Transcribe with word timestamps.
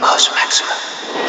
most 0.00 0.30
maximum. 0.34 1.27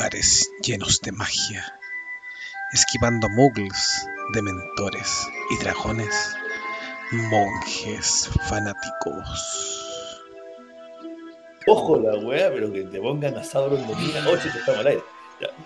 Lugares 0.00 0.50
llenos 0.62 0.98
de 1.02 1.12
magia, 1.12 1.62
esquivando 2.72 3.28
muggles, 3.28 4.06
dementores 4.32 5.28
y 5.50 5.62
dragones, 5.62 6.34
monjes 7.12 8.30
fanáticos. 8.48 9.84
Ojo 11.66 12.00
la 12.00 12.16
weá, 12.16 12.50
pero 12.50 12.72
que 12.72 12.84
te 12.84 12.98
pongan 12.98 13.36
a 13.36 13.44
Sauron 13.44 13.86
domina 13.86 14.24
8 14.26 14.48
que 14.50 14.58
estamos 14.60 14.80
al 14.80 14.86
aire. 14.86 15.02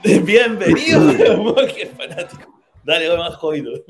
Bienvenidos, 0.24 1.38
monjes 1.38 1.90
fanáticos. 1.96 2.48
Dale, 2.82 3.16
más 3.16 3.36
jodido. 3.36 3.84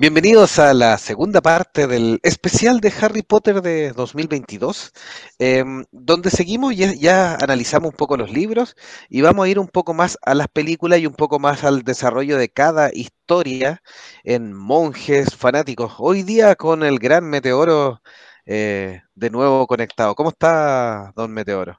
Bienvenidos 0.00 0.58
a 0.58 0.72
la 0.72 0.96
segunda 0.96 1.42
parte 1.42 1.86
del 1.86 2.20
especial 2.22 2.80
de 2.80 2.90
Harry 3.02 3.20
Potter 3.20 3.60
de 3.60 3.92
2022, 3.92 4.92
eh, 5.38 5.62
donde 5.92 6.30
seguimos, 6.30 6.74
ya, 6.74 6.94
ya, 6.94 7.34
analizamos 7.34 7.90
un 7.90 7.96
poco 7.98 8.16
los 8.16 8.30
libros 8.32 8.76
y 9.10 9.20
vamos 9.20 9.44
a 9.44 9.50
ir 9.50 9.58
un 9.58 9.68
poco 9.68 9.92
más 9.92 10.16
a 10.22 10.34
las 10.34 10.48
películas 10.48 11.00
y 11.00 11.06
un 11.06 11.12
poco 11.12 11.38
más 11.38 11.64
al 11.64 11.82
desarrollo 11.82 12.38
de 12.38 12.48
cada 12.48 12.88
historia 12.94 13.82
en 14.24 14.54
monjes 14.54 15.36
fanáticos. 15.36 15.92
Hoy 15.98 16.22
día 16.22 16.56
con 16.56 16.82
el 16.82 16.98
gran 16.98 17.28
Meteoro 17.28 18.00
eh, 18.46 19.02
de 19.14 19.30
nuevo 19.30 19.66
conectado. 19.66 20.14
¿Cómo 20.14 20.30
está, 20.30 21.12
don 21.14 21.30
Meteoro? 21.30 21.78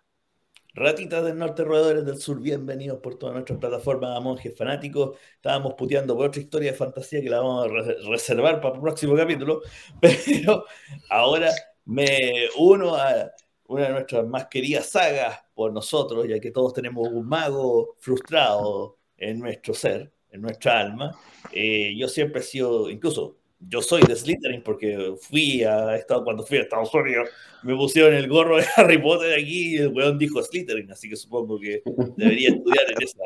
Ratitas 0.73 1.25
del 1.25 1.37
norte, 1.37 1.65
roedores 1.65 2.05
del 2.05 2.17
sur, 2.21 2.39
bienvenidos 2.39 2.99
por 3.01 3.19
todas 3.19 3.33
nuestras 3.35 3.59
plataformas 3.59 4.15
a 4.15 4.21
monjes 4.21 4.57
fanáticos. 4.57 5.17
Estábamos 5.35 5.73
puteando 5.73 6.15
por 6.15 6.27
otra 6.27 6.41
historia 6.41 6.71
de 6.71 6.77
fantasía 6.77 7.21
que 7.21 7.29
la 7.29 7.41
vamos 7.41 7.65
a 7.65 7.67
re 7.67 7.97
reservar 8.09 8.61
para 8.61 8.75
el 8.75 8.81
próximo 8.81 9.13
capítulo, 9.17 9.63
pero 10.01 10.63
ahora 11.09 11.51
me 11.83 12.47
uno 12.57 12.95
a 12.95 13.31
una 13.67 13.83
de 13.83 13.89
nuestras 13.89 14.25
más 14.27 14.47
queridas 14.47 14.85
sagas 14.87 15.41
por 15.53 15.73
nosotros, 15.73 16.25
ya 16.25 16.39
que 16.39 16.51
todos 16.51 16.73
tenemos 16.73 17.05
un 17.09 17.27
mago 17.27 17.97
frustrado 17.99 18.97
en 19.17 19.39
nuestro 19.39 19.73
ser, 19.73 20.13
en 20.29 20.41
nuestra 20.41 20.79
alma. 20.79 21.19
Eh, 21.51 21.93
yo 21.97 22.07
siempre 22.07 22.39
he 22.39 22.43
sido, 22.43 22.89
incluso 22.89 23.40
yo 23.67 23.81
soy 23.81 24.01
de 24.03 24.15
Slytherin 24.15 24.63
porque 24.63 25.13
fui 25.21 25.63
a 25.63 25.95
Estados, 25.95 26.23
cuando 26.23 26.43
fui 26.45 26.57
a 26.57 26.61
Estados 26.61 26.93
Unidos, 26.93 27.29
me 27.63 27.75
pusieron 27.75 28.13
el 28.13 28.27
gorro 28.27 28.57
de 28.57 28.65
Harry 28.75 28.97
Potter 28.97 29.33
aquí 29.33 29.75
y 29.75 29.77
el 29.77 29.89
weón 29.89 30.17
dijo 30.17 30.41
Slytherin, 30.43 30.91
así 30.91 31.09
que 31.09 31.15
supongo 31.15 31.59
que 31.59 31.81
debería 32.17 32.49
estudiar 32.49 32.85
en 32.91 33.01
esa. 33.03 33.17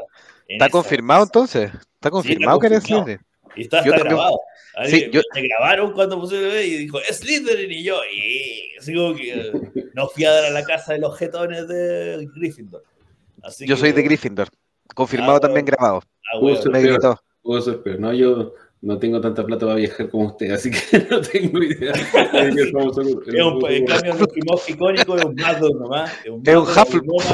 En 0.47 0.55
¿Está 0.55 0.65
esa 0.65 0.71
confirmado 0.71 1.23
entonces? 1.23 1.71
¿Está 1.93 2.09
confirmado, 2.11 2.59
sí, 2.59 2.65
está 2.65 2.67
que 2.67 2.73
eres. 2.73 2.83
Slytherin? 2.83 3.25
Y 3.57 3.61
está, 3.61 3.79
está 3.79 3.97
grabado. 3.97 4.37
Sí, 4.85 4.95
Alguien- 4.95 5.11
yo- 5.11 5.21
Me 5.33 5.47
grabaron 5.47 5.93
cuando 5.93 6.19
pusieron 6.19 6.51
y 6.57 6.69
dijo 6.77 6.99
Slytherin 7.09 7.71
y 7.71 7.83
yo, 7.83 7.95
y 8.13 8.77
así 8.77 8.93
como 8.93 9.15
que 9.15 9.31
eh, 9.33 9.51
no 9.93 10.07
fui 10.09 10.25
a 10.25 10.31
dar 10.33 10.45
a 10.45 10.49
la 10.49 10.63
casa 10.65 10.91
de 10.93 10.99
los 10.99 11.17
jetones 11.17 11.65
de 11.67 12.27
Gryffindor. 12.35 12.83
Así 13.41 13.65
Yo 13.65 13.75
que, 13.75 13.79
soy 13.81 13.91
de 13.93 14.01
Gryffindor, 14.01 14.49
confirmado 14.93 15.35
Ah, 15.35 15.39
también 15.39 15.63
bueno. 15.65 15.77
grabado. 15.77 16.01
ah, 16.33 16.61
ser 16.61 16.71
Me 16.71 16.81
peor, 16.81 16.93
gritó. 16.93 17.19
pudo 17.41 17.61
ser 17.61 17.81
peor. 17.81 17.99
No, 18.01 18.11
yo 18.13 18.53
no 18.85 18.99
tengo 18.99 19.19
tanta 19.19 19.43
plata 19.43 19.65
para 19.65 19.77
viajar 19.77 20.07
como 20.09 20.27
usted, 20.27 20.51
así 20.51 20.69
que 20.69 20.77
no 21.09 21.19
tengo 21.19 21.57
idea. 21.57 21.91
de 21.91 22.55
qué 22.55 22.61
estamos 22.61 22.95
hablando. 22.95 23.21
Es 23.25 23.43
un, 23.43 23.65
en 23.71 23.85
cambio, 23.85 24.13
mouse 24.45 24.69
icónico 24.69 25.17
es 25.17 25.25
un 25.25 25.33
Magnum 25.33 25.79
nomás. 25.79 26.13
Es 26.23 26.29
un, 26.29 26.43
Es 26.45 26.55
un 26.55 26.67
Hufflepuff. 26.67 27.25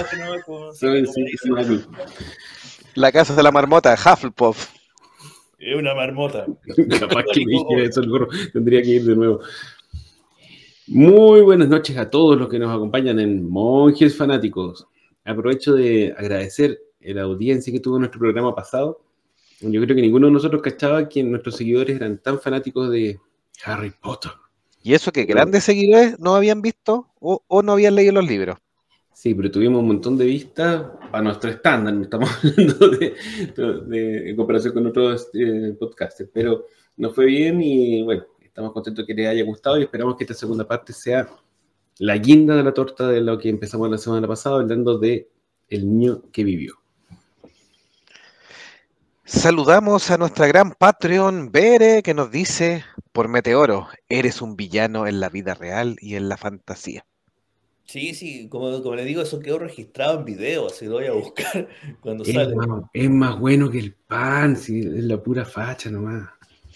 La 2.95 3.12
casa 3.12 3.35
de 3.35 3.44
la 3.44 3.51
marmota, 3.51 3.94
Hufflepuff. 3.94 4.69
Es 5.59 5.75
una 5.75 5.94
marmota. 5.94 6.45
Capaz 7.00 7.25
que 7.34 7.45
me 7.45 7.51
dijera 7.51 7.83
eso 7.83 8.00
el 8.00 8.09
gorro, 8.09 8.29
tendría 8.53 8.81
que 8.81 8.89
ir 8.89 9.03
de 9.03 9.16
nuevo. 9.18 9.41
Muy 10.88 11.41
buenas 11.41 11.68
noches 11.68 11.97
a 11.97 12.09
todos 12.09 12.39
los 12.39 12.47
que 12.47 12.59
nos 12.59 12.73
acompañan 12.73 13.19
en 13.19 13.45
Monjes 13.45 14.16
Fanáticos. 14.16 14.88
Aprovecho 15.25 15.73
de 15.73 16.16
agradecer 16.18 16.79
la 17.01 17.23
audiencia 17.23 17.73
que 17.73 17.81
tuvo 17.81 18.00
nuestro 18.00 18.22
programa 18.22 18.56
pasado. 18.56 19.01
Yo 19.62 19.82
creo 19.82 19.96
que 19.96 20.02
ninguno 20.02 20.28
de 20.28 20.34
nosotros 20.34 20.62
cachaba 20.62 21.08
que 21.08 21.24
nuestros 21.24 21.56
seguidores 21.56 21.96
eran 21.96 22.18
tan 22.22 22.40
fanáticos 22.40 22.90
de 22.92 23.20
Harry 23.66 23.92
Potter. 23.92 24.32
Y 24.84 24.94
eso 24.94 25.12
que 25.12 25.26
grandes 25.26 25.64
seguidores 25.64 26.20
no 26.20 26.36
habían 26.36 26.62
visto 26.62 27.10
o, 27.20 27.44
o 27.48 27.62
no 27.62 27.74
habían 27.74 27.96
leído 27.96 28.14
los 28.14 28.28
libros. 28.28 28.58
Sí, 29.14 29.36
pero 29.36 29.52
tuvimos 29.52 29.82
un 29.82 29.88
montón 29.88 30.18
de 30.18 30.26
vistas 30.26 30.86
a 31.12 31.22
nuestro 31.22 31.50
estándar, 31.52 31.94
no 31.94 32.04
estamos 32.04 32.30
hablando 32.44 32.90
de, 32.90 33.14
de- 33.88 34.30
en 34.30 34.36
comparación 34.36 34.74
con 34.74 34.88
otros 34.88 35.30
eh, 35.34 35.76
podcasters, 35.80 36.30
pero 36.34 36.66
nos 36.98 37.14
fue 37.14 37.26
bien 37.26 37.62
y 37.62 38.04
bueno, 38.04 38.26
estamos 38.42 38.72
contentos 38.74 39.06
que 39.06 39.14
les 39.14 39.28
haya 39.28 39.44
gustado 39.44 39.78
y 39.80 39.84
esperamos 39.84 40.16
que 40.16 40.24
esta 40.24 40.34
segunda 40.34 40.68
parte 40.68 40.94
sea 40.94 41.28
la 42.00 42.18
guinda 42.18 42.56
de 42.56 42.64
la 42.64 42.74
torta 42.74 43.08
de 43.10 43.22
lo 43.22 43.38
que 43.38 43.50
empezamos 43.50 43.90
la 43.90 43.98
semana 43.98 44.28
pasada 44.28 44.62
hablando 44.62 44.98
de 44.98 45.30
el 45.70 45.88
niño 45.88 46.24
que 46.32 46.44
vivió. 46.44 46.76
Saludamos 49.34 50.12
a 50.12 50.18
nuestra 50.18 50.46
gran 50.46 50.74
Patreon 50.74 51.53
Bere 51.53 52.03
que 52.03 52.14
nos 52.14 52.30
dice 52.31 52.84
por 53.14 53.30
Meteoro, 53.30 53.88
eres 54.09 54.42
un 54.42 54.58
villano 54.58 55.08
en 55.08 55.22
la 55.22 55.30
vida 55.30 55.53
real 55.53 55.96
y 56.02 56.16
en 56.16 56.28
la 56.28 56.36
fantasía. 56.36 57.06
Sí, 57.86 58.14
sí, 58.14 58.50
como, 58.50 58.84
como 58.84 58.94
le 58.96 59.06
digo, 59.06 59.22
eso 59.22 59.40
quedó 59.40 59.58
registrado 59.59 60.19
en 60.19 60.25
video, 60.25 60.68
así 60.68 60.86
lo 60.86 60.96
voy 60.96 61.06
a 61.06 61.14
buscar 61.14 61.69
cuando 62.02 62.25
Es 62.25 62.34
sale. 62.34 62.53
más, 62.56 62.84
es 62.92 63.09
más 63.09 63.40
bueno 63.40 63.72
que 63.72 63.80
el 63.80 63.94
pan, 63.94 64.58
sí, 64.58 64.80
es 64.81 65.06
la 65.06 65.24
pura 65.24 65.46
facha 65.46 65.90
nomás. 65.90 66.30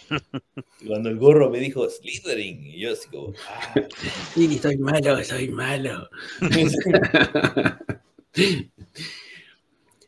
Cuando 0.87 1.09
el 1.09 1.17
gorro 1.17 1.49
me 1.49 1.59
dijo 1.59 1.89
Slytherin, 1.89 2.63
y 2.67 2.79
yo 2.79 2.93
así 2.93 3.09
como, 3.09 3.33
ah, 3.49 3.73
Sí, 4.33 4.57
soy 4.59 4.77
malo, 4.77 5.21
soy 5.25 5.49
malo. 5.49 6.07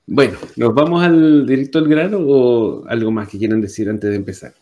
Bueno, 0.09 0.38
¿nos 0.56 0.73
vamos 0.73 1.03
al 1.03 1.45
directo 1.45 1.79
al 1.79 1.90
grano 1.90 2.19
o 2.22 2.88
algo 2.88 3.12
más 3.12 3.28
que 3.28 3.38
quieran 3.38 3.59
decir 3.59 3.90
antes 3.90 4.09
de 4.09 4.16
empezar? 4.16 4.53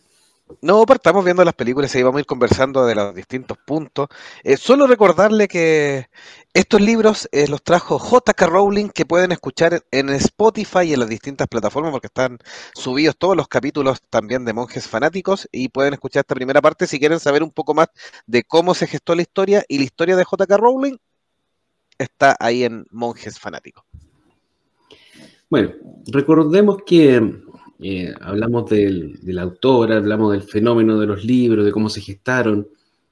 No, 0.61 0.83
partamos 0.87 1.23
viendo 1.23 1.45
las 1.45 1.53
películas 1.53 1.93
y 1.95 2.01
vamos 2.01 2.17
a 2.17 2.21
ir 2.21 2.25
conversando 2.25 2.83
de 2.87 2.95
los 2.95 3.13
distintos 3.13 3.57
puntos. 3.59 4.07
Eh, 4.43 4.57
solo 4.57 4.87
recordarle 4.87 5.47
que 5.47 6.07
estos 6.53 6.81
libros 6.81 7.29
eh, 7.31 7.47
los 7.47 7.61
trajo 7.61 7.99
J.K. 7.99 8.45
Rowling, 8.47 8.89
que 8.89 9.05
pueden 9.05 9.31
escuchar 9.31 9.83
en 9.91 10.09
Spotify 10.09 10.81
y 10.85 10.93
en 10.93 10.99
las 11.01 11.09
distintas 11.09 11.47
plataformas, 11.47 11.91
porque 11.91 12.07
están 12.07 12.39
subidos 12.73 13.15
todos 13.15 13.37
los 13.37 13.47
capítulos 13.47 14.01
también 14.09 14.45
de 14.45 14.53
Monjes 14.53 14.87
Fanáticos, 14.87 15.47
y 15.51 15.69
pueden 15.69 15.93
escuchar 15.93 16.21
esta 16.21 16.33
primera 16.33 16.61
parte 16.61 16.87
si 16.87 16.99
quieren 16.99 17.19
saber 17.19 17.43
un 17.43 17.51
poco 17.51 17.75
más 17.75 17.89
de 18.25 18.43
cómo 18.43 18.73
se 18.73 18.87
gestó 18.87 19.13
la 19.13 19.21
historia 19.21 19.63
y 19.67 19.77
la 19.77 19.83
historia 19.83 20.15
de 20.15 20.23
J.K. 20.23 20.57
Rowling. 20.57 20.97
Está 21.99 22.35
ahí 22.39 22.63
en 22.63 22.85
Monjes 22.89 23.39
Fanáticos. 23.39 23.83
Bueno, 25.55 25.71
recordemos 26.07 26.79
que 26.85 27.33
eh, 27.79 28.13
hablamos 28.19 28.69
del, 28.69 29.17
del 29.21 29.39
autor, 29.39 29.93
hablamos 29.93 30.33
del 30.33 30.41
fenómeno 30.41 30.99
de 30.99 31.07
los 31.07 31.23
libros, 31.23 31.63
de 31.63 31.71
cómo 31.71 31.87
se 31.87 32.01
gestaron, 32.01 32.67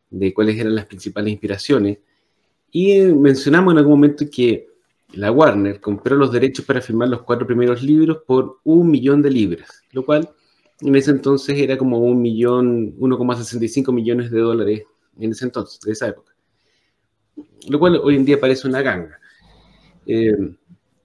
de 0.10 0.34
cuáles 0.34 0.60
eran 0.60 0.76
las 0.76 0.86
principales 0.86 1.32
inspiraciones, 1.32 2.00
y 2.70 3.00
eh, 3.00 3.14
mencionamos 3.16 3.72
en 3.72 3.78
algún 3.78 3.94
momento 3.94 4.26
que 4.30 4.68
la 5.14 5.32
Warner 5.32 5.80
compró 5.80 6.18
los 6.18 6.34
derechos 6.34 6.66
para 6.66 6.82
firmar 6.82 7.08
los 7.08 7.22
cuatro 7.22 7.48
primeros 7.48 7.82
libros 7.82 8.18
por 8.28 8.60
un 8.66 8.92
millón 8.92 9.22
de 9.22 9.32
libras, 9.32 9.82
lo 9.94 10.04
cual 10.04 10.30
en 10.82 10.94
ese 10.98 11.12
entonces 11.12 11.58
era 11.58 11.78
como 11.78 12.00
un 12.00 12.22
millón, 12.22 12.94
1,65 12.98 13.94
millones 13.94 14.32
de 14.32 14.40
dólares 14.42 14.84
en 15.18 15.32
ese 15.32 15.46
entonces, 15.46 15.80
de 15.80 15.94
esa 15.94 16.10
época. 16.10 16.36
Lo 17.70 17.80
cual 17.80 18.02
hoy 18.04 18.18
en 18.18 18.26
día 18.26 18.38
parece 18.38 18.68
una 18.68 18.82
ganga. 18.82 19.18
Eh, 20.06 20.36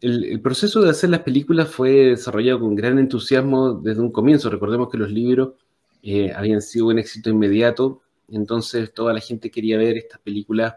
el, 0.00 0.24
el 0.24 0.40
proceso 0.40 0.80
de 0.80 0.90
hacer 0.90 1.10
las 1.10 1.20
películas 1.20 1.68
fue 1.68 1.90
desarrollado 1.90 2.60
con 2.60 2.74
gran 2.74 2.98
entusiasmo 2.98 3.74
desde 3.74 4.00
un 4.00 4.12
comienzo. 4.12 4.50
Recordemos 4.50 4.88
que 4.90 4.98
los 4.98 5.10
libros 5.10 5.54
eh, 6.02 6.32
habían 6.34 6.62
sido 6.62 6.86
un 6.86 6.98
éxito 6.98 7.30
inmediato, 7.30 8.02
entonces 8.28 8.92
toda 8.92 9.12
la 9.12 9.20
gente 9.20 9.50
quería 9.50 9.78
ver 9.78 9.96
estas 9.96 10.20
películas 10.20 10.74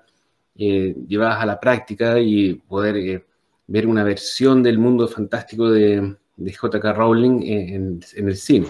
eh, 0.56 0.96
llevadas 1.08 1.42
a 1.42 1.46
la 1.46 1.60
práctica 1.60 2.20
y 2.20 2.56
poder 2.56 2.98
eh, 2.98 3.26
ver 3.68 3.88
una 3.88 4.04
versión 4.04 4.64
del 4.64 4.78
mundo 4.78 5.08
fantástico 5.08 5.70
de, 5.70 6.16
de 6.36 6.54
J.K. 6.54 6.94
Rowling 6.94 7.42
en, 7.44 8.00
en 8.16 8.28
el 8.28 8.36
cine. 8.36 8.68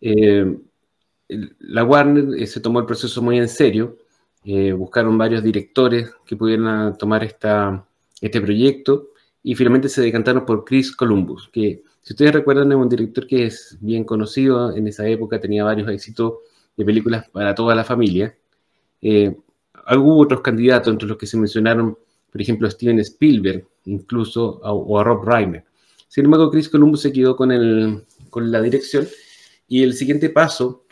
Eh, 0.00 0.56
la 1.28 1.84
Warner 1.84 2.40
eh, 2.40 2.46
se 2.46 2.60
tomó 2.60 2.80
el 2.80 2.86
proceso 2.86 3.22
muy 3.22 3.38
en 3.38 3.48
serio 3.48 3.96
eh, 4.44 4.72
buscaron 4.72 5.18
varios 5.18 5.42
directores 5.42 6.12
que 6.24 6.36
pudieran 6.36 6.96
tomar 6.96 7.24
esta, 7.24 7.84
este 8.20 8.40
proyecto 8.40 9.08
y 9.46 9.54
finalmente 9.54 9.88
se 9.88 10.02
decantaron 10.02 10.44
por 10.44 10.64
Chris 10.64 10.90
Columbus, 10.90 11.48
que 11.52 11.84
si 12.02 12.14
ustedes 12.14 12.32
recuerdan 12.32 12.72
es 12.72 12.78
un 12.78 12.88
director 12.88 13.28
que 13.28 13.46
es 13.46 13.78
bien 13.80 14.02
conocido 14.02 14.74
en 14.74 14.88
esa 14.88 15.06
época, 15.06 15.40
tenía 15.40 15.62
varios 15.62 15.88
éxitos 15.88 16.38
de 16.76 16.84
películas 16.84 17.28
para 17.30 17.54
toda 17.54 17.72
la 17.76 17.84
familia. 17.84 18.36
Eh, 19.00 19.36
hubo 19.92 20.18
otros 20.18 20.40
candidatos 20.40 20.92
entre 20.92 21.06
los 21.06 21.16
que 21.16 21.28
se 21.28 21.36
mencionaron, 21.36 21.96
por 22.32 22.40
ejemplo, 22.42 22.68
Steven 22.68 22.98
Spielberg, 22.98 23.64
incluso, 23.84 24.58
o 24.64 24.98
a 24.98 25.04
Rob 25.04 25.24
Reiner. 25.24 25.64
Sin 26.08 26.24
embargo, 26.24 26.50
Chris 26.50 26.68
Columbus 26.68 27.02
se 27.02 27.12
quedó 27.12 27.36
con, 27.36 27.52
el, 27.52 28.04
con 28.30 28.50
la 28.50 28.60
dirección 28.60 29.06
y 29.68 29.84
el 29.84 29.94
siguiente 29.94 30.28
paso 30.28 30.82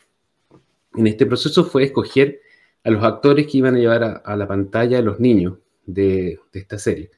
en 0.94 1.08
este 1.08 1.26
proceso 1.26 1.64
fue 1.64 1.82
escoger 1.82 2.40
a 2.84 2.90
los 2.90 3.02
actores 3.02 3.48
que 3.48 3.58
iban 3.58 3.74
a 3.74 3.78
llevar 3.80 4.22
a, 4.24 4.36
la 4.36 4.46
pantalla 4.46 4.98
a 4.98 5.02
los 5.02 5.18
niños 5.18 5.58
de, 5.86 6.38
de, 6.52 6.60
esta 6.60 6.78
serie. 6.78 7.10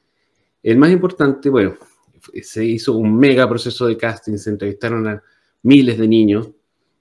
El 0.67 0.77
más 0.77 0.91
importante, 0.91 1.49
bueno, 1.49 1.75
se 2.41 2.65
hizo 2.65 2.97
un 2.97 3.17
mega 3.17 3.47
proceso 3.47 3.87
de 3.87 3.95
casting, 3.95 4.35
se 4.35 4.49
entrevistaron 4.49 5.07
a 5.07 5.23
miles 5.63 5.97
de 5.97 6.09
niños. 6.09 6.49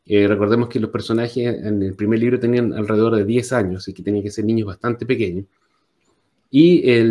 Eh, 0.05 0.29
recordemos 0.29 0.69
que 0.69 0.79
los 0.79 0.89
personajes 0.89 1.65
en 1.65 1.83
el 1.83 1.97
primer 1.97 2.21
libro 2.21 2.39
tenían 2.39 2.73
alrededor 2.73 3.17
de 3.17 3.25
10 3.25 3.53
años, 3.55 3.83
así 3.83 3.93
que 3.93 4.05
tenían 4.05 4.23
que 4.23 4.31
ser 4.31 4.45
niños 4.45 4.69
bastante 4.69 5.05
pequeños. 5.05 5.47
Y 6.49 7.11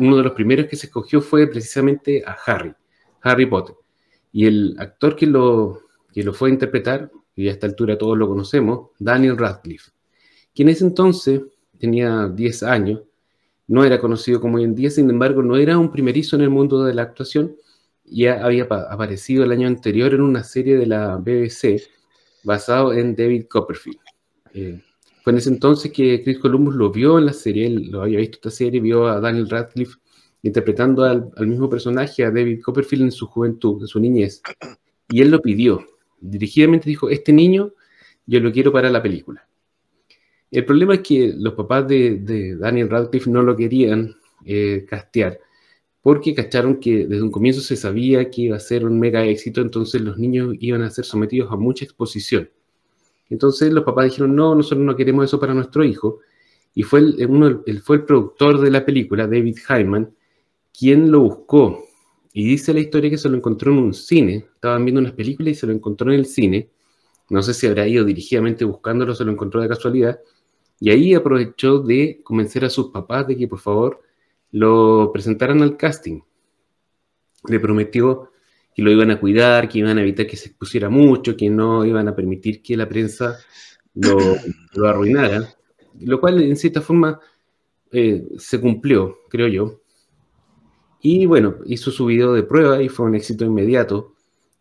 uno 0.00 0.16
de 0.16 0.22
los 0.24 0.32
primeros 0.32 0.66
que 0.66 0.74
se 0.74 0.86
escogió 0.86 1.20
fue 1.20 1.46
precisamente 1.46 2.24
a 2.26 2.36
Harry, 2.44 2.74
Harry 3.20 3.46
Potter. 3.46 3.76
Y 4.32 4.46
el 4.46 4.74
actor 4.80 5.14
que 5.14 5.28
lo, 5.28 5.82
que 6.12 6.24
lo 6.24 6.32
fue 6.32 6.48
a 6.48 6.54
interpretar, 6.54 7.08
y 7.36 7.46
a 7.46 7.52
esta 7.52 7.68
altura 7.68 7.96
todos 7.96 8.18
lo 8.18 8.26
conocemos, 8.26 8.88
Daniel 8.98 9.38
Radcliffe, 9.38 9.92
quien 10.52 10.66
en 10.66 10.74
ese 10.74 10.86
entonces 10.86 11.40
tenía 11.78 12.26
10 12.26 12.64
años, 12.64 13.02
no 13.72 13.84
era 13.84 13.98
conocido 13.98 14.38
como 14.38 14.58
hoy 14.58 14.64
en 14.64 14.74
día, 14.74 14.90
sin 14.90 15.08
embargo, 15.08 15.42
no 15.42 15.56
era 15.56 15.78
un 15.78 15.90
primerizo 15.90 16.36
en 16.36 16.42
el 16.42 16.50
mundo 16.50 16.84
de 16.84 16.92
la 16.92 17.04
actuación, 17.04 17.56
ya 18.04 18.44
había 18.44 18.64
aparecido 18.64 19.44
el 19.44 19.50
año 19.50 19.66
anterior 19.66 20.12
en 20.12 20.20
una 20.20 20.44
serie 20.44 20.76
de 20.76 20.84
la 20.84 21.16
BBC 21.16 21.80
basado 22.44 22.92
en 22.92 23.16
David 23.16 23.46
Copperfield. 23.48 23.98
Eh, 24.52 24.78
fue 25.24 25.32
en 25.32 25.38
ese 25.38 25.48
entonces 25.48 25.90
que 25.90 26.22
Chris 26.22 26.38
Columbus 26.38 26.74
lo 26.74 26.90
vio 26.90 27.18
en 27.18 27.24
la 27.24 27.32
serie, 27.32 27.66
él 27.66 27.88
lo 27.90 28.02
había 28.02 28.18
visto 28.18 28.36
esta 28.36 28.50
serie, 28.50 28.78
vio 28.78 29.06
a 29.06 29.20
Daniel 29.20 29.48
Radcliffe 29.48 29.96
interpretando 30.42 31.04
al, 31.04 31.30
al, 31.34 31.46
mismo 31.46 31.70
personaje, 31.70 32.26
a 32.26 32.30
David 32.30 32.60
Copperfield 32.60 33.04
en 33.04 33.12
su 33.12 33.26
juventud, 33.26 33.80
en 33.80 33.86
su 33.86 33.98
niñez, 34.00 34.42
y 35.08 35.22
él 35.22 35.30
lo 35.30 35.40
pidió. 35.40 35.82
Dirigidamente 36.20 36.90
dijo, 36.90 37.08
este 37.08 37.32
niño 37.32 37.72
yo 38.26 38.38
lo 38.40 38.52
quiero 38.52 38.70
para 38.70 38.90
la 38.90 39.02
película. 39.02 39.48
El 40.52 40.66
problema 40.66 40.94
es 40.94 41.00
que 41.00 41.34
los 41.34 41.54
papás 41.54 41.88
de, 41.88 42.56
Daniel 42.58 42.90
Radcliffe 42.90 43.30
no 43.30 43.42
lo 43.42 43.56
querían 43.56 44.14
eh, 44.44 44.84
castear, 44.86 45.40
porque 46.02 46.34
cacharon 46.34 46.78
que 46.78 47.06
desde 47.06 47.22
un 47.22 47.30
comienzo 47.30 47.62
se 47.62 47.74
sabía 47.74 48.30
que 48.30 48.42
iba 48.42 48.56
a 48.56 48.60
ser 48.60 48.84
un 48.84 49.00
mega 49.00 49.24
éxito, 49.24 49.62
entonces 49.62 50.02
los 50.02 50.18
niños 50.18 50.54
iban 50.60 50.82
a 50.82 50.90
ser 50.90 51.06
sometidos 51.06 51.50
a 51.50 51.56
mucha 51.56 51.86
exposición. 51.86 52.50
Entonces 53.30 53.72
los 53.72 53.82
papás 53.82 54.04
dijeron, 54.04 54.36
no, 54.36 54.54
nosotros 54.54 54.84
no 54.84 54.94
queremos 54.94 55.24
eso 55.24 55.40
para 55.40 55.54
nuestro 55.54 55.84
hijo. 55.84 56.18
Y 56.74 56.82
fue 56.82 57.00
el, 57.00 57.26
uno, 57.30 57.62
el, 57.64 57.80
fue 57.80 57.96
el 57.96 58.04
productor 58.04 58.60
de 58.60 58.70
la 58.70 58.84
película, 58.84 59.26
David 59.26 59.56
Hyman, 59.66 60.14
quien 60.78 61.10
lo 61.10 61.20
buscó. 61.20 61.82
Y 62.34 62.44
dice 62.44 62.74
la 62.74 62.80
historia 62.80 63.08
que 63.08 63.16
se 63.16 63.30
lo 63.30 63.38
encontró 63.38 63.72
en 63.72 63.78
un 63.78 63.94
cine. 63.94 64.44
Estaban 64.54 64.84
viendo 64.84 65.00
unas 65.00 65.12
películas 65.12 65.52
y 65.52 65.54
se 65.54 65.66
lo 65.66 65.72
encontró 65.72 66.12
en 66.12 66.18
el 66.18 66.26
cine. 66.26 66.68
No 67.30 67.42
sé 67.42 67.54
si 67.54 67.66
habrá 67.66 67.88
ido 67.88 68.04
dirigidamente 68.04 68.66
buscándolo, 68.66 69.14
se 69.14 69.24
lo 69.24 69.32
encontró 69.32 69.62
de 69.62 69.68
casualidad. 69.68 70.20
Y 70.82 70.90
ahí 70.90 71.14
aprovechó 71.14 71.78
de 71.78 72.22
convencer 72.24 72.64
a 72.64 72.68
sus 72.68 72.90
papás 72.90 73.28
de 73.28 73.36
que 73.36 73.46
por 73.46 73.60
favor 73.60 74.02
lo 74.50 75.12
presentaran 75.12 75.62
al 75.62 75.76
casting. 75.76 76.22
Le 77.48 77.60
prometió 77.60 78.32
que 78.74 78.82
lo 78.82 78.90
iban 78.90 79.12
a 79.12 79.20
cuidar, 79.20 79.68
que 79.68 79.78
iban 79.78 79.96
a 79.98 80.00
evitar 80.00 80.26
que 80.26 80.36
se 80.36 80.48
expusiera 80.48 80.88
mucho, 80.88 81.36
que 81.36 81.48
no 81.48 81.84
iban 81.84 82.08
a 82.08 82.16
permitir 82.16 82.64
que 82.64 82.76
la 82.76 82.88
prensa 82.88 83.38
lo, 83.94 84.18
lo 84.74 84.88
arruinara, 84.88 85.54
lo 86.00 86.20
cual 86.20 86.42
en 86.42 86.56
cierta 86.56 86.80
forma 86.80 87.20
eh, 87.92 88.26
se 88.38 88.60
cumplió, 88.60 89.18
creo 89.28 89.46
yo. 89.46 89.82
Y 91.00 91.26
bueno, 91.26 91.58
hizo 91.64 91.92
su 91.92 92.06
video 92.06 92.32
de 92.32 92.42
prueba 92.42 92.82
y 92.82 92.88
fue 92.88 93.06
un 93.06 93.14
éxito 93.14 93.44
inmediato. 93.44 94.14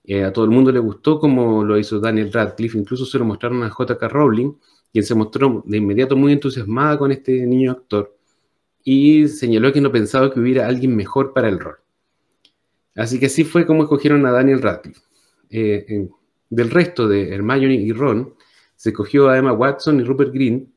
Eh, 0.04 0.24
a 0.24 0.32
todo 0.32 0.46
el 0.46 0.52
mundo 0.52 0.72
le 0.72 0.78
gustó 0.78 1.20
como 1.20 1.64
lo 1.64 1.80
hizo 1.80 2.00
Daniel 2.00 2.32
Radcliffe, 2.32 2.78
incluso 2.78 3.08
se 3.08 3.18
lo 3.18 3.26
mostraron 3.26 3.64
a 3.64 3.72
J.K. 3.72 4.08
Rowling, 4.08 4.54
quien 4.92 5.04
se 5.06 5.16
mostró 5.16 5.64
de 5.66 5.78
inmediato 5.78 6.16
muy 6.16 6.34
entusiasmada 6.34 6.98
con 6.98 7.12
este 7.12 7.46
niño 7.46 7.72
actor 7.72 8.16
y 8.84 9.28
señaló 9.28 9.72
que 9.72 9.82
no 9.82 9.92
pensaba 9.92 10.34
que 10.34 10.40
hubiera 10.40 10.68
alguien 10.68 10.96
mejor 10.96 11.34
para 11.34 11.50
el 11.50 11.60
rol. 11.60 11.78
Así 12.96 13.20
que 13.20 13.28
así 13.28 13.44
fue 13.44 13.66
como 13.66 13.84
escogieron 13.84 14.26
a 14.26 14.32
Daniel 14.32 14.62
Radcliffe. 14.62 15.02
Eh, 15.50 16.08
del 16.50 16.70
resto 16.70 17.08
de 17.08 17.34
Hermione 17.34 17.76
y 17.76 17.92
Ron, 17.94 18.36
se 18.76 18.90
escogió 18.90 19.30
a 19.30 19.38
Emma 19.38 19.54
Watson 19.54 20.00
y 20.00 20.04
Rupert 20.04 20.34
Green 20.34 20.74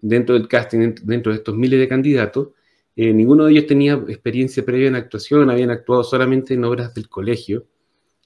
dentro 0.00 0.34
del 0.34 0.46
casting, 0.46 0.94
dentro 1.02 1.32
de 1.32 1.38
estos 1.38 1.56
miles 1.56 1.80
de 1.80 1.88
candidatos. 1.88 2.48
Eh, 2.94 3.12
ninguno 3.12 3.44
de 3.44 3.52
ellos 3.52 3.66
tenía 3.66 3.94
experiencia 4.08 4.64
previa 4.64 4.88
en 4.88 4.94
actuación, 4.94 5.50
habían 5.50 5.70
actuado 5.70 6.04
solamente 6.04 6.54
en 6.54 6.64
obras 6.64 6.94
del 6.94 7.08
colegio 7.08 7.66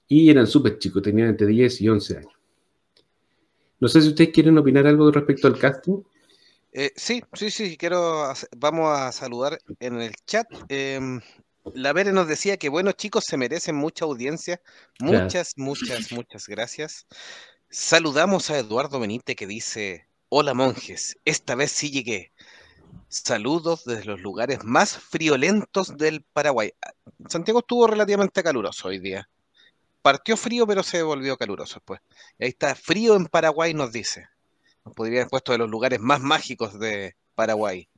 y 0.08 0.30
eran 0.30 0.46
súper 0.46 0.78
chicos, 0.78 1.02
tenían 1.02 1.28
entre 1.28 1.46
10 1.46 1.80
y 1.80 1.88
11 1.88 2.16
años. 2.18 2.39
No 3.80 3.88
sé 3.88 4.02
si 4.02 4.08
ustedes 4.08 4.30
quieren 4.30 4.58
opinar 4.58 4.86
algo 4.86 5.10
respecto 5.10 5.48
al 5.48 5.58
casting. 5.58 6.02
Eh, 6.72 6.92
sí, 6.94 7.22
sí, 7.32 7.50
sí, 7.50 7.76
quiero, 7.76 8.32
vamos 8.56 8.96
a 8.96 9.10
saludar 9.10 9.58
en 9.80 10.00
el 10.00 10.14
chat. 10.26 10.46
Eh, 10.68 11.00
la 11.74 11.92
Vere 11.92 12.12
nos 12.12 12.28
decía 12.28 12.56
que 12.56 12.68
buenos 12.68 12.94
chicos 12.94 13.24
se 13.24 13.36
merecen 13.36 13.74
mucha 13.76 14.04
audiencia. 14.04 14.60
Muchas, 15.00 15.54
muchas, 15.56 16.12
muchas 16.12 16.46
gracias. 16.46 17.06
Saludamos 17.68 18.50
a 18.50 18.58
Eduardo 18.58 19.00
Benítez 19.00 19.36
que 19.36 19.46
dice, 19.46 20.08
hola 20.28 20.54
monjes, 20.54 21.16
esta 21.24 21.54
vez 21.54 21.72
sí 21.72 21.90
llegué. 21.90 22.32
Saludos 23.08 23.84
desde 23.84 24.04
los 24.04 24.20
lugares 24.20 24.64
más 24.64 24.96
friolentos 24.96 25.96
del 25.96 26.22
Paraguay. 26.32 26.72
Santiago 27.28 27.60
estuvo 27.60 27.86
relativamente 27.86 28.42
caluroso 28.42 28.88
hoy 28.88 28.98
día. 28.98 29.28
Partió 30.02 30.36
frío, 30.36 30.66
pero 30.66 30.82
se 30.82 31.02
volvió 31.02 31.36
caluroso 31.36 31.74
después. 31.76 32.00
ahí 32.38 32.48
está, 32.48 32.74
frío 32.74 33.16
en 33.16 33.26
Paraguay, 33.26 33.74
nos 33.74 33.92
dice. 33.92 34.26
Nos 34.84 34.94
podría 34.94 35.20
haber 35.20 35.30
puesto 35.30 35.52
de 35.52 35.58
los 35.58 35.68
lugares 35.68 36.00
más 36.00 36.20
mágicos 36.20 36.78
de 36.78 37.16
Paraguay. 37.34 37.88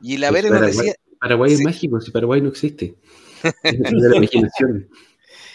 Y 0.00 0.18
la 0.18 0.30
Vere 0.30 0.50
nos 0.50 0.60
decía. 0.60 0.94
Paraguay 1.20 1.52
es 1.52 1.62
mágico, 1.62 2.00
si 2.00 2.10
Paraguay 2.10 2.40
no 2.40 2.48
existe. 2.48 2.94
Es 3.62 3.78
de 3.80 4.08
la 4.08 4.16
imaginación. 4.16 4.88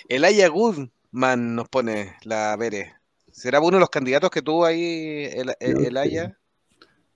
El 0.07 0.25
Aya 0.25 0.47
Goodman 0.47 1.55
nos 1.55 1.69
pone 1.69 2.15
la 2.23 2.55
Vere. 2.55 2.93
¿Será 3.31 3.59
uno 3.59 3.77
de 3.77 3.81
los 3.81 3.89
candidatos 3.89 4.29
que 4.29 4.41
tuvo 4.41 4.65
ahí 4.65 5.29
el, 5.33 5.53
el, 5.59 5.85
el 5.85 5.97
Aya? 5.97 6.37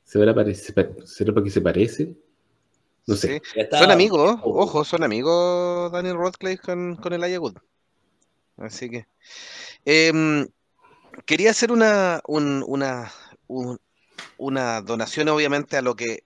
¿Será, 0.04 0.34
¿Será 1.06 1.34
porque 1.34 1.50
se 1.50 1.62
parece? 1.62 2.16
No 3.06 3.16
sé. 3.16 3.42
Sí. 3.54 3.62
Son 3.72 3.92
amigos, 3.92 4.40
ojo, 4.44 4.84
son 4.84 5.04
amigos 5.04 5.92
Daniel 5.92 6.18
Radcliffe 6.18 6.62
con, 6.62 6.96
con 6.98 7.14
el 7.14 7.24
Aya 7.24 7.38
Good. 7.38 7.58
Así 8.58 8.90
que. 8.90 9.08
Eh, 9.86 10.46
quería 11.26 11.52
hacer 11.52 11.72
una, 11.72 12.22
un, 12.28 12.64
una, 12.68 13.12
un, 13.48 13.80
una 14.38 14.82
donación, 14.82 15.30
obviamente, 15.30 15.78
a 15.78 15.82
lo 15.82 15.96
que 15.96 16.26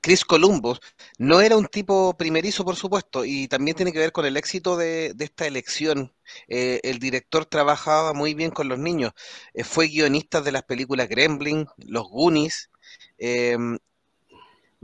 Chris 0.00 0.24
Columbus 0.24 0.80
no 1.18 1.40
era 1.40 1.56
un 1.56 1.66
tipo 1.66 2.16
primerizo, 2.16 2.64
por 2.64 2.76
supuesto, 2.76 3.24
y 3.24 3.48
también 3.48 3.76
tiene 3.76 3.92
que 3.92 3.98
ver 3.98 4.12
con 4.12 4.26
el 4.26 4.36
éxito 4.36 4.76
de, 4.76 5.14
esta 5.18 5.46
elección. 5.46 6.14
Eh, 6.48 6.80
el 6.84 6.98
director 6.98 7.46
trabajaba 7.46 8.12
muy 8.12 8.34
bien 8.34 8.50
con 8.50 8.68
los 8.68 8.78
niños. 8.78 9.12
Eh, 9.54 9.64
fue 9.64 9.88
guionista 9.88 10.40
de 10.40 10.52
las 10.52 10.64
películas 10.64 11.08
Gremlin, 11.08 11.66
Los 11.78 12.08
Goonies. 12.08 12.70
Eh, 13.18 13.56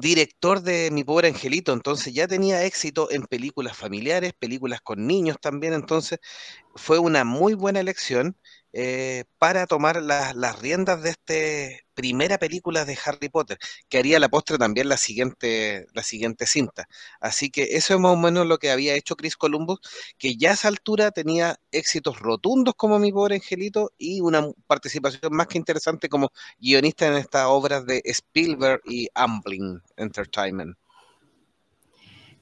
director 0.02 0.62
de 0.62 0.90
Mi 0.90 1.04
Pobre 1.04 1.28
Angelito, 1.28 1.72
entonces 1.72 2.12
ya 2.12 2.26
tenía 2.26 2.64
éxito 2.64 3.08
en 3.12 3.22
películas 3.24 3.76
familiares, 3.76 4.32
películas 4.38 4.80
con 4.82 5.06
niños 5.06 5.36
también, 5.40 5.74
entonces 5.74 6.18
fue 6.74 6.98
una 6.98 7.24
muy 7.24 7.54
buena 7.54 7.80
elección 7.80 8.36
eh, 8.72 9.24
para 9.38 9.66
tomar 9.66 10.02
las, 10.02 10.60
riendas 10.60 11.02
de 11.02 11.10
esta 11.10 11.34
primera 11.94 12.38
película 12.38 12.84
de 12.84 12.96
Harry 13.04 13.28
Potter, 13.28 13.58
que 13.88 13.98
haría 13.98 14.18
la 14.18 14.30
postre 14.30 14.56
también 14.56 14.88
la 14.88 14.96
siguiente, 14.96 15.86
la 15.92 16.02
siguiente 16.02 16.46
cinta. 16.46 16.88
Así 17.20 17.50
que 17.50 17.76
eso 17.76 17.94
es 17.94 18.00
más 18.00 18.12
o 18.12 18.16
menos 18.16 18.46
lo 18.46 18.58
que 18.58 18.70
había 18.70 18.94
hecho 18.94 19.16
Chris 19.16 19.36
Columbus, 19.36 19.80
que 20.18 20.36
ya 20.36 20.50
a 20.50 20.54
esa 20.54 20.68
altura 20.68 21.10
tenía 21.10 21.56
éxitos 21.70 22.18
rotundos 22.18 22.74
como 22.76 22.98
Mi 22.98 23.12
Pobre 23.12 23.34
Angelito 23.36 23.92
y 23.98 24.20
una 24.20 24.48
participación 24.66 25.34
más 25.34 25.48
que 25.48 25.58
interesante 25.58 26.08
como 26.08 26.32
guionista 26.58 27.06
en 27.06 27.14
estas 27.14 27.46
obras 27.46 27.84
de 27.84 28.00
Spielberg 28.04 28.80
y 28.86 29.08
Amblin 29.14 29.82
Entertainment. 29.96 30.76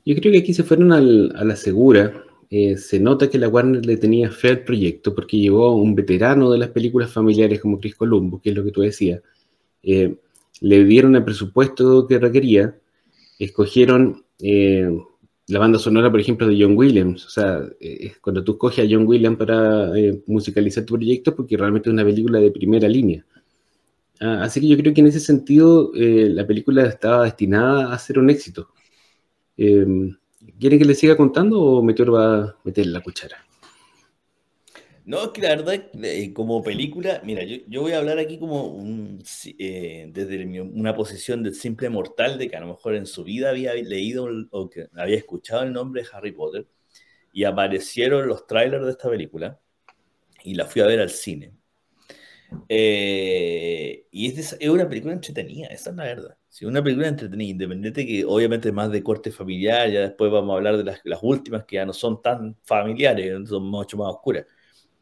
Yo 0.04 0.14
creo 0.16 0.32
que 0.32 0.38
aquí 0.38 0.54
se 0.54 0.64
fueron 0.64 0.92
al, 0.92 1.34
a 1.36 1.44
la 1.44 1.56
segura, 1.56 2.24
eh, 2.50 2.76
se 2.76 2.98
nota 2.98 3.30
que 3.30 3.38
la 3.38 3.48
Warner 3.48 3.86
le 3.86 3.96
tenía 3.96 4.30
fe 4.30 4.48
al 4.48 4.64
proyecto 4.64 5.14
porque 5.14 5.38
llegó 5.38 5.76
un 5.76 5.94
veterano 5.94 6.50
de 6.50 6.58
las 6.58 6.70
películas 6.70 7.12
familiares 7.12 7.60
como 7.60 7.78
Chris 7.78 7.94
Columbus, 7.94 8.42
que 8.42 8.50
es 8.50 8.56
lo 8.56 8.64
que 8.64 8.72
tú 8.72 8.80
decías. 8.80 9.22
Eh, 9.82 10.16
le 10.60 10.84
dieron 10.84 11.14
el 11.16 11.24
presupuesto 11.24 12.06
que 12.08 12.18
requería, 12.18 12.76
escogieron 13.38 14.24
eh, 14.40 14.90
la 15.46 15.58
banda 15.60 15.78
sonora, 15.78 16.10
por 16.10 16.20
ejemplo, 16.20 16.48
de 16.48 16.60
John 16.60 16.76
Williams. 16.76 17.24
O 17.26 17.30
sea, 17.30 17.62
cuando 18.20 18.42
tú 18.44 18.52
escoges 18.52 18.84
a 18.84 18.88
John 18.90 19.06
Williams 19.06 19.38
para 19.38 19.92
musicalizar 20.26 20.84
tu 20.84 20.94
proyecto, 20.94 21.34
porque 21.36 21.56
realmente 21.56 21.88
es 21.88 21.92
una 21.92 22.04
película 22.04 22.40
de 22.40 22.50
primera 22.50 22.88
línea. 22.88 23.24
Ah, 24.20 24.42
así 24.42 24.60
que 24.60 24.68
yo 24.68 24.76
creo 24.76 24.92
que 24.92 25.00
en 25.00 25.06
ese 25.06 25.20
sentido 25.20 25.92
la 25.94 26.46
película 26.46 26.86
estaba 26.86 27.24
destinada 27.24 27.92
a 27.92 27.98
ser 27.98 28.18
un 28.18 28.30
éxito. 28.30 28.68
¿Quieren 30.58 30.78
que 30.78 30.84
le 30.84 30.94
siga 30.94 31.16
contando 31.16 31.60
o 31.60 31.82
Meteor 31.82 32.14
va 32.14 32.38
a 32.38 32.56
meter 32.64 32.86
la 32.86 33.02
cuchara? 33.02 33.44
No, 35.04 35.24
es 35.24 35.30
que 35.30 35.40
la 35.42 35.56
verdad, 35.56 35.90
eh, 36.02 36.32
como 36.32 36.62
película, 36.62 37.20
mira, 37.24 37.42
yo, 37.42 37.80
voy 37.82 37.92
a 37.92 37.98
hablar 37.98 38.18
aquí 38.18 38.38
como 38.38 38.66
un, 38.66 39.22
eh, 39.58 40.08
desde 40.12 40.60
una 40.60 40.94
posición 40.94 41.42
de 41.42 41.52
simple 41.52 41.88
mortal, 41.88 42.38
de 42.38 42.48
que 42.48 42.56
a 42.56 42.60
lo 42.60 42.68
mejor 42.68 42.94
en 42.94 43.06
su 43.06 43.24
vida 43.24 43.50
había 43.50 43.74
leído 43.74 44.28
o 44.50 44.70
que 44.70 44.88
había 44.94 45.16
escuchado 45.16 45.62
el 45.64 45.72
nombre 45.72 46.02
de 46.02 46.08
Harry 46.12 46.32
Potter 46.32 46.66
y 47.32 47.44
aparecieron 47.44 48.28
los 48.28 48.46
trailers 48.46 48.84
de 48.84 48.92
esta 48.92 49.10
película 49.10 49.58
y 50.44 50.54
la 50.54 50.66
fui 50.66 50.82
a 50.82 50.86
ver 50.86 51.00
al 51.00 51.10
cine. 51.10 51.54
Eh, 52.68 54.06
y 54.10 54.26
es, 54.26 54.56
es, 54.58 54.68
una 54.68 54.88
película 54.88 55.14
entretenida, 55.14 55.68
esa 55.68 55.90
es 55.90 55.96
la 55.96 56.04
verdad. 56.04 56.36
Sí, 56.50 56.64
una 56.66 56.82
película 56.82 57.08
entretenida, 57.08 57.50
independiente 57.52 58.04
que 58.06 58.24
obviamente 58.24 58.68
es 58.68 58.74
más 58.74 58.90
de 58.90 59.02
corte 59.02 59.30
familiar, 59.30 59.88
ya 59.88 60.00
después 60.00 60.30
vamos 60.32 60.52
a 60.52 60.56
hablar 60.56 60.76
de 60.76 60.84
las, 60.84 61.00
las 61.04 61.20
últimas 61.22 61.64
que 61.64 61.76
ya 61.76 61.86
no 61.86 61.92
son 61.92 62.20
tan 62.20 62.56
familiares, 62.64 63.48
son 63.48 63.62
mucho 63.64 63.96
más 63.96 64.08
oscuras 64.08 64.46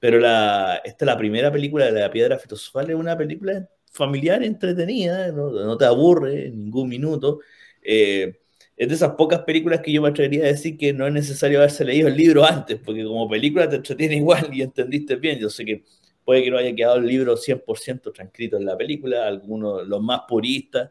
pero 0.00 0.18
la, 0.18 0.80
esta 0.84 1.04
es 1.04 1.06
la 1.06 1.18
primera 1.18 1.52
película 1.52 1.86
de 1.90 2.00
la 2.00 2.10
piedra 2.10 2.38
filosofal, 2.38 2.90
es 2.90 2.96
una 2.96 3.16
película 3.16 3.68
familiar, 3.92 4.42
entretenida, 4.42 5.32
no, 5.32 5.76
te 5.76 5.84
aburre 5.84 6.46
en 6.46 6.64
ningún 6.64 6.88
minuto. 6.88 7.40
Eh, 7.82 8.38
es 8.76 8.88
de 8.88 8.94
esas 8.94 9.12
pocas 9.14 9.40
películas 9.40 9.80
que 9.80 9.92
yo 9.92 10.00
me 10.02 10.08
atrevería 10.08 10.44
a 10.44 10.48
decir 10.48 10.76
que 10.78 10.92
no 10.92 11.06
es 11.06 11.12
necesario 11.12 11.58
haberse 11.58 11.84
leído 11.84 12.06
el 12.08 12.16
libro 12.16 12.44
antes, 12.44 12.78
porque 12.84 13.04
como 13.04 13.28
película 13.28 13.68
te 13.68 13.76
entretiene 13.76 14.16
igual 14.16 14.50
y 14.52 14.62
entendiste 14.62 15.16
bien. 15.16 15.38
Yo 15.40 15.50
sé 15.50 15.64
que 15.64 15.84
puede 16.24 16.44
que 16.44 16.50
no 16.50 16.58
haya 16.58 16.74
quedado 16.74 16.96
el 16.98 17.06
libro 17.06 17.36
100% 17.36 18.12
transcrito 18.12 18.56
en 18.56 18.66
la 18.66 18.76
película, 18.76 19.26
algunos, 19.26 19.86
los 19.86 20.00
más 20.00 20.22
puristas, 20.28 20.90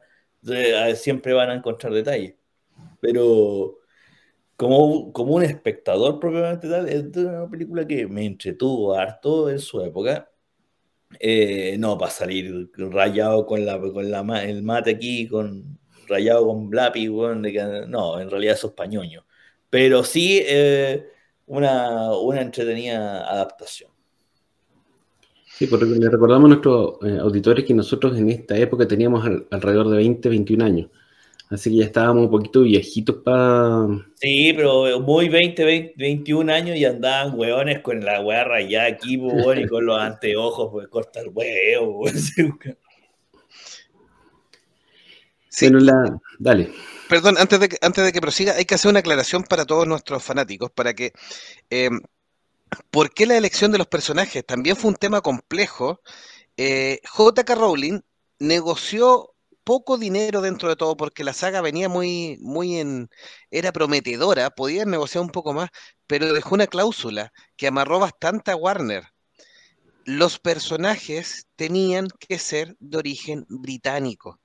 siempre 0.95 1.33
van 1.33 1.49
a 1.49 1.55
encontrar 1.55 1.93
detalles. 1.93 2.35
Pero 3.01 3.79
como, 4.55 5.13
como 5.13 5.35
un 5.35 5.43
espectador 5.43 6.19
propiamente 6.19 6.69
tal, 6.69 6.89
es 6.89 7.03
una 7.17 7.49
película 7.49 7.87
que 7.87 8.07
me 8.07 8.25
entretuvo 8.25 8.95
harto 8.95 9.49
en 9.49 9.59
su 9.59 9.81
época. 9.81 10.31
Eh, 11.19 11.77
no, 11.79 11.97
para 11.97 12.11
salir 12.11 12.69
rayado 12.75 13.45
con, 13.45 13.65
la, 13.65 13.79
con 13.79 14.11
la, 14.11 14.43
el 14.43 14.63
mate 14.63 14.91
aquí, 14.91 15.27
con 15.27 15.79
rayado 16.07 16.47
con 16.47 16.69
lápiz, 16.71 17.09
no, 17.87 18.19
en 18.19 18.29
realidad 18.29 18.55
es 18.55 18.65
pañoño. 18.71 19.25
Pero 19.69 20.03
sí 20.03 20.41
eh, 20.45 21.07
una, 21.45 22.13
una 22.17 22.41
entretenida 22.41 23.29
adaptación. 23.29 23.91
Sí, 25.57 25.65
porque 25.65 25.85
le 25.85 26.07
recordamos 26.07 26.45
a 26.45 26.49
nuestros 26.49 26.97
eh, 27.03 27.17
auditores 27.19 27.65
que 27.65 27.73
nosotros 27.73 28.15
en 28.15 28.29
esta 28.29 28.55
época 28.55 28.87
teníamos 28.87 29.25
alrededor 29.49 29.89
de 29.89 29.97
20, 29.97 30.29
21 30.29 30.63
años. 30.63 30.89
Así 31.49 31.71
que 31.71 31.77
ya 31.77 31.85
estábamos 31.85 32.25
un 32.25 32.29
poquito 32.29 32.61
viejitos 32.61 33.15
para. 33.23 33.87
Sí, 34.15 34.53
pero 34.55 34.99
muy 34.99 35.29
20, 35.29 35.95
21 35.97 36.53
años 36.53 36.77
y 36.77 36.85
andaban 36.85 37.39
hueones 37.39 37.79
con 37.79 38.05
la 38.05 38.21
guerra 38.21 38.61
ya 38.61 38.85
aquí, 38.85 39.15
y 39.15 39.67
con 39.67 39.85
los 39.85 39.99
anteojos, 39.99 40.69
pues 40.71 40.87
corta 40.89 41.21
el 41.21 41.29
huevo. 41.33 42.05
Sí. 45.49 45.71
la... 45.71 46.19
Dale. 46.37 46.69
Perdón, 47.09 47.35
antes 47.39 47.59
de, 47.59 47.67
que, 47.67 47.77
antes 47.81 48.05
de 48.05 48.11
que 48.11 48.21
prosiga, 48.21 48.53
hay 48.53 48.65
que 48.65 48.75
hacer 48.75 48.91
una 48.91 48.99
aclaración 48.99 49.41
para 49.41 49.65
todos 49.65 49.87
nuestros 49.87 50.23
fanáticos, 50.23 50.69
para 50.69 50.93
que. 50.93 51.13
Eh, 51.71 51.89
¿Por 52.91 53.13
qué 53.13 53.25
la 53.25 53.37
elección 53.37 53.71
de 53.71 53.77
los 53.77 53.87
personajes? 53.87 54.45
También 54.45 54.75
fue 54.75 54.89
un 54.89 54.95
tema 54.95 55.21
complejo. 55.21 56.01
Eh, 56.57 56.99
J.K. 57.07 57.55
Rowling 57.55 58.01
negoció 58.39 59.33
poco 59.63 59.97
dinero 59.97 60.41
dentro 60.41 60.69
de 60.69 60.75
todo, 60.75 60.95
porque 60.97 61.23
la 61.23 61.33
saga 61.33 61.61
venía 61.61 61.89
muy, 61.89 62.37
muy 62.41 62.77
en, 62.77 63.09
era 63.51 63.71
prometedora, 63.73 64.49
podía 64.49 64.85
negociar 64.85 65.23
un 65.23 65.29
poco 65.29 65.53
más, 65.53 65.69
pero 66.07 66.33
dejó 66.33 66.55
una 66.55 66.67
cláusula 66.67 67.33
que 67.57 67.67
amarró 67.67 67.99
bastante 67.99 68.51
a 68.51 68.55
Warner. 68.55 69.03
Los 70.05 70.39
personajes 70.39 71.47
tenían 71.57 72.07
que 72.19 72.39
ser 72.39 72.77
de 72.79 72.97
origen 72.97 73.45
británico 73.49 74.39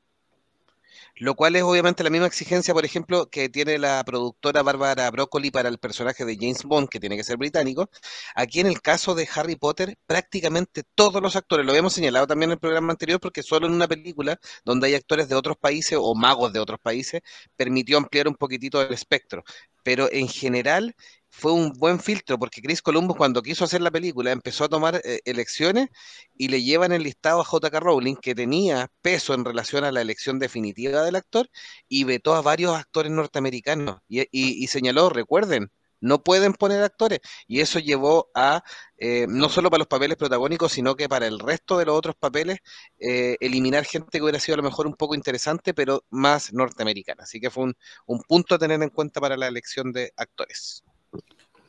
lo 1.16 1.34
cual 1.34 1.56
es 1.56 1.62
obviamente 1.62 2.02
la 2.02 2.10
misma 2.10 2.26
exigencia, 2.26 2.74
por 2.74 2.84
ejemplo, 2.84 3.28
que 3.30 3.48
tiene 3.48 3.78
la 3.78 4.02
productora 4.04 4.62
Bárbara 4.62 5.10
Broccoli 5.10 5.50
para 5.50 5.68
el 5.68 5.78
personaje 5.78 6.24
de 6.24 6.36
James 6.36 6.64
Bond, 6.64 6.88
que 6.88 7.00
tiene 7.00 7.16
que 7.16 7.24
ser 7.24 7.36
británico. 7.36 7.90
Aquí 8.34 8.60
en 8.60 8.66
el 8.66 8.80
caso 8.80 9.14
de 9.14 9.28
Harry 9.34 9.56
Potter, 9.56 9.98
prácticamente 10.06 10.82
todos 10.94 11.22
los 11.22 11.36
actores, 11.36 11.66
lo 11.66 11.72
habíamos 11.72 11.92
señalado 11.92 12.26
también 12.26 12.50
en 12.50 12.54
el 12.54 12.58
programa 12.60 12.92
anterior, 12.92 13.20
porque 13.20 13.42
solo 13.42 13.66
en 13.66 13.74
una 13.74 13.88
película 13.88 14.38
donde 14.64 14.88
hay 14.88 14.94
actores 14.94 15.28
de 15.28 15.34
otros 15.34 15.56
países 15.58 15.98
o 16.00 16.14
magos 16.14 16.52
de 16.52 16.60
otros 16.60 16.80
países, 16.80 17.20
permitió 17.56 17.98
ampliar 17.98 18.28
un 18.28 18.34
poquitito 18.34 18.80
el 18.80 18.92
espectro. 18.92 19.44
Pero 19.82 20.10
en 20.12 20.28
general, 20.28 20.94
fue 21.32 21.52
un 21.52 21.72
buen 21.72 21.98
filtro 21.98 22.38
porque 22.38 22.60
Chris 22.62 22.82
Columbus 22.82 23.16
cuando 23.16 23.42
quiso 23.42 23.64
hacer 23.64 23.80
la 23.80 23.90
película 23.90 24.30
empezó 24.32 24.64
a 24.64 24.68
tomar 24.68 25.00
eh, 25.02 25.20
elecciones 25.24 25.88
y 26.36 26.48
le 26.48 26.62
llevan 26.62 26.92
el 26.92 27.02
listado 27.02 27.40
a 27.40 27.44
JK 27.44 27.74
Rowling 27.80 28.16
que 28.16 28.34
tenía 28.34 28.90
peso 29.00 29.32
en 29.34 29.44
relación 29.44 29.82
a 29.84 29.92
la 29.92 30.02
elección 30.02 30.38
definitiva 30.38 31.02
del 31.02 31.16
actor 31.16 31.48
y 31.88 32.04
vetó 32.04 32.34
a 32.34 32.42
varios 32.42 32.76
actores 32.76 33.10
norteamericanos 33.10 34.00
y, 34.08 34.66
señaló, 34.68 35.08
recuerden, 35.08 35.70
no 36.00 36.22
pueden 36.22 36.52
poner 36.52 36.82
actores 36.82 37.20
y 37.48 37.60
eso 37.60 37.78
llevó 37.78 38.30
a, 38.34 38.62
eh, 38.98 39.26
no 39.28 39.48
solo 39.48 39.70
para 39.70 39.78
los 39.80 39.88
papeles 39.88 40.18
protagónicos, 40.18 40.72
sino 40.72 40.96
que 40.96 41.08
para 41.08 41.26
el 41.26 41.38
resto 41.38 41.78
de 41.78 41.86
los 41.86 41.96
otros 41.96 42.14
papeles, 42.14 42.58
eh, 42.98 43.36
eliminar 43.40 43.84
gente 43.86 44.18
que 44.18 44.22
hubiera 44.22 44.40
sido 44.40 44.54
a 44.54 44.58
lo 44.58 44.64
mejor 44.64 44.86
un 44.86 44.94
poco 44.94 45.14
interesante, 45.14 45.72
pero 45.74 46.04
más 46.10 46.52
norteamericana. 46.52 47.22
Así 47.24 47.40
que 47.40 47.50
fue 47.50 47.64
un, 47.64 47.74
un 48.06 48.20
punto 48.22 48.54
a 48.54 48.58
tener 48.58 48.82
en 48.82 48.90
cuenta 48.90 49.20
para 49.20 49.36
la 49.36 49.48
elección 49.48 49.92
de 49.92 50.12
actores. 50.16 50.84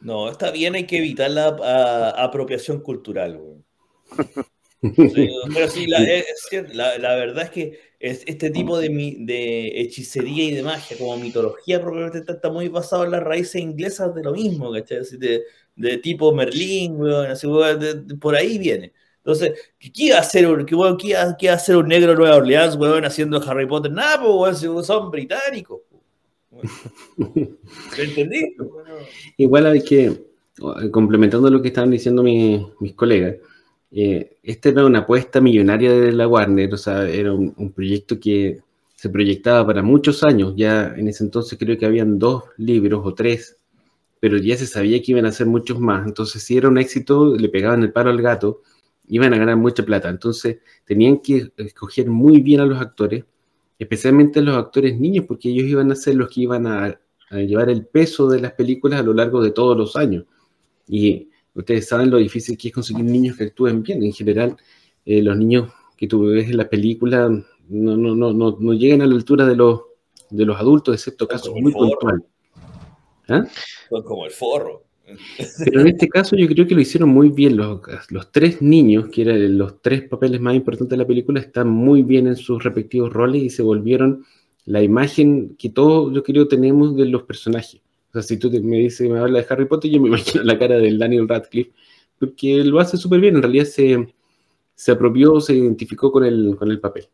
No, 0.03 0.29
está 0.29 0.51
bien, 0.51 0.75
hay 0.75 0.86
que 0.86 0.98
evitar 0.98 1.31
la 1.31 2.13
apropiación 2.17 2.81
cultural, 2.81 3.39
pero 5.53 5.69
sí, 5.69 5.88
la, 5.88 7.15
verdad 7.15 7.43
es 7.43 7.50
que 7.51 7.79
este 8.00 8.50
tipo 8.50 8.77
de, 8.77 8.89
de, 9.19 9.81
hechicería 9.81 10.43
y 10.43 10.55
de 10.55 10.63
magia, 10.63 10.98
como 10.98 11.15
mitología, 11.15 11.79
probablemente 11.79 12.33
está, 12.33 12.50
muy 12.51 12.67
basado 12.67 13.05
en 13.05 13.12
las 13.12 13.24
raíces 13.24 13.62
inglesas 13.62 14.13
de 14.13 14.24
lo 14.24 14.33
mismo. 14.33 14.74
De, 14.74 15.43
de 15.75 15.98
tipo 16.00 16.33
Merlín, 16.33 17.01
así, 17.07 17.48
por 18.19 18.36
ahí 18.36 18.57
viene. 18.57 18.91
Entonces, 19.17 19.53
¿qué 19.79 19.91
iba 19.95 20.17
a 20.17 20.19
hacer 20.19 20.45
un, 20.48 20.65
qué, 20.65 20.75
qué 20.98 21.45
iba, 21.45 21.53
hacer 21.53 21.77
un 21.77 21.88
negro 21.88 22.12
de 22.12 22.17
Nueva 22.17 22.36
Orleans, 22.36 22.75
weón, 22.75 23.05
haciendo 23.05 23.41
Harry 23.50 23.65
Potter? 23.65 23.89
Nada, 23.89 24.22
pues, 24.22 24.60
son 24.60 25.10
británicos. 25.10 25.79
Igual 29.38 29.65
hay 29.67 29.84
que, 29.84 30.25
complementando 30.91 31.50
lo 31.50 31.62
que 31.62 31.70
estaban 31.70 31.91
diciendo 31.91 32.24
mis 32.24 32.93
colegas, 32.93 33.36
eh, 33.96 34.38
esta 34.41 34.70
era 34.70 34.86
una 34.86 35.00
apuesta 35.00 35.39
millonaria 35.39 35.91
de 35.91 36.12
la 36.12 36.27
Warner, 36.27 36.74
o 36.74 36.77
sea, 36.77 37.08
era 37.08 37.32
un, 37.32 37.72
proyecto 37.74 38.20
que 38.20 38.60
se 38.96 39.10
proyectaba 39.10 39.67
para 39.67 39.84
muchos 39.84 40.24
años, 40.24 40.55
ya 40.58 40.96
en 40.98 41.08
ese 41.08 41.24
entonces 41.24 41.60
creo 41.60 41.77
que 41.77 41.86
habían 41.86 42.17
dos 42.17 42.46
libros 42.58 43.01
o 43.05 43.13
tres, 43.13 43.58
pero 44.20 44.38
ya 44.38 44.58
se 44.58 44.65
sabía 44.65 45.00
que 45.01 45.12
iban 45.12 45.27
a 45.27 45.32
ser 45.32 45.46
muchos 45.46 45.79
más, 45.79 46.08
entonces 46.08 46.41
si 46.41 46.58
era 46.58 46.70
un 46.70 46.79
éxito, 46.79 47.36
le 47.38 47.50
pegaban 47.50 47.84
el 47.84 47.91
paro 47.91 48.10
al 48.10 48.22
gato, 48.22 48.62
iban 49.08 49.34
a 49.34 49.38
ganar 49.38 49.58
mucha 49.58 49.84
plata, 49.84 50.10
entonces 50.10 50.58
tenían 50.86 51.20
que 51.20 51.51
escoger 51.58 52.10
muy 52.10 52.41
bien 52.41 52.62
a 52.62 52.65
los 52.65 52.82
actores, 52.82 53.25
especialmente 53.84 54.42
los 54.42 54.58
actores 54.58 55.00
niños, 55.00 55.25
porque 55.28 55.50
ellos 55.50 55.66
iban 55.68 55.92
a 55.92 55.96
ser 55.96 56.16
los 56.16 56.30
que 56.30 56.42
iban 56.42 56.68
a, 56.68 57.00
llevar 57.32 57.70
el 57.70 57.88
peso 57.88 58.28
de 58.30 58.40
las 58.40 58.54
películas 58.54 59.00
a 59.00 59.04
lo 59.04 59.12
largo 59.12 59.42
de 59.42 59.50
todos 59.50 59.75
los 59.75 59.96
años. 59.96 60.25
Y 60.88 61.30
ustedes 61.56 61.88
saben 61.88 62.12
lo 62.12 62.18
difícil 62.18 62.56
que 62.58 62.68
es 62.68 62.74
conseguir 62.74 63.06
niños 63.06 63.36
que 63.36 63.46
actúen 63.46 63.82
bien. 63.82 64.04
En 64.04 64.13
general, 64.13 64.56
eh, 65.04 65.20
los 65.24 65.36
niños 65.36 65.72
que 65.98 66.08
tú 66.08 66.28
ves 66.28 66.50
en 66.50 66.58
la 66.58 66.70
película 66.70 67.30
no, 67.70 67.98
no, 67.98 68.16
no, 68.16 68.34
no, 68.34 68.74
llegan 68.74 69.02
a 69.02 69.08
la 69.08 69.16
altura 69.16 69.48
de 69.48 69.56
los, 69.56 69.82
de 70.30 70.46
los 70.46 70.60
adultos, 70.60 70.94
excepto 70.94 71.28
casos 71.28 71.56
muy 71.56 71.72
puntuales. 71.72 72.24
¿Ah? 73.30 73.44
Son 73.90 74.04
como 74.04 74.25
el 74.25 74.32
forro. 74.32 74.84
Pero 75.65 75.81
en 75.81 75.88
este 75.88 76.07
caso 76.07 76.36
yo 76.36 76.48
creo 76.48 76.65
que 76.65 76.75
lo 76.75 76.81
hicieron 76.81 77.10
muy 77.10 77.29
bien. 77.29 77.57
Los, 77.57 77.81
los, 78.10 78.31
tres 78.31 78.62
niños, 78.62 79.10
que 79.10 79.24
eran 79.24 79.57
los 79.57 79.81
tres 79.81 80.07
papeles 80.07 80.39
más 80.39 80.55
importantes 80.55 80.91
de 80.91 81.03
la 81.03 81.07
película, 81.07 81.39
están 81.39 81.69
muy 81.69 82.03
bien 82.03 82.27
en 82.27 82.36
sus 82.36 82.63
respectivos 82.63 83.12
roles 83.12 83.43
y 83.43 83.50
se 83.50 83.63
volvieron 83.63 84.25
la 84.65 84.81
imagen 84.81 85.55
que 85.57 85.69
todos, 85.69 86.13
yo 86.13 86.24
creo, 86.24 86.48
tenemos 86.48 86.95
de 86.95 87.05
los 87.05 87.24
personajes. 87.24 87.81
O 88.10 88.13
sea, 88.13 88.22
si 88.22 88.38
tú 88.38 88.50
me 88.51 88.77
dices, 88.77 89.10
me 89.10 89.19
habla 89.19 89.39
de 89.39 89.45
Harry 89.50 89.65
Potter, 89.65 89.91
yo 89.91 90.00
me 90.00 90.07
imagino 90.10 90.43
la 90.43 90.57
cara 90.57 90.77
del 90.77 90.98
Daniel 90.98 91.27
Radcliffe, 91.27 91.72
porque 92.19 92.63
lo 92.63 92.79
hace 92.79 92.98
súper 92.98 93.19
bien. 93.19 93.36
En 93.36 93.41
realidad 93.41 93.65
se, 93.65 94.13
se 94.75 94.91
apropió, 94.91 95.41
se 95.41 95.55
identificó 95.55 96.12
con 96.12 96.24
el, 96.24 96.55
con 96.57 96.72
el 96.72 96.79
papel. 96.79 97.07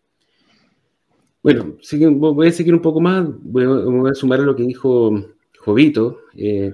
Bueno, 1.42 1.78
voy 2.18 2.48
a 2.48 2.52
seguir 2.52 2.74
un 2.74 2.82
poco 2.82 3.00
más, 3.00 3.26
voy 3.42 4.10
a, 4.10 4.14
sumar 4.14 4.42
a 4.42 4.44
lo 4.44 4.56
que 4.56 4.64
dijo 4.64 5.26
Jovito. 5.60 6.20
Eh, 6.36 6.74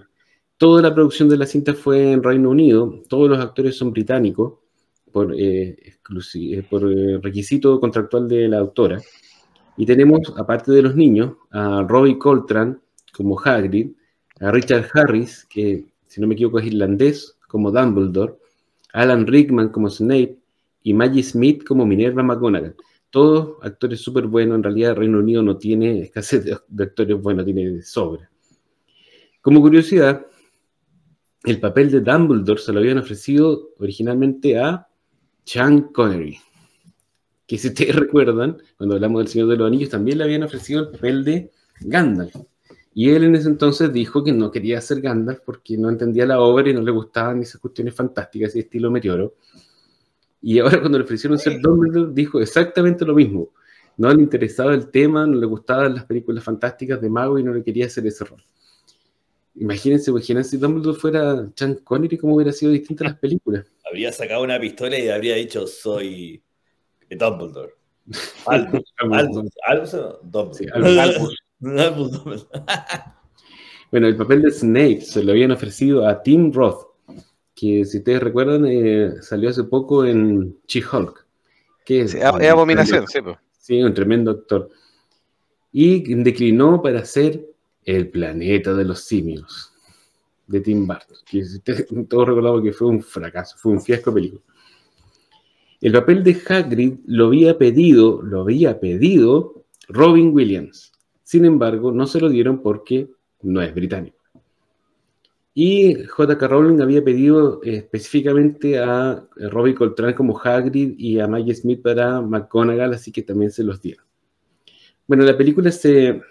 toda 0.58 0.82
la 0.82 0.94
producción 0.94 1.30
de 1.30 1.38
la 1.38 1.46
cinta 1.46 1.74
fue 1.74 2.12
en 2.12 2.24
Reino 2.24 2.50
Unido, 2.50 3.02
todos 3.08 3.30
los 3.30 3.40
actores 3.40 3.78
son 3.78 3.92
británicos 3.92 4.54
por, 5.12 5.34
eh, 5.34 5.78
eh, 6.34 6.64
por 6.70 6.84
requisito 7.24 7.80
contractual 7.80 8.28
de 8.28 8.48
la 8.48 8.60
autora. 8.60 9.02
Y 9.78 9.86
tenemos, 9.86 10.34
aparte 10.38 10.72
de 10.72 10.82
los 10.82 10.96
niños, 10.96 11.34
a 11.52 11.84
Robbie 11.88 12.18
Coltrane 12.18 12.78
como 13.14 13.40
Hagrid, 13.40 13.92
a 14.40 14.52
Richard 14.52 14.90
Harris, 14.94 15.46
que 15.46 15.86
si 16.08 16.22
no 16.22 16.28
me 16.28 16.34
equivoco 16.34 16.60
es 16.60 16.68
irlandés, 16.68 17.38
como 17.48 17.72
Dumbledore, 17.72 18.36
Alan 18.94 19.28
Rickman 19.28 19.70
como 19.70 19.90
Snape 19.90 20.38
y 20.84 20.94
Maggie 20.94 21.24
Smith 21.24 21.64
como 21.64 21.86
Minerva 21.86 22.24
McGonagall. 22.24 22.76
Todos 23.10 23.58
actores 23.62 24.02
súper 24.02 24.28
buenos, 24.28 24.56
en 24.56 24.64
realidad 24.64 24.96
Reino 24.96 25.20
Unido 25.20 25.42
no 25.42 25.58
tiene 25.58 26.02
escasez 26.02 26.46
de, 26.46 26.84
actores 26.84 27.22
buenos, 27.22 27.46
tiene 27.46 27.70
de 27.72 27.84
sobra. 27.84 28.30
Como 29.42 29.62
curiosidad, 29.62 30.26
el 31.46 31.60
papel 31.60 31.92
de 31.92 32.02
Dumbledore 32.02 32.60
se 32.60 32.74
lo 32.74 32.80
habían 32.80 32.98
ofrecido 32.98 33.70
originalmente 33.80 34.58
a 34.58 34.88
Sean 35.44 35.92
Connery, 35.94 36.40
que 37.48 37.58
si 37.58 37.68
ustedes 37.68 37.96
recuerdan, 37.96 38.58
cuando 38.78 38.96
hablamos 38.96 39.20
del 39.20 39.28
Señor 39.28 39.50
de 39.50 39.58
los 39.58 39.68
Anillos, 39.68 39.90
también 39.90 40.18
le 40.18 40.24
habían 40.24 40.44
ofrecido 40.44 40.82
el 40.82 40.90
papel 40.90 41.24
de 41.24 41.52
Gandalf. 41.82 42.36
Y 42.94 43.10
él 43.10 43.26
en 43.26 43.36
ese 43.36 43.50
entonces 43.50 43.92
dijo 43.92 44.24
que 44.24 44.32
no 44.32 44.50
quería 44.52 44.80
ser 44.80 45.02
Gandalf 45.02 45.42
porque 45.46 45.78
no 45.78 45.90
entendía 45.90 46.26
la 46.26 46.40
obra 46.40 46.70
y 46.70 46.74
no 46.74 46.82
le 46.82 46.92
gustaban 46.92 47.42
esas 47.42 47.60
cuestiones 47.60 47.94
fantásticas 47.94 48.56
y 48.56 48.60
estilo 48.60 48.90
meteoro. 48.90 49.36
Y 50.42 50.60
ahora 50.60 50.80
cuando 50.80 50.98
le 50.98 51.04
ofrecieron 51.04 51.38
ser 51.38 51.60
Dumbledore, 51.62 52.14
dijo 52.14 52.40
exactamente 52.40 53.04
lo 53.06 53.14
mismo. 53.14 53.50
No 53.98 54.14
le 54.14 54.22
interesaba 54.22 54.74
el 54.74 54.90
tema, 54.90 55.26
no 55.26 55.38
le 55.38 55.46
gustaban 55.46 55.96
las 55.96 56.06
películas 56.06 56.44
fantásticas 56.44 57.02
de 57.02 57.10
mago 57.10 57.38
y 57.38 57.44
no 57.44 57.54
le 57.54 57.64
quería 57.64 57.88
hacer 57.88 58.06
ese 58.08 58.24
rol. 58.24 58.44
Imagínense, 59.56 60.12
imagínense 60.12 60.52
si 60.52 60.58
Dumbledore 60.58 61.00
fuera 61.00 61.48
Sean 61.56 61.76
Connery, 61.76 62.18
cómo 62.18 62.36
hubiera 62.36 62.52
sido 62.52 62.72
distintas 62.72 63.08
las 63.08 63.18
películas. 63.18 63.66
Habría 63.86 64.12
sacado 64.12 64.44
una 64.44 64.60
pistola 64.60 65.00
y 65.00 65.08
habría 65.08 65.36
dicho, 65.36 65.66
soy 65.68 66.44
Dumbledore. 67.10 67.74
Albus, 68.48 68.94
Albus, 69.00 69.54
Albus, 69.66 69.96
Dumbledore. 70.24 71.36
bueno, 73.92 74.08
el 74.08 74.18
papel 74.18 74.42
de 74.42 74.52
Snape 74.52 75.02
se 75.02 75.24
lo 75.24 75.32
habían 75.32 75.52
ofrecido 75.52 76.08
a 76.08 76.22
Tim 76.22 76.52
Roth, 76.52 76.88
que 77.56 77.86
si 77.86 78.00
ustedes 78.00 78.22
recuerdan, 78.22 78.66
eh, 78.68 79.14
salió 79.22 79.50
hace 79.50 79.64
poco 79.64 80.04
en 80.04 80.58
She-Hulk. 80.68 81.26
es, 81.88 82.16
abominación, 82.16 83.08
sí. 83.08 83.20
Sí, 83.58 83.82
un 83.82 83.94
tremendo 83.94 84.32
actor. 84.32 84.70
Y 85.72 86.14
declinó 86.16 86.82
para 86.82 87.00
hacer 87.00 87.55
El 87.86 88.10
planeta 88.10 88.74
de 88.74 88.84
los 88.84 89.02
simios, 89.02 89.72
de 90.48 90.62
Tim 90.62 90.88
Burton, 90.88 91.18
que 91.26 91.44
todos 92.10 92.28
recordamos 92.28 92.62
que 92.62 92.74
fue 92.74 92.88
un 92.88 93.02
fracaso, 93.02 93.56
fue 93.58 93.72
un 93.72 93.82
fiasco 93.82 94.14
película. 94.14 94.42
El 95.82 95.92
papel 95.92 96.24
de 96.24 96.42
Hagrid 96.48 96.96
lo 97.06 97.28
había 97.28 97.58
pedido, 97.58 98.22
lo 98.22 98.42
había 98.42 98.80
pedido 98.80 99.66
Robin 99.88 100.34
Williams. 100.34 100.92
Sin 101.24 101.46
embargo, 101.46 101.92
no 101.92 102.08
se 102.08 102.20
lo 102.20 102.30
dieron 102.30 102.62
porque 102.62 103.10
no 103.42 103.62
es 103.62 103.74
británico. 103.74 104.18
Y 105.54 106.04
J.K. 106.04 106.48
Rowling 106.48 106.82
había 106.82 107.04
pedido 107.04 107.62
específicamente 107.64 108.78
a 108.78 109.26
Robbie 109.38 109.74
Coltrane 109.74 110.14
como 110.14 110.38
Hagrid 110.38 110.96
y 110.98 111.20
a 111.20 111.28
Maggie 111.28 111.56
Smith 111.56 111.82
para 111.82 112.20
McGonagall, 112.20 112.94
así 112.94 113.12
que 113.12 113.22
también 113.22 113.52
se 113.52 113.64
los 113.64 113.82
dieron. 113.82 114.06
Bueno, 115.08 115.24
la 115.24 115.38
película 115.38 115.72
se 115.72 116.22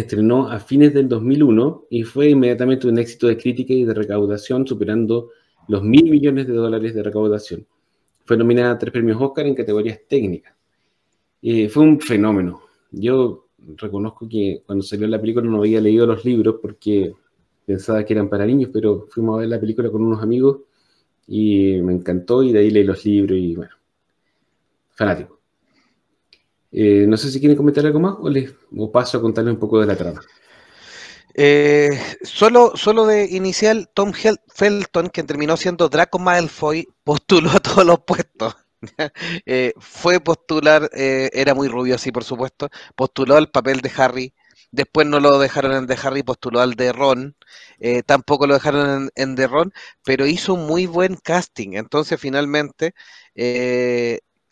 estrenó 0.00 0.48
a 0.48 0.58
fines 0.60 0.94
del 0.94 1.08
2001 1.08 1.86
y 1.90 2.02
fue 2.02 2.30
inmediatamente 2.30 2.86
un 2.86 2.98
éxito 2.98 3.26
de 3.26 3.36
crítica 3.36 3.72
y 3.72 3.84
de 3.84 3.94
recaudación, 3.94 4.66
superando 4.66 5.30
los 5.68 5.82
mil 5.82 6.10
millones 6.10 6.46
de 6.46 6.54
dólares 6.54 6.94
de 6.94 7.02
recaudación. 7.02 7.66
Fue 8.24 8.36
nominada 8.36 8.72
a 8.72 8.78
tres 8.78 8.92
premios 8.92 9.20
Oscar 9.20 9.46
en 9.46 9.54
categorías 9.54 10.00
técnicas. 10.08 10.54
Eh, 11.42 11.68
fue 11.68 11.82
un 11.82 12.00
fenómeno. 12.00 12.62
Yo 12.90 13.48
reconozco 13.76 14.28
que 14.28 14.62
cuando 14.64 14.82
salió 14.84 15.06
la 15.06 15.20
película 15.20 15.46
no 15.46 15.58
había 15.58 15.80
leído 15.80 16.06
los 16.06 16.24
libros 16.24 16.56
porque 16.60 17.12
pensaba 17.66 18.04
que 18.04 18.12
eran 18.14 18.28
para 18.28 18.46
niños, 18.46 18.70
pero 18.72 19.06
fuimos 19.10 19.36
a 19.36 19.40
ver 19.40 19.48
la 19.48 19.60
película 19.60 19.90
con 19.90 20.02
unos 20.02 20.22
amigos 20.22 20.60
y 21.26 21.80
me 21.82 21.92
encantó 21.92 22.42
y 22.42 22.52
de 22.52 22.60
ahí 22.60 22.70
leí 22.70 22.84
los 22.84 23.04
libros 23.04 23.38
y 23.38 23.54
bueno, 23.54 23.72
fanático. 24.92 25.43
Eh, 26.76 27.06
no 27.06 27.16
sé 27.16 27.30
si 27.30 27.38
quieren 27.38 27.56
comentar 27.56 27.86
algo 27.86 28.00
más 28.00 28.16
o, 28.18 28.28
les, 28.28 28.52
paso 28.92 29.18
a 29.18 29.20
contarles 29.20 29.54
un 29.54 29.60
poco 29.60 29.78
de 29.78 29.86
la 29.86 29.94
trama. 29.96 30.20
Eh, 31.32 31.90
solo, 32.22 32.72
solo 32.74 33.06
de 33.06 33.26
inicial, 33.26 33.88
Tom 33.94 34.12
Felton, 34.12 35.08
que 35.08 35.22
terminó 35.22 35.56
siendo 35.56 35.88
Draco 35.88 36.18
Malfoy, 36.18 36.88
postuló 37.04 37.50
a 37.50 37.60
todos 37.60 37.86
los 37.86 38.00
puestos. 38.00 38.56
Eh, 39.46 39.72
fue 39.78 40.20
postular, 40.20 40.90
era 40.92 41.54
muy 41.54 41.68
rubio, 41.68 41.96
sí, 41.96 42.12
por 42.12 42.22
supuesto, 42.22 42.68
postuló 42.94 43.36
al 43.36 43.50
papel 43.50 43.80
de 43.80 43.90
Harry, 43.96 44.34
después 44.72 45.06
no 45.06 45.20
lo 45.20 45.38
dejaron 45.38 45.72
en 45.72 45.86
de 45.86 45.96
Harry, 46.02 46.22
postuló 46.22 46.60
al 46.60 46.74
de 46.74 46.92
Ron, 46.92 47.34
tampoco 48.04 48.46
lo 48.46 48.52
dejaron 48.52 49.04
en, 49.04 49.10
en, 49.14 49.36
de 49.36 49.46
Ron, 49.46 49.72
pero 50.04 50.26
hizo 50.26 50.52
un 50.52 50.66
muy 50.66 50.84
buen 50.84 51.16
casting, 51.16 51.78
entonces 51.78 52.20
finalmente 52.20 52.94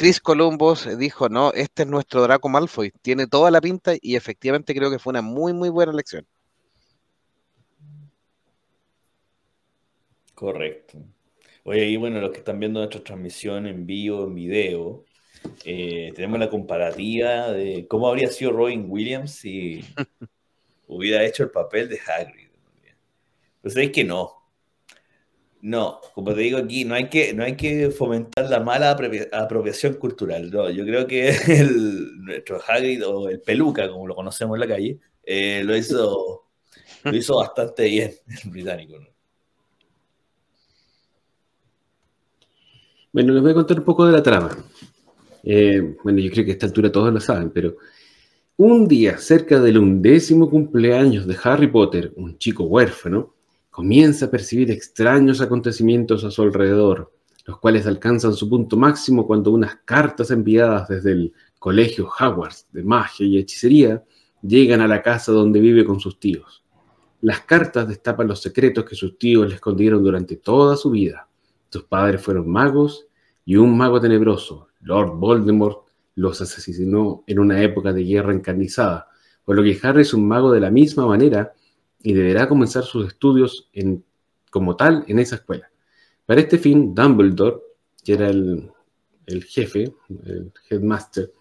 Chris 0.03 0.21
Columbus 0.21 0.99
dijo, 0.99 1.29
no, 1.29 1.53
este 1.53 1.85
es 1.85 1.89
nuestro 1.89 2.23
Draco 2.23 2.49
Malfoy, 2.49 2.91
tiene 3.03 3.29
toda 3.29 3.53
la 3.53 3.61
pinta 3.61 3.93
y 4.01 4.17
efectivamente 4.17 4.75
creo 4.75 4.91
que 4.91 4.99
fue 4.99 5.13
una 5.13 5.23
muy, 5.23 5.53
muy 5.53 5.69
buena 5.69 5.93
elección. 5.93 6.27
Correcto. 10.35 10.99
Oye, 11.63 11.87
y 11.87 11.97
bueno, 11.99 12.21
los 12.21 12.33
que 12.33 12.39
están 12.39 12.59
viendo 12.59 12.81
nuestra 12.81 13.01
transmisión 13.01 13.69
en 13.69 13.87
vivo, 13.87 14.25
en 14.25 14.35
video, 14.35 15.05
eh, 15.65 16.11
tenemos 16.17 16.41
la 16.41 16.51
comparativa 16.51 17.53
de 17.53 17.87
cómo 17.87 18.09
habría 18.09 18.27
sido 18.27 18.51
Robin 18.51 18.87
Williams 18.89 19.31
si 19.37 19.85
hubiera 20.89 21.25
hecho 21.25 21.45
el 21.45 21.51
papel 21.51 21.89
de 21.89 22.01
Hagrid. 22.01 22.49
Pues 23.61 23.77
es 23.77 23.93
que 23.93 24.03
no. 24.03 24.42
No, 25.63 26.01
como 26.13 26.35
te 26.35 26.41
digo 26.41 26.59
aquí, 26.59 26.85
no 26.85 26.97
hay 26.97 27.09
que, 27.09 27.33
no 27.35 27.45
hay 27.45 27.57
que 27.57 27.91
fomentar 27.93 28.51
la 28.51 28.59
mala 28.59 28.91
apropiación 28.91 29.95
cultural. 29.95 30.51
No, 30.51 30.69
yo 30.69 30.85
creo 30.85 31.07
que 31.07 31.29
el, 31.47 32.19
nuestro 32.25 32.61
Hagrid 32.67 33.07
o 33.07 33.29
el 33.29 33.41
peluca, 33.41 33.89
como 33.89 34.09
lo 34.09 34.17
conocemos 34.17 34.57
en 34.57 34.61
la 34.61 34.67
calle, 34.67 34.99
eh, 35.23 35.63
lo 35.65 35.77
hizo 35.77 36.49
lo 37.05 37.17
hizo 37.17 37.37
bastante 37.37 37.85
bien 37.85 38.13
el 38.43 38.51
británico. 38.51 38.99
¿no? 38.99 39.07
Bueno, 43.13 43.33
les 43.33 43.43
voy 43.43 43.53
a 43.53 43.55
contar 43.55 43.79
un 43.79 43.85
poco 43.85 44.05
de 44.05 44.13
la 44.13 44.23
trama. 44.23 44.51
Eh, 45.45 45.95
bueno, 46.03 46.19
yo 46.19 46.31
creo 46.33 46.45
que 46.45 46.51
a 46.51 46.55
esta 46.55 46.67
altura 46.67 46.91
todos 46.91 47.13
lo 47.13 47.21
saben, 47.21 47.51
pero 47.51 47.77
un 48.57 48.89
día, 48.89 49.17
cerca 49.19 49.61
del 49.61 49.79
undécimo 49.79 50.51
cumpleaños 50.51 51.25
de 51.27 51.37
Harry 51.45 51.69
Potter, 51.69 52.13
un 52.17 52.37
chico 52.39 52.65
huérfano, 52.65 53.35
comienza 53.73 54.27
a 54.27 54.31
percibir 54.31 54.71
extraños 54.71 55.41
acontecimientos 55.41 56.25
a 56.25 56.31
su 56.31 56.43
alrededor, 56.43 57.11
los 57.47 57.59
cuales 57.59 57.87
alcanzan 57.87 58.35
su 58.35 58.49
punto 58.49 58.77
máximo 58.77 59.27
cuando 59.27 59.51
unas 59.51 59.77
cartas 59.87 60.31
enviadas 60.31 60.89
desde 60.89 61.13
el 61.13 61.33
colegio 61.59 62.07
Hogwarts 62.07 62.67
de 62.71 62.85
magia 62.85 63.27
y 63.27 63.39
hechicería 63.39 64.05
llegan 64.43 64.83
a 64.83 64.87
la 64.87 65.01
casa 65.01 65.33
donde 65.33 65.59
vive 65.59 65.87
con 65.87 66.01
sus 66.01 66.21
tíos. 66.21 66.63
Las 67.23 67.41
cartas 67.41 67.89
destapan 67.89 68.29
los 68.29 68.43
secretos 68.43 68.85
que 68.85 68.95
sus 68.95 69.17
tíos 69.17 69.49
le 69.49 69.55
escondieron 69.55 70.05
durante 70.05 70.37
toda 70.37 70.77
su 70.77 70.91
vida. 70.91 71.27
Sus 71.71 71.85
padres 71.85 72.21
fueron 72.21 72.51
magos 72.51 73.07
y 73.47 73.57
un 73.57 73.75
mago 73.75 74.03
tenebroso, 74.03 74.69
Lord 74.83 75.17
Voldemort, 75.17 75.87
los 76.17 76.43
asesinó 76.43 77.25
en 77.27 77.39
una 77.39 77.63
época 77.63 77.95
de 77.95 78.05
guerra 78.05 78.35
encarnizada, 78.35 79.09
por 79.47 79.57
lo 79.57 79.63
que 79.63 79.79
Harry 79.83 80.03
es 80.03 80.13
un 80.13 80.29
mago 80.29 80.53
de 80.53 80.61
la 80.61 80.71
misma 80.71 81.07
manera 81.07 81.55
y 82.03 82.13
deberá 82.13 82.49
comenzar 82.49 82.85
sus 82.85 83.07
estudios 83.07 83.71
como 84.51 84.77
tal 84.77 85.05
en 85.07 85.19
esa 85.19 85.37
escuela. 85.37 85.71
Para 86.27 86.41
este 86.41 86.59
fin, 86.59 86.95
Dumbledore, 86.95 87.59
que 88.05 88.15
era 88.15 88.29
el, 88.29 88.71
el 89.27 89.45
jefe, 89.45 89.95
el 90.25 90.53
headmaster, 90.69 91.33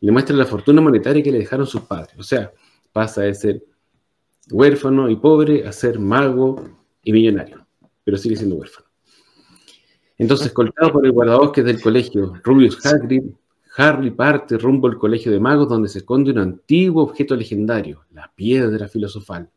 le 0.00 0.12
muestra 0.12 0.36
la 0.36 0.44
fortuna 0.44 0.80
monetaria 0.80 1.22
que 1.22 1.32
le 1.32 1.38
dejaron 1.38 1.66
sus 1.66 1.82
padres. 1.82 2.14
O 2.18 2.22
sea, 2.22 2.52
pasa 2.92 3.22
de 3.22 3.34
ser 3.34 3.64
huérfano 4.50 5.08
y 5.08 5.16
pobre 5.16 5.66
a 5.66 5.72
ser 5.72 5.98
mago 5.98 6.62
y 7.02 7.12
millonario, 7.12 7.66
pero 8.04 8.16
sigue 8.16 8.36
siendo 8.36 8.56
huérfano. 8.56 8.86
Entonces, 10.16 10.52
colgado 10.52 10.92
por 10.92 11.06
el 11.06 11.12
guardabosques 11.12 11.64
del 11.64 11.80
colegio 11.80 12.34
Rubius 12.42 12.84
Hagrid, 12.84 13.22
Harry 13.76 14.10
parte 14.10 14.58
rumbo 14.58 14.88
al 14.88 14.98
colegio 14.98 15.30
de 15.30 15.38
magos 15.38 15.68
donde 15.68 15.88
se 15.88 15.98
esconde 15.98 16.32
un 16.32 16.38
antiguo 16.38 17.04
objeto 17.04 17.36
legendario, 17.36 18.04
la 18.10 18.32
piedra 18.34 18.88
filosofal, 18.88 19.48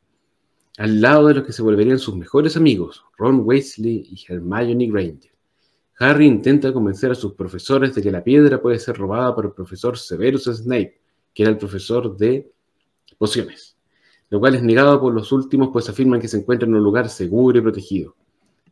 al 0.77 1.01
lado 1.01 1.27
de 1.27 1.36
los 1.36 1.45
que 1.45 1.53
se 1.53 1.62
volverían 1.62 1.99
sus 1.99 2.15
mejores 2.15 2.55
amigos, 2.55 3.03
Ron 3.17 3.41
Weasley 3.43 4.05
y 4.10 4.25
Hermione 4.27 4.88
Granger. 4.88 5.31
Harry 5.99 6.25
intenta 6.25 6.73
convencer 6.73 7.12
a 7.12 7.15
sus 7.15 7.34
profesores 7.34 7.93
de 7.93 8.01
que 8.01 8.12
la 8.12 8.23
piedra 8.23 8.62
puede 8.62 8.79
ser 8.79 8.97
robada 8.97 9.36
por 9.36 9.45
el 9.45 9.51
profesor 9.51 9.97
Severus 9.97 10.45
Snape, 10.45 10.99
que 11.34 11.43
era 11.43 11.51
el 11.51 11.57
profesor 11.57 12.17
de 12.17 12.51
pociones, 13.17 13.77
lo 14.29 14.39
cual 14.39 14.55
es 14.55 14.63
negado 14.63 14.99
por 14.99 15.13
los 15.13 15.31
últimos, 15.31 15.69
pues 15.71 15.89
afirman 15.89 16.19
que 16.19 16.27
se 16.27 16.38
encuentra 16.38 16.67
en 16.67 16.73
un 16.73 16.84
lugar 16.84 17.10
seguro 17.10 17.60
y 17.60 17.62
protegido. 17.62 18.15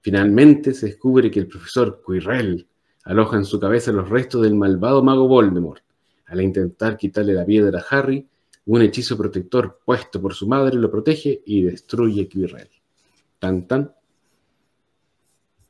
Finalmente 0.01 0.73
se 0.73 0.87
descubre 0.87 1.29
que 1.29 1.41
el 1.41 1.47
profesor 1.47 2.01
Quirrell 2.05 2.67
aloja 3.03 3.37
en 3.37 3.45
su 3.45 3.59
cabeza 3.59 3.91
los 3.91 4.09
restos 4.09 4.41
del 4.41 4.55
malvado 4.55 5.03
mago 5.03 5.27
Voldemort. 5.27 5.83
Al 6.27 6.41
intentar 6.41 6.97
quitarle 6.97 7.33
la 7.33 7.45
piedra 7.45 7.79
a 7.79 7.97
Harry, 7.97 8.27
un 8.69 8.83
hechizo 8.83 9.17
protector 9.17 9.79
puesto 9.83 10.21
por 10.21 10.35
su 10.35 10.47
madre 10.47 10.75
lo 10.75 10.91
protege 10.91 11.41
y 11.43 11.63
destruye 11.63 12.27
Quirrell. 12.27 12.69
Tan 13.39 13.67
tan. 13.67 13.95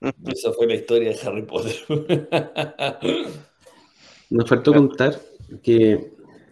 Esa 0.27 0.51
fue 0.51 0.67
la 0.67 0.75
historia 0.75 1.11
de 1.11 1.19
Harry 1.21 1.43
Potter. 1.43 1.75
Nos 4.29 4.49
faltó 4.49 4.73
contar 4.73 5.17
que 5.63 6.11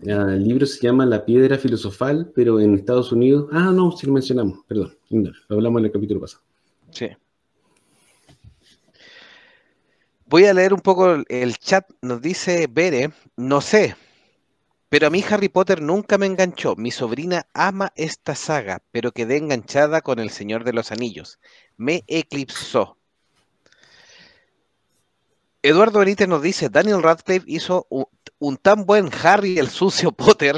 ah, 0.10 0.31
el 0.33 0.43
libro 0.45 0.65
se 0.65 0.79
llama 0.81 1.05
La 1.05 1.25
Piedra 1.25 1.57
Filosofal, 1.57 2.31
pero 2.33 2.62
en 2.62 2.75
Estados 2.75 3.12
Unidos. 3.12 3.49
Ah, 3.51 3.71
no, 3.73 3.91
sí 3.91 4.07
lo 4.07 4.13
mencionamos, 4.13 4.60
perdón. 4.67 4.97
Lo 5.10 5.33
hablamos 5.49 5.81
en 5.81 5.86
el 5.86 5.91
capítulo 5.91 6.21
pasado. 6.21 6.43
Sí. 6.91 7.10
Voy 10.27 10.45
a 10.45 10.53
leer 10.53 10.73
un 10.73 10.79
poco 10.79 11.23
el 11.27 11.57
chat. 11.57 11.86
Nos 12.01 12.21
dice 12.21 12.67
Bere, 12.71 13.12
no 13.36 13.60
sé, 13.60 13.95
pero 14.89 15.08
a 15.08 15.10
mí 15.10 15.23
Harry 15.30 15.50
Potter 15.50 15.82
nunca 15.82 16.17
me 16.17 16.26
enganchó. 16.26 16.76
Mi 16.76 16.91
sobrina 16.91 17.47
ama 17.54 17.91
esta 17.95 18.36
saga, 18.36 18.82
pero 18.91 19.12
quedé 19.12 19.38
enganchada 19.38 20.02
con 20.02 20.19
El 20.19 20.30
Señor 20.30 20.63
de 20.63 20.73
los 20.73 20.91
Anillos. 20.91 21.39
Me 21.76 22.04
eclipsó. 22.08 22.97
Eduardo 25.62 26.00
Benítez 26.00 26.28
nos 26.28 26.41
dice, 26.41 26.69
Daniel 26.69 27.04
Radcliffe 27.04 27.45
hizo 27.47 27.88
un, 27.89 28.06
un 28.39 28.58
tan 28.58 28.86
buen 28.86 29.10
Harry 29.23 29.60
el 29.60 29.69
sucio 29.69 30.12
Potter 30.12 30.56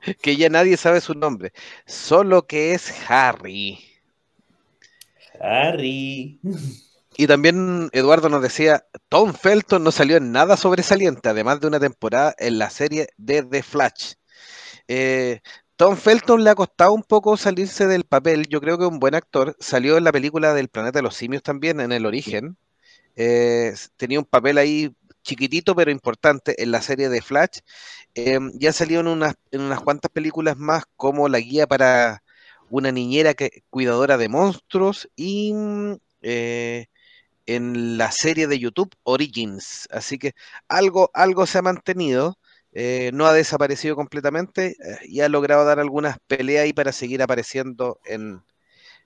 que 0.22 0.36
ya 0.36 0.48
nadie 0.48 0.76
sabe 0.76 1.00
su 1.00 1.14
nombre. 1.14 1.52
Solo 1.86 2.46
que 2.46 2.74
es 2.74 2.92
Harry. 3.08 3.78
Harry. 5.40 6.40
Y 7.20 7.26
también 7.26 7.90
Eduardo 7.92 8.28
nos 8.28 8.42
decía, 8.42 8.86
Tom 9.08 9.34
Felton 9.34 9.82
no 9.82 9.90
salió 9.90 10.18
en 10.18 10.30
nada 10.30 10.56
sobresaliente, 10.56 11.28
además 11.28 11.60
de 11.60 11.66
una 11.66 11.80
temporada 11.80 12.32
en 12.38 12.58
la 12.58 12.70
serie 12.70 13.08
de 13.16 13.42
The 13.42 13.64
Flash. 13.64 14.12
Eh, 14.86 15.40
Tom 15.74 15.96
Felton 15.96 16.44
le 16.44 16.50
ha 16.50 16.54
costado 16.54 16.92
un 16.92 17.02
poco 17.02 17.36
salirse 17.36 17.88
del 17.88 18.04
papel, 18.04 18.46
yo 18.46 18.60
creo 18.60 18.78
que 18.78 18.84
es 18.84 18.90
un 18.90 19.00
buen 19.00 19.16
actor, 19.16 19.56
salió 19.58 19.96
en 19.98 20.04
la 20.04 20.12
película 20.12 20.54
del 20.54 20.68
Planeta 20.68 21.00
de 21.00 21.02
los 21.02 21.16
Simios 21.16 21.42
también, 21.42 21.80
en 21.80 21.90
el 21.90 22.06
origen, 22.06 22.56
eh, 23.16 23.74
tenía 23.96 24.20
un 24.20 24.24
papel 24.24 24.56
ahí 24.56 24.94
chiquitito 25.24 25.74
pero 25.74 25.90
importante 25.90 26.62
en 26.62 26.70
la 26.70 26.82
serie 26.82 27.08
de 27.08 27.20
Flash, 27.20 27.58
eh, 28.14 28.38
ya 28.54 28.72
salió 28.72 29.00
en 29.00 29.08
unas, 29.08 29.34
en 29.50 29.62
unas 29.62 29.80
cuantas 29.80 30.12
películas 30.12 30.56
más 30.56 30.84
como 30.94 31.28
La 31.28 31.40
Guía 31.40 31.66
para 31.66 32.22
una 32.70 32.92
niñera 32.92 33.34
que, 33.34 33.64
cuidadora 33.70 34.16
de 34.18 34.28
monstruos 34.28 35.08
y... 35.16 35.52
Eh, 36.22 36.86
en 37.48 37.96
la 37.96 38.10
serie 38.12 38.46
de 38.46 38.58
YouTube 38.58 38.94
Origins. 39.04 39.88
Así 39.90 40.18
que 40.18 40.34
algo, 40.68 41.10
algo 41.14 41.46
se 41.46 41.58
ha 41.58 41.62
mantenido, 41.62 42.38
eh, 42.72 43.10
no 43.14 43.26
ha 43.26 43.32
desaparecido 43.32 43.96
completamente 43.96 44.76
eh, 44.84 44.98
y 45.06 45.20
ha 45.20 45.30
logrado 45.30 45.64
dar 45.64 45.80
algunas 45.80 46.18
peleas 46.26 46.64
ahí 46.64 46.74
para 46.74 46.92
seguir 46.92 47.22
apareciendo 47.22 48.00
en 48.04 48.42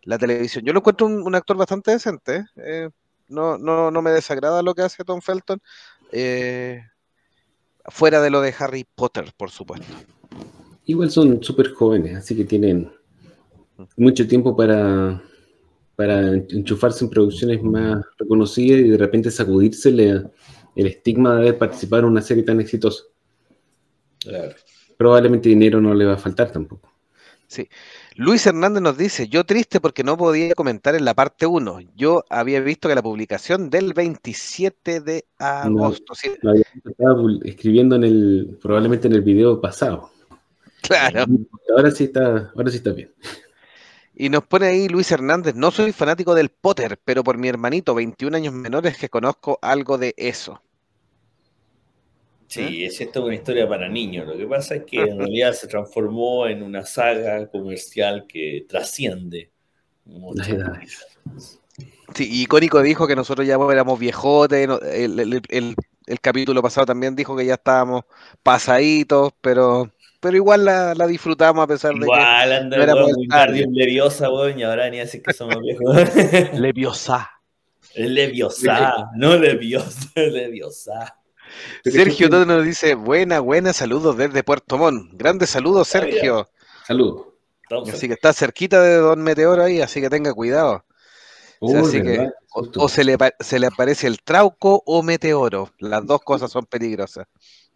la 0.03 0.19
televisión. 0.19 0.65
Yo 0.65 0.73
lo 0.73 0.81
encuentro 0.81 1.07
un, 1.07 1.23
un 1.23 1.35
actor 1.37 1.57
bastante 1.57 1.93
decente. 1.93 2.45
eh, 2.57 2.91
no, 3.29 3.57
no, 3.57 3.93
no 3.93 4.03
me 4.03 4.11
desagrada 4.11 4.61
lo 4.61 4.75
que 4.75 4.83
hace 4.83 5.05
Tom 5.05 5.21
Felton. 5.23 5.61
fuera 7.87 8.21
de 8.21 8.31
lo 8.31 8.41
de 8.41 8.55
Harry 8.59 8.85
Potter, 8.93 9.33
por 9.37 9.51
supuesto. 9.51 9.87
Igual 10.85 11.13
son 11.13 11.41
súper 11.45 11.73
jóvenes, 11.73 12.17
así 12.17 12.37
que 12.37 12.45
tienen 12.45 12.93
mucho 13.97 14.27
tiempo 14.27 14.57
para, 14.57 15.23
para 16.03 16.35
enchufarse 16.35 17.05
en 17.05 17.11
producciones 17.11 17.63
más 17.63 18.05
reconocidas 18.19 18.81
y 18.81 18.89
de 18.89 18.99
repente 18.99 19.31
sacudirse 19.31 19.89
el 19.91 20.31
estigma 20.75 21.35
de 21.37 21.41
haber 21.43 21.59
participado 21.59 22.01
en 22.03 22.09
una 22.09 22.23
serie 22.23 22.43
tan 22.43 22.61
exitosa. 22.61 23.05
Claro. 24.19 24.55
Probablemente 24.97 25.49
dinero 25.49 25.81
no 25.81 25.95
le 25.95 26.05
va 26.05 26.15
a 26.15 26.19
faltar 26.19 26.51
tampoco. 26.51 26.91
Sí. 27.47 27.69
Luis 28.17 28.45
Hernández 28.47 28.83
nos 28.83 28.97
dice, 28.99 29.29
yo 29.29 29.45
triste 29.45 29.79
porque 29.81 30.03
no 30.03 30.17
podía 30.17 30.55
comentar 30.55 30.97
en 30.97 31.05
la 31.05 31.15
parte 31.15 31.47
1. 31.47 31.79
Yo 31.95 32.25
había 32.31 32.61
visto 32.61 32.89
que 32.89 32.95
la 32.97 33.03
publicación 33.03 33.71
del 33.71 33.93
27 33.95 35.01
de 35.03 35.25
agosto. 35.39 36.15
sí, 36.17 36.31
Lo 36.41 36.51
había- 36.51 36.65
estaba 36.85 37.23
escribiendo 37.45 37.95
en 37.97 38.05
el, 38.05 38.59
probablemente 38.61 39.07
en 39.07 39.15
el 39.15 39.23
video 39.23 39.61
pasado. 39.61 40.11
claro. 40.83 41.27
Ahora 41.77 41.91
sí 41.93 42.05
está, 42.05 42.51
ahora 42.57 42.71
sí 42.73 42.79
está 42.79 42.91
bien. 42.93 43.13
Y 44.15 44.31
nos 44.31 44.47
pone 44.47 44.69
ahí 44.69 44.89
Luis 44.89 45.11
Hernández, 45.13 45.55
no 45.55 45.71
soy 45.71 45.93
fanático 45.93 46.35
del 46.35 46.49
Potter, 46.51 46.99
pero 47.05 47.23
por 47.23 47.37
mi 47.37 47.49
hermanito, 47.49 47.95
21 47.95 48.35
años 48.35 48.55
menores, 48.55 48.97
que 48.97 49.11
conozco 49.11 49.59
algo 49.61 49.99
de 49.99 50.15
eso. 50.17 50.63
Sí, 52.47 52.85
es 52.85 53.01
esto 53.01 53.25
una 53.25 53.35
historia 53.35 53.67
para 53.69 53.89
niños. 53.89 54.27
Lo 54.27 54.37
que 54.37 54.47
pasa 54.47 54.75
es 54.77 54.85
que 54.85 55.09
en 55.09 55.17
realidad 55.19 55.55
se 55.55 55.67
transformó 55.69 56.47
en 56.47 56.63
una 56.63 56.85
saga 56.85 57.49
comercial 57.51 58.27
que 58.29 58.67
trasciende 58.69 59.51
mucho. 60.05 60.43
Las 60.43 60.49
edades. 60.51 61.07
Sí, 62.15 62.43
icónico 62.43 62.83
dijo 62.83 63.07
que 63.07 63.17
nosotros 63.17 63.47
ya 63.47 63.55
éramos 63.71 63.99
viejotes, 63.99 64.69
no- 64.69 64.79
el, 64.81 65.19
el- 65.21 65.43
el- 65.49 65.77
el 66.07 66.21
capítulo 66.21 66.61
pasado 66.63 66.87
también 66.87 67.17
dijo 67.17 67.37
que 67.37 67.47
ya 67.47 67.55
estábamos 67.55 68.03
pasaditos, 68.43 69.33
pero, 69.41 69.91
pero 70.23 70.37
igual 70.37 70.65
la, 70.65 70.95
la 70.95 71.09
disfrutamos 71.09 71.65
a 71.65 71.67
pesar 71.67 71.95
de 71.95 72.03
Igual 72.03 72.53
anda 72.53 72.77
no 72.77 72.83
era 72.85 72.95
weón 72.95 73.11
muy 73.17 73.67
Leviosa, 73.73 74.31
weón, 74.31 74.57
y 74.57 74.63
ahora 74.63 74.89
ni 74.89 75.01
así 75.01 75.21
que 75.21 75.33
somos 75.33 75.57
viejos. 75.61 76.11
que 76.11 76.51
Leviosa. 76.55 77.29
Es 77.93 78.09
Leviosa, 78.09 79.11
no 79.17 79.37
Leviosa, 79.37 80.11
es 80.15 80.33
Leviosa. 80.33 81.19
Sergio 81.85 82.31
Todo 82.31 82.47
nos 82.47 82.65
dice, 82.65 82.95
buena, 82.95 83.41
buena, 83.41 83.73
saludos 83.73 84.17
desde 84.17 84.45
Puerto 84.45 84.79
Montt. 84.79 85.11
Grandes 85.13 85.51
saludos. 85.51 85.89
Sergio. 85.89 86.49
Saludos. 86.87 87.27
Así 87.93 88.07
que 88.07 88.15
está 88.15 88.33
cerquita 88.33 88.81
de 88.81 88.99
Don 88.99 89.21
Meteoro 89.21 89.65
ahí, 89.65 89.81
así 89.81 90.01
que 90.01 90.09
tenga 90.09 90.33
cuidado. 90.33 90.85
O 91.65 91.69
sea, 91.69 91.81
así 91.81 92.01
¿verdad? 92.01 92.27
que 92.27 92.33
o, 92.55 92.85
o 92.85 92.89
se, 92.89 93.05
le, 93.05 93.17
se 93.41 93.59
le 93.59 93.67
aparece 93.69 94.07
el 94.07 94.21
trauco 94.23 94.83
o 94.85 95.03
meteoro. 95.03 95.71
Las 95.79 96.05
dos 96.07 96.21
cosas 96.23 96.51
son 96.51 96.67
peligrosas. 96.67 97.27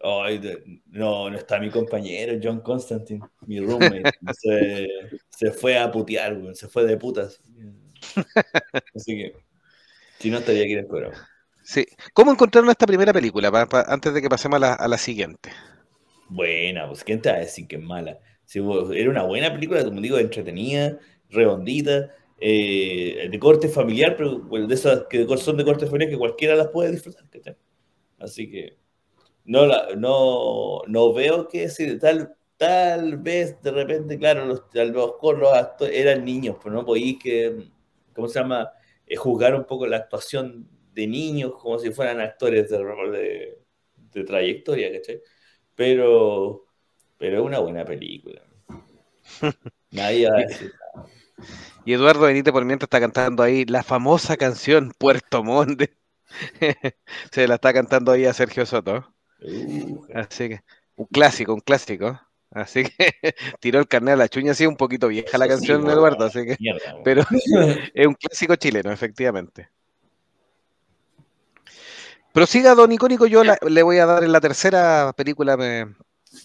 Ay, 0.01 0.37
de- 0.39 0.81
no, 0.87 1.29
no 1.29 1.37
está 1.37 1.59
mi 1.59 1.69
compañero 1.69 2.39
John 2.41 2.59
Constantine, 2.61 3.21
mi 3.47 3.59
roommate. 3.59 4.09
se, 4.31 4.87
se 5.29 5.51
fue 5.51 5.77
a 5.77 5.91
putear, 5.91 6.37
se 6.53 6.67
fue 6.67 6.85
de 6.85 6.97
putas. 6.97 7.41
Así 8.95 9.15
que, 9.17 9.33
si 10.19 10.29
no 10.29 10.39
estaría 10.39 10.63
aquí 10.63 10.73
en 10.73 10.79
el 10.79 10.87
programa. 10.87 11.27
Sí. 11.63 11.85
¿Cómo 12.13 12.31
encontraron 12.31 12.69
esta 12.69 12.85
primera 12.85 13.13
película? 13.13 13.51
Pa- 13.51 13.65
pa- 13.67 13.85
antes 13.87 14.13
de 14.13 14.21
que 14.21 14.29
pasemos 14.29 14.57
a 14.57 14.59
la, 14.59 14.73
a 14.73 14.87
la 14.87 14.97
siguiente. 14.97 15.51
Buena, 16.29 16.87
pues 16.87 17.03
¿quién 17.03 17.21
te 17.21 17.29
va 17.29 17.37
a 17.37 17.39
decir 17.39 17.67
que 17.67 17.77
es 17.77 17.81
mala? 17.81 18.19
Si, 18.45 18.59
vos- 18.59 18.91
era 18.93 19.09
una 19.09 19.23
buena 19.23 19.51
película, 19.53 19.83
como 19.83 20.01
digo, 20.01 20.17
entretenida, 20.17 20.97
redondita, 21.29 22.11
eh, 22.39 23.27
de 23.31 23.39
corte 23.39 23.67
familiar, 23.69 24.15
pero 24.15 24.39
bueno, 24.39 24.67
de 24.67 24.75
esas 24.75 25.05
que 25.09 25.25
son 25.37 25.57
de 25.57 25.65
corte 25.65 25.85
familiar 25.87 26.09
que 26.09 26.17
cualquiera 26.17 26.55
las 26.55 26.67
puede 26.67 26.91
disfrutar. 26.91 27.25
Así 28.19 28.49
que 28.49 28.77
no, 29.45 29.65
la, 29.65 29.95
no, 29.95 30.81
no 30.87 31.13
veo 31.13 31.47
que 31.47 31.69
si 31.69 31.97
tal, 31.99 32.35
tal 32.57 33.17
vez 33.17 33.61
de 33.61 33.71
repente, 33.71 34.17
claro, 34.19 34.45
los, 34.45 34.63
a 34.73 34.83
lo 34.83 35.07
mejor 35.07 35.39
los 35.39 35.53
actores 35.53 35.95
eran 35.97 36.25
niños, 36.25 36.57
pero 36.61 36.75
no 36.75 36.85
podéis 36.85 37.19
que, 37.19 37.69
¿cómo 38.13 38.27
se 38.27 38.39
llama? 38.39 38.71
Eh, 39.05 39.15
juzgar 39.15 39.55
un 39.55 39.65
poco 39.65 39.87
la 39.87 39.97
actuación 39.97 40.67
de 40.93 41.07
niños 41.07 41.53
como 41.55 41.79
si 41.79 41.91
fueran 41.91 42.19
actores 42.19 42.69
de, 42.69 42.77
de, 42.77 43.59
de 44.11 44.23
trayectoria, 44.23 44.91
¿cachai? 44.91 45.21
Pero, 45.75 46.65
pero 47.17 47.39
es 47.39 47.45
una 47.45 47.59
buena 47.59 47.85
película. 47.85 48.41
Nadie 49.91 50.29
va 50.29 50.37
a 50.37 50.41
decir 50.41 50.71
nada. 50.95 51.16
Y 51.85 51.93
Eduardo 51.93 52.21
Benítez 52.21 52.51
por 52.51 52.65
mientras 52.65 52.87
está 52.87 52.99
cantando 52.99 53.43
ahí 53.43 53.65
la 53.65 53.83
famosa 53.83 54.37
canción 54.37 54.91
Puerto 54.97 55.43
Montt. 55.43 55.79
de- 55.79 55.97
Se 57.31 57.47
la 57.47 57.55
está 57.55 57.73
cantando 57.73 58.11
ahí 58.11 58.25
a 58.25 58.33
Sergio 58.33 58.65
Soto. 58.65 59.13
Uh, 59.41 60.05
Así 60.13 60.49
que, 60.49 60.61
un 60.95 61.05
clásico, 61.05 61.53
un 61.53 61.59
clásico. 61.61 62.19
Así 62.51 62.83
que 62.85 63.13
tiró 63.59 63.79
el 63.79 63.87
carnet 63.87 64.13
a 64.13 64.17
la 64.17 64.29
chuña, 64.29 64.51
así 64.53 64.65
un 64.65 64.77
poquito 64.77 65.07
vieja 65.09 65.37
la 65.37 65.45
sí, 65.45 65.49
canción, 65.51 65.83
weón. 65.83 65.97
Eduardo, 65.97 66.25
así 66.25 66.45
que, 66.45 66.57
mierda, 66.59 66.95
pero 67.03 67.23
es 67.93 68.07
un 68.07 68.13
clásico 68.15 68.55
chileno, 68.55 68.91
efectivamente. 68.91 69.69
Prosiga, 72.33 72.75
don 72.75 72.91
Icónico, 72.91 73.25
yo 73.25 73.43
la- 73.43 73.57
le 73.67 73.83
voy 73.83 73.97
a 73.97 74.05
dar 74.05 74.23
en 74.23 74.31
la 74.31 74.39
tercera 74.41 75.11
película, 75.15 75.57
me, 75.57 75.85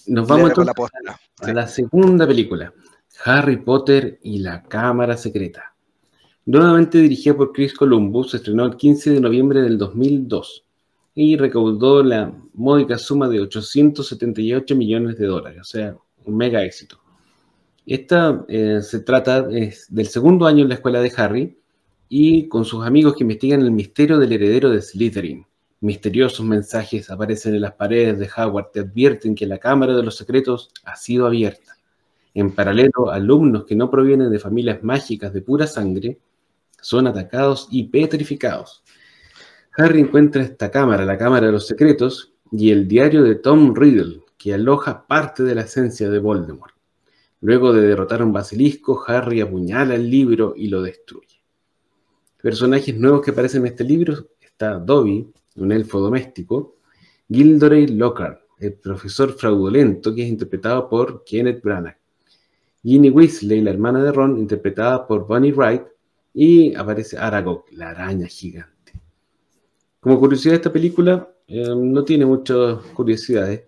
Nos 0.07 0.26
vamos 0.26 0.48
dejo 0.50 0.64
la 0.64 0.72
posta. 0.74 0.98
a 1.09 1.44
Sí. 1.46 1.52
la 1.52 1.66
segunda 1.68 2.26
película, 2.26 2.72
Harry 3.25 3.57
Potter 3.57 4.18
y 4.22 4.38
la 4.38 4.62
Cámara 4.62 5.16
Secreta. 5.16 5.75
Nuevamente 6.44 6.98
dirigida 6.98 7.37
por 7.37 7.53
Chris 7.53 7.72
Columbus, 7.72 8.33
se 8.33 8.38
estrenó 8.38 8.64
el 8.66 8.77
15 8.77 9.11
de 9.11 9.20
noviembre 9.20 9.62
del 9.62 9.79
2002. 9.79 10.64
y 11.14 11.37
recaudó 11.37 12.03
la 12.03 12.33
módica 12.55 12.96
suma 12.96 13.29
de 13.29 13.38
878 13.38 14.75
millones 14.75 15.18
de 15.18 15.27
dólares, 15.27 15.61
o 15.61 15.64
sea, 15.64 15.96
un 16.25 16.37
mega 16.38 16.64
éxito. 16.64 16.98
Esta 17.85 18.44
eh, 18.48 18.81
se 18.81 19.01
trata 19.01 19.42
del 19.42 20.07
segundo 20.07 20.46
año 20.46 20.62
en 20.62 20.68
la 20.70 20.77
escuela 20.77 21.01
de 21.01 21.12
Harry 21.16 21.59
y 22.09 22.48
con 22.48 22.64
sus 22.64 22.87
amigos 22.87 23.14
que 23.14 23.25
investigan 23.25 23.61
el 23.61 23.72
misterio 23.72 24.18
del 24.18 24.33
heredero 24.33 24.70
de 24.70 24.81
Slytherin. 24.81 25.46
Misteriosos 25.81 26.46
mensajes 26.46 27.11
aparecen 27.11 27.57
en 27.57 27.62
las 27.62 27.72
paredes 27.72 28.18
de 28.18 28.31
Howard 28.37 28.70
que 28.72 28.81
advierten 28.81 29.35
que 29.35 29.46
la 29.46 29.59
Cámara 29.59 29.96
de 29.96 30.03
los 30.03 30.16
Secretos 30.16 30.70
ha 30.85 30.94
sido 30.96 31.27
abierta. 31.27 31.77
En 32.35 32.53
paralelo, 32.53 33.11
alumnos 33.11 33.64
que 33.64 33.77
no 33.77 33.90
provienen 33.90 34.31
de 34.31 34.38
familias 34.38 34.83
mágicas 34.83 35.33
de 35.33 35.42
pura 35.42 35.66
sangre 35.66 36.18
son 36.81 37.07
atacados 37.07 37.68
y 37.71 37.85
petrificados. 37.85 38.83
Harry 39.77 40.01
encuentra 40.01 40.42
esta 40.42 40.71
cámara, 40.71 41.05
la 41.05 41.16
Cámara 41.16 41.47
de 41.47 41.53
los 41.53 41.66
Secretos, 41.66 42.33
y 42.51 42.71
el 42.71 42.87
diario 42.87 43.23
de 43.23 43.37
Tom 43.37 43.75
Riddle, 43.75 44.21
que 44.37 44.53
aloja 44.53 45.07
parte 45.07 45.42
de 45.42 45.55
la 45.55 45.62
esencia 45.62 46.11
de 46.11 46.18
Voldemort. 46.18 46.75
Luego 47.40 47.73
de 47.73 47.81
derrotar 47.81 48.21
a 48.21 48.25
un 48.25 48.33
basilisco, 48.33 49.03
Harry 49.07 49.40
apuñala 49.40 49.95
el 49.95 50.11
libro 50.11 50.53
y 50.57 50.68
lo 50.68 50.83
destruye. 50.83 51.42
Personajes 52.42 52.97
nuevos 52.99 53.23
que 53.23 53.31
aparecen 53.31 53.62
en 53.62 53.68
este 53.68 53.85
libro 53.85 54.29
está 54.40 54.79
Dobby, 54.79 55.33
un 55.57 55.73
elfo 55.73 56.01
doméstico, 56.01 56.77
Gilderoy 57.31 57.87
Lockhart, 57.87 58.42
el 58.59 58.75
profesor 58.75 59.33
fraudulento 59.33 60.14
que 60.14 60.23
es 60.23 60.29
interpretado 60.29 60.88
por 60.88 61.25
Kenneth 61.25 61.62
Branagh, 61.62 61.99
Ginny 62.83 63.11
Weasley, 63.11 63.61
la 63.61 63.71
hermana 63.71 64.03
de 64.03 64.12
Ron, 64.12 64.38
interpretada 64.38 65.07
por 65.07 65.27
Bonnie 65.27 65.53
Wright, 65.53 65.83
y 66.35 66.75
aparece 66.75 67.16
Aragog, 67.18 67.64
la 67.73 67.90
araña 67.90 68.27
gigante. 68.27 68.92
Como 70.01 70.18
curiosidad 70.18 70.53
de 70.53 70.57
esta 70.57 70.73
película, 70.73 71.29
eh, 71.47 71.75
no 71.77 72.05
tiene 72.05 72.27
muchas 72.27 72.79
curiosidades. 72.95 73.62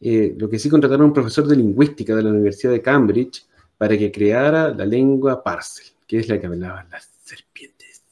Eh, 0.00 0.34
lo 0.36 0.48
que 0.48 0.58
sí 0.58 0.68
contrataron 0.68 1.02
a 1.02 1.06
un 1.06 1.12
profesor 1.12 1.46
de 1.46 1.56
lingüística 1.56 2.14
de 2.14 2.22
la 2.22 2.30
Universidad 2.30 2.72
de 2.72 2.82
Cambridge 2.82 3.46
para 3.76 3.96
que 3.96 4.12
creara 4.12 4.68
la 4.70 4.84
lengua 4.84 5.42
Parcel, 5.42 5.86
que 6.06 6.18
es 6.18 6.28
la 6.28 6.40
que 6.40 6.46
hablaban 6.46 6.90
las 6.90 7.08
serpientes. 7.22 8.02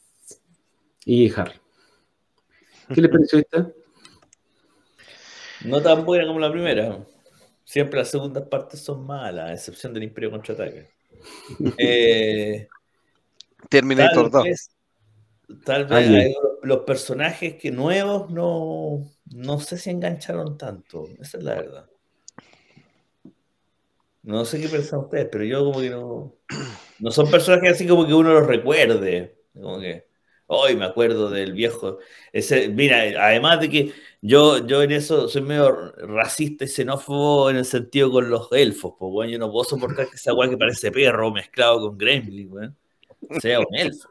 Y 1.05 1.31
Harry. 1.31 1.59
¿Qué 2.93 3.01
le 3.01 3.09
pareció 3.09 3.39
esta? 3.39 3.69
No 5.65 5.81
tan 5.81 6.05
buena 6.05 6.27
como 6.27 6.39
la 6.39 6.51
primera. 6.51 6.99
Siempre 7.67 7.99
las 7.99 8.09
segundas 8.09 8.47
partes 8.47 8.79
son 8.79 9.05
malas, 9.05 9.49
a 9.49 9.53
excepción 9.53 9.93
del 9.93 10.03
Imperio 10.03 10.31
Contraataque. 10.31 10.89
Eh, 11.77 12.65
Terminator 13.69 14.31
2. 14.31 14.69
Tal 15.65 15.85
vez 15.85 16.33
los 16.63 16.79
personajes 16.85 17.55
que 17.55 17.69
nuevos 17.69 18.29
no, 18.29 19.11
no 19.33 19.59
sé 19.59 19.77
si 19.77 19.89
engancharon 19.89 20.57
tanto. 20.57 21.09
Esa 21.19 21.39
es 21.39 21.43
la 21.43 21.55
verdad. 21.55 21.89
No 24.23 24.45
sé 24.45 24.61
qué 24.61 24.69
piensan 24.69 24.99
ustedes, 24.99 25.27
pero 25.29 25.43
yo 25.43 25.65
como 25.65 25.81
que 25.81 25.89
no. 25.89 26.35
No 26.99 27.11
son 27.11 27.29
personajes 27.29 27.73
así 27.73 27.85
como 27.85 28.07
que 28.07 28.13
uno 28.13 28.31
los 28.31 28.47
recuerde. 28.47 29.41
Como 29.53 29.81
que. 29.81 30.07
Hoy 30.45 30.77
me 30.77 30.85
acuerdo 30.85 31.29
del 31.29 31.51
viejo. 31.51 31.99
Ese, 32.31 32.69
mira, 32.69 33.01
además 33.25 33.59
de 33.59 33.69
que 33.69 33.93
yo, 34.21 34.65
yo 34.65 34.81
en 34.81 34.91
eso 34.91 35.27
soy 35.27 35.41
medio 35.41 35.91
racista 35.97 36.65
y 36.65 36.67
xenófobo 36.67 37.49
en 37.49 37.57
el 37.57 37.65
sentido 37.65 38.11
con 38.11 38.29
los 38.29 38.51
elfos, 38.51 38.93
pues 38.97 39.11
bueno, 39.11 39.31
yo 39.31 39.39
no 39.39 39.51
puedo 39.51 39.65
soportar 39.65 40.09
que 40.09 40.15
esa 40.15 40.31
guay 40.31 40.49
que 40.49 40.57
parece 40.57 40.91
perro 40.91 41.31
mezclado 41.31 41.81
con 41.81 41.97
gremlin, 41.97 42.75
sea 43.39 43.59
un 43.59 43.75
elfo. 43.75 44.09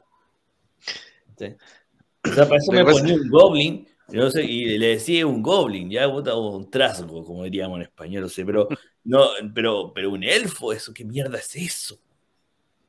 O 1.38 2.32
sea, 2.32 2.48
para 2.48 2.56
eso 2.56 2.72
me 2.72 2.84
ponía 2.84 3.14
un 3.14 3.28
goblin, 3.28 3.86
y 4.08 4.78
le 4.78 4.86
decía 4.88 5.26
un 5.26 5.42
goblin, 5.42 5.90
ya 5.90 6.08
un 6.08 6.70
trasgo, 6.70 7.24
como 7.24 7.44
diríamos 7.44 7.76
en 7.76 7.82
español, 7.82 8.22
no 8.22 8.28
sé, 8.28 8.44
pero, 8.44 8.68
no, 9.04 9.26
pero, 9.54 9.92
pero 9.94 10.10
un 10.10 10.22
elfo, 10.22 10.72
eso, 10.72 10.94
¿qué 10.94 11.04
mierda 11.04 11.38
es 11.38 11.56
eso? 11.56 11.98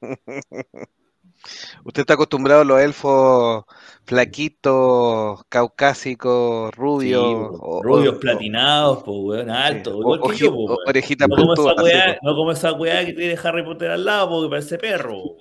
Usted 1.84 2.02
está 2.02 2.15
acostumbrado 2.15 2.62
a 2.62 2.65
los 2.65 2.80
elfos 2.80 3.65
flaquitos, 4.06 5.41
caucásicos, 5.50 6.73
rubios. 6.76 7.52
rubios 7.84 8.15
platinados, 8.15 9.04
pues, 9.04 9.17
weón, 9.19 9.50
altos. 9.50 9.95
Orejita 10.86 11.28
no, 11.28 11.36
como 11.36 11.54
esa 11.54 11.84
weá, 11.84 12.17
no 12.21 12.36
como 12.36 12.52
esa 12.52 12.73
weá 12.73 13.06
que 13.06 13.13
tiene 13.13 13.38
Harry 13.43 13.63
Potter 13.63 13.91
al 13.91 14.06
lado 14.06 14.30
porque 14.30 14.50
parece 14.50 14.78
perro. 14.78 15.36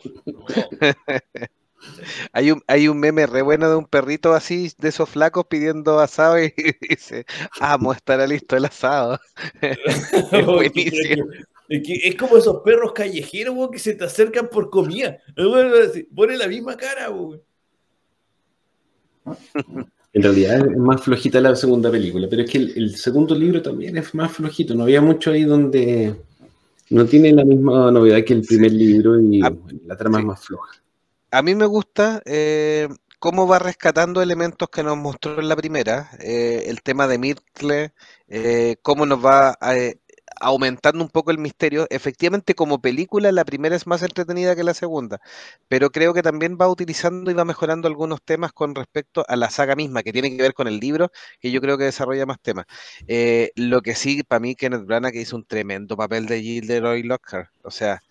Hay 2.32 2.50
un, 2.50 2.62
hay 2.66 2.88
un 2.88 2.98
meme 2.98 3.26
re 3.26 3.42
bueno 3.42 3.68
de 3.68 3.76
un 3.76 3.86
perrito 3.86 4.32
así, 4.32 4.72
de 4.78 4.88
esos 4.88 5.08
flacos 5.08 5.46
pidiendo 5.46 6.00
asado 6.00 6.42
y 6.42 6.52
dice, 6.88 7.26
amo, 7.60 7.92
estará 7.92 8.26
listo 8.26 8.56
el 8.56 8.64
asado. 8.64 9.20
es 9.60 10.46
buenísimo. 10.46 11.26
Es, 11.68 12.14
como 12.14 12.36
esos 12.36 12.62
perros 12.62 12.92
callejeros, 12.92 13.70
que 13.70 13.78
se 13.78 13.94
te 13.94 14.04
acercan 14.04 14.48
por 14.48 14.70
comida. 14.70 15.18
Pone 16.14 16.36
la 16.36 16.48
misma 16.48 16.76
cara, 16.76 17.08
En 20.12 20.22
realidad 20.22 20.70
es 20.70 20.76
más 20.76 21.02
flojita 21.02 21.40
la 21.40 21.56
segunda 21.56 21.90
película, 21.90 22.26
pero 22.30 22.42
es 22.42 22.50
que 22.50 22.58
el, 22.58 22.96
segundo 22.96 23.34
libro 23.34 23.60
también 23.62 23.96
es 23.96 24.14
más 24.14 24.32
flojito. 24.32 24.74
No 24.74 24.84
había 24.84 25.00
mucho 25.00 25.30
ahí 25.30 25.44
donde 25.44 26.14
no 26.90 27.04
tiene 27.04 27.32
la 27.32 27.44
misma 27.44 27.90
novedad 27.90 28.24
que 28.24 28.34
el 28.34 28.42
primer 28.42 28.72
libro 28.72 29.20
y 29.20 29.42
ah, 29.42 29.52
la 29.86 29.96
trama 29.96 30.20
es 30.20 30.24
más 30.24 30.44
floja 30.44 30.80
a 31.30 31.42
mí 31.42 31.54
me 31.54 31.66
gusta 31.66 32.22
eh, 32.24 32.88
cómo 33.18 33.46
va 33.46 33.58
rescatando 33.58 34.22
elementos 34.22 34.68
que 34.70 34.82
nos 34.82 34.96
mostró 34.96 35.38
en 35.38 35.48
la 35.48 35.56
primera, 35.56 36.10
eh, 36.20 36.64
el 36.66 36.82
tema 36.82 37.06
de 37.06 37.18
Myrtle, 37.18 37.92
eh, 38.28 38.76
cómo 38.82 39.06
nos 39.06 39.24
va 39.24 39.58
aumentando 40.40 41.02
un 41.02 41.10
poco 41.10 41.30
el 41.30 41.38
misterio. 41.38 41.86
Efectivamente, 41.90 42.54
como 42.54 42.80
película, 42.80 43.32
la 43.32 43.44
primera 43.44 43.76
es 43.76 43.86
más 43.86 44.02
entretenida 44.02 44.56
que 44.56 44.64
la 44.64 44.74
segunda, 44.74 45.20
pero 45.68 45.90
creo 45.90 46.14
que 46.14 46.22
también 46.22 46.56
va 46.60 46.68
utilizando 46.68 47.30
y 47.30 47.34
va 47.34 47.44
mejorando 47.44 47.88
algunos 47.88 48.22
temas 48.22 48.52
con 48.52 48.74
respecto 48.74 49.24
a 49.28 49.36
la 49.36 49.50
saga 49.50 49.76
misma, 49.76 50.02
que 50.02 50.12
tiene 50.12 50.36
que 50.36 50.42
ver 50.42 50.54
con 50.54 50.68
el 50.68 50.78
libro, 50.78 51.10
que 51.40 51.50
yo 51.50 51.60
creo 51.60 51.78
que 51.78 51.84
desarrolla 51.84 52.26
más 52.26 52.40
temas. 52.40 52.66
lo 53.56 53.82
que 53.82 53.94
sí, 53.94 54.22
para 54.22 54.40
mí, 54.40 54.54
Kenneth 54.54 54.86
Branagh 54.86 55.14
hizo 55.16 55.36
un 55.36 55.44
tremendo 55.44 55.96
papel 55.96 56.26
de 56.26 56.42
Gilderoy 56.42 57.02
Lockhart, 57.02 57.50
o 57.62 57.70
sea 57.70 58.02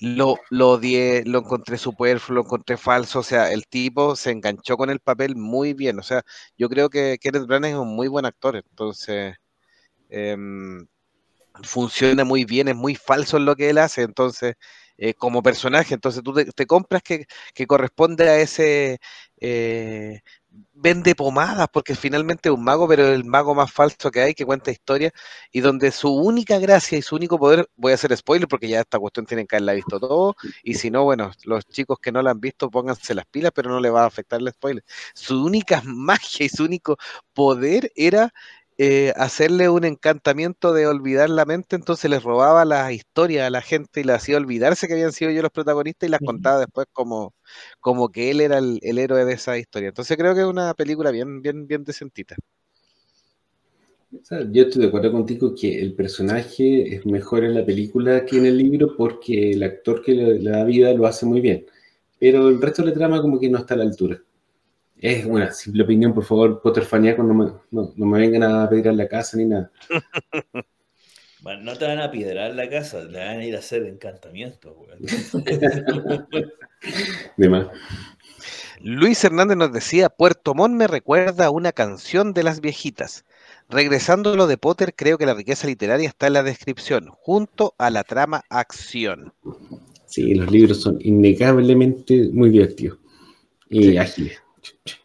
lo, 0.00 0.38
lo 0.50 0.70
odié, 0.72 1.24
lo 1.24 1.40
encontré 1.40 1.76
superfluo, 1.78 2.36
lo 2.36 2.40
encontré 2.42 2.76
falso, 2.76 3.20
o 3.20 3.22
sea, 3.22 3.52
el 3.52 3.66
tipo 3.66 4.16
se 4.16 4.30
enganchó 4.30 4.76
con 4.76 4.90
el 4.90 5.00
papel 5.00 5.36
muy 5.36 5.74
bien, 5.74 5.98
o 5.98 6.02
sea, 6.02 6.22
yo 6.56 6.68
creo 6.68 6.88
que 6.90 7.18
Kenneth 7.20 7.46
Branagh 7.46 7.70
es 7.72 7.76
un 7.76 7.94
muy 7.96 8.08
buen 8.08 8.24
actor, 8.24 8.56
entonces 8.56 9.36
em, 10.08 10.86
funciona 11.62 12.24
muy 12.24 12.44
bien, 12.44 12.68
es 12.68 12.76
muy 12.76 12.94
falso 12.94 13.36
en 13.36 13.44
lo 13.44 13.56
que 13.56 13.70
él 13.70 13.78
hace, 13.78 14.02
entonces, 14.02 14.56
eh, 14.98 15.14
como 15.14 15.42
personaje, 15.42 15.94
entonces 15.94 16.22
tú 16.22 16.34
te, 16.34 16.66
compras 16.66 17.02
que, 17.02 17.26
que, 17.54 17.66
corresponde 17.66 18.28
a 18.28 18.38
ese 18.38 18.98
eh, 19.40 20.20
vende 20.72 21.14
pomadas 21.14 21.68
porque 21.72 21.94
finalmente 21.94 22.48
es 22.48 22.54
un 22.54 22.64
mago, 22.64 22.88
pero 22.88 23.06
el 23.08 23.24
mago 23.24 23.54
más 23.54 23.72
falso 23.72 24.10
que 24.10 24.20
hay, 24.20 24.34
que 24.34 24.44
cuenta 24.44 24.70
historias, 24.70 25.12
y 25.52 25.60
donde 25.60 25.90
su 25.90 26.12
única 26.14 26.58
gracia 26.58 26.98
y 26.98 27.02
su 27.02 27.16
único 27.16 27.38
poder, 27.38 27.68
voy 27.76 27.92
a 27.92 27.94
hacer 27.96 28.16
spoiler 28.16 28.48
porque 28.48 28.68
ya 28.68 28.80
esta 28.80 28.98
cuestión 28.98 29.26
tienen 29.26 29.46
que 29.46 29.56
haberla 29.56 29.72
visto 29.74 30.00
todo, 30.00 30.36
y 30.62 30.74
si 30.74 30.90
no, 30.90 31.04
bueno, 31.04 31.32
los 31.44 31.66
chicos 31.66 31.98
que 32.00 32.12
no 32.12 32.22
la 32.22 32.30
han 32.32 32.40
visto, 32.40 32.70
pónganse 32.70 33.14
las 33.14 33.26
pilas, 33.26 33.52
pero 33.54 33.70
no 33.70 33.80
le 33.80 33.90
va 33.90 34.04
a 34.04 34.06
afectar 34.06 34.40
el 34.40 34.50
spoiler. 34.52 34.84
Su 35.14 35.44
única 35.44 35.82
magia 35.84 36.46
y 36.46 36.48
su 36.48 36.64
único 36.64 36.96
poder 37.32 37.92
era 37.94 38.32
eh, 38.80 39.12
hacerle 39.16 39.68
un 39.68 39.84
encantamiento 39.84 40.72
de 40.72 40.86
olvidar 40.86 41.28
la 41.30 41.44
mente, 41.44 41.74
entonces 41.74 42.08
les 42.08 42.22
robaba 42.22 42.64
las 42.64 42.92
historias 42.92 43.44
a 43.44 43.50
la 43.50 43.60
gente 43.60 44.00
y 44.00 44.04
le 44.04 44.12
hacía 44.12 44.36
olvidarse 44.36 44.86
que 44.86 44.92
habían 44.92 45.10
sido 45.10 45.32
ellos 45.32 45.42
los 45.42 45.50
protagonistas 45.50 46.08
y 46.08 46.12
las 46.12 46.20
contaba 46.20 46.60
después 46.60 46.86
como, 46.92 47.34
como 47.80 48.08
que 48.10 48.30
él 48.30 48.40
era 48.40 48.58
el, 48.58 48.78
héroe 48.80 49.24
de 49.24 49.32
esa 49.32 49.58
historia. 49.58 49.88
Entonces 49.88 50.16
creo 50.16 50.32
que 50.32 50.42
es 50.42 50.46
una 50.46 50.74
película 50.74 51.10
bien, 51.10 51.42
bien, 51.42 51.66
bien 51.66 51.82
decentita. 51.82 52.36
yo 54.12 54.62
estoy 54.62 54.82
de 54.82 54.88
acuerdo 54.88 55.10
contigo 55.10 55.56
que 55.60 55.80
el 55.80 55.94
personaje 55.94 56.94
es 56.94 57.04
mejor 57.04 57.42
en 57.42 57.54
la 57.56 57.66
película 57.66 58.24
que 58.24 58.38
en 58.38 58.46
el 58.46 58.58
libro 58.58 58.96
porque 58.96 59.50
el 59.50 59.62
actor 59.64 60.02
que 60.04 60.12
le, 60.12 60.50
da 60.50 60.62
vida 60.62 60.94
lo 60.94 61.04
hace 61.04 61.26
muy 61.26 61.40
bien. 61.40 61.66
Pero 62.20 62.48
el 62.48 62.62
resto 62.62 62.82
de 62.82 62.90
la 62.90 62.94
trama 62.94 63.20
como 63.20 63.40
que 63.40 63.48
no 63.48 63.58
está 63.58 63.74
a 63.74 63.78
la 63.78 63.84
altura. 63.84 64.22
Es 65.00 65.24
una 65.24 65.52
simple 65.52 65.84
opinión, 65.84 66.12
por 66.12 66.24
favor, 66.24 66.60
Potterfaniaco, 66.60 67.22
no 67.22 67.34
me, 67.34 67.52
no, 67.70 67.92
me 67.96 68.18
vengan 68.18 68.42
a 68.42 68.68
pedir 68.68 68.88
a 68.88 68.92
la 68.92 69.08
casa 69.08 69.36
ni 69.36 69.46
nada. 69.46 69.70
Bueno, 71.40 71.62
no 71.62 71.78
te 71.78 71.86
van 71.86 72.00
a 72.00 72.10
piedrar 72.10 72.52
la 72.56 72.68
casa, 72.68 73.08
te 73.08 73.16
van 73.16 73.38
a 73.38 73.44
ir 73.44 73.54
a 73.54 73.60
hacer 73.60 73.84
encantamiento, 73.84 74.76
De 77.36 77.48
más. 77.48 77.68
Luis 78.80 79.22
Hernández 79.22 79.56
nos 79.56 79.72
decía, 79.72 80.08
Puerto 80.08 80.54
Montt 80.54 80.74
me 80.74 80.88
recuerda 80.88 81.46
a 81.46 81.50
una 81.50 81.70
canción 81.70 82.32
de 82.32 82.42
las 82.42 82.60
viejitas. 82.60 83.24
Regresando 83.68 84.32
a 84.32 84.36
lo 84.36 84.48
de 84.48 84.58
Potter, 84.58 84.94
creo 84.96 85.16
que 85.16 85.26
la 85.26 85.34
riqueza 85.34 85.68
literaria 85.68 86.08
está 86.08 86.26
en 86.26 86.32
la 86.32 86.42
descripción, 86.42 87.06
junto 87.08 87.72
a 87.78 87.90
la 87.90 88.02
trama 88.02 88.42
acción. 88.48 89.32
Sí, 90.06 90.34
los 90.34 90.50
libros 90.50 90.82
son 90.82 90.98
innegablemente 91.00 92.30
muy 92.32 92.50
divertidos 92.50 92.98
y 93.70 93.96
ágiles. 93.96 94.42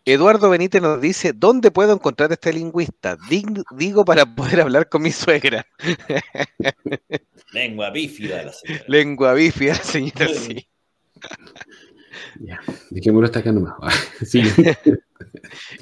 Eduardo 0.06 0.50
Benítez 0.50 0.82
nos 0.82 1.00
dice, 1.02 1.34
¿dónde 1.34 1.72
puedo 1.72 1.94
encontrar 1.94 2.32
este 2.32 2.52
lingüista? 2.54 3.18
Dig- 3.18 3.64
digo 3.78 4.04
para 4.06 4.26
poder 4.26 4.62
hablar 4.62 4.90
con 4.90 5.02
mi 5.02 5.12
suegra. 5.12 5.66
Lengua 7.54 7.90
bífida 7.92 8.44
la 8.44 8.52
señora. 8.54 8.84
Lengua 8.88 9.34
bífida, 9.34 9.76
señora, 9.76 10.28
sí. 10.28 10.68
Ya, 12.40 12.60
dejémoslo 12.90 13.26
hasta 13.26 13.40
acá 13.40 13.52
nomás. 13.52 13.74
Sí. 14.26 14.42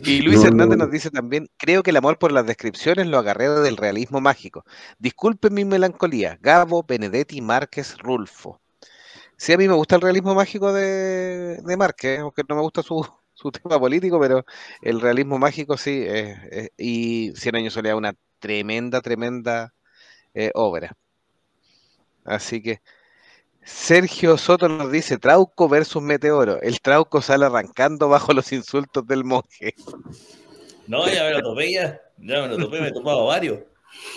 Y 0.03 0.21
Luis 0.21 0.39
No, 0.41 0.47
Hernández 0.47 0.77
no. 0.77 0.85
nos 0.85 0.91
dice 0.91 1.09
también, 1.09 1.49
creo 1.57 1.81
que 1.83 1.89
el 1.91 1.97
amor 1.97 2.17
por 2.19 2.31
las 2.31 2.45
descripciones 2.45 3.07
lo 3.07 3.17
agarré 3.17 3.49
del 3.49 3.77
realismo 3.77 4.21
mágico. 4.21 4.63
Disculpen 4.99 5.53
mi 5.53 5.65
melancolía. 5.65 6.37
Gabo, 6.41 6.83
Benedetti, 6.87 7.41
Márquez, 7.41 7.97
Rulfo. 7.97 8.61
Sí, 9.37 9.53
a 9.53 9.57
mí 9.57 9.67
me 9.67 9.73
gusta 9.73 9.95
el 9.95 10.01
realismo 10.01 10.35
mágico 10.35 10.71
de, 10.73 11.57
de 11.63 11.77
Márquez, 11.77 12.19
aunque 12.19 12.43
no 12.47 12.55
me 12.55 12.61
gusta 12.61 12.83
su, 12.83 13.05
su 13.41 13.51
tema 13.51 13.79
político, 13.79 14.19
pero 14.19 14.45
el 14.81 15.01
realismo 15.01 15.37
mágico 15.39 15.77
sí. 15.77 16.03
eh, 16.05 16.35
eh, 16.51 16.69
y 16.77 17.33
Cien 17.35 17.55
años 17.55 17.73
soledad, 17.73 17.97
una 17.97 18.13
tremenda, 18.39 19.01
tremenda 19.01 19.73
eh, 20.33 20.51
obra. 20.53 20.95
Así 22.23 22.61
que 22.61 22.81
Sergio 23.63 24.37
Soto 24.37 24.67
nos 24.67 24.91
dice 24.91 25.17
Trauco 25.17 25.69
versus 25.69 26.01
Meteoro. 26.01 26.61
El 26.61 26.81
Trauco 26.81 27.21
sale 27.21 27.45
arrancando 27.45 28.09
bajo 28.09 28.33
los 28.33 28.51
insultos 28.51 29.05
del 29.07 29.23
monje. 29.23 29.75
No, 30.87 31.07
ya 31.07 31.23
me 31.23 31.31
lo 31.33 31.41
topé 31.41 31.71
ya. 31.73 32.01
Ya 32.17 32.41
me 32.41 32.47
lo 32.49 32.57
topé, 32.57 32.81
me 32.81 32.87
he 32.89 32.91
topado 32.91 33.25
varios. 33.25 33.59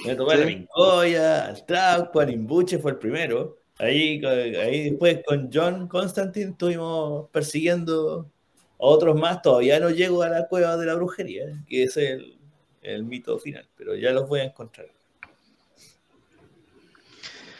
Me 0.06 0.14
topé 0.14 0.34
a 0.34 0.36
la 0.36 0.46
Sí. 0.46 0.56
Mincoya, 0.56 1.46
al 1.46 1.66
Trauco, 1.66 2.20
al 2.20 2.30
Imbuche 2.30 2.78
fue 2.78 2.92
el 2.92 2.98
primero. 2.98 3.58
Ahí, 3.78 4.24
ahí 4.24 4.90
después 4.90 5.20
con 5.26 5.50
John 5.52 5.88
Constantine 5.88 6.52
estuvimos 6.52 7.28
persiguiendo 7.30 8.30
otros 8.78 9.18
más. 9.18 9.42
Todavía 9.42 9.80
no 9.80 9.90
llego 9.90 10.22
a 10.22 10.28
la 10.28 10.46
cueva 10.48 10.76
de 10.76 10.86
la 10.86 10.94
brujería, 10.94 11.64
que 11.68 11.84
es 11.84 11.96
el, 11.96 12.38
el 12.82 13.04
mito 13.04 13.38
final, 13.38 13.68
pero 13.76 13.94
ya 13.94 14.12
los 14.12 14.28
voy 14.28 14.40
a 14.40 14.44
encontrar. 14.44 14.86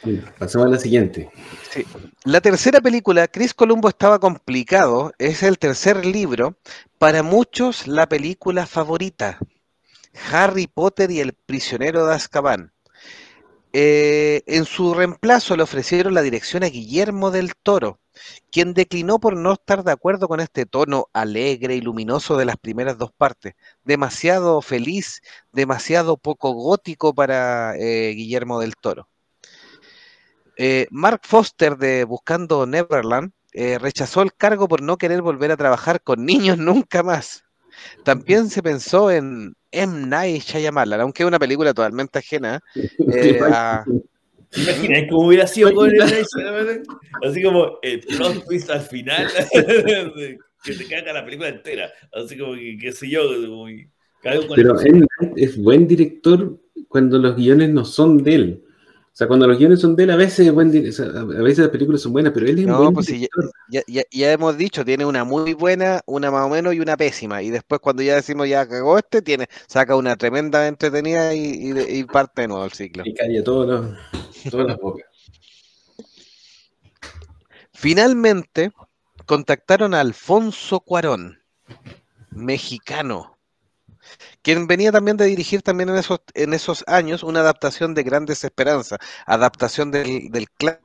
Sí, 0.04 0.20
Pasamos 0.38 0.68
a 0.68 0.70
la 0.70 0.78
siguiente. 0.78 1.30
Sí. 1.70 1.86
La 2.24 2.42
tercera 2.42 2.80
película, 2.80 3.26
Chris 3.26 3.54
Columbo 3.54 3.88
estaba 3.88 4.18
complicado, 4.18 5.12
es 5.18 5.42
el 5.42 5.58
tercer 5.58 6.04
libro, 6.04 6.58
para 6.98 7.22
muchos 7.22 7.86
la 7.86 8.06
película 8.06 8.66
favorita, 8.66 9.38
Harry 10.30 10.66
Potter 10.66 11.10
y 11.10 11.20
el 11.20 11.32
prisionero 11.32 12.06
de 12.06 12.14
Azkaban. 12.14 12.72
Eh, 13.72 14.42
en 14.46 14.66
su 14.66 14.94
reemplazo 14.94 15.56
le 15.56 15.64
ofrecieron 15.64 16.14
la 16.14 16.22
dirección 16.22 16.62
a 16.62 16.68
Guillermo 16.68 17.30
del 17.30 17.54
Toro, 17.56 17.98
quien 18.50 18.74
declinó 18.74 19.18
por 19.18 19.36
no 19.36 19.52
estar 19.52 19.84
de 19.84 19.92
acuerdo 19.92 20.28
con 20.28 20.40
este 20.40 20.66
tono 20.66 21.06
alegre 21.12 21.74
y 21.76 21.80
luminoso 21.80 22.36
de 22.36 22.44
las 22.44 22.56
primeras 22.56 22.98
dos 22.98 23.12
partes, 23.12 23.54
demasiado 23.84 24.60
feliz, 24.62 25.22
demasiado 25.52 26.16
poco 26.16 26.52
gótico 26.52 27.14
para 27.14 27.76
eh, 27.76 28.12
Guillermo 28.14 28.60
del 28.60 28.76
Toro. 28.76 29.08
Eh, 30.56 30.86
Mark 30.90 31.22
Foster 31.24 31.76
de 31.76 32.04
Buscando 32.04 32.66
Neverland 32.66 33.32
eh, 33.52 33.78
rechazó 33.78 34.22
el 34.22 34.34
cargo 34.34 34.68
por 34.68 34.82
no 34.82 34.96
querer 34.96 35.22
volver 35.22 35.50
a 35.50 35.56
trabajar 35.56 36.00
con 36.00 36.24
niños 36.24 36.58
nunca 36.58 37.02
más. 37.02 37.44
También 38.04 38.48
se 38.50 38.62
pensó 38.62 39.10
en 39.10 39.56
M. 39.72 40.06
Night 40.06 40.42
Shyamalan, 40.42 41.00
aunque 41.00 41.24
es 41.24 41.26
una 41.26 41.40
película 41.40 41.74
totalmente 41.74 42.20
ajena 42.20 42.62
a- 43.52 43.84
¿Te 44.54 44.60
imaginas 44.62 45.04
cómo 45.10 45.26
hubiera 45.28 45.46
sido 45.46 45.72
con 45.74 45.90
el 45.90 46.00
Así 47.22 47.42
como 47.42 47.78
el 47.82 48.00
plot 48.00 48.44
twist 48.46 48.70
al 48.70 48.80
final, 48.82 49.26
que 50.64 50.72
te 50.72 50.84
caga 50.86 51.12
la 51.12 51.24
película 51.24 51.48
entera. 51.48 51.92
Así 52.12 52.38
como 52.38 52.54
que, 52.54 52.76
qué 52.80 52.92
sé 52.92 53.08
yo, 53.08 53.22
como 53.48 53.66
que 53.66 53.88
Pero 54.54 54.80
el- 54.80 55.06
es 55.36 55.56
buen 55.56 55.86
director 55.86 56.58
cuando 56.88 57.18
los 57.18 57.36
guiones 57.36 57.70
no 57.70 57.84
son 57.84 58.22
de 58.22 58.34
él. 58.34 58.64
O 59.14 59.16
sea, 59.16 59.28
cuando 59.28 59.46
los 59.46 59.56
guiones 59.58 59.78
son 59.80 59.94
de 59.94 60.02
él, 60.02 60.10
a 60.10 60.16
veces, 60.16 60.44
es 60.44 60.52
buen 60.52 60.72
di- 60.72 60.88
o 60.88 60.92
sea, 60.92 61.06
a 61.06 61.24
veces 61.24 61.60
las 61.60 61.68
películas 61.68 62.00
son 62.00 62.12
buenas, 62.12 62.32
pero 62.32 62.48
él 62.48 62.58
es 62.58 62.66
No, 62.66 62.78
buen 62.78 62.94
pues 62.94 63.06
sí, 63.06 63.20
ya, 63.20 63.28
ya- 63.70 63.82
ya- 63.86 64.02
ya 64.10 64.32
hemos 64.32 64.56
dicho, 64.56 64.84
tiene 64.84 65.06
una 65.06 65.22
muy 65.22 65.54
buena, 65.54 66.00
una 66.06 66.32
más 66.32 66.44
o 66.46 66.48
menos 66.48 66.74
y 66.74 66.80
una 66.80 66.96
pésima. 66.96 67.40
Y 67.40 67.50
después 67.50 67.80
cuando 67.80 68.02
ya 68.02 68.16
decimos 68.16 68.48
ya 68.48 68.66
cagó 68.66 68.98
este, 68.98 69.22
tiene, 69.22 69.46
saca 69.68 69.94
una 69.94 70.16
tremenda 70.16 70.66
entretenida 70.66 71.32
y, 71.32 71.44
y 71.44 71.70
de- 71.72 71.92
y 71.96 72.02
parte 72.02 72.42
de 72.42 72.48
nuevo 72.48 72.64
el 72.64 72.72
ciclo. 72.72 73.04
Y 73.06 73.14
calla 73.14 73.44
todas 73.44 73.96
las 74.52 74.78
bocas. 74.80 75.06
Finalmente 77.72 78.72
contactaron 79.26 79.94
a 79.94 80.00
Alfonso 80.00 80.80
Cuarón, 80.80 81.38
mexicano, 82.30 83.33
quien 84.42 84.66
venía 84.66 84.92
también 84.92 85.16
de 85.16 85.26
dirigir 85.26 85.62
también 85.62 85.88
en 85.90 85.96
esos, 85.96 86.20
en 86.34 86.54
esos 86.54 86.84
años 86.86 87.22
una 87.22 87.40
adaptación 87.40 87.94
de 87.94 88.02
Grandes 88.02 88.44
Esperanzas, 88.44 88.98
adaptación 89.26 89.90
del, 89.90 90.30
del 90.30 90.48
clá- 90.50 90.80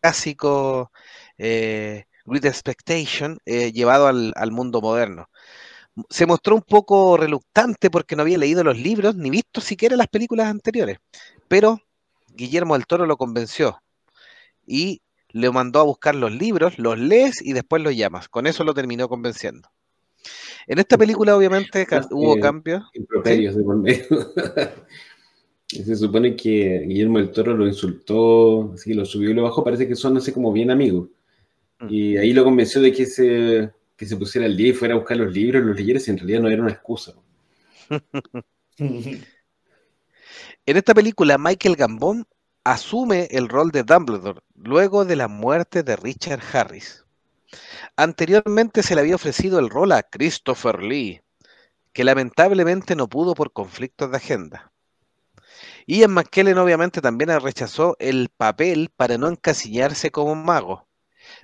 clásico 0.00 0.92
eh, 1.38 2.04
Great 2.24 2.44
Expectation 2.44 3.38
eh, 3.46 3.72
llevado 3.72 4.06
al, 4.06 4.32
al 4.36 4.52
mundo 4.52 4.80
moderno. 4.80 5.28
Se 6.10 6.26
mostró 6.26 6.54
un 6.54 6.62
poco 6.62 7.16
reluctante 7.16 7.90
porque 7.90 8.16
no 8.16 8.22
había 8.22 8.38
leído 8.38 8.64
los 8.64 8.78
libros 8.78 9.16
ni 9.16 9.30
visto 9.30 9.60
siquiera 9.60 9.96
las 9.96 10.08
películas 10.08 10.48
anteriores, 10.48 10.98
pero 11.48 11.80
Guillermo 12.28 12.74
del 12.74 12.86
Toro 12.86 13.06
lo 13.06 13.16
convenció 13.16 13.82
y 14.66 15.02
le 15.30 15.50
mandó 15.50 15.80
a 15.80 15.84
buscar 15.84 16.14
los 16.14 16.32
libros, 16.32 16.78
los 16.78 16.98
lees 16.98 17.42
y 17.42 17.52
después 17.52 17.82
los 17.82 17.96
llamas. 17.96 18.28
Con 18.28 18.46
eso 18.46 18.64
lo 18.64 18.74
terminó 18.74 19.08
convenciendo. 19.08 19.70
En 20.68 20.78
esta 20.78 20.98
película 20.98 21.34
obviamente 21.34 21.86
hubo 22.10 22.38
cambios. 22.38 22.84
improperios 22.92 23.56
de 23.56 23.62
por 23.62 23.76
medio. 23.76 24.04
Se 25.66 25.96
supone 25.96 26.36
que 26.36 26.84
Guillermo 26.86 27.18
del 27.18 27.30
Toro 27.30 27.54
lo 27.54 27.66
insultó, 27.66 28.72
así 28.72 28.94
lo 28.94 29.04
subió 29.04 29.30
y 29.30 29.34
lo 29.34 29.42
bajó, 29.42 29.64
parece 29.64 29.86
que 29.86 29.96
son 29.96 30.16
así 30.16 30.32
como 30.32 30.52
bien 30.52 30.70
amigos. 30.70 31.08
Mm. 31.80 31.86
Y 31.90 32.16
ahí 32.16 32.32
lo 32.32 32.44
convenció 32.44 32.80
de 32.80 32.92
que 32.92 33.04
se, 33.04 33.70
que 33.96 34.06
se 34.06 34.16
pusiera 34.16 34.46
al 34.46 34.56
día 34.56 34.68
y 34.68 34.72
fuera 34.72 34.94
a 34.94 34.98
buscar 34.98 35.16
los 35.18 35.32
libros, 35.32 35.62
los 35.64 35.76
leyera, 35.76 36.00
si 36.00 36.10
en 36.10 36.18
realidad 36.18 36.40
no 36.40 36.48
era 36.48 36.62
una 36.62 36.72
excusa. 36.72 37.14
En 40.66 40.76
esta 40.76 40.92
película 40.92 41.38
Michael 41.38 41.76
Gambon 41.76 42.26
asume 42.62 43.26
el 43.30 43.48
rol 43.48 43.70
de 43.70 43.84
Dumbledore 43.84 44.40
luego 44.54 45.06
de 45.06 45.16
la 45.16 45.26
muerte 45.26 45.82
de 45.82 45.96
Richard 45.96 46.42
Harris. 46.52 47.06
Anteriormente 47.96 48.82
se 48.82 48.94
le 48.94 49.00
había 49.00 49.14
ofrecido 49.14 49.58
el 49.58 49.70
rol 49.70 49.92
a 49.92 50.02
Christopher 50.02 50.82
Lee, 50.82 51.22
que 51.92 52.04
lamentablemente 52.04 52.94
no 52.94 53.08
pudo 53.08 53.34
por 53.34 53.52
conflictos 53.52 54.10
de 54.10 54.16
agenda. 54.16 54.72
Ian 55.86 56.12
McKellen 56.12 56.58
obviamente 56.58 57.00
también 57.00 57.30
rechazó 57.40 57.96
el 57.98 58.28
papel 58.28 58.90
para 58.94 59.16
no 59.16 59.28
encasillarse 59.28 60.10
como 60.10 60.32
un 60.32 60.44
mago, 60.44 60.86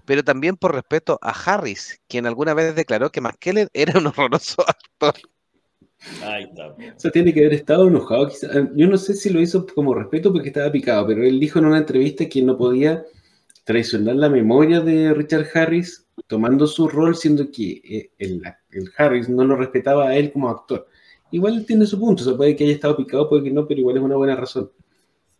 pero 0.05 0.23
también 0.23 0.57
por 0.57 0.75
respeto 0.75 1.19
a 1.23 1.31
Harris, 1.31 2.01
quien 2.09 2.27
alguna 2.27 2.55
vez 2.55 2.75
declaró 2.75 3.11
que 3.11 3.21
McKellen 3.21 3.69
era 3.73 3.99
un 3.99 4.07
horroroso 4.07 4.63
actor. 4.69 5.15
Ahí 6.23 6.45
está. 6.45 6.69
O 6.69 7.01
sea, 7.01 7.11
tiene 7.11 7.33
que 7.33 7.41
haber 7.41 7.55
estado 7.55 7.89
enojado. 7.89 8.29
quizá. 8.29 8.49
Yo 8.75 8.87
no 8.87 8.99
sé 8.99 9.15
si 9.15 9.31
lo 9.31 9.41
hizo 9.41 9.67
como 9.75 9.95
respeto 9.95 10.33
porque 10.33 10.49
estaba 10.49 10.71
picado, 10.71 11.07
pero 11.07 11.25
él 11.25 11.41
dijo 11.41 11.59
en 11.59 11.65
una 11.65 11.79
entrevista 11.79 12.29
que 12.29 12.43
no 12.43 12.59
podía 12.59 13.05
traicionar 13.65 14.17
la 14.17 14.29
memoria 14.29 14.81
de 14.81 15.13
Richard 15.15 15.47
Harris 15.55 16.07
tomando 16.27 16.67
su 16.67 16.89
rol, 16.89 17.17
siendo 17.17 17.51
que 17.51 17.81
eh, 17.85 18.11
el, 18.19 18.43
el 18.71 18.93
Harris 18.97 19.29
no 19.29 19.45
lo 19.45 19.57
respetaba 19.57 20.09
a 20.09 20.17
él 20.17 20.33
como 20.33 20.49
actor. 20.49 20.89
Igual 21.31 21.65
tiene 21.67 21.87
su 21.87 21.99
punto, 21.99 22.23
o 22.23 22.27
sea, 22.27 22.37
puede 22.37 22.55
que 22.55 22.65
haya 22.65 22.75
estado 22.75 22.97
picado, 22.97 23.29
puede 23.29 23.45
que 23.45 23.51
no, 23.51 23.67
pero 23.67 23.81
igual 23.81 23.97
es 23.97 24.03
una 24.03 24.17
buena 24.17 24.37
razón. 24.37 24.71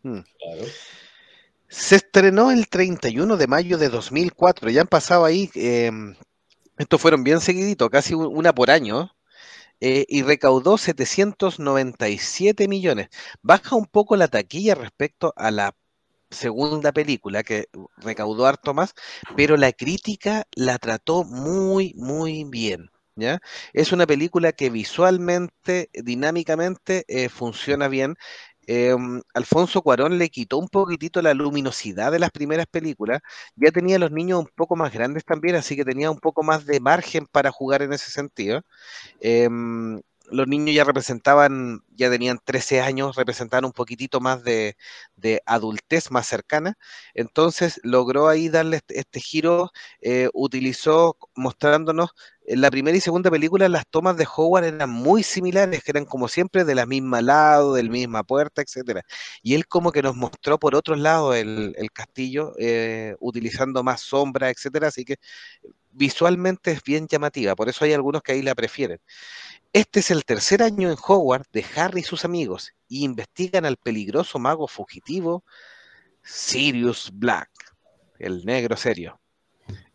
Claro. 0.03 0.65
Se 1.69 1.97
estrenó 1.97 2.51
el 2.51 2.69
31 2.69 3.37
de 3.37 3.47
mayo 3.47 3.79
de 3.79 3.89
2004, 3.89 4.71
ya 4.71 4.83
han 4.83 4.87
pasado 4.87 5.25
ahí, 5.25 5.51
eh, 5.55 5.91
estos 6.79 7.01
fueron 7.01 7.25
bien 7.25 7.41
seguiditos, 7.41 7.91
casi 7.91 8.15
un- 8.15 8.27
una 8.37 8.55
por 8.55 8.71
año, 8.71 9.11
eh, 9.81 10.05
y 10.09 10.23
recaudó 10.23 10.79
797 10.79 12.69
millones. 12.69 13.09
Baja 13.43 13.77
un 13.77 13.87
poco 13.87 14.17
la 14.17 14.29
taquilla 14.29 14.75
respecto 14.75 15.33
a 15.37 15.51
la 15.51 15.75
segunda 16.35 16.93
película, 16.93 17.43
que 17.43 17.67
recaudó 17.99 18.47
harto 18.47 18.75
más, 18.75 18.95
pero 19.37 19.57
la 19.57 19.73
crítica 19.73 20.45
la 20.55 20.79
trató 20.79 21.25
muy, 21.25 21.95
muy 21.97 22.45
bien. 22.45 22.91
¿Ya? 23.17 23.41
Es 23.73 23.93
una 23.93 24.07
película 24.07 24.53
que 24.53 24.71
visualmente, 24.71 25.89
dinámicamente, 25.95 27.05
eh, 27.07 27.29
funciona 27.29 27.87
bien. 27.89 28.17
Eh, 28.67 28.95
Alfonso 29.35 29.83
Cuarón 29.83 30.19
le 30.19 30.31
quitó 30.31 30.59
un 30.59 30.69
poquitito 30.69 31.23
la 31.23 31.35
luminosidad 31.35 32.13
de 32.13 32.19
las 32.19 32.31
primeras 32.31 32.67
películas. 32.67 33.21
Ya 33.57 33.71
tenía 33.71 33.99
los 33.99 34.11
niños 34.11 34.41
un 34.41 34.49
poco 34.55 34.77
más 34.77 34.93
grandes 34.93 35.25
también, 35.25 35.57
así 35.57 35.77
que 35.77 35.85
tenía 35.85 36.11
un 36.11 36.19
poco 36.19 36.43
más 36.43 36.67
de 36.67 36.81
margen 36.81 37.27
para 37.31 37.51
jugar 37.53 37.83
en 37.83 37.93
ese 37.93 38.11
sentido. 38.11 38.63
Em, 39.21 40.01
los 40.31 40.49
niños 40.49 40.75
ya 40.75 40.85
representaban, 40.85 41.83
ya 41.91 42.11
tenían 42.11 42.39
13 42.45 42.81
años, 42.81 43.17
representaban 43.17 43.65
un 43.65 43.73
poquitito 43.73 44.21
más 44.21 44.43
de, 44.45 44.77
de 45.17 45.43
adultez 45.47 46.11
más 46.11 46.27
cercana. 46.27 46.77
Entonces 47.15 47.81
logró 47.83 48.29
ahí 48.29 48.49
darle 48.49 48.79
este, 48.79 48.99
este 48.99 49.21
giro, 49.21 49.71
eh, 50.01 50.29
utilizó 50.33 51.17
mostrándonos 51.35 52.11
en 52.47 52.61
la 52.61 52.71
primera 52.71 52.97
y 52.97 53.01
segunda 53.01 53.31
película 53.31 53.69
las 53.69 53.87
tomas 53.89 54.17
de 54.17 54.27
Howard 54.37 54.65
eran 54.65 54.91
muy 54.91 55.23
similares, 55.23 55.83
que 55.83 55.91
eran 55.93 56.05
como 56.05 56.29
siempre 56.29 56.65
de 56.65 56.75
la 56.75 56.85
misma 56.87 57.23
lado, 57.23 57.75
de 57.75 57.83
la 57.83 57.91
misma 57.91 58.23
puerta, 58.23 58.61
etcétera. 58.63 59.03
Y 59.43 59.55
él 59.55 59.67
como 59.67 59.93
que 59.93 60.03
nos 60.03 60.15
mostró 60.17 60.59
por 60.59 60.75
otro 60.75 60.95
lado 60.97 61.35
el, 61.35 61.75
el 61.79 61.91
castillo, 61.93 62.53
eh, 62.59 63.17
utilizando 63.21 63.83
más 63.83 64.01
sombra, 64.03 64.51
etcétera. 64.51 64.89
Así 64.89 65.05
que 65.05 65.17
visualmente 65.91 66.73
es 66.73 66.83
bien 66.83 67.07
llamativa, 67.09 67.55
por 67.55 67.69
eso 67.69 67.85
hay 67.85 67.93
algunos 67.93 68.23
que 68.23 68.33
ahí 68.33 68.43
la 68.43 68.55
prefieren. 68.55 68.99
Este 69.75 69.99
es 69.99 70.13
el 70.13 70.25
tercer 70.25 70.63
año 70.63 70.89
en 70.89 70.97
Hogwarts 70.97 71.51
de 71.51 71.67
Harry 71.75 72.03
y 72.03 72.05
sus 72.05 72.25
amigos 72.25 72.71
y 72.87 73.03
investigan 73.03 73.65
al 73.65 73.77
peligroso 73.77 74.39
mago 74.39 74.69
fugitivo 74.69 75.45
Sirius 76.23 77.11
Black, 77.13 77.51
el 78.21 78.45
negro 78.45 78.77
serio, 78.77 79.21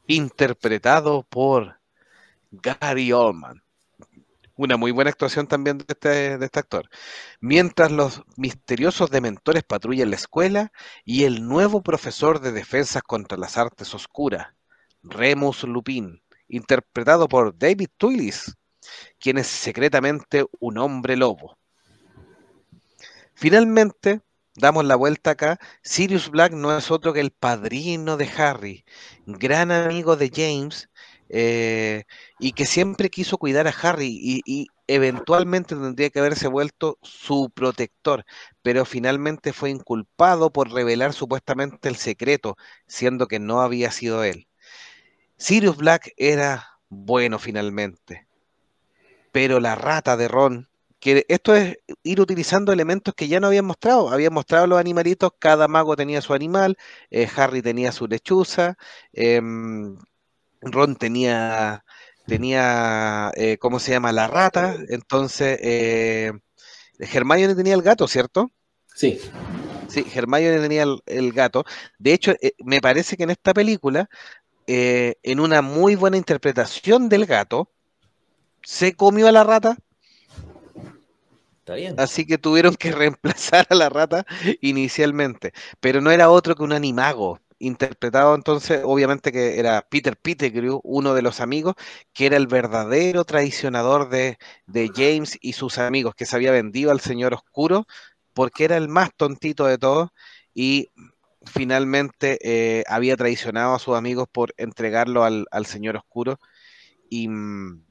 interpretado 0.05 1.23
por 1.23 1.80
Gary 2.51 3.13
Oldman. 3.13 3.63
Una 4.57 4.75
muy 4.75 4.91
buena 4.91 5.11
actuación 5.11 5.47
también 5.47 5.77
de 5.77 5.86
este, 5.88 6.34
este 6.34 6.59
actor. 6.59 6.89
Mientras 7.39 7.89
los 7.89 8.21
misteriosos 8.36 9.09
dementores 9.09 9.63
patrullan 9.63 10.09
la 10.09 10.17
escuela 10.17 10.73
y 11.05 11.23
el 11.23 11.47
nuevo 11.47 11.82
profesor 11.82 12.41
de 12.41 12.51
defensas 12.51 13.01
contra 13.01 13.38
las 13.38 13.57
artes 13.57 13.95
oscuras, 13.95 14.47
Remus 15.03 15.63
Lupin, 15.63 16.21
interpretado 16.49 17.30
por 17.30 17.57
David 17.57 17.88
Twillis, 17.97 18.59
quien 19.20 19.38
es 19.38 19.48
secretamente 19.48 20.46
un 20.60 20.78
hombre 20.78 21.16
lobo. 21.16 21.58
Finalmente, 23.34 24.22
damos 24.56 24.86
la 24.86 24.96
vuelta 24.96 25.32
acá. 25.32 25.60
Sirius 25.82 26.30
Black 26.30 26.54
no 26.54 26.78
es 26.78 26.92
otro 26.92 27.14
que 27.14 27.22
el 27.22 27.32
padrino 27.32 28.18
de 28.18 28.30
Harry, 28.38 28.86
gran 29.26 29.72
amigo 29.72 30.16
de 30.16 30.30
James, 30.34 30.90
eh, 31.30 32.06
y 32.40 32.54
que 32.54 32.66
siempre 32.66 33.10
quiso 33.10 33.38
cuidar 33.38 33.68
a 33.68 33.76
Harry 33.82 34.08
y, 34.22 34.42
y, 34.46 34.68
eventualmente 34.88 35.76
tendría 35.76 36.10
que 36.10 36.18
haberse 36.20 36.48
vuelto 36.48 36.98
su 37.04 37.52
protector, 37.54 38.26
pero 38.64 38.86
finalmente 38.86 39.54
fue 39.54 39.70
inculpado 39.70 40.52
por 40.52 40.72
revelar 40.72 41.14
supuestamente 41.14 41.88
el 41.90 41.96
secreto, 41.96 42.58
siendo 42.88 43.28
que 43.28 43.40
no 43.40 43.62
había 43.62 43.92
sido 43.92 44.24
él. 44.24 44.48
Sirius 45.38 45.78
Black 45.78 46.12
era 46.18 46.80
bueno 46.90 47.38
finalmente, 47.38 48.28
pero 49.32 49.59
la 49.59 49.75
rata 49.75 50.17
de 50.17 50.27
Ron, 50.27 50.69
que 50.99 51.25
esto 51.30 51.55
es 51.55 51.77
ir 52.03 52.19
utilizando 52.19 52.73
elementos 52.73 53.13
que 53.13 53.27
ya 53.27 53.39
no 53.39 53.47
habían 53.47 53.65
mostrado, 53.65 54.09
habían 54.09 54.34
mostrado 54.34 54.67
los 54.67 54.80
animalitos, 54.80 55.32
cada 55.39 55.67
mago 55.67 55.95
tenía 55.95 56.21
su 56.21 56.34
animal, 56.34 56.77
eh, 57.09 57.27
Harry 57.36 57.61
tenía 57.61 57.91
su 57.91 58.07
lechuza, 58.07 58.77
eh, 59.13 59.41
Ron 60.61 60.95
tenía, 60.97 61.86
tenía 62.25 63.32
eh, 63.36 63.57
¿cómo 63.57 63.80
se 63.80 63.91
llama? 63.91 64.11
La 64.11 64.27
rata, 64.27 64.75
entonces 64.89 65.57
eh, 65.61 66.34
Hermione 66.99 67.55
tenía 67.55 67.75
el 67.75 67.82
gato, 67.82 68.07
¿cierto? 68.07 68.51
Sí. 68.93 69.19
Sí, 69.88 70.05
Hermione 70.13 70.59
tenía 70.59 70.84
el, 70.84 71.01
el 71.05 71.32
gato. 71.32 71.63
De 71.97 72.13
hecho, 72.13 72.36
me 72.59 72.82
parece 72.82 73.15
que 73.15 73.23
en 73.23 73.32
esta 73.32 73.53
película, 73.53 74.09
en 74.67 75.39
una 75.39 75.63
muy 75.63 75.95
buena 75.95 76.17
interpretación 76.17 77.09
del 77.09 77.25
gato, 77.25 77.71
se 78.64 78.93
comió 78.93 79.28
a 79.28 79.32
la 79.32 79.43
rata. 79.43 79.78
Está 81.60 81.76
bien. 81.76 81.95
Así 81.99 82.26
que 82.26 82.38
tuvieron 82.38 82.76
que 82.76 82.91
reemplazar 82.91 83.68
a 83.70 83.76
la 83.76 83.89
rata 83.89 84.26
inicialmente. 84.62 85.53
Pero 85.80 86.01
no 86.01 86.12
era 86.12 86.30
otro 86.30 86.55
que 86.55 86.64
un 86.64 86.74
animago. 86.74 87.39
Interpretado 87.62 88.36
entonces, 88.36 88.82
obviamente 88.86 89.34
que 89.34 89.60
era 89.60 89.82
Peter 89.82 90.16
Pettigrew, 90.16 90.80
uno 90.84 91.14
de 91.14 91.22
los 91.22 91.41
amigos, 91.41 91.76
que 92.14 92.26
era 92.26 92.38
el 92.38 92.47
verdadero 92.47 93.26
traicionador 93.26 94.10
de, 94.10 94.38
de 94.66 94.89
James 94.95 95.38
y 95.41 95.53
sus 95.53 95.78
amigos, 95.78 96.16
que 96.16 96.26
se 96.26 96.38
había 96.38 96.53
vendido 96.53 96.89
al 96.89 97.01
Señor 97.01 97.34
Oscuro, 97.34 97.86
porque 98.34 98.64
era 98.64 98.78
el 98.78 98.88
más 98.88 99.10
tontito 99.14 99.66
de 99.66 99.78
todos 99.78 100.12
y 100.53 100.89
finalmente 101.43 102.39
eh, 102.41 102.84
había 102.88 103.18
traicionado 103.18 103.76
a 103.76 103.80
sus 103.80 103.95
amigos 103.95 104.28
por 104.32 104.53
entregarlo 104.57 105.24
al, 105.26 105.45
al 105.51 105.66
Señor 105.66 105.97
Oscuro. 105.97 106.39
Y 107.10 107.28
mm, 107.28 107.89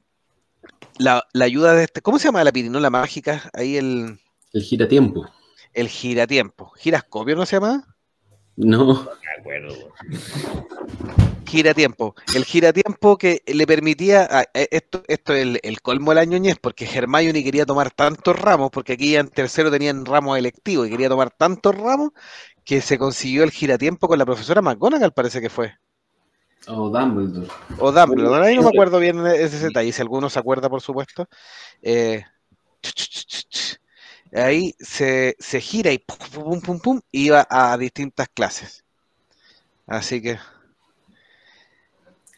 la, 0.99 1.25
la, 1.33 1.45
ayuda 1.45 1.75
de 1.75 1.85
este, 1.85 2.03
¿cómo 2.03 2.19
se 2.19 2.29
llama 2.29 2.45
la 2.45 2.53
pirinola 2.53 2.91
mágica? 2.91 3.51
Ahí 3.53 3.77
el. 3.77 4.19
El 4.53 4.63
giratiempo. 4.63 5.27
El 5.73 5.89
giratiempo. 5.89 6.73
¿Girascopio 6.77 7.37
no 7.37 7.47
se 7.47 7.57
llama? 7.57 7.97
No. 8.57 8.87
No 8.87 9.05
me 9.05 9.41
acuerdo. 9.41 9.75
Giratiempo. 11.47 12.15
El 12.35 12.45
giratiempo 12.45 13.17
que 13.17 13.43
le 13.47 13.67
permitía. 13.67 14.27
ah, 14.31 14.45
eh, 14.55 14.69
esto, 14.71 15.03
esto 15.07 15.35
es 15.35 15.43
el, 15.43 15.61
el 15.63 15.81
colmo 15.81 16.11
de 16.11 16.17
la 16.17 16.25
ñoñez, 16.25 16.59
porque 16.61 16.85
Hermione 16.85 17.45
quería 17.45 17.65
tomar 17.65 17.91
tantos 17.91 18.39
ramos, 18.39 18.71
porque 18.71 18.95
aquí 18.95 19.17
en 19.17 19.29
tercero 19.29 19.71
tenían 19.71 20.05
ramos 20.05 20.37
electivos 20.37 20.87
y 20.87 20.91
quería 20.91 21.09
tomar 21.09 21.31
tantos 21.31 21.75
ramos 21.77 22.11
que 22.65 22.81
se 22.83 22.99
consiguió 22.99 23.45
el 23.45 23.51
giratiempo 23.51 24.09
con 24.09 24.19
la 24.19 24.27
profesora 24.27 24.61
McGonagall, 24.61 25.13
parece 25.13 25.41
que 25.41 25.49
fue. 25.49 25.73
O 26.67 26.91
Dumbledore. 26.91 27.49
O 27.79 27.93
Dumbledore, 27.93 28.47
ahí 28.47 28.57
no 28.57 28.63
me 28.63 28.69
acuerdo 28.69 28.99
bien 28.99 29.25
ese 29.27 29.59
detalle, 29.67 29.93
si 29.93 30.03
alguno 30.03 30.29
se 30.29 30.39
acuerda, 30.39 30.69
por 30.69 30.81
supuesto. 30.81 31.27
Eh, 31.83 32.23
ahí 34.35 34.75
se, 34.79 35.37
se 35.39 35.61
gira 35.61 35.93
y 35.93 35.99
pum, 35.99 36.17
pum, 36.33 36.61
pum, 36.61 36.81
pum, 36.81 37.01
iba 37.13 37.47
a 37.49 37.77
distintas 37.79 38.29
clases. 38.29 38.85
Así 39.87 40.21
que 40.21 40.39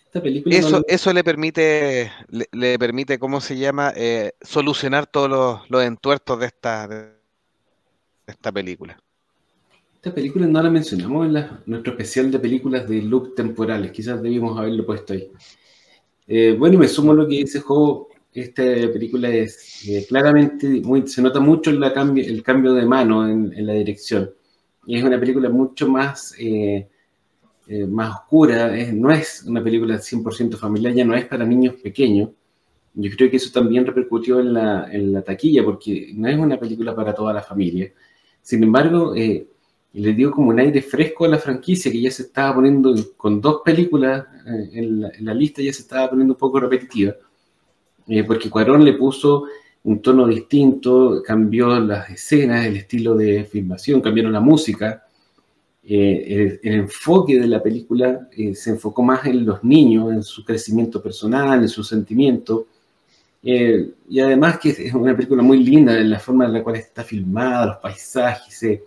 Esta 0.07 0.23
película 0.23 0.61
no 0.61 0.67
eso, 0.67 0.85
eso 0.87 1.13
le 1.13 1.25
permite, 1.25 2.13
le, 2.29 2.49
le 2.53 2.79
permite, 2.79 3.19
¿cómo 3.19 3.41
se 3.41 3.57
llama? 3.57 3.93
Eh, 3.97 4.33
solucionar 4.41 5.07
todos 5.07 5.29
los, 5.29 5.71
los 5.71 5.83
entuertos 5.83 6.39
de 6.39 6.47
esta, 6.47 6.87
de 6.87 7.17
esta 8.27 8.53
película. 8.53 9.01
Esta 10.03 10.13
película 10.15 10.47
no 10.49 10.61
la 10.63 10.69
mencionamos 10.71 11.27
en 11.27 11.33
la- 11.35 11.63
nuestro 11.67 11.93
especial 11.93 12.31
de 12.31 12.39
películas 12.41 12.89
de 12.89 13.03
loop 13.03 13.35
temporales. 13.37 13.93
Quizás 13.93 14.21
debimos 14.23 14.59
haberlo 14.59 14.85
puesto 14.85 15.13
ahí. 15.13 15.31
Eh, 16.27 16.57
bueno, 16.59 16.77
y 16.77 16.79
me 16.79 16.89
sumo 16.89 17.13
a 17.13 17.15
lo 17.15 17.29
que 17.29 17.37
dice 17.37 17.61
Jo. 17.61 18.09
Esta 18.33 18.63
película 18.93 19.29
es 19.31 19.85
eh, 19.89 20.07
claramente, 20.09 20.69
muy, 20.83 21.07
se 21.09 21.23
nota 21.23 21.41
mucho 21.41 21.73
la 21.73 21.89
el 22.17 22.43
cambio 22.45 22.75
de 22.75 22.87
mano 22.87 23.29
en, 23.29 23.53
en 23.57 23.67
la 23.67 23.75
dirección. 23.75 24.31
Y 24.87 24.97
es 24.99 25.05
una 25.05 25.19
película 25.21 25.49
mucho 25.51 25.89
más, 25.89 26.35
eh, 26.39 26.89
eh, 27.69 27.87
más 27.87 28.11
oscura. 28.17 28.77
es- 28.77 28.93
no 28.95 29.11
es 29.11 29.45
una 29.47 29.63
película 29.63 29.99
100% 29.99 30.57
familiar, 30.59 30.93
ya 30.95 31.05
no 31.05 31.15
es 31.15 31.27
para 31.27 31.45
niños 31.47 31.75
pequeños. 31.83 32.31
Yo 32.95 33.11
creo 33.17 33.31
que 33.31 33.37
eso 33.39 33.51
también 33.53 33.87
repercutió 33.87 34.41
en 34.41 34.55
la, 34.55 34.89
en 34.93 35.13
la 35.13 35.23
taquilla, 35.23 35.65
porque 35.65 36.13
no 36.15 36.29
es 36.29 36.39
una 36.39 36.59
película 36.61 36.95
para 36.97 37.15
toda 37.15 37.33
la 37.35 37.43
familia. 37.43 37.93
Sin 38.43 38.63
embargo, 38.65 39.15
eh, 39.17 39.47
le 39.93 40.13
dio 40.13 40.31
como 40.31 40.51
un 40.51 40.61
aire 40.61 40.83
fresco 40.83 41.25
a 41.25 41.29
la 41.29 41.39
franquicia 41.39 41.91
que 41.91 42.01
ya 42.01 42.11
se 42.11 42.23
estaba 42.23 42.55
poniendo 42.55 42.95
con 43.17 43.41
dos 43.41 43.63
películas 43.65 44.25
eh, 44.47 44.71
en, 44.75 45.01
la, 45.01 45.35
lista, 45.35 45.63
ya 45.63 45.73
se 45.73 45.83
estaba 45.83 46.11
poniendo 46.11 46.35
un 46.35 46.39
poco 46.39 46.61
repetitiva, 46.61 47.15
eh, 48.07 48.25
porque 48.25 48.51
Cuarón 48.51 48.85
le 48.85 48.93
puso 48.95 49.45
un 49.83 50.01
tono 50.03 50.27
distinto, 50.27 51.23
cambió 51.25 51.81
las 51.81 52.11
escenas, 52.11 52.67
el 52.67 52.77
estilo 52.77 53.15
de 53.15 53.45
filmación, 53.45 54.01
cambiaron 54.01 54.33
la 54.33 54.41
música, 54.41 55.07
eh, 55.83 56.25
el, 56.29 56.61
el 56.63 56.81
enfoque 56.81 57.41
de 57.41 57.47
la 57.47 57.63
película 57.63 58.29
se 58.55 58.71
enfocó 58.71 59.03
más 59.03 59.25
en 59.27 59.47
los 59.47 59.65
niños, 59.65 60.13
en 60.13 60.23
su 60.23 60.45
crecimiento 60.45 61.03
personal, 61.03 61.63
en 61.63 61.69
su 61.69 61.83
sentimiento. 61.83 62.67
Eh, 63.43 63.91
y 64.09 64.21
además 64.21 64.59
que 64.59 64.71
es 64.71 64.93
una 64.93 65.17
película 65.17 65.43
muy 65.43 65.65
linda 65.65 65.99
en 65.99 66.11
la 66.11 66.19
forma 66.19 66.45
en 66.45 66.53
la 66.53 66.63
cual 66.63 66.77
está 66.77 67.03
filmada, 67.03 67.67
los 67.67 67.77
paisajes, 67.79 68.81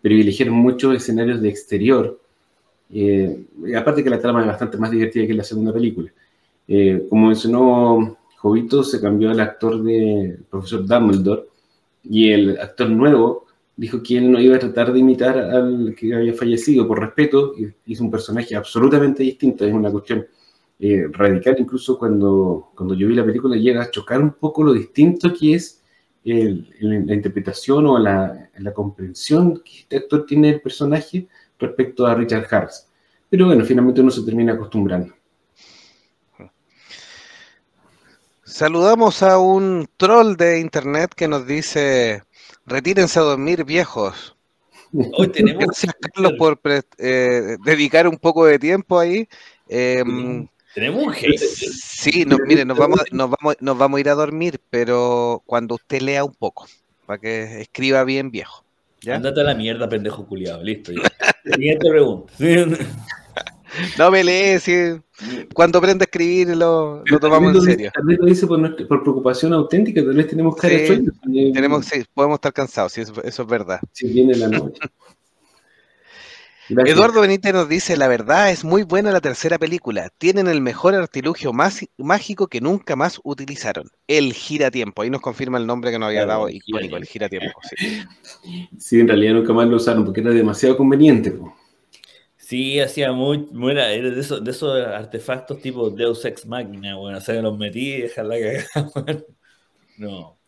privilegiaron 0.00 0.54
muchos 0.54 0.94
escenarios 0.94 1.40
de 1.40 1.48
exterior. 1.48 2.20
Eh, 2.90 3.44
y 3.66 3.74
aparte 3.74 4.02
que 4.02 4.10
la 4.10 4.20
trama 4.20 4.40
es 4.40 4.46
bastante 4.46 4.78
más 4.78 4.90
divertida 4.90 5.26
que 5.26 5.34
la 5.34 5.44
segunda 5.44 5.72
película. 5.72 6.10
Eh, 6.66 7.06
como 7.08 7.28
mencionó 7.28 8.18
Jovito, 8.36 8.84
se 8.84 9.00
cambió 9.00 9.30
el 9.30 9.40
actor 9.40 9.82
de 9.82 10.38
profesor 10.50 10.86
Dumbledore 10.86 11.44
y 12.04 12.30
el 12.30 12.58
actor 12.58 12.90
nuevo 12.90 13.46
dijo 13.78 14.02
que 14.02 14.18
él 14.18 14.30
no 14.30 14.40
iba 14.40 14.56
a 14.56 14.58
tratar 14.58 14.92
de 14.92 14.98
imitar 14.98 15.38
al 15.38 15.94
que 15.96 16.12
había 16.12 16.34
fallecido 16.34 16.86
por 16.86 16.98
respeto, 17.00 17.54
y 17.56 17.68
hizo 17.86 18.02
un 18.02 18.10
personaje 18.10 18.56
absolutamente 18.56 19.22
distinto, 19.22 19.64
es 19.64 19.72
una 19.72 19.90
cuestión 19.90 20.26
eh, 20.80 21.06
radical, 21.12 21.56
incluso 21.58 21.96
cuando, 21.96 22.70
cuando 22.74 22.94
yo 22.94 23.06
vi 23.06 23.14
la 23.14 23.24
película 23.24 23.56
llega 23.56 23.82
a 23.82 23.90
chocar 23.90 24.20
un 24.20 24.32
poco 24.32 24.64
lo 24.64 24.72
distinto 24.72 25.32
que 25.32 25.54
es 25.54 25.77
el, 26.24 26.74
el, 26.80 27.06
la 27.06 27.14
interpretación 27.14 27.86
o 27.86 27.98
la, 27.98 28.50
la, 28.58 28.72
comprensión 28.72 29.62
que 29.64 29.80
este 29.80 29.96
actor 29.98 30.26
tiene 30.26 30.52
del 30.52 30.60
personaje 30.60 31.28
respecto 31.58 32.06
a 32.06 32.14
Richard 32.14 32.46
Harris. 32.50 32.86
Pero 33.30 33.46
bueno, 33.46 33.64
finalmente 33.64 34.00
uno 34.00 34.10
se 34.10 34.22
termina 34.22 34.54
acostumbrando. 34.54 35.14
Saludamos 38.44 39.22
a 39.22 39.38
un 39.38 39.88
troll 39.96 40.34
de 40.34 40.58
internet 40.58 41.12
que 41.14 41.28
nos 41.28 41.46
dice, 41.46 42.22
retírense 42.66 43.18
a 43.18 43.22
dormir 43.22 43.64
viejos. 43.64 44.36
Hoy 44.92 45.28
tenemos... 45.28 45.64
Gracias 45.64 45.94
Carlos 46.00 46.32
por 46.38 46.58
eh, 46.98 47.56
dedicar 47.64 48.08
un 48.08 48.16
poco 48.16 48.46
de 48.46 48.58
tiempo 48.58 48.98
ahí. 48.98 49.28
Eh, 49.68 50.02
Tenemos 50.78 51.02
un 51.06 51.12
hater. 51.12 51.38
sí, 51.38 52.24
no, 52.24 52.36
mire, 52.46 52.64
nos 52.64 52.78
vamos, 52.78 53.00
nos, 53.10 53.30
vamos, 53.30 53.56
nos 53.60 53.76
vamos 53.76 53.98
a 53.98 54.00
ir 54.00 54.08
a 54.10 54.14
dormir, 54.14 54.60
pero 54.70 55.42
cuando 55.44 55.74
usted 55.74 56.00
lea 56.02 56.22
un 56.24 56.34
poco, 56.34 56.66
para 57.04 57.18
que 57.18 57.62
escriba 57.62 58.04
bien 58.04 58.30
viejo. 58.30 58.64
¿ya? 59.00 59.16
Andate 59.16 59.40
a 59.40 59.44
la 59.44 59.54
mierda, 59.54 59.88
pendejo 59.88 60.24
culiado. 60.26 60.62
Listo. 60.62 60.92
ya. 60.92 61.02
Siguiente 61.52 61.88
pregunta. 61.90 62.32
No 63.98 64.10
me 64.10 64.24
lee, 64.24 64.58
si 64.60 64.72
cuando 65.52 65.78
aprende 65.78 66.02
a 66.02 66.06
escribir 66.06 66.56
lo, 66.56 67.02
lo 67.04 67.20
tomamos 67.20 67.54
en 67.54 67.60
serio. 67.62 67.90
Tal 67.94 68.04
vez 68.06 68.18
lo 68.18 68.24
dice 68.26 68.46
por, 68.46 68.58
nuestra- 68.58 68.86
por 68.88 69.02
preocupación 69.02 69.52
auténtica, 69.52 70.00
tal 70.02 70.14
vez 70.14 70.26
tenemos 70.26 70.56
cara 70.56 70.72
de 70.72 70.80
Sí, 70.80 70.86
sueño. 70.86 71.12
eh, 71.34 71.52
Tenemos, 71.52 71.84
sí, 71.84 72.02
podemos 72.14 72.36
estar 72.36 72.52
cansados, 72.54 72.92
sí, 72.92 73.02
eso, 73.02 73.22
eso 73.22 73.42
es 73.42 73.48
verdad. 73.48 73.78
Si 73.92 74.08
viene 74.08 74.34
la 74.36 74.48
noche. 74.48 74.80
Gracias. 76.68 76.94
Eduardo 76.94 77.20
Benítez 77.20 77.52
nos 77.54 77.68
dice, 77.68 77.96
la 77.96 78.08
verdad 78.08 78.50
es 78.50 78.64
muy 78.64 78.82
buena 78.82 79.12
la 79.12 79.20
tercera 79.20 79.58
película. 79.58 80.10
Tienen 80.18 80.48
el 80.48 80.60
mejor 80.60 80.94
artilugio 80.94 81.52
más 81.52 81.86
mágico 81.96 82.48
que 82.48 82.60
nunca 82.60 82.96
más 82.96 83.20
utilizaron. 83.24 83.90
El 84.08 84.32
giratiempo. 84.32 85.02
Ahí 85.02 85.10
nos 85.10 85.20
confirma 85.20 85.58
el 85.58 85.66
nombre 85.66 85.90
que 85.92 85.98
nos 86.00 86.08
había 86.08 86.24
Claro, 86.24 86.26
dado 86.26 86.48
icónico, 86.48 86.96
el 86.96 87.04
giratiempo. 87.06 87.60
sí. 87.62 87.76
Sí, 88.78 89.00
en 89.00 89.08
realidad 89.08 89.34
nunca 89.34 89.52
más 89.52 89.68
lo 89.68 89.76
usaron 89.76 90.04
porque 90.04 90.20
era 90.20 90.30
demasiado 90.30 90.76
conveniente. 90.76 91.30
po. 91.32 91.54
Sí, 92.36 92.80
hacía 92.80 93.12
muy, 93.12 93.46
muy 93.52 93.72
era, 93.72 93.88
de, 93.88 94.20
esos, 94.20 94.42
de 94.44 94.50
esos 94.52 94.80
artefactos 94.86 95.60
tipo 95.60 95.90
Deus 95.90 96.24
Ex 96.24 96.46
Machina, 96.46 96.96
bueno, 96.96 97.18
o 97.18 97.20
sea, 97.20 97.40
los 97.42 97.58
metí 97.58 97.94
y 97.94 98.00
dejar 98.02 98.26
la 98.26 98.36
cagada, 98.38 98.90
bueno. 99.04 99.22
No. 99.98 100.40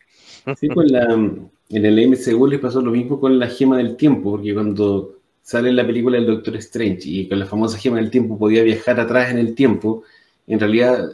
Sí, 0.53 0.71
con 0.71 0.87
la, 0.87 1.03
en 1.13 1.51
el 1.85 1.99
MCU 1.99 2.47
les 2.47 2.59
pasó 2.59 2.81
lo 2.81 2.91
mismo 2.91 3.19
con 3.19 3.39
la 3.39 3.47
gema 3.47 3.77
del 3.77 3.95
tiempo, 3.97 4.31
porque 4.31 4.53
cuando 4.53 5.20
sale 5.51 5.71
la 5.73 5.85
película 5.85 6.17
del 6.17 6.27
Doctor 6.27 6.55
Strange 6.57 7.01
y 7.09 7.27
con 7.27 7.37
la 7.39 7.45
famosa 7.45 7.77
gema 7.77 7.97
del 7.97 8.09
tiempo 8.09 8.37
podía 8.37 8.63
viajar 8.63 8.99
atrás 8.99 9.31
en 9.31 9.37
el 9.37 9.53
tiempo, 9.53 10.03
en 10.47 10.59
realidad 10.59 11.09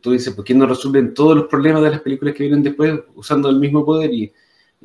tú 0.00 0.12
dices, 0.12 0.32
¿por 0.34 0.44
qué 0.44 0.54
no 0.54 0.66
resuelven 0.66 1.12
todos 1.12 1.36
los 1.36 1.46
problemas 1.46 1.82
de 1.82 1.90
las 1.90 2.00
películas 2.00 2.34
que 2.34 2.44
vienen 2.44 2.62
después 2.62 2.98
usando 3.14 3.50
el 3.50 3.56
mismo 3.58 3.84
poder? 3.84 4.10
Y 4.12 4.32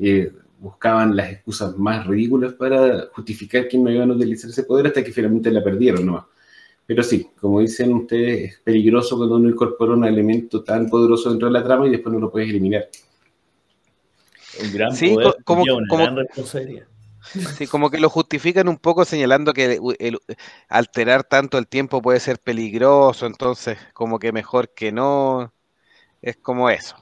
eh, 0.01 0.31
buscaban 0.59 1.15
las 1.15 1.31
excusas 1.31 1.77
más 1.77 2.05
ridículas 2.05 2.53
para 2.53 3.07
justificar 3.13 3.67
que 3.69 3.77
no 3.77 3.89
iban 3.89 4.11
a 4.11 4.15
utilizar 4.15 4.49
ese 4.49 4.63
poder 4.63 4.87
hasta 4.87 5.03
que 5.03 5.11
finalmente 5.13 5.51
la 5.51 5.63
perdieron, 5.63 6.05
¿no? 6.05 6.27
Pero 6.85 7.03
sí, 7.03 7.27
como 7.39 7.61
dicen 7.61 7.93
ustedes, 7.93 8.51
es 8.53 8.59
peligroso 8.59 9.17
cuando 9.17 9.35
uno 9.35 9.49
incorpora 9.49 9.93
un 9.93 10.03
elemento 10.05 10.63
tan 10.63 10.89
poderoso 10.89 11.29
dentro 11.29 11.47
de 11.47 11.53
la 11.53 11.63
trama 11.63 11.87
y 11.87 11.91
después 11.91 12.11
no 12.13 12.19
lo 12.19 12.29
puedes 12.31 12.49
eliminar. 12.49 12.87
Un 14.63 14.73
gran 14.73 14.95
Sí, 14.95 15.13
poder 15.13 15.27
co- 15.27 15.35
como- 15.43 15.63
una 15.63 15.87
como- 15.87 16.03
gran 16.03 16.15
responsabilidad. 16.17 16.85
Sí, 17.57 17.67
como 17.67 17.89
que 17.89 17.99
lo 17.99 18.09
justifican 18.09 18.67
un 18.67 18.77
poco 18.77 19.05
señalando 19.05 19.53
que 19.53 19.65
el- 19.75 19.81
el- 19.99 20.19
alterar 20.69 21.23
tanto 21.23 21.57
el 21.57 21.67
tiempo 21.67 22.01
puede 22.01 22.19
ser 22.19 22.39
peligroso, 22.39 23.25
entonces 23.25 23.77
como 23.93 24.19
que 24.19 24.31
mejor 24.31 24.73
que 24.73 24.91
no. 24.91 25.53
Es 26.21 26.37
como 26.37 26.69
eso. 26.69 26.95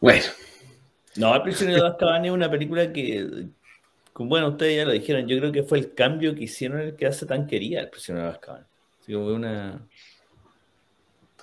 Bueno, 0.00 0.24
No, 1.16 1.34
El 1.34 1.42
prisionero 1.42 1.82
de 1.82 1.88
Azkaban 1.90 2.24
es 2.24 2.30
una 2.32 2.50
película 2.50 2.92
que, 2.92 3.46
como, 4.12 4.30
bueno, 4.30 4.48
ustedes 4.48 4.76
ya 4.76 4.84
lo 4.84 4.92
dijeron, 4.92 5.26
yo 5.28 5.38
creo 5.38 5.52
que 5.52 5.62
fue 5.62 5.78
el 5.78 5.94
cambio 5.94 6.34
que 6.34 6.44
hicieron 6.44 6.80
el 6.80 6.96
que 6.96 7.06
hace 7.06 7.24
tan 7.24 7.46
querida 7.46 7.80
El 7.80 7.90
prisionero 7.90 8.26
de 8.26 8.32
Azkaban. 8.32 8.66
Así 9.00 9.12
como 9.12 9.26
una... 9.28 9.86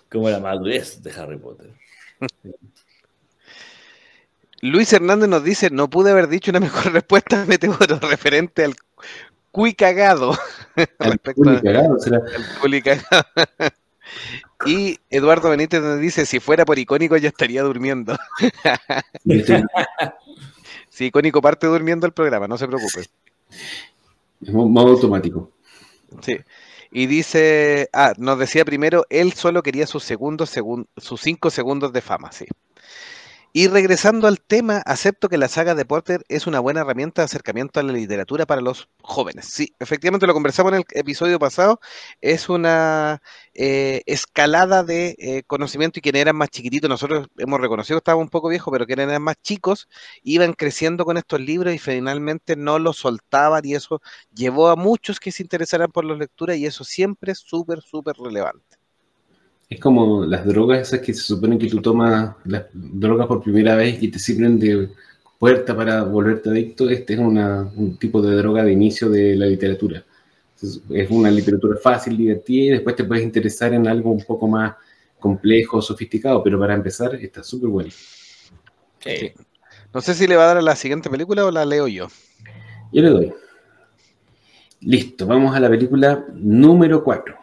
Como 0.09 0.29
la 0.29 0.39
madurez 0.39 1.01
de 1.01 1.11
Harry 1.11 1.38
Potter. 1.38 1.73
Luis 4.62 4.91
Hernández 4.93 5.28
nos 5.30 5.43
dice, 5.43 5.70
no 5.72 5.89
pude 5.89 6.12
haber 6.12 6.28
dicho 6.28 6.51
una 6.51 6.59
mejor 6.59 6.91
respuesta, 6.93 7.45
Meteoro, 7.45 7.99
referente 7.99 8.64
al 8.64 8.76
cuy 9.51 9.74
cagado. 9.74 10.38
al 10.99 11.12
a- 11.14 11.62
cagado, 11.62 11.99
será. 11.99 12.18
al 12.18 12.59
culi 12.62 12.82
cagado. 12.82 13.26
Y 14.66 14.99
Eduardo 15.09 15.49
Benítez 15.49 15.82
nos 15.82 15.99
dice, 15.99 16.26
si 16.26 16.39
fuera 16.39 16.66
por 16.66 16.78
icónico 16.78 17.16
yo 17.18 17.30
estaría 17.30 17.64
durmiendo. 17.64 18.16
Si 20.89 21.05
icónico 21.05 21.41
parte 21.41 21.66
durmiendo 21.68 22.05
el 22.05 22.14
programa, 22.14 22.47
no 22.47 22.57
se 22.57 22.68
preocupe. 22.68 23.01
Es 24.41 24.51
mo- 24.51 24.68
modo 24.68 24.89
automático. 24.91 25.49
Sí. 26.22 26.38
Y 26.91 27.05
dice, 27.05 27.89
ah, 27.93 28.14
nos 28.18 28.38
decía 28.38 28.66
primero, 28.66 29.05
él 29.09 29.32
solo 29.34 29.64
quería 29.64 29.88
sus 29.88 30.03
segundos, 30.03 30.55
segun- 30.55 30.88
sus 30.97 31.22
cinco 31.22 31.49
segundos 31.49 31.93
de 31.93 32.01
fama, 32.01 32.32
sí. 32.32 32.45
Y 33.54 33.68
regresando 33.68 34.28
al 34.28 34.39
tema, 34.39 34.78
acepto 34.86 35.28
que 35.28 35.38
la 35.38 35.49
saga 35.49 35.76
de 35.76 35.84
Potter 35.84 36.24
es 36.30 36.47
una 36.47 36.62
buena 36.62 36.82
herramienta 36.82 37.22
de 37.22 37.26
acercamiento 37.26 37.82
a 37.82 37.84
la 37.84 37.91
literatura 37.91 38.45
para 38.45 38.62
los 38.62 38.88
jóvenes. 39.02 39.45
Sí, 39.47 39.76
efectivamente 39.78 40.26
lo 40.26 40.34
conversamos 40.34 40.72
en 40.72 40.80
el 40.80 40.86
episodio 40.91 41.38
pasado, 41.38 41.82
es 42.22 42.47
una 42.47 43.22
eh, 43.54 44.04
escalada 44.06 44.84
de 44.84 45.16
eh, 45.20 45.43
conocimiento 45.47 45.99
y 45.99 46.02
quienes 46.02 46.22
eran 46.22 46.38
más 46.38 46.49
chiquititos, 46.49 46.89
nosotros 46.89 47.28
hemos 47.38 47.60
reconocido 47.60 47.97
que 47.97 48.04
estábamos 48.04 48.24
un 48.24 48.30
poco 48.30 48.47
viejos, 48.47 48.72
pero 48.72 48.86
quienes 48.86 49.10
eran 49.10 49.22
más 49.22 49.36
chicos, 49.41 49.89
iban 50.24 50.54
creciendo 50.54 51.04
con 51.04 51.18
estos 51.18 51.41
libros 51.41 51.74
y 51.74 51.78
finalmente 51.78 52.56
no 52.56 52.80
los 52.80 52.97
soltaban 52.97 53.66
y 53.66 53.76
eso 53.76 54.02
llevó 54.34 54.70
a 54.70 54.78
muchos 54.78 55.20
que 55.20 55.34
se 55.34 55.43
interesaran 55.43 55.91
por 55.91 56.06
las 56.06 56.18
lecturas 56.18 56.56
y 56.56 56.66
eso 56.66 56.86
siempre 56.86 57.34
es 57.34 57.39
súper, 57.39 57.82
súper 57.82 58.16
relevante. 58.16 58.80
Es 59.72 59.80
como 59.80 60.26
las 60.26 60.45
drogas 60.45 60.80
esas 60.82 60.99
que 60.99 61.13
se 61.13 61.22
supone 61.22 61.57
que 61.57 61.67
tú 61.67 61.82
tomas 61.82 62.36
las 62.43 62.65
drogas 62.74 63.26
por 63.26 63.41
primera 63.41 63.76
vez 63.78 64.03
y 64.03 64.09
te 64.09 64.19
sirven 64.19 64.59
de 64.59 64.89
puerta 65.39 65.74
para 65.76 66.03
volverte 66.03 66.49
adicto. 66.49 66.89
Este 66.89 67.13
es 67.13 67.19
una- 67.19 67.61
un 67.76 67.95
tipo 67.97 68.22
de 68.22 68.36
droga 68.36 68.65
de 68.65 68.74
inicio 68.74 69.09
de 69.09 69.34
la 69.38 69.45
literatura. 69.45 70.03
Es 70.61 70.82
es 70.89 71.09
una 71.09 71.32
literatura 71.32 71.78
fácil, 71.82 72.17
divertida 72.17 72.65
y 72.65 72.69
después 72.72 72.95
te 72.97 73.05
puedes 73.05 73.24
interesar 73.24 73.74
en 73.74 73.88
algo 73.88 74.11
un 74.11 74.24
poco 74.26 74.45
más 74.47 74.76
complejo, 75.19 75.82
sofisticado, 75.82 76.43
pero 76.43 76.59
para 76.59 76.76
empezar 76.76 77.15
está 77.15 77.41
súper 77.41 77.69
bueno. 77.69 77.91
Sí. 78.99 79.32
No 79.93 80.01
sé 80.01 80.13
si 80.15 80.28
le 80.28 80.36
va 80.36 80.43
a 80.43 80.47
dar 80.47 80.57
a 80.57 80.61
la 80.61 80.76
siguiente 80.76 81.09
película 81.09 81.45
o 81.45 81.51
la 81.51 81.65
leo 81.65 81.88
yo. 81.88 82.07
Yo 82.91 83.01
le 83.01 83.09
doy. 83.09 83.34
Listo, 84.82 85.26
vamos 85.28 85.55
a 85.55 85.59
la 85.61 85.69
película 85.69 86.26
número 86.34 87.03
4. 87.03 87.41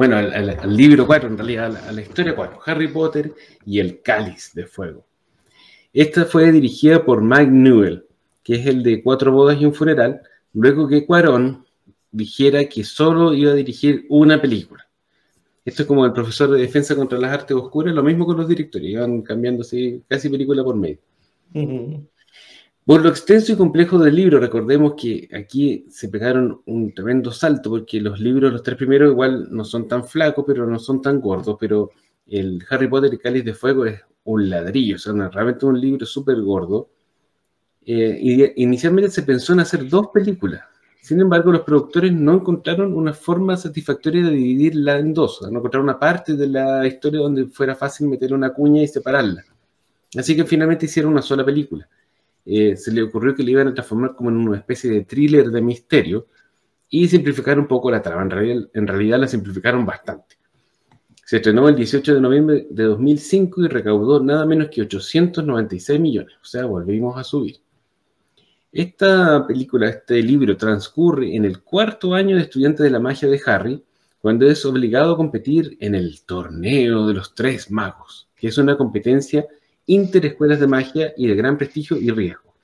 Bueno, 0.00 0.16
al, 0.16 0.32
al- 0.32 0.58
al 0.60 0.74
libro 0.74 1.06
4, 1.06 1.28
en 1.28 1.36
realidad, 1.36 1.76
a 1.76 1.92
la, 1.92 2.00
historia 2.00 2.34
4. 2.34 2.60
Harry 2.64 2.88
Potter 2.88 3.34
y 3.66 3.80
el 3.80 4.00
Cáliz 4.00 4.50
de 4.54 4.64
Fuego. 4.64 5.04
Esta 5.92 6.24
fue 6.24 6.50
dirigida 6.50 7.04
por 7.04 7.20
Mike 7.20 7.50
Newell, 7.50 8.06
que 8.42 8.54
es 8.54 8.66
el 8.66 8.82
de 8.82 9.02
Cuatro 9.02 9.30
Bodas 9.30 9.60
y 9.60 9.66
un 9.66 9.74
Funeral, 9.74 10.22
luego 10.54 10.88
que 10.88 11.04
Cuarón 11.04 11.66
dijera 12.10 12.64
que 12.64 12.82
solo 12.82 13.34
iba 13.34 13.52
a 13.52 13.54
dirigir 13.56 14.06
una 14.08 14.40
película. 14.40 14.88
Esto 15.66 15.82
es 15.82 15.86
como 15.86 16.06
el 16.06 16.14
profesor 16.14 16.50
de 16.50 16.62
Defensa 16.62 16.96
contra 16.96 17.18
las 17.18 17.34
Artes 17.34 17.54
Oscuras, 17.54 17.94
lo 17.94 18.02
mismo 18.02 18.24
con 18.24 18.38
los 18.38 18.48
directores, 18.48 18.88
iban 18.88 19.20
cambiando 19.20 19.62
casi 20.08 20.28
película 20.30 20.64
por 20.64 20.76
medio. 20.76 20.96
Por 22.90 23.02
lo 23.02 23.10
extenso 23.10 23.52
y 23.52 23.56
complejo 23.56 23.98
del 24.00 24.16
libro, 24.16 24.40
recordemos 24.40 24.94
que 25.00 25.28
aquí 25.32 25.86
se 25.90 26.08
pegaron 26.08 26.60
un 26.66 26.92
tremendo 26.92 27.30
salto, 27.30 27.70
porque 27.70 28.00
los 28.00 28.18
libros, 28.18 28.52
los 28.52 28.64
tres 28.64 28.76
primeros, 28.76 29.12
igual 29.12 29.46
no 29.52 29.64
son 29.64 29.86
tan 29.86 30.04
flacos, 30.04 30.44
pero 30.44 30.66
no 30.66 30.76
son 30.76 31.00
tan 31.00 31.20
gordos, 31.20 31.56
pero 31.60 31.92
el 32.26 32.60
Harry 32.68 32.88
Potter 32.88 33.14
y 33.14 33.18
Cáliz 33.18 33.44
de 33.44 33.54
Fuego 33.54 33.86
es 33.86 34.00
un 34.24 34.50
ladrillo, 34.50 34.96
o 34.96 34.98
sea, 34.98 35.12
realmente 35.28 35.66
un 35.66 35.80
libro 35.80 36.04
súper 36.04 36.40
gordo. 36.40 36.90
Eh, 37.86 38.54
inicialmente 38.56 39.12
se 39.12 39.22
pensó 39.22 39.52
en 39.52 39.60
hacer 39.60 39.88
dos 39.88 40.08
películas. 40.12 40.64
Sin 41.00 41.20
embargo, 41.20 41.52
los 41.52 41.60
productores 41.60 42.12
no 42.12 42.34
encontraron 42.38 42.92
una 42.92 43.12
forma 43.12 43.56
satisfactoria 43.56 44.24
de 44.24 44.32
dividirla 44.32 44.98
en 44.98 45.14
dos, 45.14 45.40
no 45.42 45.60
encontraron 45.60 45.84
una 45.84 46.00
parte 46.00 46.34
de 46.34 46.48
la 46.48 46.84
historia 46.88 47.20
donde 47.20 47.46
fuera 47.46 47.76
fácil 47.76 48.08
meter 48.08 48.34
una 48.34 48.52
cuña 48.52 48.82
y 48.82 48.88
separarla. 48.88 49.44
Así 50.18 50.34
que 50.34 50.44
finalmente 50.44 50.86
hicieron 50.86 51.12
una 51.12 51.22
sola 51.22 51.44
película 51.44 51.88
eh, 52.44 52.76
se 52.76 52.92
le 52.92 53.02
ocurrió 53.02 53.34
que 53.34 53.42
le 53.42 53.52
iban 53.52 53.68
a 53.68 53.74
transformar 53.74 54.14
como 54.14 54.30
en 54.30 54.36
una 54.36 54.58
especie 54.58 54.90
de 54.90 55.04
thriller 55.04 55.50
de 55.50 55.60
misterio 55.60 56.28
y 56.88 57.06
simplificar 57.08 57.58
un 57.58 57.66
poco 57.66 57.90
la 57.90 58.02
trama. 58.02 58.22
En 58.22 58.30
realidad, 58.30 58.70
en 58.74 58.86
realidad 58.86 59.20
la 59.20 59.28
simplificaron 59.28 59.86
bastante. 59.86 60.36
Se 61.24 61.36
estrenó 61.36 61.68
el 61.68 61.76
18 61.76 62.14
de 62.14 62.20
noviembre 62.20 62.66
de 62.70 62.84
2005 62.84 63.62
y 63.62 63.68
recaudó 63.68 64.20
nada 64.20 64.44
menos 64.46 64.68
que 64.68 64.82
896 64.82 66.00
millones. 66.00 66.34
O 66.42 66.44
sea, 66.44 66.66
volvimos 66.66 67.16
a 67.16 67.22
subir. 67.22 67.60
Esta 68.72 69.46
película, 69.46 69.88
este 69.88 70.22
libro, 70.22 70.56
transcurre 70.56 71.34
en 71.34 71.44
el 71.44 71.62
cuarto 71.62 72.14
año 72.14 72.36
de 72.36 72.42
estudiante 72.42 72.82
de 72.82 72.90
la 72.90 73.00
magia 73.00 73.28
de 73.28 73.40
Harry, 73.46 73.84
cuando 74.20 74.48
es 74.48 74.64
obligado 74.66 75.12
a 75.12 75.16
competir 75.16 75.76
en 75.80 75.94
el 75.94 76.22
torneo 76.22 77.06
de 77.06 77.14
los 77.14 77.34
tres 77.34 77.70
magos, 77.70 78.28
que 78.36 78.48
es 78.48 78.58
una 78.58 78.76
competencia 78.76 79.46
interescuelas 79.92 80.60
de 80.60 80.66
magia 80.66 81.12
y 81.16 81.26
de 81.26 81.34
gran 81.34 81.58
prestigio 81.58 81.96
y 81.96 82.10
riesgo. 82.10 82.54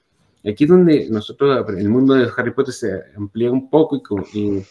Aquí 0.49 0.65
es 0.65 0.71
donde 0.71 1.09
nosotros, 1.11 1.67
el 1.77 1.89
mundo 1.89 2.15
de 2.15 2.29
Harry 2.37 2.53
Potter 2.53 2.73
se 2.73 3.03
amplía 3.17 3.51
un 3.51 3.69
poco 3.69 4.01
y, 4.33 4.63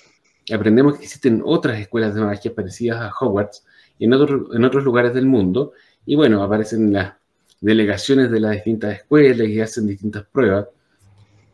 y 0.45 0.53
aprendemos 0.53 0.97
que 0.97 1.03
existen 1.03 1.41
otras 1.43 1.80
escuelas 1.80 2.16
de 2.16 2.22
magia 2.22 2.56
parecidas 2.56 3.01
a 3.01 3.12
Hogwarts 3.20 3.66
en, 3.99 4.14
en 4.14 4.64
otros 4.64 4.84
lugares 4.86 5.14
del 5.14 5.26
mundo. 5.26 5.74
Y 6.06 6.16
bueno, 6.16 6.41
aparecen 6.41 6.93
las 6.93 7.16
delegaciones 7.60 8.32
de 8.32 8.39
las 8.39 8.53
distintas 8.53 8.99
escuelas 8.99 9.47
y 9.47 9.60
hacen 9.60 9.88
distintas 9.88 10.24
pruebas. 10.32 10.68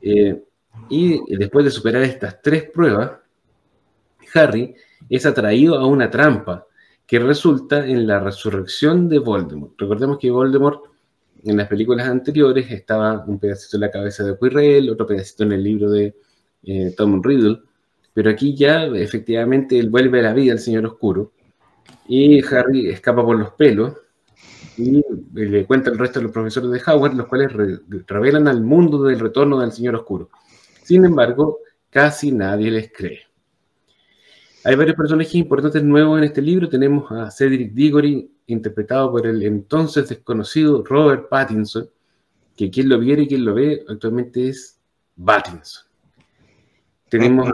Eh, 0.02 0.43
y 0.89 1.36
después 1.36 1.66
de 1.66 1.72
superar 1.72 2.04
estas 2.04 2.41
tres 2.43 2.70
pruebas, 2.70 3.14
Harry 4.36 4.76
es 5.10 5.26
atraído 5.26 5.80
a 5.80 5.86
una 5.88 6.12
trampa 6.12 6.68
que 7.08 7.18
resulta 7.20 7.86
en 7.86 8.06
la 8.06 8.20
resurrección 8.20 9.10
de 9.10 9.20
Voldemort. 9.20 9.74
Recordemos 9.78 10.18
que 10.20 10.32
Voldemort 10.32 10.91
en 11.44 11.58
las 11.58 11.68
películas 11.68 12.08
anteriores 12.08 12.70
estaba 12.72 13.24
un 13.26 13.39
pedacito 13.39 13.78
en 13.78 13.82
la 13.82 13.92
cabeza 13.92 14.24
de 14.24 14.38
Quirrell, 14.38 14.89
otro 14.89 15.08
pedacito 15.08 15.44
en 15.44 15.54
el 15.54 15.64
libro 15.64 15.89
de 15.89 16.16
eh, 16.64 16.94
Tom 16.96 17.22
Riddle, 17.24 17.62
pero 18.14 18.30
aquí 18.30 18.56
ya 18.56 18.86
efectivamente 18.86 19.80
él 19.80 19.89
vuelve 19.89 20.20
a 20.20 20.24
la 20.24 20.34
vida, 20.34 20.54
el 20.54 20.60
Señor 20.60 20.86
Oscuro, 20.86 21.32
y 22.08 22.44
Harry 22.46 22.89
escapa 22.89 23.24
por 23.24 23.38
los 23.38 23.52
pelos 23.52 23.94
y 24.78 25.04
le 25.34 25.66
cuenta 25.66 25.89
el 25.89 25.98
resto 25.98 26.20
de 26.20 26.24
los 26.24 26.32
profesores 26.32 26.72
de 26.72 26.82
Howard, 26.86 27.14
los 27.14 27.28
cuales 27.28 27.52
revelan 28.08 28.48
al 28.48 28.62
mundo 28.62 29.04
del 29.04 29.20
retorno 29.20 29.60
del 29.60 29.72
Señor 29.72 29.96
Oscuro. 29.96 30.30
Sin 30.84 31.06
embargo, 31.06 31.60
casi 31.89 32.32
nadie 32.32 32.72
les 32.72 32.92
cree. 32.92 33.22
Hay 34.64 34.76
varios 34.76 34.96
personajes 34.96 35.36
importantes 35.36 35.84
nuevos 35.84 36.18
en 36.20 36.26
este 36.26 36.42
libro. 36.42 36.70
Tenemos 36.70 37.12
a 37.12 37.32
Cedric 37.32 37.74
Diggory, 37.74 38.32
interpretado 38.52 39.12
por 39.12 39.26
el 39.26 39.43
entonces 39.43 40.10
desconocido 40.10 40.84
Robert 40.84 41.30
Pattinson, 41.30 41.89
que 42.56 42.70
quien 42.70 42.89
lo 42.89 42.99
viera 42.99 43.22
y 43.22 43.28
quien 43.28 43.45
lo 43.45 43.54
ve 43.54 43.84
actualmente 43.88 44.49
es 44.49 44.80
Pattinson. 45.24 45.84
Tenemos 47.10 47.49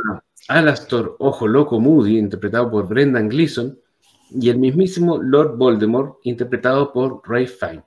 a 0.50 0.60
Alastor 0.60 1.16
Ojo 1.20 1.48
Loco 1.48 1.80
Moody, 1.80 2.18
interpretado 2.18 2.70
por 2.70 2.88
Brendan 2.88 3.30
Gleeson, 3.30 3.78
y 4.32 4.50
el 4.50 4.60
mismísimo 4.60 5.22
Lord 5.22 5.58
Voldemort, 5.58 6.20
interpretado 6.24 6.92
por 6.92 7.22
Ray 7.28 7.48
Fine. 7.48 7.84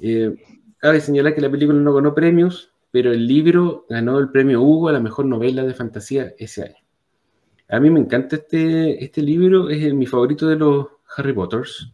Eh, 0.00 0.34
cabe 0.78 1.00
señalar 1.00 1.34
que 1.34 1.40
la 1.40 1.50
película 1.50 1.78
no 1.78 1.94
ganó 1.94 2.14
premios, 2.14 2.72
pero 2.90 3.12
el 3.12 3.26
libro 3.26 3.86
ganó 3.88 4.18
el 4.18 4.30
premio 4.30 4.62
Hugo 4.62 4.88
a 4.88 4.92
la 4.92 5.00
mejor 5.00 5.26
novela 5.26 5.64
de 5.64 5.74
fantasía 5.74 6.34
ese 6.38 6.64
año. 6.64 6.76
A 7.68 7.80
mí 7.80 7.90
me 7.90 8.00
encanta 8.00 8.36
este, 8.36 9.02
este 9.02 9.22
libro, 9.22 9.70
es 9.70 9.94
mi 9.94 10.06
favorito 10.06 10.46
de 10.46 10.56
los 10.56 10.86
Harry 11.16 11.32
Potters. 11.32 11.93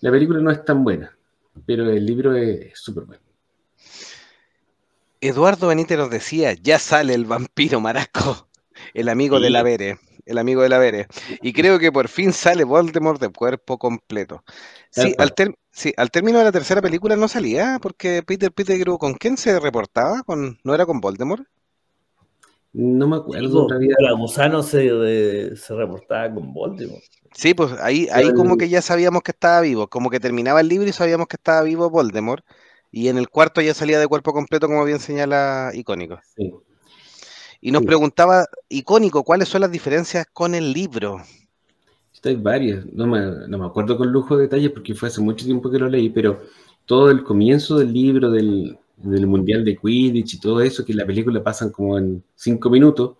La 0.00 0.10
película 0.10 0.40
no 0.40 0.50
es 0.50 0.64
tan 0.64 0.82
buena, 0.82 1.16
pero 1.66 1.88
el 1.90 2.04
libro 2.04 2.34
es 2.34 2.72
súper 2.74 3.04
bueno. 3.04 3.22
Eduardo 5.20 5.68
Benítez 5.68 5.98
nos 5.98 6.10
decía, 6.10 6.54
ya 6.54 6.78
sale 6.78 7.12
el 7.12 7.26
vampiro 7.26 7.80
maraco, 7.80 8.48
el 8.94 9.10
amigo 9.10 9.38
de 9.38 9.50
la 9.50 9.62
Vere, 9.62 9.98
el 10.24 10.38
amigo 10.38 10.62
de 10.62 10.70
la 10.70 10.78
Vere. 10.78 11.06
Y 11.42 11.52
creo 11.52 11.78
que 11.78 11.92
por 11.92 12.08
fin 12.08 12.32
sale 12.32 12.64
Voldemort 12.64 13.20
de 13.20 13.28
cuerpo 13.28 13.78
completo. 13.78 14.42
Sí 14.90 15.14
al, 15.18 15.34
sí, 15.70 15.92
al, 15.98 16.10
término 16.10 16.38
de 16.38 16.44
la 16.44 16.52
tercera 16.52 16.80
película 16.80 17.16
no 17.16 17.28
salía, 17.28 17.78
porque 17.82 18.22
Peter 18.22 18.50
Peter 18.50 18.82
¿con 18.98 19.14
quién 19.14 19.36
se 19.36 19.60
reportaba? 19.60 20.22
¿Con, 20.22 20.58
¿No 20.64 20.74
era 20.74 20.86
con 20.86 21.00
Voldemort? 21.00 21.46
No 22.72 23.08
me 23.08 23.16
acuerdo. 23.16 23.64
en 23.64 23.68
realidad. 23.68 23.96
Gusano 24.16 24.62
se, 24.62 25.56
se 25.56 25.74
reportaba 25.74 26.32
con 26.32 26.52
Voldemort. 26.52 27.02
Sí, 27.32 27.54
pues 27.54 27.72
ahí, 27.80 28.08
ahí 28.12 28.32
como 28.32 28.56
que 28.56 28.68
ya 28.68 28.82
sabíamos 28.82 29.22
que 29.22 29.30
estaba 29.30 29.60
vivo, 29.60 29.88
como 29.88 30.10
que 30.10 30.20
terminaba 30.20 30.60
el 30.60 30.68
libro 30.68 30.88
y 30.88 30.92
sabíamos 30.92 31.28
que 31.28 31.36
estaba 31.36 31.62
vivo 31.62 31.88
Voldemort, 31.88 32.44
y 32.90 33.08
en 33.08 33.18
el 33.18 33.28
cuarto 33.28 33.60
ya 33.60 33.72
salía 33.72 34.00
de 34.00 34.08
cuerpo 34.08 34.32
completo, 34.32 34.66
como 34.66 34.84
bien 34.84 34.98
señala 34.98 35.70
Icónico. 35.74 36.18
Y 37.60 37.70
nos 37.70 37.84
preguntaba, 37.84 38.46
Icónico, 38.68 39.22
¿cuáles 39.22 39.48
son 39.48 39.60
las 39.60 39.70
diferencias 39.70 40.26
con 40.32 40.54
el 40.54 40.72
libro? 40.72 41.22
Hay 42.24 42.36
varias, 42.36 42.84
no 42.92 43.06
me, 43.06 43.48
no 43.48 43.58
me 43.58 43.66
acuerdo 43.66 43.96
con 43.96 44.10
lujo 44.12 44.36
de 44.36 44.42
detalles 44.42 44.70
porque 44.72 44.94
fue 44.94 45.08
hace 45.08 45.20
mucho 45.20 45.44
tiempo 45.44 45.70
que 45.70 45.78
lo 45.78 45.88
leí, 45.88 46.10
pero 46.10 46.42
todo 46.84 47.10
el 47.10 47.22
comienzo 47.22 47.78
del 47.78 47.92
libro, 47.92 48.30
del, 48.30 48.78
del 49.02 49.26
Mundial 49.26 49.64
de 49.64 49.76
Quidditch 49.76 50.34
y 50.34 50.40
todo 50.40 50.60
eso, 50.60 50.84
que 50.84 50.92
en 50.92 50.98
la 50.98 51.06
película 51.06 51.42
pasan 51.42 51.70
como 51.70 51.98
en 51.98 52.22
cinco 52.34 52.70
minutos, 52.70 53.16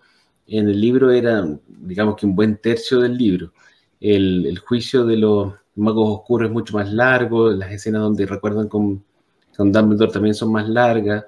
en 0.47 0.69
el 0.69 0.81
libro 0.81 1.11
era, 1.11 1.47
digamos 1.69 2.17
que 2.17 2.27
un 2.27 2.35
buen 2.35 2.57
tercio 2.59 3.01
del 3.01 3.17
libro. 3.17 3.53
El, 4.01 4.59
juicio 4.59 5.05
de 5.05 5.17
los 5.17 5.55
magos 5.77 6.21
oscuros 6.21 6.49
es 6.49 6.53
mucho 6.53 6.75
más 6.75 6.93
largo, 6.93 7.51
las 7.51 7.71
escenas 7.73 8.03
donde 8.03 8.27
recuerdan 8.27 8.69
con, 8.69 9.03
con 9.57 9.73
Dumbledore 9.73 10.13
también 10.13 10.35
son 10.35 10.53
más 10.53 10.69
largas, 10.69 11.25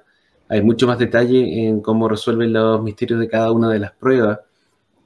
hay 0.49 0.61
mucho 0.61 0.87
más 0.87 0.99
detalle 0.99 1.67
en 1.67 1.81
cómo 1.81 2.09
resuelven 2.09 2.53
los 2.53 2.81
misterios 2.83 3.19
de 3.19 3.27
cada 3.27 3.51
una 3.51 3.69
de 3.69 3.79
las 3.79 3.93
pruebas. 3.93 4.39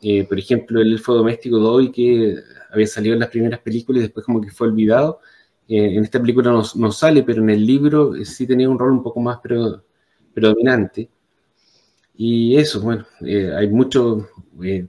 Eh, 0.02 0.26
por 0.26 0.38
ejemplo, 0.40 0.82
el 0.82 0.94
elfo 0.94 1.14
doméstico 1.14 1.58
Dobby, 1.60 1.92
que 1.92 2.36
había 2.72 2.88
salido 2.88 3.14
en 3.14 3.20
las 3.20 3.30
primeras 3.30 3.60
películas 3.62 4.00
y 4.00 4.04
después 4.04 4.26
como 4.26 4.42
que 4.42 4.52
fue 4.52 4.68
olvidado, 4.68 5.20
eh, 5.68 5.96
en 5.98 6.04
esta 6.04 6.20
película 6.20 6.52
no, 6.52 6.92
sale, 6.92 7.24
pero 7.24 7.42
en 7.42 7.50
el 7.50 7.66
libro 7.66 8.14
sí 8.24 8.48
tenía 8.48 8.70
un 8.70 8.80
rol 8.80 8.92
un 8.92 9.04
poco 9.04 9.20
más 9.20 9.40
predominante. 10.34 11.10
Y 12.16 12.56
eso, 12.56 12.82
bueno, 12.82 13.06
eh, 13.22 13.52
hay 13.56 13.68
mucho, 13.70 14.28
eh, 14.64 14.88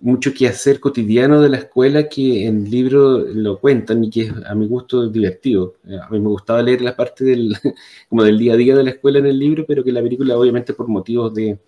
mucho 0.00 0.32
que 0.34 0.48
hacer 0.48 0.80
cotidiano 0.80 1.40
de 1.40 1.48
la 1.50 1.58
escuela 1.58 2.08
que 2.08 2.46
en 2.46 2.64
el 2.64 2.70
libro 2.70 3.18
lo 3.18 3.60
cuentan 3.60 4.02
y 4.04 4.10
que 4.10 4.32
a 4.46 4.54
mi 4.54 4.66
gusto 4.66 5.04
es 5.04 5.12
divertido. 5.12 5.76
a 6.02 6.10
mí 6.10 6.20
me 6.20 6.28
gustaba 6.28 6.62
leer 6.62 6.80
la 6.82 6.96
parte 6.96 7.24
del, 7.24 7.54
como 8.08 8.24
del 8.24 8.38
día 8.38 8.54
a 8.54 8.56
día 8.56 8.76
de 8.76 8.84
la 8.84 8.90
escuela 8.90 9.18
en 9.18 9.26
el 9.26 9.38
libro, 9.38 9.64
pero 9.66 9.84
que 9.84 9.92
la 9.92 10.02
película 10.02 10.36
obviamente 10.38 10.74
por 10.74 10.88
motivos 10.88 11.34
de, 11.34 11.58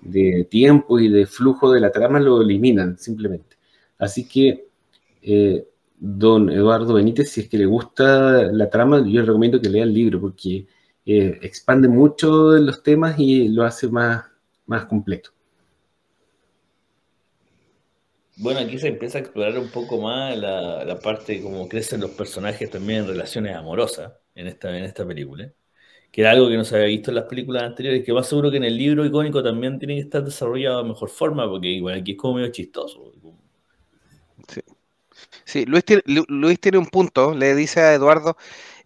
de 0.00 0.46
tiempo 0.50 0.98
y 1.00 1.08
de 1.08 1.26
flujo 1.26 1.72
de 1.72 1.80
la 1.80 1.90
trama 1.92 2.20
lo 2.20 2.40
eliminan 2.42 2.98
simplemente. 2.98 3.56
Así 3.98 4.26
que 4.26 4.68
don 5.96 6.50
Eduardo 6.50 6.94
Benítez, 6.94 7.30
si 7.30 7.42
es 7.42 7.48
que 7.48 7.58
le 7.58 7.66
gusta 7.66 8.42
la 8.52 8.70
trama, 8.70 8.98
yo 8.98 9.20
le 9.20 9.26
recomiendo 9.26 9.60
que 9.60 9.68
lea 9.68 9.84
el 9.84 9.94
libro 9.94 10.20
porque 10.20 10.66
eh, 11.06 11.38
expande 11.42 11.88
mucho 11.88 12.52
los 12.52 12.82
temas 12.82 13.18
y 13.18 13.48
lo 13.48 13.64
hace 13.64 13.88
más, 13.88 14.24
más 14.66 14.86
completo. 14.86 15.30
Bueno, 18.36 18.60
aquí 18.60 18.78
se 18.78 18.88
empieza 18.88 19.18
a 19.18 19.20
explorar 19.20 19.58
un 19.58 19.70
poco 19.70 20.00
más 20.00 20.36
la, 20.36 20.84
la 20.84 20.98
parte 20.98 21.34
de 21.34 21.42
cómo 21.42 21.68
crecen 21.68 22.00
los 22.00 22.10
personajes 22.12 22.68
también 22.68 23.00
en 23.00 23.08
relaciones 23.08 23.54
amorosas 23.54 24.12
en 24.34 24.48
esta, 24.48 24.76
en 24.76 24.84
esta 24.84 25.06
película, 25.06 25.52
que 26.10 26.20
era 26.22 26.32
algo 26.32 26.48
que 26.48 26.56
no 26.56 26.64
se 26.64 26.76
había 26.76 26.88
visto 26.88 27.10
en 27.10 27.16
las 27.16 27.26
películas 27.26 27.62
anteriores, 27.62 28.04
que 28.04 28.12
más 28.12 28.26
seguro 28.26 28.50
que 28.50 28.56
en 28.56 28.64
el 28.64 28.76
libro 28.76 29.04
icónico 29.04 29.42
también 29.42 29.78
tiene 29.78 29.94
que 29.96 30.00
estar 30.02 30.24
desarrollado 30.24 30.82
de 30.82 30.88
mejor 30.88 31.10
forma, 31.10 31.48
porque 31.48 31.68
igual 31.68 32.00
aquí 32.00 32.12
es 32.12 32.18
como 32.18 32.34
medio 32.34 32.50
chistoso. 32.50 33.12
Sí, 35.44 35.66
Luis 35.66 35.84
tiene, 35.84 36.02
Luis 36.28 36.60
tiene 36.60 36.78
un 36.78 36.86
punto, 36.86 37.34
le 37.34 37.54
dice 37.54 37.80
a 37.80 37.92
Eduardo, 37.94 38.36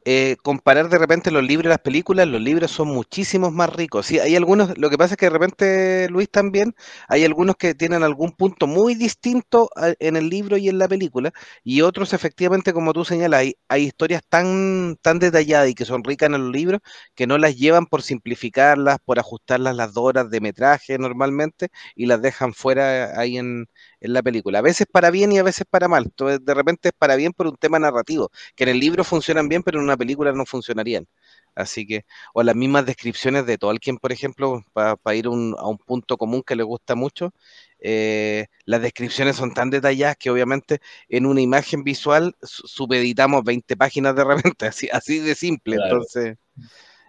eh, 0.04 0.36
comparar 0.42 0.88
de 0.88 0.98
repente 0.98 1.30
los 1.32 1.42
libros 1.44 1.66
y 1.66 1.70
las 1.70 1.80
películas, 1.80 2.28
los 2.28 2.40
libros 2.40 2.70
son 2.70 2.88
muchísimos 2.88 3.52
más 3.52 3.74
ricos. 3.74 4.06
Sí, 4.06 4.18
hay 4.20 4.36
algunos, 4.36 4.78
lo 4.78 4.90
que 4.90 4.98
pasa 4.98 5.14
es 5.14 5.18
que 5.18 5.26
de 5.26 5.30
repente, 5.30 6.08
Luis 6.10 6.30
también, 6.30 6.74
hay 7.08 7.24
algunos 7.24 7.56
que 7.56 7.74
tienen 7.74 8.02
algún 8.04 8.32
punto 8.32 8.66
muy 8.68 8.94
distinto 8.94 9.70
en 10.00 10.16
el 10.16 10.30
libro 10.30 10.56
y 10.56 10.68
en 10.70 10.78
la 10.78 10.88
película, 10.88 11.32
y 11.64 11.82
otros 11.82 12.14
efectivamente, 12.14 12.72
como 12.72 12.92
tú 12.94 13.04
señalas, 13.04 13.42
hay, 13.68 13.82
historias 13.84 14.22
tan, 14.28 14.96
tan 15.02 15.18
detalladas 15.18 15.70
y 15.70 15.74
que 15.74 15.84
son 15.84 16.04
ricas 16.04 16.28
en 16.28 16.42
los 16.44 16.52
libros 16.52 16.80
que 17.16 17.26
no 17.26 17.38
las 17.38 17.56
llevan 17.58 17.86
por 17.86 18.02
simplificarlas, 18.02 18.98
por 19.04 19.18
ajustarlas 19.18 19.76
las 19.76 19.96
horas 19.98 20.30
de 20.30 20.40
metraje 20.40 20.98
normalmente, 20.98 21.68
y 21.96 22.06
las 22.06 22.22
dejan 22.22 22.54
fuera 22.54 23.18
ahí 23.20 23.38
en, 23.38 23.66
en 24.00 24.12
la 24.12 24.22
película. 24.22 24.58
A 24.60 24.62
veces 24.62 24.86
para 24.90 25.10
bien 25.10 25.32
y 25.32 25.38
a 25.38 25.42
veces 25.42 25.66
para 25.68 25.88
mal. 25.88 26.04
Entonces, 26.04 26.44
de 26.44 26.54
repente 26.54 26.88
es 26.88 26.94
para 26.96 27.16
bien 27.16 27.32
por 27.32 27.46
un 27.46 27.56
tema 27.56 27.78
narrativo, 27.78 28.30
que 28.54 28.64
en 28.64 28.70
el 28.70 28.80
libro 28.80 29.04
funcionan 29.04 29.48
bien, 29.48 29.62
pero 29.62 29.78
en 29.78 29.84
una 29.84 29.96
película 29.96 30.32
no 30.32 30.46
funcionarían. 30.46 31.06
Así 31.54 31.86
que, 31.86 32.04
o 32.34 32.42
las 32.42 32.54
mismas 32.54 32.86
descripciones 32.86 33.44
de 33.46 33.58
Tolkien, 33.58 33.98
por 33.98 34.12
ejemplo, 34.12 34.64
para 34.72 35.16
ir 35.16 35.26
a 35.26 35.30
un 35.30 35.78
punto 35.84 36.16
común 36.16 36.42
que 36.46 36.54
le 36.54 36.62
gusta 36.62 36.94
mucho, 36.94 37.32
eh, 37.80 38.46
las 38.64 38.82
descripciones 38.82 39.36
son 39.36 39.54
tan 39.54 39.70
detalladas 39.70 40.16
que 40.16 40.30
obviamente 40.30 40.80
en 41.08 41.26
una 41.26 41.40
imagen 41.40 41.84
visual 41.84 42.36
subeditamos 42.42 43.44
20 43.44 43.76
páginas 43.76 44.16
de 44.16 44.24
repente, 44.24 44.66
así, 44.68 44.88
así 44.92 45.18
de 45.20 45.34
simple. 45.34 45.76
Entonces, 45.82 46.36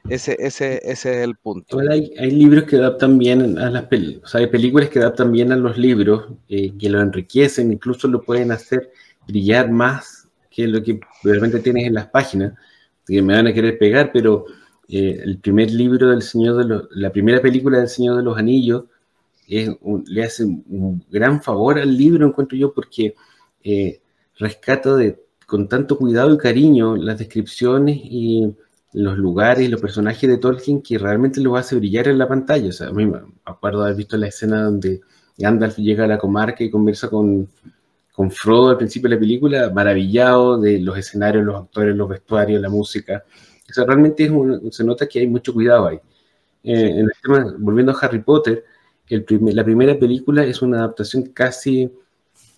ese, 0.07 0.37
ese, 0.39 0.79
ese, 0.83 0.91
es 0.91 1.05
el 1.05 1.35
punto. 1.35 1.79
Hay, 1.89 2.13
hay, 2.17 2.31
libros 2.31 2.63
que 2.63 2.77
adaptan 2.77 3.17
bien 3.17 3.57
a 3.57 3.69
las 3.69 3.85
películas, 3.85 4.23
o 4.23 4.27
sea, 4.27 4.41
hay 4.41 4.47
películas 4.47 4.89
que 4.89 4.99
adaptan 4.99 5.31
bien 5.31 5.51
a 5.51 5.55
los 5.55 5.77
libros, 5.77 6.27
eh, 6.47 6.71
que 6.77 6.89
lo 6.89 7.01
enriquecen, 7.01 7.71
incluso 7.71 8.07
lo 8.07 8.21
pueden 8.21 8.51
hacer 8.51 8.91
brillar 9.27 9.69
más 9.69 10.27
que 10.49 10.67
lo 10.67 10.81
que 10.81 10.99
realmente 11.23 11.59
tienes 11.59 11.85
en 11.87 11.93
las 11.93 12.07
páginas, 12.07 12.53
que 13.05 13.21
me 13.21 13.35
van 13.35 13.47
a 13.47 13.53
querer 13.53 13.77
pegar, 13.77 14.11
pero 14.13 14.45
eh, 14.87 15.19
el 15.23 15.39
primer 15.39 15.71
libro 15.71 16.09
del 16.09 16.21
Señor 16.21 16.57
de 16.57 16.65
los, 16.65 16.87
la 16.91 17.11
primera 17.11 17.41
película 17.41 17.79
del 17.79 17.89
Señor 17.89 18.17
de 18.17 18.23
los 18.23 18.37
Anillos, 18.37 18.85
le 19.47 20.23
hace 20.23 20.43
un 20.45 21.03
gran 21.09 21.41
favor 21.41 21.79
al 21.79 21.97
libro, 21.97 22.27
encuentro 22.27 22.55
yo, 22.55 22.71
porque 22.71 23.15
eh, 23.63 23.99
rescata 24.37 24.95
de, 24.95 25.19
con 25.47 25.67
tanto 25.67 25.97
cuidado 25.97 26.33
y 26.33 26.37
cariño 26.37 26.95
las 26.95 27.17
descripciones 27.17 27.99
y 28.03 28.55
los 28.93 29.17
lugares 29.17 29.65
y 29.65 29.69
los 29.69 29.81
personajes 29.81 30.29
de 30.29 30.37
Tolkien 30.37 30.81
que 30.81 30.97
realmente 30.97 31.41
lo 31.41 31.55
hace 31.55 31.75
brillar 31.75 32.07
en 32.07 32.17
la 32.17 32.27
pantalla. 32.27 32.69
O 32.69 32.71
sea, 32.71 32.87
a 32.87 32.91
mí 32.91 33.05
me 33.05 33.19
acuerdo 33.45 33.83
haber 33.83 33.95
visto 33.95 34.17
la 34.17 34.27
escena 34.27 34.63
donde 34.63 35.01
Gandalf 35.37 35.77
llega 35.77 36.05
a 36.05 36.07
la 36.07 36.17
comarca 36.17 36.63
y 36.63 36.69
conversa 36.71 37.09
con, 37.09 37.47
con 38.13 38.31
Frodo 38.31 38.69
al 38.69 38.77
principio 38.77 39.09
de 39.09 39.15
la 39.15 39.19
película, 39.19 39.69
maravillado 39.69 40.59
de 40.59 40.79
los 40.79 40.97
escenarios, 40.97 41.45
los 41.45 41.55
actores, 41.55 41.95
los 41.95 42.09
vestuarios, 42.09 42.61
la 42.61 42.69
música. 42.69 43.23
O 43.69 43.73
sea, 43.73 43.85
realmente 43.85 44.23
es 44.25 44.31
un- 44.31 44.71
se 44.71 44.83
nota 44.83 45.07
que 45.07 45.19
hay 45.19 45.27
mucho 45.27 45.53
cuidado 45.53 45.87
ahí. 45.87 45.99
Eh, 46.63 46.89
en 46.99 46.99
el 47.05 47.11
tema, 47.21 47.55
volviendo 47.59 47.91
a 47.93 47.97
Harry 48.01 48.19
Potter, 48.21 48.65
el 49.07 49.23
primer- 49.23 49.53
la 49.53 49.63
primera 49.63 49.97
película 49.97 50.43
es 50.43 50.61
una 50.61 50.79
adaptación 50.79 51.23
casi 51.27 51.91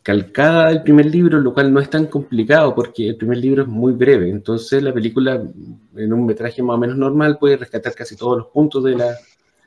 calcada 0.04 0.70
del 0.70 0.84
primer 0.84 1.06
libro, 1.06 1.40
lo 1.40 1.54
cual 1.54 1.72
no 1.74 1.80
es 1.80 1.90
tan 1.90 2.08
complicado 2.08 2.74
porque 2.74 3.10
el 3.10 3.16
primer 3.16 3.38
libro 3.38 3.64
es 3.64 3.68
muy 3.68 3.94
breve. 3.94 4.30
Entonces 4.30 4.82
la 4.82 4.94
película, 4.94 5.42
en 5.96 6.14
un 6.14 6.26
metraje 6.26 6.64
más 6.64 6.76
o 6.76 6.80
menos 6.80 6.98
normal, 6.98 7.38
puede 7.40 7.58
rescatar 7.58 7.94
casi 7.94 8.16
todos 8.16 8.38
los 8.38 8.48
puntos 8.48 8.84
de 8.84 8.96
la, 8.96 9.16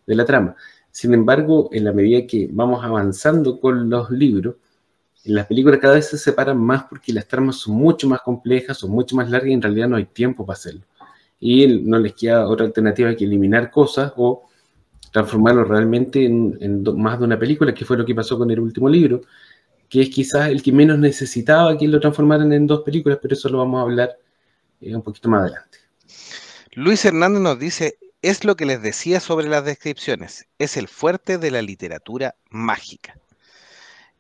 de 0.07 0.15
la 0.15 0.25
trama. 0.25 0.57
Sin 0.91 1.15
embargo, 1.15 1.69
en 1.73 1.85
la 1.85 1.93
medida 1.93 2.27
que 2.27 2.49
vamos 2.53 2.85
avanzando 2.85 3.59
con 3.61 3.89
los 3.91 4.11
libros, 4.11 4.57
las 5.25 5.47
películas 5.47 5.81
cada 5.81 5.95
vez 5.95 6.09
se 6.09 6.19
separan 6.19 6.59
más 6.59 6.85
porque 6.85 7.13
las 7.13 7.27
tramas 7.27 7.57
son 7.57 7.75
mucho 7.75 8.09
más 8.09 8.21
complejas, 8.21 8.79
son 8.79 8.91
mucho 8.91 9.17
más 9.17 9.31
largas 9.31 9.51
y 9.51 9.55
en 9.55 9.63
realidad 9.63 9.89
no 9.89 9.97
hay 9.97 10.05
tiempo 10.05 10.45
para 10.45 10.55
hacerlo. 10.55 10.83
Y 11.41 11.67
no 11.67 11.99
les 11.99 12.15
queda 12.15 12.47
otra 12.47 12.67
alternativa 12.67 13.15
que 13.15 13.25
eliminar 13.25 13.71
cosas 13.71 14.13
o 14.17 14.45
transformarlo 15.11 15.65
realmente 15.65 16.25
en, 16.25 16.83
más 16.97 17.19
de 17.19 17.25
una 17.25 17.39
película, 17.39 17.73
que 17.73 17.85
fue 17.85 17.97
lo 17.97 18.05
que 18.05 18.15
pasó 18.15 18.37
con 18.37 18.51
el 18.51 18.61
último 18.61 18.89
libro, 18.89 19.23
que 19.95 20.03
es 20.03 20.11
quizás 20.11 20.49
el 20.49 20.61
que 20.61 20.73
menos 20.73 20.99
necesitaba 20.99 21.79
que 21.79 21.87
lo 21.87 22.01
transformaran 22.01 22.53
en 22.53 22.67
dos 22.67 22.81
películas, 22.81 23.21
pero 23.23 23.35
eso 23.35 23.49
lo 23.49 23.59
vamos 23.59 23.79
a 23.79 23.83
hablar 23.83 24.19
eh, 24.81 24.93
un 24.93 25.03
poquito 25.03 25.29
más 25.29 25.43
adelante. 25.43 25.79
Luis 26.73 27.05
Hernández 27.05 27.41
nos 27.41 27.61
dice, 27.61 27.97
es 28.21 28.45
lo 28.45 28.57
que 28.57 28.67
les 28.67 28.83
decía 28.83 29.21
sobre 29.21 29.49
las 29.49 29.65
descripciones, 29.65 30.49
es 30.59 30.77
el 30.77 30.89
fuerte 30.89 31.39
de 31.39 31.53
la 31.53 31.63
literatura 31.63 32.35
mágica. 32.51 33.17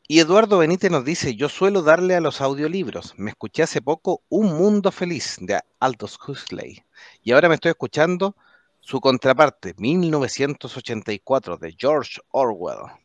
Y 0.07 0.20
Eduardo 0.20 0.59
Benítez 0.59 0.93
nos 0.93 1.05
dice, 1.05 1.35
yo 1.35 1.49
suelo 1.49 1.83
darle 1.83 2.14
a 2.14 2.20
los 2.20 2.41
audiolibros, 2.41 3.12
me 3.16 3.31
escuché 3.31 3.64
hace 3.64 3.83
poco 3.83 4.22
Un 4.29 4.57
Mundo 4.57 4.93
Feliz 4.93 5.39
de 5.41 5.59
Aldous 5.81 6.16
Huxley, 6.25 6.85
y 7.25 7.33
ahora 7.33 7.49
me 7.49 7.57
estoy 7.57 7.70
escuchando 7.70 8.37
su 8.79 9.01
contraparte, 9.01 9.75
1984 9.77 11.57
de 11.57 11.75
George 11.77 12.20
Orwell. 12.31 13.04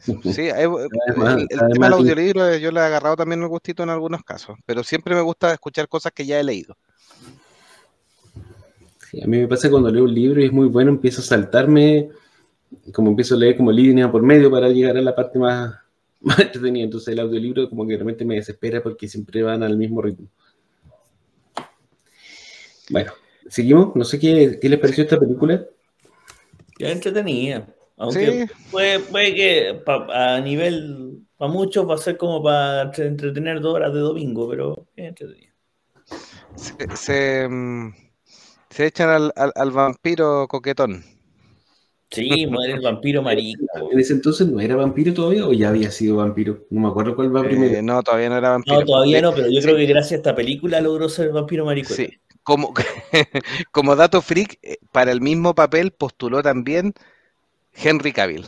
Sí, 0.00 0.12
eh, 0.48 0.62
el, 0.62 1.46
el 1.48 1.60
además 1.60 1.72
tema 1.72 1.86
del 1.86 1.92
audiolibro 1.94 2.48
eh, 2.48 2.60
yo 2.60 2.70
le 2.70 2.80
he 2.80 2.82
agarrado 2.82 3.16
también 3.16 3.42
el 3.42 3.48
gustito 3.48 3.82
en 3.82 3.90
algunos 3.90 4.22
casos, 4.22 4.58
pero 4.66 4.82
siempre 4.82 5.14
me 5.14 5.20
gusta 5.20 5.52
escuchar 5.52 5.88
cosas 5.88 6.12
que 6.12 6.26
ya 6.26 6.38
he 6.38 6.44
leído. 6.44 6.76
Sí, 9.10 9.22
a 9.22 9.26
mí 9.26 9.38
me 9.38 9.48
pasa 9.48 9.70
cuando 9.70 9.90
leo 9.90 10.04
un 10.04 10.14
libro 10.14 10.40
y 10.40 10.46
es 10.46 10.52
muy 10.52 10.68
bueno, 10.68 10.90
empiezo 10.90 11.22
a 11.22 11.24
saltarme, 11.24 12.10
como 12.92 13.10
empiezo 13.10 13.34
a 13.34 13.38
leer 13.38 13.56
como 13.56 13.72
línea 13.72 14.12
por 14.12 14.22
medio 14.22 14.50
para 14.50 14.68
llegar 14.68 14.96
a 14.98 15.02
la 15.02 15.14
parte 15.14 15.38
más, 15.38 15.74
más 16.20 16.38
entretenida. 16.38 16.84
Entonces 16.84 17.08
el 17.08 17.20
audiolibro 17.20 17.68
como 17.70 17.86
que 17.86 17.94
realmente 17.94 18.24
me 18.24 18.34
desespera 18.34 18.82
porque 18.82 19.08
siempre 19.08 19.42
van 19.42 19.62
al 19.62 19.78
mismo 19.78 20.02
ritmo. 20.02 20.28
Bueno, 22.90 23.12
seguimos. 23.48 23.94
No 23.96 24.04
sé 24.04 24.18
qué, 24.18 24.58
qué 24.60 24.68
les 24.68 24.78
pareció 24.78 25.04
esta 25.04 25.18
película. 25.18 25.64
Ya 26.78 26.90
entretenida. 26.90 27.66
Aunque 27.98 28.46
Sí. 28.46 28.52
puede, 28.70 29.00
puede 29.00 29.34
que 29.34 29.82
pa- 29.84 30.36
a 30.36 30.40
nivel, 30.40 31.20
para 31.36 31.50
muchos 31.50 31.88
va 31.88 31.94
a 31.94 31.98
ser 31.98 32.16
como 32.16 32.42
para 32.42 32.82
entre- 32.82 33.06
entretener 33.06 33.60
dos 33.60 33.74
horas 33.74 33.92
de 33.92 34.00
domingo, 34.00 34.48
pero 34.48 34.86
es 34.94 35.08
entretenida. 35.08 35.52
Se, 36.56 36.96
se, 36.96 37.48
mm, 37.48 37.92
se 38.70 38.86
echan 38.86 39.10
al, 39.10 39.32
al- 39.36 39.52
al 39.54 39.70
vampiro 39.70 40.46
coquetón. 40.48 41.04
Sí, 42.10 42.46
muere 42.46 42.72
el 42.74 42.80
vampiro 42.80 43.20
marico. 43.20 43.64
En 43.92 43.98
ese 43.98 44.14
entonces 44.14 44.48
no 44.48 44.60
era 44.60 44.76
vampiro 44.76 45.12
todavía 45.12 45.46
o 45.46 45.52
ya 45.52 45.68
había 45.68 45.90
sido 45.90 46.16
vampiro. 46.16 46.64
No 46.70 46.80
me 46.80 46.88
acuerdo 46.88 47.14
cuál 47.14 47.34
va 47.36 47.40
Eh, 47.42 47.44
primero. 47.44 47.82
no, 47.82 48.02
todavía 48.02 48.30
no 48.30 48.38
era 48.38 48.50
vampiro. 48.50 48.80
No, 48.80 48.86
todavía 48.86 49.20
no, 49.20 49.34
pero 49.34 49.48
yo 49.48 49.60
sí. 49.60 49.62
creo 49.62 49.76
que 49.76 49.86
gracias 49.86 50.12
a 50.12 50.16
esta 50.16 50.34
película 50.34 50.80
logró 50.80 51.08
ser 51.10 51.30
vampiro 51.32 51.66
marico. 51.66 51.92
Sí, 51.92 52.08
como, 52.42 52.72
como 53.72 53.94
dato 53.94 54.22
freak, 54.22 54.58
eh, 54.62 54.78
para 54.90 55.12
el 55.12 55.20
mismo 55.20 55.54
papel 55.54 55.90
postuló 55.92 56.42
también 56.42 56.94
Henry 57.82 58.12
Cavill. 58.12 58.46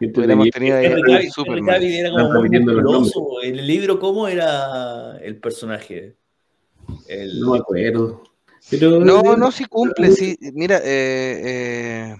Hubiéramos 0.00 0.50
tenido 0.50 0.78
Henry 0.78 1.02
Cavill- 1.02 1.14
Henry 1.16 1.30
Superman. 1.30 1.74
Cavill 1.74 1.94
era 1.94 2.10
como. 2.10 3.42
En 3.42 3.58
el 3.58 3.66
libro, 3.66 3.98
¿cómo 3.98 4.28
era 4.28 5.18
el 5.18 5.36
personaje? 5.38 6.16
El- 7.06 7.40
No 7.40 7.52
me 7.52 7.58
acuerdo. 7.58 8.22
Pero 8.70 9.00
No, 9.00 9.36
no, 9.36 9.50
sí 9.50 9.64
cumple, 9.64 10.10
sí. 10.12 10.36
Mira, 10.52 10.78
eh, 10.84 11.40
eh, 11.44 12.16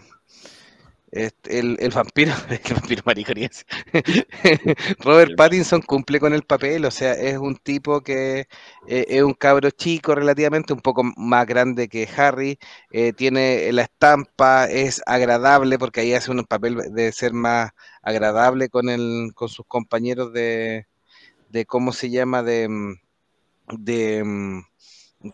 este, 1.13 1.59
el, 1.59 1.77
el 1.81 1.91
vampiro, 1.91 2.33
el 2.51 2.75
vampiro 2.75 3.03
mariconiense. 3.05 3.65
Robert 5.01 5.33
Pattinson 5.37 5.83
cumple 5.83 6.21
con 6.21 6.33
el 6.35 6.43
papel, 6.43 6.85
o 6.85 6.91
sea, 6.91 7.13
es 7.15 7.39
un 7.39 7.57
tipo 7.57 8.01
que 8.03 8.47
eh, 8.87 9.07
es 9.09 9.23
un 9.23 9.35
cabro 9.35 9.71
chico 9.71 10.15
relativamente, 10.15 10.73
un 10.73 10.81
poco 10.81 11.03
más 11.17 11.47
grande 11.47 11.89
que 11.89 12.09
Harry, 12.17 12.59
eh, 12.91 13.13
tiene 13.13 13.73
la 13.73 13.83
estampa, 13.83 14.67
es 14.67 15.03
agradable 15.07 15.79
porque 15.79 16.01
ahí 16.01 16.15
hace 16.15 16.31
un 16.31 16.45
papel 16.45 16.77
de 16.93 17.13
ser 17.13 17.33
más 17.33 17.71
agradable 18.03 18.69
con 18.69 18.89
el, 18.89 19.33
con 19.35 19.49
sus 19.49 19.67
compañeros 19.67 20.33
de, 20.33 20.87
de 21.51 21.67
cómo 21.67 21.93
se 21.93 22.11
llama, 22.11 22.43
de, 22.43 22.69
mm, 22.69 22.95
de, 23.79 24.25
mm, 24.25 24.61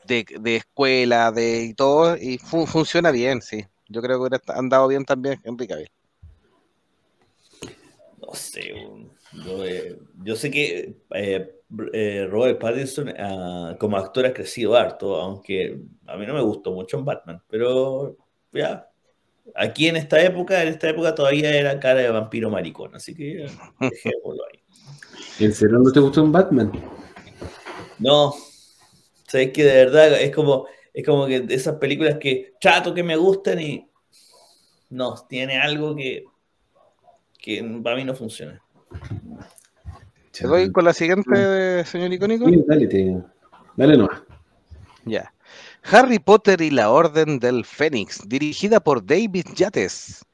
de, 0.06 0.26
de 0.40 0.56
escuela, 0.56 1.32
de 1.32 1.64
y 1.64 1.74
todo, 1.74 2.16
y 2.16 2.38
fu- 2.38 2.66
funciona 2.66 3.10
bien, 3.10 3.42
sí. 3.42 3.66
Yo 3.88 4.02
creo 4.02 4.16
que 4.18 4.28
hubiera 4.28 4.40
andado 4.58 4.88
bien 4.88 5.04
también 5.04 5.40
Henry 5.44 5.66
Cavill. 5.66 5.90
No 8.18 8.34
sé, 8.34 8.74
yo, 9.44 9.64
eh, 9.64 9.98
yo 10.24 10.34
sé 10.36 10.50
que 10.50 10.96
eh, 11.14 11.56
eh, 11.92 12.26
Robert 12.30 12.58
Pattinson 12.58 13.14
ah, 13.18 13.76
como 13.78 13.96
actor 13.96 14.26
ha 14.26 14.32
crecido 14.32 14.74
harto, 14.74 15.16
aunque 15.16 15.78
a 16.06 16.16
mí 16.16 16.26
no 16.26 16.34
me 16.34 16.40
gustó 16.40 16.72
mucho 16.72 16.98
en 16.98 17.04
Batman, 17.04 17.42
pero 17.48 18.16
ya, 18.52 18.88
aquí 19.54 19.86
en 19.88 19.96
esta 19.96 20.20
época, 20.22 20.62
en 20.62 20.68
esta 20.68 20.88
época 20.88 21.14
todavía 21.14 21.54
era 21.54 21.78
cara 21.78 22.00
de 22.00 22.10
vampiro 22.10 22.50
maricón, 22.50 22.94
así 22.94 23.14
que 23.14 23.46
dejémoslo 23.80 24.42
ahí. 24.52 24.60
¿En 25.38 25.52
serio 25.52 25.78
no 25.78 25.92
te 25.92 26.00
gustó 26.00 26.22
un 26.22 26.32
Batman? 26.32 26.72
No, 27.98 28.34
sabes 29.28 29.52
que 29.52 29.64
de 29.64 29.84
verdad 29.84 30.20
es 30.20 30.34
como, 30.34 30.66
es 30.96 31.04
como 31.04 31.26
que 31.26 31.40
de 31.42 31.54
esas 31.54 31.74
películas 31.76 32.16
que 32.18 32.54
trato 32.58 32.94
que 32.94 33.02
me 33.02 33.16
gustan 33.16 33.60
y 33.60 33.86
no, 34.88 35.14
tiene 35.28 35.58
algo 35.58 35.94
que, 35.94 36.24
que 37.38 37.62
para 37.84 37.96
mí 37.96 38.04
no 38.04 38.14
funciona. 38.14 38.62
¿Te 40.32 40.46
doy 40.46 40.72
con 40.72 40.84
la 40.86 40.94
siguiente, 40.94 41.84
señor 41.84 42.12
icónico? 42.14 42.48
Sí, 42.48 42.64
dale, 42.66 42.86
te- 42.86 43.22
dale 43.76 43.96
nomás. 43.98 44.22
Ya. 45.04 45.34
Harry 45.82 46.18
Potter 46.18 46.62
y 46.62 46.70
la 46.70 46.90
Orden 46.90 47.40
del 47.40 47.66
Fénix, 47.66 48.26
dirigida 48.26 48.80
por 48.80 49.04
David 49.04 49.44
Yates. 49.54 50.24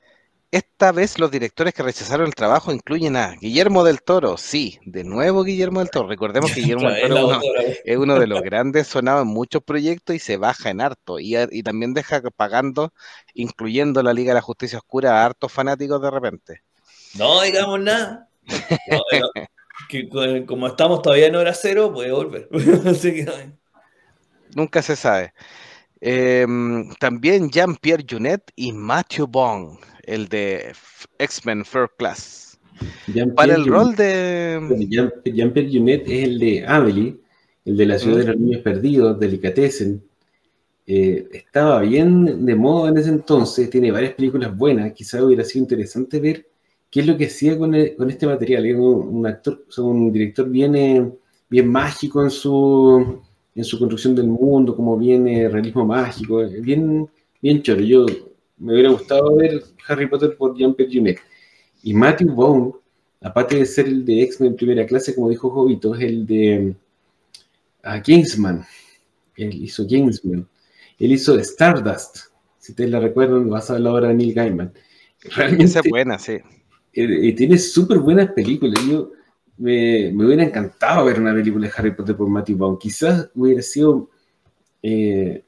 Esta 0.53 0.93
vez 0.93 1.19
los 1.19 1.31
directores 1.31 1.73
que 1.73 1.83
rechazaron 1.83 2.27
el 2.27 2.35
trabajo 2.35 2.73
incluyen 2.73 3.17
a 3.17 3.33
Guillermo 3.41 3.85
del 3.85 4.03
Toro, 4.03 4.37
sí, 4.37 4.79
de 4.85 5.03
nuevo 5.03 5.45
Guillermo 5.45 5.81
del 5.81 5.89
Toro. 5.89 6.09
Recordemos 6.09 6.53
que 6.53 6.61
Guillermo 6.61 6.91
del 6.91 7.09
Toro 7.09 7.17
es 7.17 7.25
uno, 7.25 7.41
es 7.85 7.97
uno 7.97 8.19
de 8.21 8.27
los 8.27 8.43
grandes 8.43 8.87
sonados 8.87 9.23
en 9.23 9.29
muchos 9.29 9.63
proyectos 9.63 10.15
y 10.15 10.19
se 10.19 10.37
baja 10.37 10.69
en 10.69 10.83
harto. 10.83 11.19
Y, 11.19 11.63
también 11.63 11.95
deja 11.95 12.21
pagando, 12.37 12.93
incluyendo 13.33 14.03
la 14.03 14.13
Liga 14.13 14.33
de 14.33 14.35
la 14.35 14.43
Justicia 14.43 14.77
Oscura, 14.77 15.23
a 15.23 15.25
hartos 15.25 15.51
fanáticos 15.51 16.03
de 16.03 16.11
repente. 16.11 16.63
No 17.15 17.41
digamos 17.41 17.81
nada. 17.81 18.29
No, 18.91 19.01
que 19.89 20.07
co- 20.11 20.47
como 20.47 20.67
estamos 20.67 21.01
todavía 21.01 21.29
en 21.29 21.37
hora 21.37 21.55
cero, 21.55 21.95
puede 21.95 22.13
volver. 22.13 22.51
Así 22.87 23.15
que, 23.15 23.53
Nunca 24.55 24.83
se 24.83 24.97
sabe. 24.97 25.33
Em, 25.99 26.93
también 26.97 27.49
Jean-Pierre 27.49 28.05
Junet 28.09 28.51
y 28.57 28.73
Matthew 28.73 29.29
Bond, 29.29 29.79
el 30.03 30.29
de 30.29 30.73
X-Men 31.19 31.65
First 31.65 31.95
Class. 31.97 32.59
Para 33.35 33.55
el 33.55 33.67
rol 33.67 33.95
de... 33.95 34.59
Jean- 34.89 35.13
Jean-Pierre 35.25 35.71
Jeunet 35.71 36.03
es 36.09 36.25
el 36.25 36.39
de 36.39 36.65
Amelie, 36.67 37.17
el 37.65 37.77
de 37.77 37.87
la 37.87 37.99
ciudad 37.99 38.19
de 38.19 38.27
los 38.29 38.37
niños 38.39 38.63
perdidos, 38.63 39.19
Delicatessen. 39.19 40.03
Eh, 40.87 41.29
estaba 41.33 41.81
bien 41.83 42.45
de 42.45 42.55
moda 42.57 42.91
en 42.91 42.99
ese 42.99 43.11
entonces, 43.11 43.71
tiene 43.71 43.93
varias 43.93 44.15
películas 44.15 44.57
buenas. 44.57 44.93
Quizá 44.93 45.23
hubiera 45.25 45.45
sido 45.45 45.63
interesante 45.63 46.19
ver 46.19 46.47
qué 46.91 47.01
es 47.01 47.07
lo 47.07 47.17
que 47.17 47.27
hacía 47.27 47.57
con, 47.57 47.75
el- 47.75 47.95
con 47.97 48.11
este 48.11 48.27
material. 48.27 48.67
Es 48.67 48.77
un, 48.77 49.17
un 49.17 49.27
actor, 49.27 49.65
un 49.79 50.13
director 50.13 50.49
bien, 50.49 50.75
eh, 50.77 51.11
bien 51.49 51.69
mágico 51.69 52.23
en 52.23 52.31
su, 52.31 53.21
en 53.55 53.65
su 53.65 53.79
construcción 53.79 54.15
del 54.15 54.27
mundo, 54.27 54.75
como 54.75 54.97
bien 54.99 55.29
eh, 55.29 55.49
realismo 55.49 55.85
mágico, 55.87 56.43
eh, 56.43 56.61
bien, 56.61 57.09
bien 57.41 57.63
choro. 57.63 57.81
Yo 57.81 58.07
me 58.59 58.75
hubiera 58.75 58.91
gustado 58.91 59.37
ver 59.37 59.63
Harry 59.89 60.07
Potter 60.07 60.37
por 60.37 60.57
Jean-Pierre 60.57 60.93
Jeunet. 60.93 61.19
Y 61.83 61.95
Matthew 61.95 62.35
Vaughn, 62.35 62.75
aparte 63.21 63.57
de 63.57 63.67
ser 63.67 63.87
el 63.87 64.05
de 64.05 64.23
X-Men 64.23 64.57
primera 64.57 64.87
clase, 64.87 65.15
como 65.15 65.29
dijo 65.29 65.51
Jovito, 65.51 65.95
es 65.95 66.03
el 66.03 66.27
de 66.27 66.75
ah, 67.83 68.01
Kingsman. 68.01 68.65
Él 69.37 69.55
hizo 69.55 69.87
Kingsman. 69.87 70.47
Él 70.99 71.13
hizo 71.13 71.37
Stardust, 71.39 72.19
si 72.59 72.73
ustedes 72.73 72.91
la 72.91 73.01
recuerdan, 73.01 73.49
basado 73.51 73.79
en 73.79 73.85
la 73.85 73.93
obra 73.93 74.09
de 74.09 74.15
Neil 74.15 74.35
Gaiman. 74.35 74.73
Realmente 75.21 75.65
Esa 75.65 75.81
es 75.81 75.91
buena, 75.91 76.19
sí. 76.19 76.33
eh, 76.33 76.43
eh, 76.93 77.33
tiene 77.33 77.59
súper 77.59 77.99
buenas 77.99 78.31
películas. 78.33 78.81
Yo 78.89 79.11
me, 79.57 80.13
me 80.13 80.27
hubiera 80.27 80.45
encantado 80.45 81.05
ver 81.07 81.21
una 81.21 81.35
película 81.35 81.67
de 81.67 81.73
Harry 81.77 81.95
Potter 81.95 82.17
por 82.17 82.29
Matthew 82.29 82.57
Vaughn. 82.57 82.79
Quizás 82.79 83.31
hubiera 83.35 83.63
sido 83.63 84.11
eh, 84.83 85.45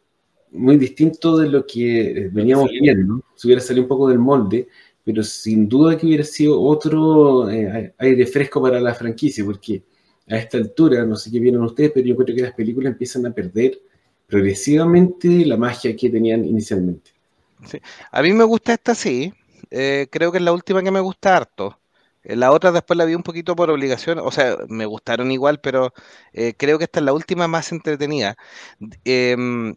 muy 0.55 0.77
distinto 0.77 1.37
de 1.37 1.49
lo 1.49 1.67
que 1.67 2.11
eh, 2.11 2.29
veníamos 2.33 2.67
salió. 2.67 2.83
viendo. 2.83 3.21
Se 3.35 3.47
hubiera 3.47 3.61
salido 3.61 3.83
un 3.85 3.89
poco 3.89 4.09
del 4.09 4.19
molde, 4.19 4.69
pero 5.05 5.23
sin 5.23 5.69
duda 5.69 5.97
que 5.97 6.07
hubiera 6.07 6.25
sido 6.25 6.61
otro 6.61 7.51
eh, 7.51 7.93
aire 7.99 8.27
fresco 8.27 8.63
para 8.63 8.81
la 8.81 8.95
franquicia, 8.95 9.45
porque 9.45 9.83
a 10.29 10.37
esta 10.37 10.57
altura, 10.57 11.05
no 11.05 11.17
sé 11.17 11.31
qué 11.31 11.39
vieron 11.39 11.65
ustedes, 11.65 11.93
pero 11.93 12.07
yo 12.07 12.17
creo 12.17 12.35
que 12.35 12.43
las 12.43 12.55
películas 12.55 12.93
empiezan 12.93 13.27
a 13.27 13.33
perder 13.33 13.79
progresivamente 14.27 15.45
la 15.45 15.57
magia 15.57 15.95
que 15.95 16.09
tenían 16.09 16.45
inicialmente. 16.45 17.11
A 18.11 18.23
mí 18.23 18.33
me 18.33 18.45
gusta 18.45 18.75
esta, 18.75 18.95
sí. 18.95 19.33
Eh, 19.71 20.09
creo 20.11 20.33
que 20.33 20.39
es 20.39 20.45
la 20.45 20.53
última 20.53 20.83
que 20.83 20.91
me 20.91 21.01
gusta 21.01 21.37
harto. 21.37 21.79
La 22.25 22.53
otra 22.53 22.73
después 22.73 22.97
la 22.97 23.05
vi 23.05 23.15
un 23.15 23.23
poquito 23.23 23.55
por 23.55 23.71
obligación, 23.71 24.19
o 24.19 24.31
sea, 24.31 24.57
me 24.69 24.87
gustaron 24.87 25.31
igual, 25.31 25.61
pero 25.61 25.93
eh, 26.33 26.55
creo 26.57 26.79
que 26.79 26.85
esta 26.85 27.01
es 27.01 27.05
la 27.05 27.13
última 27.13 27.49
más 27.49 27.71
entretenida. 27.71 28.37
Em, 29.05 29.75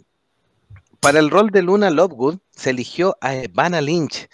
para 1.00 1.20
el 1.20 1.30
rol 1.30 1.52
de 1.52 1.62
Luna 1.62 1.89
Lovegood 1.89 2.39
se 2.52 2.72
eligió 2.72 3.18
a 3.22 3.36
Evana 3.36 3.82
Lynch. 3.82 4.28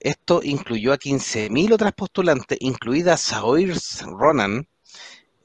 Esto 0.00 0.40
incluyó 0.42 0.92
a 0.92 0.98
15.000 0.98 1.72
otras 1.72 1.92
postulantes, 1.92 2.58
incluida 2.60 3.16
Saoirse 3.16 4.04
Ronan, 4.04 4.68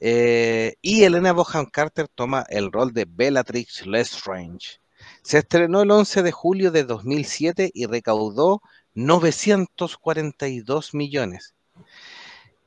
eh, 0.00 0.74
y 0.82 1.04
Elena 1.04 1.32
Bonham 1.32 1.66
Carter 1.66 2.08
toma 2.08 2.44
el 2.48 2.72
rol 2.72 2.92
de 2.92 3.06
Bellatrix 3.08 3.86
Lestrange. 3.86 4.80
Se 5.22 5.38
estrenó 5.38 5.82
el 5.82 5.90
11 5.92 6.24
de 6.24 6.32
julio 6.32 6.72
de 6.72 6.82
2007 6.82 7.70
y 7.72 7.86
recaudó 7.86 8.60
942 8.94 10.94
millones. 10.94 11.54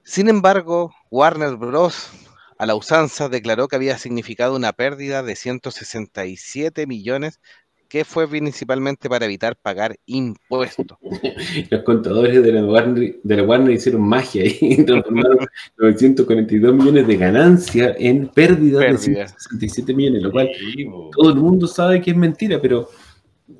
Sin 0.03 0.29
embargo, 0.29 0.95
Warner 1.11 1.57
Bros. 1.57 2.11
a 2.57 2.65
la 2.65 2.75
usanza 2.75 3.27
declaró 3.27 3.67
que 3.67 3.75
había 3.75 3.97
significado 3.97 4.55
una 4.55 4.71
pérdida 4.71 5.21
de 5.21 5.35
167 5.35 6.87
millones 6.87 7.41
que 7.87 8.05
fue 8.05 8.27
principalmente 8.27 9.09
para 9.09 9.25
evitar 9.25 9.55
pagar 9.55 9.95
impuestos. 10.05 10.97
Los 11.69 11.83
contadores 11.83 12.43
de 12.43 12.51
la 12.51 12.65
Warner, 12.65 13.19
de 13.23 13.37
la 13.37 13.43
Warner 13.43 13.73
hicieron 13.73 14.01
magia 14.01 14.43
y 14.61 14.83
transformaron 14.83 15.47
942 15.77 16.75
millones 16.75 17.07
de 17.07 17.17
ganancia 17.17 17.95
en 17.97 18.27
pérdida, 18.27 18.79
de 18.79 18.85
Pérdida. 18.85 19.27
167 19.27 19.93
millones, 19.93 20.23
lo 20.23 20.31
cual 20.31 20.49
Sí, 20.57 20.85
todo 21.15 21.29
el 21.29 21.35
mundo 21.35 21.67
sabe 21.67 22.01
que 22.01 22.11
es 22.11 22.17
mentira, 22.17 22.59
pero 22.61 22.89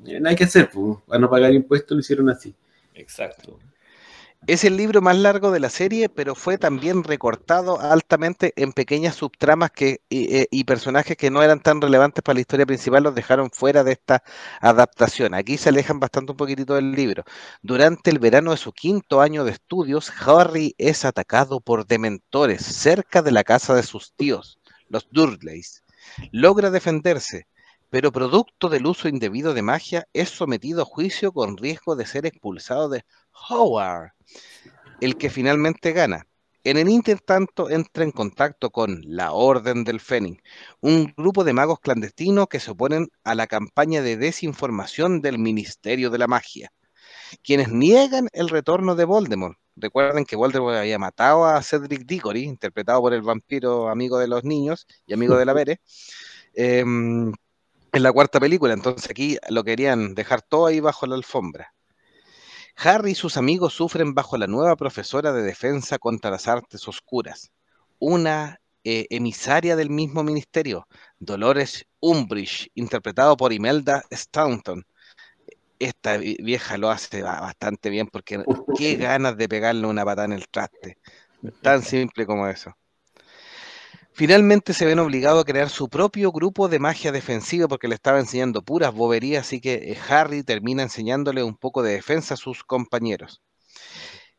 eh, 0.06 0.20
nada 0.20 0.34
que 0.34 0.44
hacer, 0.44 0.70
pues, 0.72 0.98
para 1.06 1.20
no 1.20 1.30
pagar 1.30 1.52
impuestos 1.52 1.94
lo 1.94 2.00
hicieron 2.00 2.28
así. 2.30 2.54
Exacto. 2.94 3.58
Es 4.48 4.62
el 4.62 4.76
libro 4.76 5.02
más 5.02 5.16
largo 5.16 5.50
de 5.50 5.58
la 5.58 5.70
serie, 5.70 6.08
pero 6.08 6.36
fue 6.36 6.56
también 6.56 7.02
recortado 7.02 7.80
altamente 7.80 8.52
en 8.54 8.72
pequeñas 8.72 9.16
subtramas 9.16 9.72
que, 9.72 10.02
y, 10.08 10.36
eh, 10.36 10.48
y 10.52 10.62
personajes 10.62 11.16
que 11.16 11.32
no 11.32 11.42
eran 11.42 11.58
tan 11.58 11.80
relevantes 11.80 12.22
para 12.22 12.34
la 12.34 12.42
historia 12.42 12.64
principal 12.64 13.02
los 13.02 13.16
dejaron 13.16 13.50
fuera 13.50 13.82
de 13.82 13.90
esta 13.90 14.22
adaptación. 14.60 15.34
Aquí 15.34 15.56
se 15.58 15.70
alejan 15.70 15.98
bastante 15.98 16.30
un 16.30 16.36
poquitito 16.36 16.76
del 16.76 16.92
libro. 16.92 17.24
Durante 17.60 18.10
el 18.10 18.20
verano 18.20 18.52
de 18.52 18.56
su 18.56 18.72
quinto 18.72 19.20
año 19.20 19.42
de 19.42 19.50
estudios, 19.50 20.12
Harry 20.24 20.76
es 20.78 21.04
atacado 21.04 21.58
por 21.58 21.84
dementores 21.84 22.64
cerca 22.64 23.22
de 23.22 23.32
la 23.32 23.42
casa 23.42 23.74
de 23.74 23.82
sus 23.82 24.14
tíos, 24.14 24.60
los 24.88 25.08
Dudleys. 25.10 25.82
Logra 26.30 26.70
defenderse, 26.70 27.48
pero 27.90 28.12
producto 28.12 28.68
del 28.68 28.86
uso 28.86 29.08
indebido 29.08 29.54
de 29.54 29.62
magia 29.62 30.06
es 30.12 30.30
sometido 30.30 30.82
a 30.82 30.84
juicio 30.84 31.32
con 31.32 31.56
riesgo 31.56 31.96
de 31.96 32.06
ser 32.06 32.26
expulsado 32.26 32.88
de 32.88 33.04
Howard, 33.48 34.15
el 35.00 35.16
que 35.16 35.30
finalmente 35.30 35.92
gana. 35.92 36.26
En 36.64 36.76
el 36.78 36.88
intertanto 36.88 37.70
entra 37.70 38.02
en 38.02 38.10
contacto 38.10 38.70
con 38.70 39.00
la 39.04 39.32
Orden 39.32 39.84
del 39.84 40.00
Fénix, 40.00 40.42
un 40.80 41.14
grupo 41.16 41.44
de 41.44 41.52
magos 41.52 41.78
clandestinos 41.78 42.48
que 42.48 42.58
se 42.58 42.72
oponen 42.72 43.08
a 43.22 43.36
la 43.36 43.46
campaña 43.46 44.02
de 44.02 44.16
desinformación 44.16 45.20
del 45.22 45.38
Ministerio 45.38 46.10
de 46.10 46.18
la 46.18 46.26
Magia, 46.26 46.72
quienes 47.44 47.68
niegan 47.70 48.28
el 48.32 48.48
retorno 48.48 48.96
de 48.96 49.04
Voldemort. 49.04 49.56
Recuerden 49.76 50.24
que 50.24 50.34
Voldemort 50.34 50.76
había 50.76 50.98
matado 50.98 51.46
a 51.46 51.62
Cedric 51.62 52.04
Diggory, 52.04 52.42
interpretado 52.42 53.00
por 53.00 53.14
el 53.14 53.22
vampiro 53.22 53.88
amigo 53.88 54.18
de 54.18 54.26
los 54.26 54.42
niños 54.42 54.88
y 55.06 55.14
amigo 55.14 55.36
de 55.36 55.44
la 55.44 55.52
Vere, 55.52 55.80
em, 56.54 57.32
en 57.92 58.02
la 58.02 58.12
cuarta 58.12 58.40
película. 58.40 58.74
Entonces 58.74 59.08
aquí 59.08 59.38
lo 59.50 59.62
querían 59.62 60.14
dejar 60.16 60.42
todo 60.42 60.66
ahí 60.66 60.80
bajo 60.80 61.06
la 61.06 61.14
alfombra. 61.14 61.75
Harry 62.76 63.12
y 63.12 63.14
sus 63.14 63.36
amigos 63.36 63.74
sufren 63.74 64.14
bajo 64.14 64.36
la 64.36 64.46
nueva 64.46 64.76
profesora 64.76 65.32
de 65.32 65.42
defensa 65.42 65.98
contra 65.98 66.30
las 66.30 66.46
artes 66.48 66.86
oscuras, 66.88 67.50
una 67.98 68.60
eh, 68.84 69.06
emisaria 69.10 69.74
del 69.76 69.90
mismo 69.90 70.22
ministerio, 70.22 70.86
Dolores 71.18 71.86
Umbridge, 72.00 72.68
interpretado 72.74 73.36
por 73.36 73.52
Imelda 73.52 74.04
Staunton. 74.12 74.84
Esta 75.78 76.18
vi- 76.18 76.36
vieja 76.42 76.78
lo 76.78 76.90
hace 76.90 77.22
ba- 77.22 77.40
bastante 77.40 77.90
bien 77.90 78.08
porque 78.08 78.44
qué 78.74 78.96
ganas 78.96 79.36
de 79.38 79.48
pegarle 79.48 79.86
una 79.86 80.04
patada 80.04 80.26
en 80.26 80.32
el 80.34 80.48
traste. 80.48 80.98
Tan 81.62 81.82
simple 81.82 82.26
como 82.26 82.48
eso. 82.48 82.72
Finalmente 84.16 84.72
se 84.72 84.86
ven 84.86 84.98
obligados 84.98 85.42
a 85.42 85.44
crear 85.44 85.68
su 85.68 85.90
propio 85.90 86.32
grupo 86.32 86.68
de 86.68 86.78
magia 86.78 87.12
defensiva 87.12 87.68
porque 87.68 87.86
le 87.86 87.96
estaba 87.96 88.18
enseñando 88.18 88.62
puras 88.62 88.94
boberías, 88.94 89.44
así 89.46 89.60
que 89.60 89.74
eh, 89.74 89.98
Harry 90.08 90.42
termina 90.42 90.82
enseñándole 90.82 91.42
un 91.42 91.54
poco 91.54 91.82
de 91.82 91.92
defensa 91.92 92.32
a 92.32 92.38
sus 92.38 92.64
compañeros. 92.64 93.42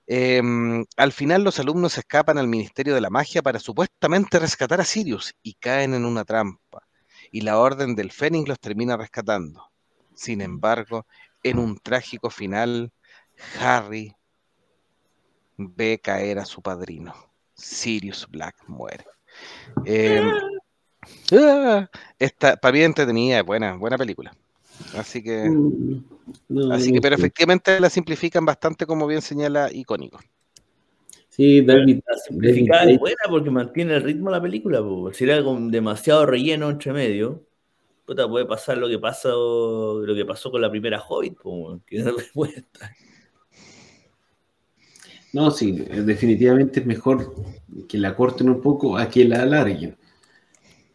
Em, 0.07 0.83
al 0.95 1.11
final 1.11 1.43
los 1.43 1.59
alumnos 1.59 1.95
escapan 1.99 2.39
al 2.39 2.47
Ministerio 2.47 2.95
de 2.95 3.01
la 3.01 3.11
Magia 3.11 3.43
para 3.43 3.59
supuestamente 3.59 4.39
rescatar 4.39 4.81
a 4.81 4.83
Sirius 4.83 5.35
y 5.43 5.53
caen 5.53 5.93
en 5.93 6.05
una 6.05 6.25
trampa. 6.25 6.87
Y 7.31 7.41
la 7.41 7.59
Orden 7.59 7.93
del 7.93 8.11
Fénix 8.11 8.47
los 8.49 8.59
termina 8.59 8.97
rescatando. 8.97 9.69
Sin 10.15 10.41
embargo, 10.41 11.05
en 11.43 11.59
un 11.59 11.77
trágico 11.77 12.31
final, 12.31 12.91
Harry 13.59 14.11
ve 15.55 15.99
caer 16.01 16.39
a 16.39 16.45
su 16.45 16.63
padrino. 16.63 17.13
Sirius 17.53 18.25
Black 18.27 18.55
muere. 18.67 19.05
Em, 19.85 20.31
ah, 21.33 21.89
esta, 22.19 22.57
para 22.57 22.73
mí 22.73 22.81
entretenida, 22.81 23.39
es 23.39 23.45
buena, 23.45 23.75
buena 23.75 23.97
película. 23.97 24.35
Así 24.95 25.23
que, 25.23 25.49
Mm, 25.49 26.03
no, 26.49 26.73
así 26.73 26.89
no 26.89 26.95
que, 26.95 27.01
pero 27.01 27.15
efectivamente 27.15 27.79
la 27.79 27.89
simplifican 27.89 28.45
bastante, 28.45 28.85
como 28.85 29.07
bien 29.07 29.21
señala 29.21 29.71
Icónico. 29.71 30.19
Sí, 31.29 31.61
David, 31.61 31.99
La 32.07 32.17
simplificada 32.17 32.81
David 32.81 32.95
es 32.95 32.99
buena 32.99 33.21
porque 33.29 33.51
mantiene 33.51 33.95
el 33.95 34.03
ritmo 34.03 34.29
de 34.29 34.37
la 34.37 34.41
película. 34.41 34.79
po. 34.79 35.13
Si 35.13 35.23
era 35.23 35.43
con 35.43 35.69
demasiado 35.69 36.25
relleno 36.25 36.69
entre 36.69 36.93
medio, 36.93 37.43
puta, 38.05 38.27
puede 38.27 38.45
pasar 38.45 38.77
lo 38.79 38.87
que 38.87 38.97
pasó, 38.97 40.01
lo 40.03 40.15
que 40.15 40.25
pasó 40.25 40.49
con 40.49 40.61
la 40.61 40.69
primera 40.71 40.99
Hobbit, 40.99 41.37
po, 41.39 41.79
que 41.85 41.99
no. 41.99 42.15
No, 45.37 45.51
sí, 45.51 45.71
definitivamente 45.71 46.79
es 46.79 46.85
mejor 46.85 47.35
que 47.87 47.97
la 47.97 48.15
corten 48.15 48.49
un 48.49 48.59
poco 48.61 48.97
a 48.97 49.07
que 49.09 49.23
la 49.25 49.43
alarguen. 49.43 49.95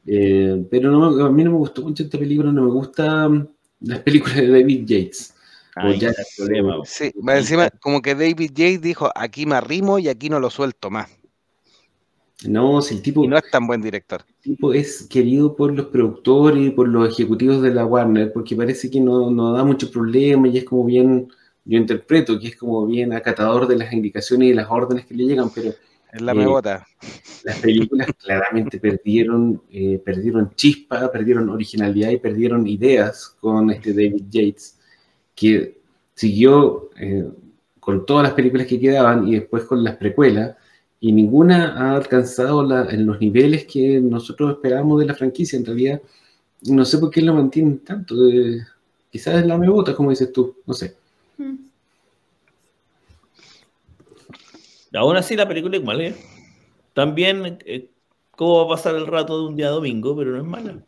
Eh, 0.06 0.66
pero 0.70 0.90
no, 0.90 1.24
a 1.24 1.30
mí 1.30 1.44
no 1.44 1.52
me 1.52 1.56
gustó 1.58 1.82
mucho 1.82 2.02
esta 2.02 2.18
película, 2.18 2.50
no 2.52 2.62
me 2.64 2.70
gustan 2.72 3.50
las 3.80 4.00
películas 4.00 4.36
de 4.36 4.48
David 4.48 4.84
Yates. 4.86 5.34
Ya- 5.98 6.08
el 6.08 6.14
problema. 6.36 6.76
po. 6.76 6.84
Sí, 6.84 7.12
más 7.22 7.38
encima, 7.38 7.70
como 7.80 8.02
que 8.02 8.14
David 8.14 8.50
Yates 8.54 8.80
dijo, 8.82 9.10
aquí 9.14 9.46
me 9.46 9.54
arrimo 9.54 9.98
y 9.98 10.08
aquí 10.08 10.28
no 10.28 10.40
lo 10.40 10.50
suelto 10.50 10.90
más. 10.90 11.08
No, 12.44 12.82
si 12.82 12.94
el 12.96 13.02
tipo, 13.02 13.24
Y 13.24 13.28
no 13.28 13.36
es 13.38 13.50
tan 13.50 13.66
buen 13.66 13.80
director. 13.80 14.24
tipo 14.42 14.72
es 14.72 15.06
querido 15.08 15.54
por 15.56 15.72
los 15.72 15.86
productores 15.86 16.66
y 16.66 16.70
por 16.70 16.88
los 16.88 17.08
ejecutivos 17.10 17.62
de 17.62 17.72
la 17.74 17.86
Warner, 17.86 18.32
porque 18.32 18.56
parece 18.56 18.90
que 18.90 19.00
no, 19.00 19.30
no 19.30 19.52
da 19.52 19.64
mucho 19.64 19.90
problema 19.90 20.48
y 20.48 20.58
es 20.58 20.64
como 20.64 20.84
bien, 20.84 21.28
yo 21.64 21.78
interpreto 21.78 22.38
que 22.38 22.48
es 22.48 22.56
como 22.56 22.86
bien 22.86 23.12
acatador 23.12 23.66
de 23.68 23.76
las 23.76 23.92
indicaciones 23.92 24.48
y 24.50 24.54
las 24.54 24.68
órdenes 24.70 25.06
que 25.06 25.14
le 25.14 25.24
llegan, 25.24 25.50
pero 25.54 25.72
Es 26.12 26.22
la 26.22 26.34
Eh, 26.34 26.34
mebota. 26.34 26.86
las 27.42 27.58
películas 27.58 28.08
claramente 28.18 28.78
perdieron, 28.78 29.62
eh, 29.70 29.98
perdieron 30.04 30.52
chispa, 30.54 31.10
perdieron 31.10 31.48
originalidad 31.50 32.10
y 32.10 32.18
perdieron 32.18 32.66
ideas 32.66 33.36
con 33.40 33.70
este 33.70 33.92
David 33.92 34.24
Yates, 34.30 34.78
que 35.34 35.80
siguió 36.14 36.90
eh, 36.98 37.28
con 37.80 38.06
todas 38.06 38.24
las 38.24 38.34
películas 38.34 38.66
que 38.66 38.78
quedaban 38.80 39.26
y 39.28 39.34
después 39.34 39.64
con 39.64 39.82
las 39.84 39.96
precuelas, 39.96 40.56
y 41.00 41.12
ninguna 41.12 41.74
ha 41.76 41.96
alcanzado 41.96 42.62
la- 42.62 42.86
en 42.90 43.06
los 43.06 43.20
niveles 43.20 43.66
que 43.66 44.00
nosotros 44.00 44.52
esperábamos 44.54 45.00
de 45.00 45.06
la 45.06 45.14
franquicia. 45.14 45.58
En 45.58 45.66
realidad, 45.66 46.00
no 46.70 46.84
sé 46.84 46.98
por 46.98 47.10
qué 47.10 47.22
lo 47.22 47.34
mantienen 47.34 47.80
tanto. 47.80 48.14
eh, 48.28 48.60
quizás 49.10 49.36
es 49.40 49.46
la 49.46 49.58
mebota, 49.58 49.94
como 49.94 50.10
dices 50.10 50.32
tú, 50.32 50.56
no 50.66 50.74
sé. 50.74 50.96
Aún 54.94 55.16
así, 55.16 55.36
la 55.36 55.48
película 55.48 55.76
es 55.76 55.84
mala. 55.84 56.04
¿eh? 56.04 56.16
También, 56.94 57.58
eh, 57.64 57.90
¿cómo 58.32 58.58
va 58.58 58.64
a 58.74 58.76
pasar 58.76 58.94
el 58.94 59.06
rato 59.06 59.38
de 59.40 59.48
un 59.48 59.56
día 59.56 59.70
domingo? 59.70 60.16
Pero 60.16 60.32
no 60.32 60.38
es 60.38 60.44
mala. 60.44 60.84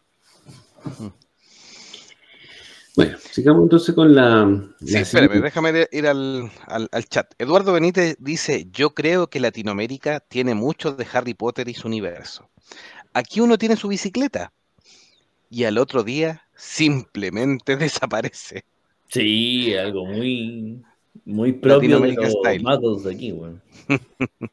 Bueno, 2.96 3.18
sigamos 3.18 3.62
entonces 3.64 3.94
con 3.94 4.14
la. 4.14 4.46
Sí, 4.80 4.96
espérame, 4.98 5.04
siguiente. 5.04 5.40
déjame 5.40 5.88
ir 5.90 6.06
al, 6.06 6.50
al- 6.66 6.88
al 6.92 7.04
chat. 7.06 7.32
Eduardo 7.38 7.72
Benítez 7.72 8.16
dice, 8.20 8.68
yo 8.70 8.90
creo 8.94 9.26
que 9.28 9.40
Latinoamérica 9.40 10.20
tiene 10.20 10.54
mucho 10.54 10.92
de 10.94 11.06
Harry 11.12 11.34
Potter 11.34 11.68
y 11.68 11.74
su 11.74 11.88
universo. 11.88 12.48
Aquí 13.12 13.40
uno 13.40 13.58
tiene 13.58 13.76
su 13.76 13.88
bicicleta 13.88 14.52
y 15.50 15.64
al 15.64 15.78
otro 15.78 16.04
día 16.04 16.42
simplemente 16.54 17.76
desaparece. 17.76 18.64
Sí, 19.14 19.72
algo 19.76 20.06
muy, 20.06 20.82
muy 21.24 21.52
propio 21.52 22.00
de 22.00 22.14
los 22.14 22.34
magos 22.60 23.04
de 23.04 23.14
aquí, 23.14 23.30
weón. 23.30 23.62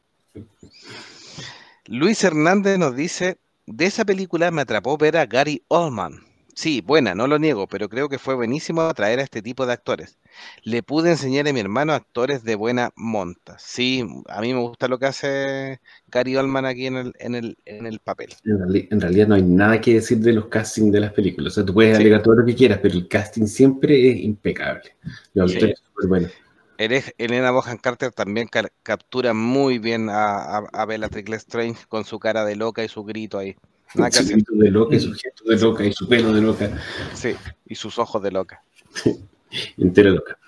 Luis 1.88 2.22
Hernández 2.22 2.78
nos 2.78 2.94
dice, 2.94 3.38
de 3.66 3.86
esa 3.86 4.04
película 4.04 4.52
me 4.52 4.62
atrapó 4.62 4.96
ver 4.96 5.16
a 5.16 5.26
Gary 5.26 5.64
Oldman. 5.66 6.20
Sí, 6.54 6.82
buena, 6.82 7.14
no 7.14 7.26
lo 7.26 7.38
niego, 7.38 7.66
pero 7.66 7.88
creo 7.88 8.10
que 8.10 8.18
fue 8.18 8.34
buenísimo 8.34 8.82
atraer 8.82 9.20
a 9.20 9.22
este 9.22 9.40
tipo 9.40 9.64
de 9.64 9.72
actores. 9.72 10.18
Le 10.62 10.82
pude 10.82 11.10
enseñar 11.10 11.48
a 11.48 11.52
mi 11.52 11.60
hermano 11.60 11.94
actores 11.94 12.44
de 12.44 12.56
buena 12.56 12.90
monta. 12.94 13.56
Sí, 13.58 14.06
a 14.28 14.40
mí 14.42 14.52
me 14.52 14.60
gusta 14.60 14.86
lo 14.86 14.98
que 14.98 15.06
hace 15.06 15.80
Gary 16.08 16.36
Oldman 16.36 16.66
aquí 16.66 16.86
en 16.86 16.96
el, 16.96 17.12
en 17.18 17.34
el, 17.34 17.56
en 17.64 17.86
el 17.86 18.00
papel. 18.00 18.34
En, 18.44 18.58
reali- 18.58 18.88
en 18.90 19.00
realidad 19.00 19.28
no 19.28 19.34
hay 19.34 19.42
nada 19.42 19.80
que 19.80 19.94
decir 19.94 20.18
de 20.18 20.34
los 20.34 20.46
castings 20.48 20.92
de 20.92 21.00
las 21.00 21.12
películas. 21.14 21.52
O 21.52 21.54
sea, 21.54 21.64
tú 21.64 21.72
puedes 21.72 21.96
Sí. 21.96 22.02
alegar 22.02 22.22
todo 22.22 22.34
lo 22.34 22.44
que 22.44 22.54
quieras, 22.54 22.80
pero 22.82 22.94
el 22.94 23.08
casting 23.08 23.46
siempre 23.46 24.10
es 24.10 24.16
impecable. 24.18 24.94
Los 25.32 25.52
Sí. 25.52 25.56
actores 25.56 25.78
súper 25.86 26.08
buenos. 26.08 26.32
Elena 26.76 27.06
Elena 27.16 27.50
Bohan 27.50 27.78
Carter 27.78 28.12
también 28.12 28.46
ca- 28.48 28.68
captura 28.82 29.32
muy 29.32 29.78
bien 29.78 30.10
a, 30.10 30.58
a, 30.58 30.58
a 30.72 30.84
Bellatrix 30.84 31.30
Lestrange 31.30 31.86
con 31.88 32.04
su 32.04 32.18
cara 32.18 32.44
de 32.44 32.56
loca 32.56 32.84
y 32.84 32.88
su 32.88 33.04
grito 33.04 33.38
ahí. 33.38 33.56
Nada 33.94 34.10
que 34.10 34.16
Su 34.16 34.22
hacer. 34.22 34.36
grito 34.36 34.54
de 34.54 34.70
loca 34.70 34.96
y 34.96 35.00
su 35.00 35.12
gesto 35.12 35.44
de 35.44 35.58
loca 35.58 35.84
y 35.84 35.92
su 35.92 36.08
pelo 36.08 36.32
de 36.32 36.40
loca. 36.40 36.78
Sí, 37.14 37.34
y 37.66 37.74
sus 37.74 37.98
ojos 37.98 38.22
de 38.22 38.30
loca. 38.30 38.62
entera 39.76 40.10
loca. 40.10 40.38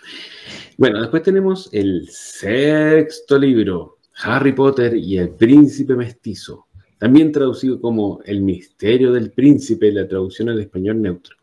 Bueno, 0.76 1.01
después 1.01 1.22
tenemos 1.22 1.68
el 1.72 2.09
sexto 2.11 3.38
libro, 3.38 3.99
Harry 4.22 4.53
Potter 4.53 4.97
y 4.97 5.18
el 5.18 5.30
príncipe 5.30 5.95
mestizo, 5.95 6.66
también 6.99 7.32
traducido 7.32 7.80
como 7.80 8.20
El 8.24 8.42
misterio 8.42 9.12
del 9.12 9.30
príncipe, 9.30 9.92
la 9.92 10.09
traducción 10.09 10.49
al 10.49 10.61
español 10.61 11.01
neutro. 11.01 11.36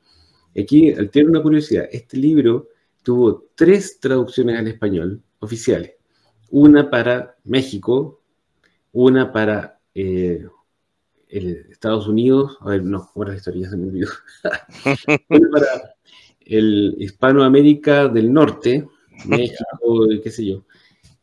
Aquí 0.57 0.93
tiene 1.11 1.29
una 1.29 1.41
curiosidad, 1.41 1.87
este 1.91 2.17
libro 2.17 2.69
tuvo 3.03 3.45
tres 3.55 3.99
traducciones 3.99 4.57
al 4.57 4.67
español 4.67 5.21
oficiales, 5.39 5.93
una 6.49 6.89
para 6.89 7.37
México, 7.45 8.21
una 8.91 9.31
para 9.31 9.79
eh, 9.95 10.45
el 11.31 11.65
Estados 11.71 12.07
Unidos, 12.07 12.57
a 12.61 12.69
ver, 12.69 12.83
no, 12.83 13.09
¿cómo 13.11 13.23
era 13.23 13.31
la 13.33 13.37
historia? 13.37 13.63
Ya 13.63 13.69
se 13.71 13.77
me 13.77 13.87
olvidó. 13.87 14.09
una 15.29 15.49
para 15.49 15.95
el 16.41 16.95
Hispanoamérica 16.99 18.07
del 18.07 18.31
Norte, 18.33 18.87
México, 19.25 20.07
qué 20.23 20.29
sé 20.31 20.45
yo. 20.45 20.63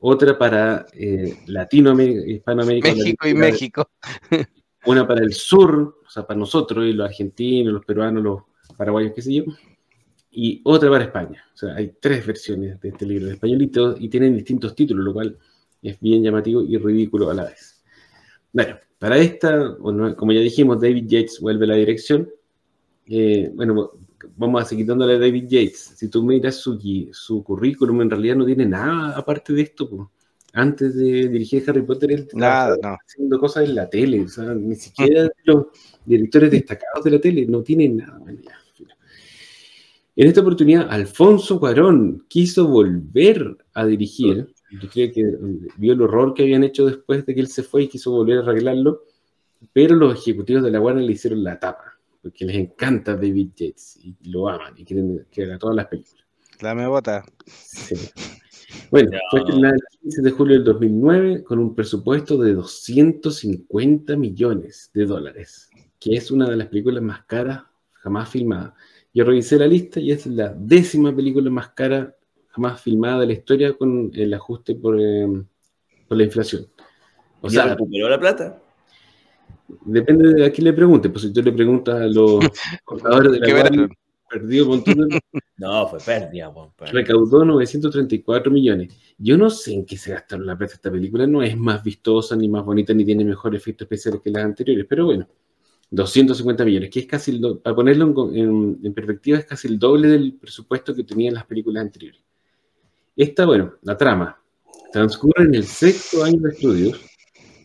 Otra 0.00 0.38
para 0.38 0.86
eh, 0.92 1.38
Latinoamérica, 1.46 2.26
Hispanoamérica. 2.26 2.94
México 2.94 3.28
y 3.28 3.34
México. 3.34 3.90
Una 4.86 5.06
para 5.06 5.22
el 5.24 5.32
sur, 5.34 6.00
o 6.06 6.08
sea, 6.10 6.24
para 6.26 6.38
nosotros, 6.38 6.86
y 6.86 6.92
los 6.92 7.06
argentinos, 7.08 7.72
los 7.72 7.84
peruanos, 7.84 8.22
los 8.22 8.42
paraguayos, 8.76 9.12
qué 9.14 9.22
sé 9.22 9.34
yo. 9.34 9.44
Y 10.30 10.60
otra 10.64 10.88
para 10.88 11.04
España. 11.04 11.44
O 11.52 11.56
sea, 11.56 11.74
hay 11.74 11.94
tres 12.00 12.24
versiones 12.24 12.80
de 12.80 12.90
este 12.90 13.04
libro 13.04 13.26
en 13.26 13.32
español 13.34 13.60
y, 13.62 13.66
todos- 13.66 14.00
y 14.00 14.08
tienen 14.08 14.34
distintos 14.36 14.74
títulos, 14.76 15.04
lo 15.04 15.12
cual 15.12 15.36
es 15.82 15.98
bien 16.00 16.22
llamativo 16.22 16.62
y 16.62 16.78
ridículo 16.78 17.28
a 17.28 17.34
la 17.34 17.44
vez. 17.46 17.82
Bueno, 18.52 18.78
para 18.98 19.18
esta, 19.18 19.76
bueno, 19.78 20.14
como 20.16 20.32
ya 20.32 20.40
dijimos, 20.40 20.80
David 20.80 21.06
Yates 21.06 21.40
vuelve 21.40 21.64
a 21.64 21.68
la 21.68 21.74
dirección. 21.76 22.28
Eh, 23.06 23.50
bueno, 23.54 23.92
vamos 24.36 24.62
a 24.62 24.64
seguir 24.64 24.86
dándole 24.86 25.14
a 25.14 25.18
David 25.18 25.44
Yates. 25.48 25.94
Si 25.96 26.08
tú 26.08 26.24
miras 26.24 26.56
su, 26.56 27.42
currículum, 27.44 28.02
en 28.02 28.10
realidad 28.10 28.36
no 28.36 28.44
tiene 28.44 28.66
nada 28.66 29.16
aparte 29.16 29.52
de 29.52 29.62
esto. 29.62 30.10
Antes 30.52 30.96
de 30.96 31.28
dirigir 31.28 31.62
Harry 31.68 31.82
Potter, 31.82 32.10
él 32.10 32.28
Nada, 32.34 32.76
no. 32.82 32.96
haciendo 33.06 33.38
cosas 33.38 33.68
en 33.68 33.76
la 33.76 33.88
tele. 33.88 34.22
O 34.22 34.28
sea, 34.28 34.52
ni 34.54 34.74
siquiera 34.74 35.28
los 35.44 35.66
directores 36.04 36.50
destacados 36.50 37.04
de 37.04 37.10
la 37.10 37.20
tele 37.20 37.46
no 37.46 37.62
tiene 37.62 37.88
nada. 37.88 38.20
En 40.16 40.26
esta 40.26 40.40
oportunidad, 40.40 40.88
Alfonso 40.90 41.60
Cuarón 41.60 42.24
quiso 42.26 42.66
volver 42.66 43.56
a 43.74 43.86
dirigir. 43.86 44.52
Yo 44.70 44.88
creo 44.90 45.12
que 45.12 45.20
eh, 45.20 45.68
vio 45.76 45.92
el 45.94 46.02
horror 46.02 46.34
que 46.34 46.42
habían 46.42 46.64
hecho 46.64 46.86
después 46.86 47.24
de 47.26 47.34
que 47.34 47.40
él 47.40 47.48
se 47.48 47.62
fue 47.62 47.84
y 47.84 47.88
quiso 47.88 48.10
volver 48.10 48.38
a 48.38 48.42
arreglarlo. 48.42 49.02
Pero 49.72 49.94
los 49.96 50.18
ejecutivos 50.18 50.62
de 50.62 50.70
la 50.70 50.80
Warner 50.80 51.04
le 51.04 51.12
hicieron 51.12 51.42
la 51.42 51.58
tapa, 51.58 51.98
porque 52.22 52.44
les 52.44 52.56
encanta 52.56 53.14
David 53.16 53.48
Yates 53.56 53.96
y 54.02 54.14
lo 54.30 54.48
aman 54.48 54.74
y 54.76 54.84
quieren 54.84 55.26
que 55.30 55.44
haga 55.44 55.58
todas 55.58 55.74
las 55.74 55.86
películas. 55.86 56.24
La 56.60 56.74
me 56.74 56.86
bota. 56.86 57.24
Sí. 57.46 57.94
Bueno, 58.90 59.10
Ya. 59.12 59.18
fue 59.30 59.40
estrenada 59.40 59.74
el 59.74 59.98
15 60.02 60.22
de 60.22 60.30
julio 60.30 60.54
del 60.56 60.64
2009 60.64 61.42
con 61.44 61.58
un 61.58 61.74
presupuesto 61.74 62.36
de 62.38 62.54
250 62.54 64.16
millones 64.16 64.90
de 64.94 65.06
dólares, 65.06 65.70
que 65.98 66.14
es 66.14 66.30
una 66.30 66.48
de 66.48 66.56
las 66.56 66.68
películas 66.68 67.02
más 67.02 67.24
caras 67.24 67.62
jamás 67.94 68.28
filmadas. 68.28 68.74
Yo 69.14 69.24
revisé 69.24 69.58
la 69.58 69.66
lista 69.66 69.98
y 70.00 70.12
es 70.12 70.26
la 70.26 70.54
décima 70.56 71.14
película 71.14 71.50
más 71.50 71.70
cara 71.70 72.14
jamás 72.58 72.80
filmada 72.82 73.20
de 73.20 73.26
la 73.26 73.32
historia 73.34 73.72
con 73.76 74.10
el 74.14 74.34
ajuste 74.34 74.74
por, 74.74 75.00
eh, 75.00 75.26
por 76.08 76.16
la 76.18 76.24
inflación. 76.24 76.66
O 77.42 77.48
¿Ya 77.48 77.62
sea, 77.62 77.74
recuperó 77.74 78.08
la 78.08 78.18
plata? 78.18 78.60
depende 79.84 80.34
de 80.34 80.46
a 80.46 80.52
quién 80.52 80.64
le 80.64 80.72
preguntes. 80.72 81.10
Pues 81.10 81.22
si 81.22 81.32
tú 81.32 81.42
le 81.42 81.52
preguntas 81.52 82.00
a 82.00 82.06
los 82.06 82.50
contadores 82.84 83.32
de 83.32 83.38
la 83.40 83.46
¿Qué 83.46 83.52
Warner, 83.52 83.88
verán? 83.88 83.96
perdió 84.30 84.62
un 84.64 84.68
montón 84.70 84.96
de 85.10 85.18
No, 85.58 85.88
fue 85.88 85.98
pérdida, 85.98 86.52
recaudó 86.84 87.44
934 87.44 88.50
millones. 88.52 88.94
Yo 89.18 89.36
no 89.36 89.50
sé 89.50 89.74
en 89.74 89.84
qué 89.86 89.96
se 89.96 90.12
gastaron 90.12 90.46
la 90.46 90.56
plata 90.56 90.74
esta 90.74 90.90
película, 90.90 91.26
no 91.26 91.42
es 91.42 91.56
más 91.56 91.82
vistosa, 91.82 92.36
ni 92.36 92.48
más 92.48 92.64
bonita, 92.64 92.94
ni 92.94 93.04
tiene 93.04 93.24
mejores 93.24 93.60
efectos 93.60 93.86
especiales 93.86 94.20
que 94.22 94.30
las 94.30 94.44
anteriores, 94.44 94.86
pero 94.88 95.06
bueno, 95.06 95.28
250 95.90 96.64
millones, 96.64 96.90
que 96.90 97.00
es 97.00 97.06
casi, 97.06 97.32
el 97.32 97.40
do- 97.40 97.60
para 97.60 97.76
ponerlo 97.76 98.06
en, 98.06 98.14
co- 98.14 98.32
en- 98.34 98.78
en 98.82 98.94
perspectiva, 98.94 99.38
es 99.38 99.46
casi 99.46 99.68
el 99.68 99.78
doble 99.78 100.08
del 100.08 100.34
presupuesto 100.34 100.94
que 100.94 101.04
tenían 101.04 101.34
las 101.34 101.46
películas 101.46 101.82
anteriores. 101.84 102.22
Esta, 103.18 103.46
bueno, 103.46 103.74
la 103.82 103.96
trama 103.96 104.40
transcurre 104.92 105.46
en 105.46 105.56
el 105.56 105.64
sexto 105.64 106.22
año 106.22 106.40
de 106.40 106.50
estudios 106.50 107.04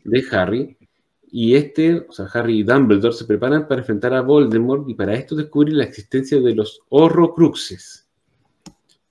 de 0.03 0.23
Harry, 0.31 0.75
y 1.31 1.53
este, 1.53 2.07
o 2.09 2.11
sea, 2.11 2.25
Harry 2.33 2.61
y 2.61 2.63
Dumbledore 2.63 3.13
se 3.13 3.25
preparan 3.25 3.67
para 3.67 3.81
enfrentar 3.81 4.15
a 4.15 4.21
Voldemort 4.21 4.89
y 4.89 4.95
para 4.95 5.13
esto 5.13 5.35
descubrir 5.35 5.75
la 5.75 5.83
existencia 5.83 6.41
de 6.41 6.55
los 6.55 6.81
Horrocruxes, 6.89 8.07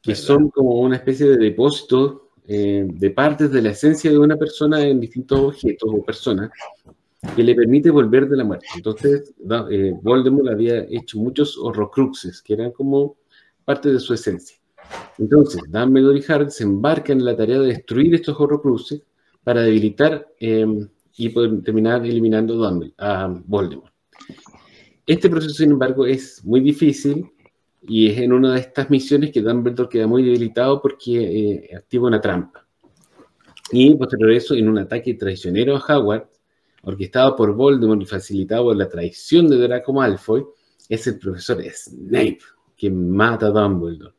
que 0.03 0.11
¿Verdad? 0.11 0.23
son 0.25 0.51
como 0.51 0.81
una 0.81 0.97
especie 0.97 1.27
de 1.27 1.37
depósito 1.37 2.31
eh, 2.49 2.89
de 2.89 3.11
partes 3.11 3.53
de 3.53 3.63
la 3.63 3.71
esencia 3.71 4.11
de 4.11 4.19
una 4.19 4.37
persona 4.37 4.83
en 4.83 4.99
distintos 4.99 5.39
objetos 5.39 5.91
o 5.93 6.03
personas 6.03 6.51
que 7.37 7.45
le 7.45 7.55
permite 7.55 7.89
volver 7.89 8.29
de 8.29 8.37
la 8.37 8.45
muerte. 8.45 8.67
Entonces, 8.75 9.33
eh, 9.71 9.95
Voldemort 10.03 10.49
había 10.49 10.81
hecho 10.91 11.19
muchos 11.19 11.57
Horrocruxes, 11.57 12.43
que 12.43 12.55
eran 12.55 12.73
como 12.73 13.17
parte 13.65 13.93
de 13.93 14.01
su 14.01 14.13
esencia. 14.13 14.62
Entonces, 15.19 15.63
Dumbledore 15.69 16.19
y 16.19 16.33
Harry 16.33 16.51
se 16.51 16.65
embarcan 16.65 17.19
en 17.19 17.25
la 17.25 17.37
tarea 17.37 17.61
de 17.61 17.69
destruir 17.69 18.15
estos 18.15 18.39
Horrocruxes 18.39 19.03
para 19.45 19.63
debilitar 19.63 20.29
eh, 20.41 20.67
y 21.17 21.29
poder 21.29 21.63
terminar 21.63 22.05
eliminando 22.05 22.65
a 22.99 23.29
Voldemort. 23.47 23.93
Este 25.07 25.29
proceso, 25.29 25.55
sin 25.55 25.73
embargo, 25.73 26.07
es 26.07 26.45
muy 26.45 26.61
difícil 26.61 27.31
y 27.83 28.09
es 28.09 28.19
en 28.19 28.33
una 28.33 28.55
de 28.55 28.61
estas 28.61 28.89
misiones 28.89 29.33
que 29.33 29.43
Dumbledore 29.43 29.89
queda 29.89 30.07
muy 30.07 30.23
debilitado 30.23 30.81
porque 30.81 31.67
eh, 31.71 31.77
activa 31.77 32.07
una 32.07 32.21
trampa. 32.21 32.67
Y 33.73 33.95
posterior 33.97 34.31
a 34.31 34.37
eso, 34.37 34.55
en 34.55 34.69
un 34.69 34.79
ataque 34.79 35.15
traicionero 35.15 35.77
a 35.77 35.85
Howard, 35.89 36.29
orquestado 36.83 37.35
por 37.35 37.55
Voldemort 37.55 38.03
y 38.03 38.07
facilitado 38.07 38.65
por 38.65 38.77
la 38.77 38.89
traición 38.89 39.49
de 39.49 39.57
Draco 39.57 39.93
Malfoy, 39.93 40.45
es 40.89 41.07
el 41.07 41.19
profesor 41.19 41.63
Snape 41.63 42.39
quien 42.77 43.11
mata 43.11 43.47
a 43.47 43.51
Dumbledore. 43.51 44.15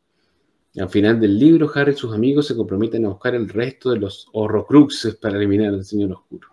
Al 0.80 0.90
final 0.90 1.20
del 1.20 1.38
libro, 1.38 1.70
Harry 1.76 1.92
y 1.92 1.96
sus 1.96 2.14
amigos 2.14 2.48
se 2.48 2.56
comprometen 2.56 3.06
a 3.06 3.10
buscar 3.10 3.36
el 3.36 3.48
resto 3.48 3.92
de 3.92 4.00
los 4.00 4.28
Horrocruxes 4.34 5.16
para 5.16 5.38
eliminar 5.38 5.74
al 5.74 5.86
Señor 5.86 6.14
Oscuro. 6.14 6.48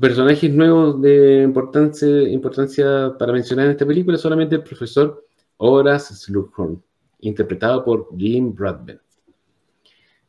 Personajes 0.00 0.52
nuevos 0.52 1.00
de 1.00 1.42
importancia, 1.42 3.16
para 3.18 3.32
mencionar 3.32 3.66
en 3.66 3.72
esta 3.72 3.86
película, 3.86 4.18
solamente 4.18 4.56
el 4.56 4.62
profesor 4.64 5.24
Horace 5.58 6.14
Slughorn, 6.14 6.82
interpretado 7.20 7.84
por 7.84 8.08
Jim 8.16 8.52
Broadbent. 8.54 9.00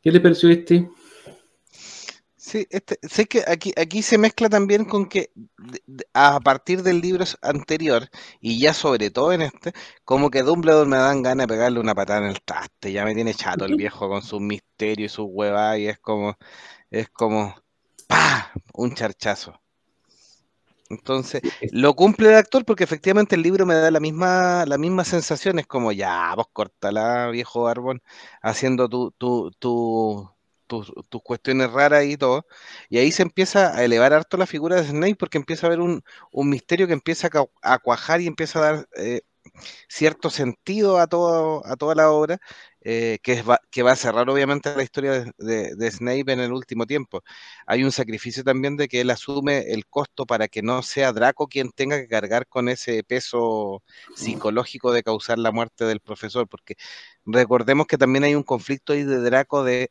¿Qué 0.00 0.12
le 0.12 0.20
pareció 0.20 0.48
este? 0.48 0.88
Sí, 2.42 2.66
este, 2.70 2.98
sé 3.08 3.26
que 3.26 3.44
aquí, 3.46 3.72
aquí 3.76 4.02
se 4.02 4.18
mezcla 4.18 4.48
también 4.48 4.84
con 4.84 5.06
que 5.08 5.30
a 6.12 6.40
partir 6.40 6.82
del 6.82 7.00
libro 7.00 7.24
anterior, 7.40 8.08
y 8.40 8.58
ya 8.58 8.74
sobre 8.74 9.10
todo 9.10 9.32
en 9.32 9.42
este, 9.42 9.72
como 10.04 10.28
que 10.28 10.42
Dumbledore 10.42 10.88
me 10.88 10.96
dan 10.96 11.22
ganas 11.22 11.46
de 11.46 11.54
pegarle 11.54 11.78
una 11.78 11.94
patada 11.94 12.18
en 12.26 12.26
el 12.26 12.42
traste, 12.42 12.90
ya 12.92 13.04
me 13.04 13.14
tiene 13.14 13.32
chato 13.32 13.64
el 13.64 13.76
viejo 13.76 14.08
con 14.08 14.22
sus 14.22 14.40
misterios 14.40 15.12
y 15.12 15.14
sus 15.14 15.26
huevas, 15.30 15.78
y 15.78 15.86
es 15.86 16.00
como, 16.00 16.36
es 16.90 17.08
como, 17.10 17.54
¡pah! 18.08 18.52
un 18.74 18.92
charchazo. 18.94 19.60
Entonces, 20.90 21.42
lo 21.70 21.94
cumple 21.94 22.30
el 22.30 22.36
actor 22.36 22.64
porque 22.64 22.84
efectivamente 22.84 23.36
el 23.36 23.42
libro 23.42 23.66
me 23.66 23.74
da 23.74 23.90
la 23.92 24.00
misma, 24.00 24.66
la 24.66 24.78
misma 24.78 25.04
sensación, 25.04 25.60
es 25.60 25.66
como, 25.68 25.92
ya, 25.92 26.34
vos 26.34 26.46
cortala, 26.52 27.30
viejo 27.30 27.68
Arbón, 27.68 28.02
haciendo 28.42 28.88
tu, 28.88 29.12
tu, 29.12 29.52
tu, 29.52 30.28
tus, 30.80 31.22
cuestiones 31.22 31.70
raras 31.70 32.04
y 32.04 32.16
todo. 32.16 32.46
Y 32.88 32.98
ahí 32.98 33.12
se 33.12 33.22
empieza 33.22 33.76
a 33.76 33.84
elevar 33.84 34.12
harto 34.12 34.36
la 34.36 34.46
figura 34.46 34.76
de 34.76 34.88
Snake 34.88 35.16
porque 35.16 35.38
empieza 35.38 35.66
a 35.66 35.68
haber 35.68 35.80
un, 35.80 36.02
un 36.32 36.48
misterio 36.48 36.86
que 36.86 36.92
empieza 36.94 37.28
a, 37.62 37.78
cuajar 37.78 38.20
y 38.20 38.26
empieza 38.26 38.58
a 38.58 38.62
dar 38.62 38.88
eh, 38.96 39.22
cierto 39.88 40.30
sentido 40.30 40.98
a, 40.98 41.06
todo, 41.06 41.66
a 41.66 41.76
toda 41.76 41.94
la 41.94 42.10
obra, 42.10 42.38
eh, 42.82 43.18
que, 43.22 43.42
va, 43.42 43.60
que 43.70 43.82
va 43.82 43.92
a 43.92 43.96
cerrar 43.96 44.28
obviamente 44.28 44.74
la 44.74 44.82
historia 44.82 45.24
de, 45.38 45.90
Snape 45.90 46.32
en 46.32 46.40
el 46.40 46.52
último 46.52 46.86
tiempo. 46.86 47.22
Hay 47.66 47.84
un 47.84 47.92
sacrificio 47.92 48.44
también 48.44 48.76
de 48.76 48.88
que 48.88 49.00
él 49.00 49.10
asume 49.10 49.72
el 49.72 49.86
costo 49.86 50.26
para 50.26 50.48
que 50.48 50.62
no 50.62 50.82
sea 50.82 51.12
Draco 51.12 51.48
quien 51.48 51.70
tenga 51.70 51.98
que 52.00 52.08
cargar 52.08 52.46
con 52.48 52.68
ese 52.68 53.04
peso 53.04 53.82
psicológico 54.16 54.92
de 54.92 55.02
causar 55.02 55.38
la 55.38 55.52
muerte 55.52 55.84
del 55.84 56.00
profesor, 56.00 56.48
porque 56.48 56.76
recordemos 57.26 57.86
que 57.86 57.98
también 57.98 58.24
hay 58.24 58.34
un 58.34 58.42
conflicto 58.42 58.92
ahí 58.94 59.04
de 59.04 59.20
Draco 59.20 59.64
de 59.64 59.90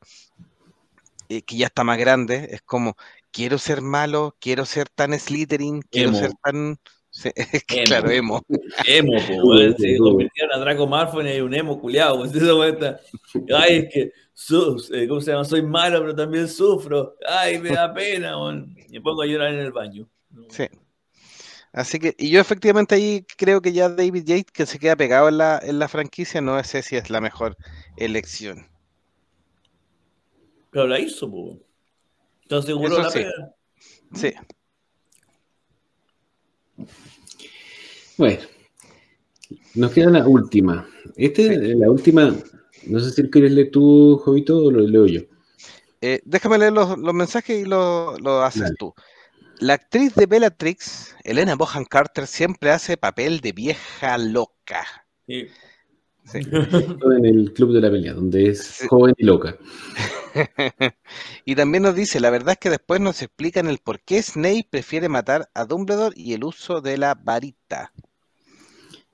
eh, 1.38 1.42
que 1.44 1.58
ya 1.58 1.68
está 1.68 1.84
más 1.84 1.98
grande, 1.98 2.50
es 2.52 2.62
como, 2.62 2.96
quiero 3.32 3.58
ser 3.58 3.82
malo, 3.82 4.36
quiero 4.40 4.66
ser 4.66 4.90
tan 4.90 5.18
Slytherin, 5.18 5.82
quiero 5.82 6.10
Emo. 6.10 6.20
ser 6.20 6.32
tan... 6.44 6.78
Sí, 7.14 7.30
es 7.36 7.64
que 7.66 7.76
Emo. 7.80 7.86
claro, 7.86 8.10
emo. 8.10 8.42
Emo, 8.86 9.12
weón. 9.44 9.76
Se 9.78 9.98
convirtieron 9.98 10.56
a 10.56 10.60
Draco 10.60 10.88
Malfoy 10.88 11.30
en 11.30 11.44
un 11.44 11.54
emo 11.54 11.80
culiado. 11.80 12.20
Pues 12.20 12.32
Ay, 13.56 13.76
es 13.78 13.94
que, 13.94 14.12
su- 14.34 14.82
eh, 14.94 15.08
¿cómo 15.08 15.20
se 15.22 15.32
llama? 15.32 15.44
Soy 15.44 15.62
malo, 15.62 16.00
pero 16.00 16.16
también 16.16 16.48
sufro. 16.48 17.16
Ay, 17.28 17.60
me 17.60 17.70
da 17.72 17.94
pena, 17.94 18.38
weón. 18.38 18.74
Me 18.90 19.02
pongo 19.02 19.22
a 19.24 19.26
llorar 19.26 19.54
en 19.54 19.60
el 19.60 19.72
baño. 19.72 20.08
Sí. 20.50 20.68
Así 21.74 22.00
que, 22.00 22.16
y 22.18 22.30
yo 22.30 22.40
efectivamente 22.42 22.96
ahí 22.96 23.26
creo 23.38 23.62
que 23.62 23.72
ya 23.72 23.88
David 23.90 24.24
Yates, 24.26 24.52
que 24.54 24.66
se 24.66 24.80
queda 24.80 24.96
pegado 24.98 25.30
en 25.30 25.38
la, 25.38 25.60
en 25.64 25.80
la 25.80 25.88
franquicia, 25.88 26.42
no 26.42 26.62
sé 26.64 26.82
si 26.82 26.98
es 26.98 27.10
la 27.10 27.22
mejor 27.22 27.56
elección. 27.98 28.68
Pero 30.72 30.88
la 30.88 31.00
hizo, 31.00 31.30
po. 31.30 31.60
Entonces 32.44 32.68
seguro 32.68 32.94
Eso 32.94 33.02
la 33.04 33.10
sí. 33.12 33.20
pega. 33.20 33.56
Sí. 34.14 34.34
Bueno, 38.18 38.40
nos 39.76 39.92
queda 39.92 40.10
la 40.10 40.28
última. 40.28 40.88
Esta 41.16 41.42
es 41.44 41.76
la 41.78 41.90
última, 41.90 42.36
no 42.88 43.00
sé 43.00 43.12
si 43.12 43.30
quieres 43.30 43.52
leer 43.52 43.72
tú, 43.72 44.18
Jovito, 44.24 44.58
o 44.66 44.72
lo 44.72 44.82
leo 44.82 45.08
yo. 45.08 45.22
Eh, 46.02 46.22
déjame 46.26 46.58
leer 46.58 46.74
los, 46.74 46.98
los 46.98 47.14
mensajes 47.14 47.62
y 47.62 47.66
lo, 47.66 48.18
lo 48.20 48.42
haces 48.42 48.64
Dale. 48.64 48.76
tú. 48.78 48.94
La 49.60 49.74
actriz 49.76 50.16
de 50.16 50.26
Bellatrix, 50.26 51.16
Elena 51.24 51.56
Bohan 51.56 51.86
Carter, 51.86 52.26
siempre 52.26 52.72
hace 52.72 52.98
papel 52.98 53.40
de 53.42 53.52
vieja 53.52 54.18
loca. 54.18 54.84
Sí. 55.28 55.48
Sí. 56.26 56.40
En 56.40 57.26
el 57.26 57.54
Club 57.54 57.74
de 57.74 57.82
la 57.82 57.90
Pelea, 57.92 58.14
donde 58.14 58.50
es 58.50 58.64
Sí. 58.64 58.88
joven 58.88 59.14
y 59.18 59.26
loca. 59.26 59.56
y 61.46 61.56
también 61.56 61.84
nos 61.84 61.96
dice, 61.96 62.20
la 62.20 62.30
verdad 62.30 62.54
es 62.54 62.58
que 62.60 62.70
después 62.70 63.00
nos 63.02 63.22
explican 63.22 63.68
el 63.68 63.80
por 63.80 64.02
qué 64.02 64.22
Snape 64.22 64.68
prefiere 64.70 65.10
matar 65.10 65.50
a 65.54 65.66
Dumbledore 65.66 66.16
y 66.20 66.34
el 66.34 66.44
uso 66.44 66.82
de 66.82 66.98
la 66.98 67.16
varita. 67.16 67.94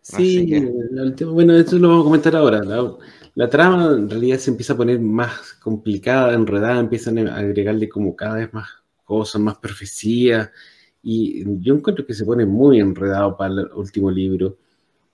Sí, 0.02 0.48
que- 0.48 0.72
la 0.92 1.04
última- 1.04 1.32
bueno, 1.32 1.54
esto 1.56 1.78
lo 1.78 1.90
vamos 1.90 2.04
a 2.04 2.06
comentar 2.06 2.36
ahora. 2.36 2.64
La, 2.64 2.94
la 3.36 3.50
trama 3.50 3.94
en 3.94 4.10
realidad 4.10 4.38
se 4.40 4.52
empieza 4.52 4.74
a 4.74 4.78
poner 4.78 5.00
más 5.00 5.54
complicada, 5.62 6.34
enredada, 6.34 6.80
empiezan 6.80 7.28
a 7.28 7.36
agregarle 7.38 7.90
como 7.90 8.16
cada 8.16 8.36
vez 8.36 8.54
más 8.54 8.70
cosas, 9.04 9.42
más 9.42 9.58
profecías. 9.58 10.50
Y 11.04 11.44
yo 11.62 11.76
encuentro 11.76 12.06
que 12.06 12.14
se 12.14 12.26
pone 12.26 12.46
muy 12.46 12.80
enredado 12.80 13.36
para 13.38 13.54
el 13.54 13.60
último 13.74 14.10
libro. 14.12 14.58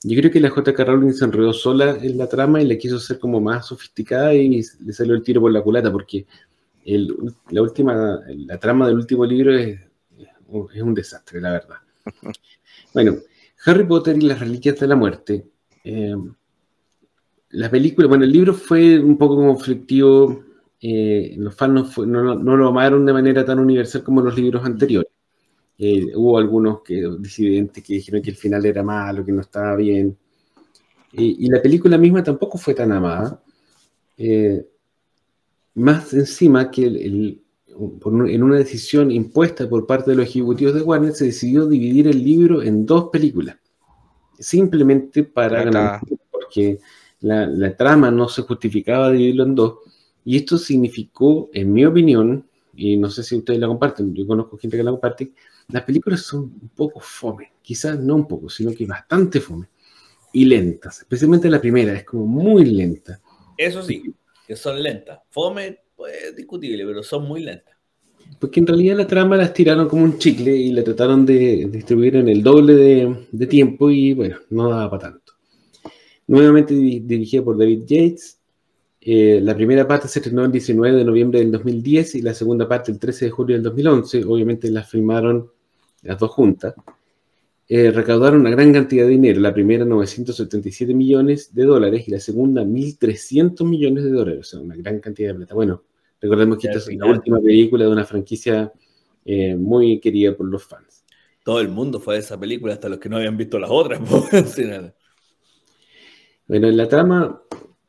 Yo 0.05 0.19
creo 0.19 0.31
que 0.31 0.39
la 0.41 0.49
J.K. 0.49 0.83
Rowling 0.83 1.11
se 1.13 1.23
enredó 1.25 1.53
sola 1.53 1.97
en 2.01 2.17
la 2.17 2.27
trama 2.27 2.61
y 2.61 2.67
la 2.67 2.77
quiso 2.77 2.97
hacer 2.97 3.19
como 3.19 3.39
más 3.39 3.67
sofisticada 3.67 4.33
y 4.33 4.61
le 4.81 4.93
salió 4.93 5.13
el 5.15 5.23
tiro 5.23 5.39
por 5.41 5.51
la 5.51 5.61
culata 5.61 5.91
porque 5.91 6.25
el- 6.85 7.15
la 7.51 7.61
última, 7.61 8.19
la 8.27 8.57
trama 8.59 8.87
del 8.87 8.97
último 8.97 9.25
libro 9.25 9.57
es, 9.57 9.79
es 10.75 10.81
un 10.81 10.93
desastre, 10.93 11.39
la 11.41 11.51
verdad. 11.53 11.77
Bueno, 12.93 13.15
Harry 13.65 13.85
Potter 13.85 14.17
y 14.17 14.21
las 14.21 14.39
Reliquias 14.39 14.79
de 14.79 14.87
la 14.87 14.95
Muerte. 14.95 15.45
eh, 15.85 16.15
la 17.51 17.69
película, 17.69 18.07
bueno, 18.07 18.23
el 18.25 18.31
libro 18.31 18.53
fue 18.53 18.99
un 18.99 19.17
poco 19.17 19.35
conflictivo. 19.37 20.43
eh, 20.85 21.35
los 21.37 21.55
fans 21.55 21.73
no, 21.73 21.85
fue- 21.85 22.05
no- 22.05 22.21
no- 22.21 22.35
no 22.35 22.57
lo 22.57 22.67
amaron 22.67 23.05
de 23.05 23.13
manera 23.13 23.45
tan 23.45 23.57
universal 23.57 24.03
como 24.03 24.19
los 24.21 24.35
libros 24.35 24.65
anteriores. 24.65 25.12
Eh, 25.77 26.11
hubo 26.15 26.37
algunos 26.37 26.81
que, 26.81 27.07
disidentes 27.19 27.83
que 27.83 27.95
dijeron 27.95 28.21
que 28.21 28.29
el 28.29 28.35
final 28.35 28.65
era 28.65 28.83
malo, 28.83 29.25
que 29.25 29.31
no 29.31 29.41
estaba 29.41 29.75
bien. 29.75 30.15
Eh, 31.13 31.35
y 31.39 31.47
la 31.49 31.61
película 31.61 31.97
misma 31.97 32.23
tampoco 32.23 32.57
fue 32.57 32.73
tan 32.73 32.91
amada. 32.91 33.41
Eh, 34.17 34.65
más 35.75 36.13
encima 36.13 36.69
que 36.69 36.85
el- 36.85 36.97
el- 36.97 37.41
un- 37.75 38.29
en 38.29 38.43
una 38.43 38.57
decisión 38.57 39.09
impuesta 39.09 39.67
por 39.67 39.87
parte 39.87 40.11
de 40.11 40.17
los 40.17 40.27
ejecutivos 40.27 40.75
de 40.75 40.81
Warner, 40.81 41.13
se 41.13 41.25
decidió 41.25 41.67
dividir 41.67 42.07
el 42.07 42.23
libro 42.23 42.61
en 42.61 42.85
dos 42.85 43.09
películas. 43.11 43.57
Simplemente 44.37 45.23
para 45.23 45.63
ganar, 45.63 46.01
porque 46.31 46.79
la, 47.21 47.47
la 47.47 47.75
trama 47.75 48.11
no 48.11 48.27
se 48.27 48.43
justificaba 48.43 49.11
dividirlo 49.11 49.43
en 49.43 49.55
dos. 49.55 49.73
Y 50.25 50.37
esto 50.37 50.57
significó, 50.57 51.49
en 51.53 51.73
mi 51.73 51.85
opinión, 51.85 52.45
y 52.75 52.97
no 52.97 53.09
sé 53.09 53.23
si 53.23 53.35
ustedes 53.35 53.59
la 53.59 53.67
comparten, 53.67 54.13
yo 54.13 54.25
conozco 54.27 54.57
gente 54.57 54.77
que 54.77 54.83
la 54.83 54.91
comparte, 54.91 55.33
las 55.69 55.83
películas 55.83 56.21
son 56.21 56.41
un 56.61 56.69
poco 56.75 56.99
fome, 56.99 57.53
quizás 57.61 57.99
no 57.99 58.15
un 58.15 58.27
poco, 58.27 58.49
sino 58.49 58.73
que 58.73 58.85
bastante 58.85 59.39
fome 59.39 59.67
y 60.33 60.45
lentas, 60.45 60.99
especialmente 61.01 61.49
la 61.49 61.61
primera, 61.61 61.93
es 61.93 62.05
como 62.05 62.25
muy 62.25 62.65
lenta. 62.65 63.21
Eso 63.57 63.81
sí, 63.83 64.03
que 64.45 64.55
son 64.55 64.81
lentas. 64.81 65.21
Fome, 65.29 65.79
pues 65.95 66.35
discutible, 66.35 66.85
pero 66.85 67.03
son 67.03 67.27
muy 67.27 67.41
lentas. 67.43 67.75
Porque 68.39 68.59
en 68.59 68.67
realidad 68.67 68.97
la 68.97 69.07
trama 69.07 69.37
la 69.37 69.45
estiraron 69.45 69.87
como 69.87 70.03
un 70.03 70.17
chicle 70.17 70.55
y 70.55 70.71
la 70.71 70.83
trataron 70.83 71.25
de 71.25 71.67
distribuir 71.71 72.17
en 72.17 72.27
el 72.29 72.43
doble 72.43 72.73
de, 72.73 73.27
de 73.31 73.47
tiempo 73.47 73.89
y 73.89 74.13
bueno, 74.13 74.37
no 74.49 74.69
daba 74.69 74.89
para 74.89 75.11
tanto. 75.11 75.33
Nuevamente 76.27 76.73
di- 76.73 77.01
dirigida 77.01 77.43
por 77.43 77.57
David 77.57 77.83
Yates. 77.87 78.39
Eh, 79.05 79.41
la 79.41 79.53
primera 79.53 79.85
parte 79.85 80.07
se 80.07 80.19
estrenó 80.19 80.45
el 80.45 80.51
19 80.51 80.97
de 80.97 81.03
noviembre 81.03 81.39
del 81.39 81.51
2010 81.51 82.15
y 82.15 82.21
la 82.21 82.33
segunda 82.33 82.69
parte 82.69 82.89
el 82.89 82.99
13 82.99 83.25
de 83.25 83.31
julio 83.31 83.55
del 83.57 83.63
2011. 83.63 84.23
Obviamente 84.23 84.71
las 84.71 84.89
filmaron 84.89 85.51
las 86.03 86.17
dos 86.17 86.31
juntas. 86.31 86.73
Eh, 87.67 87.91
recaudaron 87.91 88.41
una 88.41 88.51
gran 88.51 88.71
cantidad 88.71 89.03
de 89.03 89.09
dinero. 89.09 89.41
La 89.41 89.53
primera 89.53 89.83
977 89.83 90.93
millones 90.93 91.53
de 91.53 91.65
dólares 91.65 92.07
y 92.07 92.11
la 92.11 92.19
segunda 92.19 92.63
1.300 92.63 93.65
millones 93.65 94.05
de 94.05 94.11
dólares. 94.11 94.39
O 94.39 94.43
sea, 94.43 94.59
una 94.61 94.75
gran 94.77 94.99
cantidad 94.99 95.29
de 95.29 95.35
plata. 95.35 95.53
Bueno, 95.53 95.83
recordemos 96.21 96.57
que 96.57 96.67
esta 96.67 96.79
es 96.79 96.97
la 96.97 97.05
última 97.05 97.41
película 97.41 97.83
de 97.83 97.91
una 97.91 98.05
franquicia 98.05 98.71
eh, 99.25 99.55
muy 99.55 99.99
querida 99.99 100.33
por 100.33 100.47
los 100.47 100.63
fans. 100.63 101.03
Todo 101.43 101.59
el 101.59 101.67
mundo 101.67 101.99
fue 101.99 102.15
a 102.15 102.19
esa 102.19 102.39
película, 102.39 102.73
hasta 102.73 102.87
los 102.87 102.99
que 102.99 103.09
no 103.09 103.17
habían 103.17 103.35
visto 103.35 103.59
las 103.59 103.69
otras. 103.69 103.99
Bueno, 106.45 106.67
en 106.67 106.75
la 106.75 106.89
trama, 106.89 107.41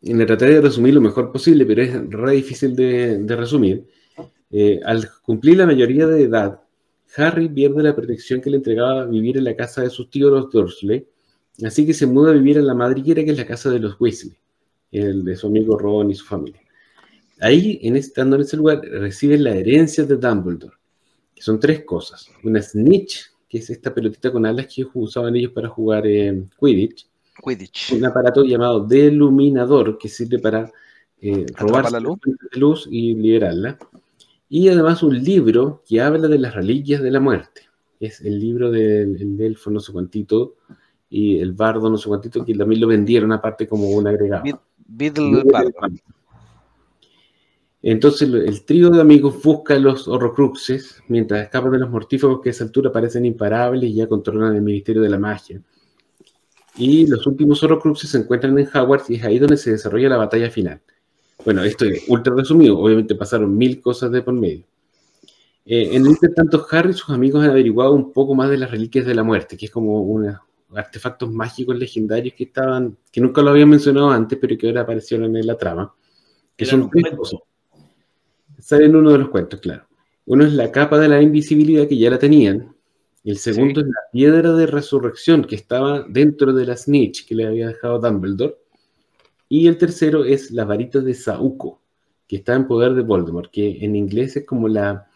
en 0.04 0.18
la 0.18 0.26
trataré 0.26 0.54
de 0.54 0.60
resumir 0.60 0.94
lo 0.94 1.00
mejor 1.00 1.32
posible, 1.32 1.64
pero 1.64 1.82
es 1.82 2.10
re 2.10 2.32
difícil 2.32 2.76
de, 2.76 3.24
resumir. 3.36 3.86
Eh, 4.50 4.80
al 4.84 5.08
cumplir 5.22 5.56
la 5.56 5.66
mayoría 5.66 6.06
de 6.06 6.22
edad, 6.22 6.60
Harry 7.16 7.48
pierde 7.48 7.82
la 7.82 7.96
protección 7.96 8.40
que 8.40 8.50
le 8.50 8.56
entregaba 8.56 9.06
vivir 9.06 9.38
en 9.38 9.44
la 9.44 9.56
casa 9.56 9.82
de 9.82 9.90
sus 9.90 10.10
tíos 10.10 10.30
los 10.30 10.50
Dursley, 10.50 11.06
así 11.64 11.86
que 11.86 11.94
se 11.94 12.06
muda 12.06 12.30
a 12.30 12.34
vivir 12.34 12.58
a 12.58 12.62
la 12.62 12.74
madriguera 12.74 13.24
que 13.24 13.30
es 13.30 13.36
la 13.36 13.46
casa 13.46 13.70
de 13.70 13.78
los 13.78 14.00
Weasley, 14.00 14.36
el 14.92 15.24
de 15.24 15.36
su 15.36 15.46
amigo 15.46 15.78
Ron 15.78 16.10
y 16.10 16.14
su 16.14 16.24
familia. 16.24 16.60
Ahí, 17.40 17.80
en 17.82 17.96
estando 17.96 18.36
en 18.36 18.42
ese 18.42 18.56
lugar, 18.56 18.80
reciben 18.82 19.44
la 19.44 19.54
herencia 19.54 20.04
de 20.04 20.16
Dumbledore, 20.16 20.76
que 21.34 21.42
son 21.42 21.58
tres 21.58 21.84
cosas. 21.84 22.28
Una 22.42 22.62
snitch, 22.62 23.32
que 23.48 23.58
es 23.58 23.70
esta 23.70 23.92
pelotita 23.92 24.30
con 24.30 24.46
alas 24.46 24.66
que 24.72 24.86
usaban 24.94 25.34
ellos 25.36 25.52
para 25.52 25.68
jugar 25.68 26.06
eh, 26.06 26.44
Quidditch, 26.58 27.06
Quidditch. 27.42 27.92
un 27.92 28.04
aparato 28.04 28.44
llamado 28.44 28.84
deluminador 28.84 29.98
que 29.98 30.08
sirve 30.08 30.38
para 30.38 30.70
eh, 31.20 31.44
¿Atrapar 31.52 31.66
robar 31.66 31.92
la 31.92 32.00
luz? 32.00 32.18
luz 32.52 32.88
y 32.90 33.14
liberarla. 33.14 33.78
Y 34.48 34.68
además 34.68 35.02
un 35.02 35.22
libro 35.22 35.82
que 35.88 36.00
habla 36.00 36.28
de 36.28 36.38
las 36.38 36.54
reliquias 36.54 37.02
de 37.02 37.10
la 37.10 37.20
muerte. 37.20 37.62
Es 37.98 38.20
el 38.20 38.38
libro 38.38 38.70
del 38.70 39.20
el 39.20 39.40
elfo 39.40 39.70
no 39.70 39.80
sé 39.80 39.92
cuantito 39.92 40.56
y 41.08 41.38
el 41.38 41.52
bardo 41.52 41.88
no 41.90 41.96
sé 41.96 42.08
cuantito, 42.08 42.44
que 42.44 42.54
también 42.54 42.80
lo 42.80 42.86
vendieron 42.88 43.32
aparte 43.32 43.66
como 43.66 43.88
un 43.90 44.06
agregado. 44.06 44.44
Bid- 44.44 44.56
Biddle 44.86 45.44
Bardo. 45.50 45.70
Entonces 47.82 48.28
el 48.32 48.64
trío 48.64 48.88
de 48.90 49.00
amigos 49.00 49.42
busca 49.42 49.78
los 49.78 50.08
horrocruxes 50.08 51.02
mientras 51.08 51.42
escapan 51.44 51.72
de 51.72 51.78
los 51.80 51.90
mortífagos 51.90 52.40
que 52.40 52.48
a 52.48 52.52
esa 52.52 52.64
altura 52.64 52.90
parecen 52.90 53.26
imparables 53.26 53.90
y 53.90 53.94
ya 53.94 54.06
controlan 54.06 54.56
el 54.56 54.62
Ministerio 54.62 55.02
de 55.02 55.08
la 55.10 55.18
Magia. 55.18 55.60
Y 56.76 57.06
los 57.06 57.26
últimos 57.26 57.62
horrocruxes 57.62 58.10
se 58.10 58.18
encuentran 58.18 58.58
en 58.58 58.66
Hogwarts 58.66 59.10
y 59.10 59.16
es 59.16 59.24
ahí 59.24 59.38
donde 59.38 59.56
se 59.56 59.72
desarrolla 59.72 60.08
la 60.08 60.16
batalla 60.16 60.50
final. 60.50 60.80
Bueno, 61.44 61.62
esto 61.62 61.84
es 61.84 62.04
ultra 62.08 62.34
resumido, 62.34 62.78
obviamente 62.78 63.14
pasaron 63.14 63.56
mil 63.56 63.80
cosas 63.80 64.10
de 64.10 64.22
por 64.22 64.34
medio. 64.34 64.64
Eh, 65.66 65.90
en 65.96 66.06
el 66.06 66.34
tanto 66.34 66.66
Harry 66.70 66.90
y 66.90 66.94
sus 66.94 67.10
amigos 67.10 67.42
han 67.42 67.50
averiguado 67.50 67.92
un 67.92 68.12
poco 68.12 68.34
más 68.34 68.50
de 68.50 68.58
las 68.58 68.70
reliquias 68.70 69.06
de 69.06 69.14
la 69.14 69.22
muerte, 69.22 69.56
que 69.56 69.66
es 69.66 69.70
como 69.70 70.02
unos 70.02 70.36
artefactos 70.74 71.30
mágicos 71.30 71.76
legendarios 71.78 72.34
que 72.34 72.44
estaban, 72.44 72.96
que 73.10 73.20
nunca 73.20 73.40
lo 73.40 73.50
habían 73.50 73.70
mencionado 73.70 74.10
antes, 74.10 74.38
pero 74.40 74.56
que 74.58 74.68
ahora 74.68 74.82
aparecieron 74.82 75.34
en 75.36 75.46
la 75.46 75.56
trama. 75.56 75.94
Que 76.56 76.66
son 76.66 76.90
tres 76.90 77.14
cosas. 77.16 77.40
Salen 78.58 78.94
uno 78.94 79.12
de 79.12 79.18
los 79.18 79.28
cuentos, 79.28 79.60
claro. 79.60 79.86
Uno 80.26 80.44
es 80.44 80.52
la 80.52 80.70
capa 80.70 80.98
de 80.98 81.08
la 81.08 81.20
invisibilidad 81.20 81.86
que 81.86 81.98
ya 81.98 82.10
la 82.10 82.18
tenían. 82.18 82.73
Y 83.24 83.30
el 83.30 83.38
segundo 83.38 83.80
es 83.80 83.86
la 83.86 84.10
piedra 84.12 84.52
de 84.52 84.66
resurrección 84.66 85.44
que 85.44 85.54
estaba 85.54 86.02
dentro 86.02 86.52
de 86.52 86.66
la 86.66 86.76
snitch 86.76 87.26
que 87.26 87.34
le 87.34 87.46
había 87.46 87.68
dejado 87.68 87.98
Dumbledore. 87.98 88.56
Y 89.48 89.66
el 89.66 89.78
tercero 89.78 90.24
es 90.24 90.50
la 90.50 90.66
varita 90.66 91.00
de 91.00 91.14
Sauco, 91.14 91.80
que 92.28 92.36
está 92.36 92.54
en 92.54 92.66
poder 92.66 92.92
de 92.92 93.02
Voldemort, 93.02 93.50
que 93.50 93.82
en 93.82 93.96
inglés 93.96 94.36
es 94.36 94.44
como 94.44 94.68
la, 94.68 95.08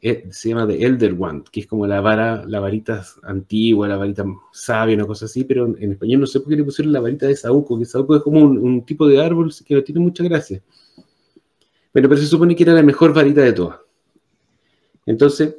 eh, 0.00 0.28
se 0.30 0.50
llama 0.50 0.68
The 0.68 0.84
Elder 0.84 1.14
Wand, 1.14 1.48
que 1.48 1.60
es 1.60 1.66
como 1.66 1.84
la 1.88 2.00
vara, 2.00 2.44
la 2.46 2.60
varita 2.60 3.04
antigua, 3.24 3.88
la 3.88 3.96
varita 3.96 4.24
sabia, 4.52 4.94
una 4.94 5.06
cosa 5.06 5.24
así, 5.24 5.42
pero 5.42 5.66
en 5.66 5.92
español 5.92 6.20
no 6.20 6.26
sé 6.26 6.38
por 6.38 6.50
qué 6.50 6.56
le 6.56 6.64
pusieron 6.64 6.92
la 6.92 7.00
varita 7.00 7.26
de 7.26 7.34
Sauco, 7.34 7.76
que 7.76 7.86
Sauco 7.86 8.14
es 8.14 8.22
como 8.22 8.40
un, 8.40 8.84
tipo 8.84 9.04
de 9.08 9.20
árbol 9.20 9.52
que 9.66 9.74
no 9.74 9.82
tiene 9.82 10.00
mucha 10.00 10.22
gracia. 10.22 10.62
Pero, 11.90 12.08
pero 12.08 12.20
se 12.20 12.28
supone 12.28 12.54
que 12.54 12.62
era 12.62 12.74
la 12.74 12.84
mejor 12.84 13.12
varita 13.12 13.40
de 13.40 13.52
todas. 13.52 13.80
Entonces, 15.06 15.56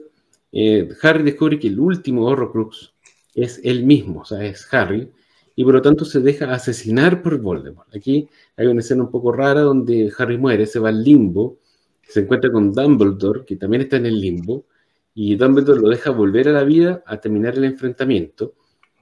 eh, 0.51 0.89
Harry 1.01 1.23
descubre 1.23 1.59
que 1.59 1.67
el 1.67 1.79
último 1.79 2.25
Horrocrux 2.25 2.93
es 3.33 3.61
él 3.63 3.83
mismo, 3.83 4.21
o 4.21 4.25
sea, 4.25 4.43
es 4.43 4.67
Harry, 4.73 5.11
y 5.55 5.63
por 5.63 5.73
lo 5.73 5.81
tanto 5.81 6.05
se 6.05 6.19
deja 6.19 6.51
asesinar 6.51 7.21
por 7.21 7.39
Voldemort. 7.39 7.93
Aquí 7.95 8.29
hay 8.55 8.67
una 8.67 8.79
escena 8.79 9.03
un 9.03 9.11
poco 9.11 9.31
rara 9.31 9.61
donde 9.61 10.11
Harry 10.17 10.37
muere, 10.37 10.65
se 10.65 10.79
va 10.79 10.89
al 10.89 11.03
limbo, 11.03 11.59
se 12.01 12.21
encuentra 12.21 12.51
con 12.51 12.73
Dumbledore, 12.73 13.45
que 13.45 13.55
también 13.55 13.81
está 13.83 13.97
en 13.97 14.05
el 14.05 14.19
limbo, 14.19 14.65
y 15.13 15.35
Dumbledore 15.35 15.81
lo 15.81 15.89
deja 15.89 16.11
volver 16.11 16.49
a 16.49 16.53
la 16.53 16.63
vida 16.63 17.03
a 17.05 17.17
terminar 17.17 17.55
el 17.55 17.65
enfrentamiento. 17.65 18.53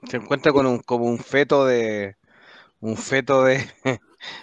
Se 0.08 0.16
encuentra 0.16 0.52
con 0.52 0.66
un, 0.66 0.80
como 0.80 1.06
un 1.06 1.18
feto 1.18 1.64
de 1.64 2.16
un 2.80 2.96
feto 2.96 3.44
de, 3.44 3.64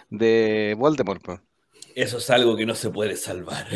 de 0.09 0.75
Voldemort. 0.77 1.41
Eso 1.95 2.17
es 2.17 2.29
algo 2.29 2.57
que 2.57 2.65
no 2.65 2.75
se 2.75 2.89
puede 2.89 3.15
salvar. 3.15 3.67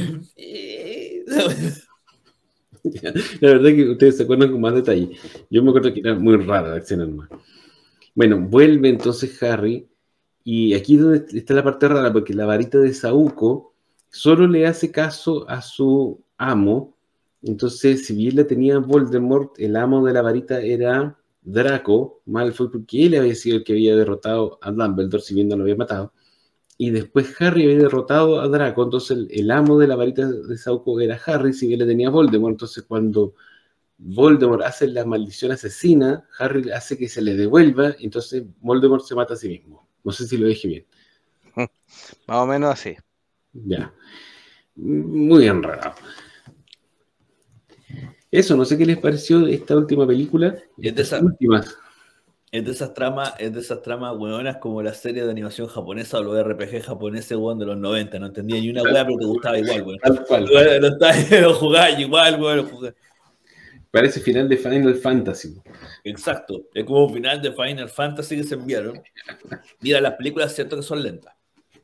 La 3.42 3.50
verdad 3.50 3.68
es 3.68 3.76
que 3.76 3.90
ustedes 3.90 4.18
se 4.18 4.24
acuerdan 4.24 4.52
con 4.52 4.62
más 4.62 4.74
detalle. 4.74 5.12
Yo 5.50 5.64
me 5.64 5.70
acuerdo 5.70 5.94
que 5.94 6.00
era 6.00 6.16
muy 6.16 6.38
rara 6.38 6.70
la 6.70 6.78
escena 6.78 7.06
nomás. 7.06 7.30
Bueno, 8.16 8.40
vuelve 8.40 8.90
entonces 8.90 9.42
Harry 9.44 9.88
y 10.44 10.74
aquí 10.74 10.98
donde 10.98 11.26
está 11.38 11.54
la 11.54 11.64
parte 11.64 11.88
rara, 11.88 12.12
porque 12.12 12.34
la 12.34 12.46
varita 12.46 12.80
de 12.80 12.94
Saúco 12.94 13.74
solo 14.10 14.48
le 14.48 14.66
hace 14.66 14.92
caso 14.92 15.48
a 15.50 15.62
su 15.62 16.24
amo. 16.38 16.96
Entonces, 17.44 18.06
si 18.06 18.16
bien 18.16 18.36
la 18.36 18.48
tenía 18.48 18.80
Voldemort, 18.80 19.58
el 19.60 19.76
amo 19.76 20.06
de 20.06 20.14
la 20.14 20.22
varita 20.22 20.62
era 20.62 21.18
Draco, 21.42 22.22
Malfoy, 22.26 22.70
porque 22.72 23.06
él 23.06 23.16
había 23.16 23.36
sido 23.36 23.58
el 23.58 23.64
que 23.64 23.74
había 23.74 23.96
derrotado 23.96 24.60
a 24.62 24.72
Dumbledore, 24.72 25.22
si 25.24 25.36
bien 25.36 25.48
no 25.48 25.56
lo 25.56 25.64
había 25.64 25.76
matado. 25.76 26.14
Y 26.82 26.92
después 26.92 27.36
Harry 27.42 27.66
había 27.66 27.80
derrotado 27.80 28.40
a 28.40 28.48
Draco, 28.48 28.84
entonces 28.84 29.28
el, 29.30 29.52
amo 29.52 29.78
de 29.78 29.86
la 29.86 29.98
varita 29.98 30.26
de 30.32 30.58
Sauco 30.58 31.02
era 31.02 31.20
Harry, 31.26 31.52
si 31.52 31.68
bien 31.68 31.80
le 31.80 31.86
tenía 31.86 32.10
Voldemort. 32.10 32.54
Entonces, 32.54 32.86
cuando 32.88 33.36
Voldemort 33.98 34.64
hace 34.64 34.88
la 34.88 35.04
maldición 35.04 35.52
asesina, 35.52 36.26
Harry 36.40 36.72
hace 36.72 36.98
que 36.98 37.10
se 37.10 37.22
le 37.22 37.36
devuelva, 37.36 37.98
entonces 38.00 38.46
Voldemort 38.62 39.04
se 39.04 39.14
mata 39.14 39.34
a 39.34 39.38
sí 39.38 39.50
mismo. 39.50 39.90
No 40.06 40.14
sé 40.14 40.26
si 40.26 40.38
lo 40.38 40.48
dije 40.48 40.70
bien. 40.70 40.86
Más 42.28 42.38
o 42.38 42.46
menos 42.46 42.72
así. 42.72 42.96
Ya. 43.52 43.94
Muy 44.78 45.48
enredado. 45.48 45.96
Eso, 48.32 48.56
no 48.56 48.64
sé 48.64 48.78
qué 48.78 48.86
les 48.86 49.00
pareció 49.00 49.42
de 49.42 49.56
esta 49.56 49.76
última 49.76 50.08
película. 50.08 50.58
Es 50.78 50.96
de 50.96 51.02
esas 51.02 51.22
últimas. 51.22 51.78
Es 52.52 52.66
de 52.66 52.72
esas 52.72 52.94
tramas, 52.96 53.36
es 53.38 53.54
de 53.54 53.60
esas 53.60 53.82
tramas 53.84 54.16
hueonas 54.18 54.58
como 54.58 54.82
la 54.82 54.94
serie 54.94 55.24
de 55.24 55.30
animación 55.30 55.68
japonesa 55.68 56.18
o 56.18 56.24
los 56.24 56.44
RPG 56.44 56.82
japoneses, 56.82 57.38
weón, 57.38 57.60
de 57.60 57.66
los 57.68 57.78
90. 57.78 58.18
No 58.18 58.26
entendía 58.28 58.60
ni 58.60 58.70
una 58.72 58.82
weá, 58.82 59.06
pero 59.06 59.18
te 59.18 59.26
gustaba 59.26 59.60
igual, 59.60 59.84
weón. 59.84 60.00
Tal 60.00 60.26
cual. 60.26 60.50
Lo, 61.42 61.54
jugaba 61.54 61.92
igual, 61.92 62.42
weón. 62.42 62.96
Parece 63.92 64.20
final 64.20 64.50
de 64.50 64.58
Final 64.58 64.96
Fantasy. 64.96 65.62
Exacto. 66.04 66.66
Es 66.74 66.86
como 66.86 67.10
final 67.10 67.42
de 67.42 67.52
Final 67.52 67.90
Fantasy 67.90 68.38
que 68.38 68.44
se 68.44 68.56
enviaron. 68.56 69.02
Mira, 69.82 70.02
las 70.02 70.14
películas, 70.14 70.54
cierto 70.54 70.76
que 70.76 70.84
son 70.84 71.04
lentas. 71.04 71.36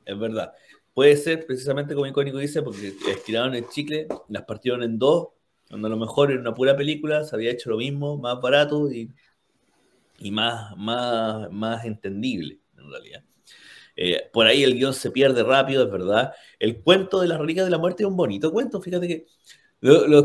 Es 0.03 0.17
verdad. 0.17 0.53
Puede 0.93 1.17
ser 1.17 1.45
precisamente 1.45 1.93
como 1.93 2.07
Icónico 2.07 2.37
dice, 2.37 2.61
porque 2.61 2.93
estiraron 3.07 3.53
el 3.53 3.67
chicle, 3.69 4.07
las 4.29 4.43
partieron 4.43 4.81
en 4.81 4.97
dos, 4.97 5.29
cuando 5.69 5.87
a 5.87 5.89
lo 5.89 5.97
mejor 5.97 6.31
en 6.31 6.39
una 6.39 6.53
pura 6.53 6.75
película 6.75 7.23
se 7.23 7.35
había 7.35 7.51
hecho 7.51 7.69
lo 7.69 7.77
mismo, 7.77 8.17
más 8.17 8.39
barato 8.39 8.89
y, 8.91 9.11
y 10.19 10.31
más, 10.31 10.75
más, 10.77 11.51
más 11.51 11.85
entendible, 11.85 12.59
en 12.77 12.89
realidad. 12.89 13.23
Eh, 13.95 14.29
por 14.33 14.45
ahí 14.47 14.63
el 14.63 14.75
guion 14.75 14.93
se 14.93 15.11
pierde 15.11 15.43
rápido, 15.43 15.83
es 15.85 15.91
verdad. 15.91 16.33
El 16.59 16.81
cuento 16.81 17.21
de 17.21 17.27
las 17.27 17.39
reliquias 17.39 17.65
de 17.65 17.71
la 17.71 17.77
muerte 17.77 18.03
es 18.03 18.09
un 18.09 18.17
bonito 18.17 18.51
cuento, 18.51 18.81
fíjate 18.81 19.07
que 19.07 19.25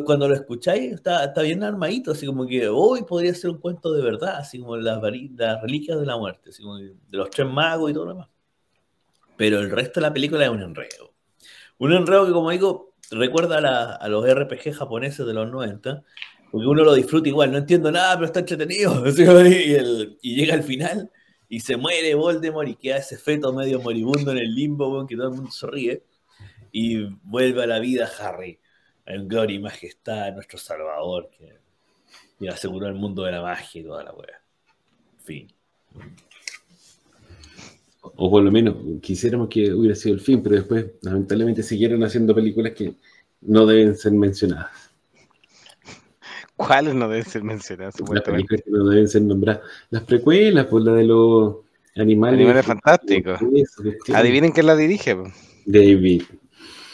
cuando 0.07 0.27
lo 0.27 0.35
escucháis 0.35 0.93
está, 0.93 1.25
está, 1.25 1.43
bien 1.43 1.63
armadito, 1.63 2.13
así 2.13 2.25
como 2.25 2.47
que 2.47 2.69
hoy 2.69 3.03
podría 3.03 3.35
ser 3.35 3.51
un 3.51 3.59
cuento 3.59 3.93
de 3.93 4.03
verdad, 4.03 4.37
así 4.39 4.59
como 4.59 4.77
las, 4.77 5.03
las 5.03 5.63
reliquias 5.63 6.01
de 6.01 6.07
la 6.07 6.17
muerte, 6.17 6.51
así 6.51 6.63
como 6.63 6.79
de 6.79 6.95
los 7.11 7.31
tres 7.31 7.47
magos 7.49 7.91
y 7.91 7.95
todo 7.95 8.07
lo 8.07 8.15
demás 8.15 8.29
pero 9.41 9.59
el 9.61 9.71
resto 9.71 10.01
de 10.01 10.07
la 10.07 10.13
película 10.13 10.45
es 10.45 10.51
un 10.51 10.61
enredo. 10.61 11.15
Un 11.79 11.95
enredo 11.95 12.27
que, 12.27 12.33
como 12.33 12.51
digo, 12.51 12.93
recuerda 13.11 13.97
a, 13.97 14.07
los 14.11 14.29
RPG 14.29 14.75
japoneses 14.75 15.25
de 15.25 15.33
los 15.33 15.51
90, 15.51 16.03
porque 16.51 16.67
uno 16.67 16.85
lo 16.85 16.95
disfruta 16.95 17.29
igual, 17.29 17.53
no 17.53 17.59
entiendo 17.59 17.91
nada, 17.91 18.15
pero 18.15 18.27
está 18.27 18.41
entretenido. 18.41 19.05
Y, 20.23 20.35
llega 20.35 20.55
al 20.55 20.63
final 20.63 21.11
y 21.49 21.61
se 21.61 21.77
muere 21.77 22.15
Voldemort 22.15 22.69
y 22.69 22.77
queda 22.77 22.99
ese 22.99 23.19
feto 23.19 23.53
medio 23.53 23.81
moribundo 23.81 24.31
en 24.33 24.39
el 24.39 24.55
limbo, 24.55 25.07
que 25.07 25.17
todo 25.17 25.29
el 25.29 25.35
mundo 25.35 25.51
se 25.51 25.67
ríe, 25.67 26.05
y 26.73 27.05
vuelve 27.23 27.63
a 27.65 27.67
la 27.67 27.79
vida 27.79 28.11
Harry, 28.21 28.59
en 29.07 29.29
gloria 29.29 29.57
y 29.57 29.59
majestad, 29.59 30.33
nuestro 30.33 30.59
salvador, 30.59 31.31
que, 31.31 32.49
aseguró 32.49 32.87
el 32.87 32.95
mundo 32.95 33.25
de 33.25 33.33
la 33.33 33.43
magia 33.43 33.81
y 33.81 33.85
toda 33.85 34.03
la 34.03 34.13
wea. 34.13 34.41
Fin 35.23 35.53
o 38.03 38.31
por 38.31 38.43
lo 38.43 38.51
menos 38.51 38.77
quisiéramos 39.01 39.49
que 39.49 39.73
hubiera 39.73 39.95
sido 39.95 40.15
el 40.15 40.21
fin, 40.21 40.43
pero 40.43 40.57
después 40.57 40.87
lamentablemente 41.03 41.63
siguieron 41.63 42.03
haciendo 42.05 42.35
películas 42.35 42.73
que 42.73 42.95
no 43.43 43.67
deben 43.67 43.97
ser 43.97 44.13
mencionadas. 44.13 44.90
¿Cuáles 46.67 46.95
no 46.95 47.09
deben 47.09 47.25
ser 47.25 47.43
mencionadas? 47.43 47.95
Las 48.01 48.23
películas 48.23 48.63
que 48.63 48.71
no 48.71 48.89
deben 48.89 49.09
ser 49.09 49.23
nombradas. 49.23 49.63
Las 49.91 50.03
precuelas, 50.03 50.65
por 50.65 50.83
pues, 50.83 50.85
la 50.85 50.93
de 50.95 51.05
los 51.05 51.57
animales. 51.97 52.39
Animales 52.39 52.67
fantásticos. 52.67 53.41
Adivinen 54.13 54.53
quién 54.53 54.67
la 54.67 54.77
dirige. 54.77 55.17
David. 55.65 56.23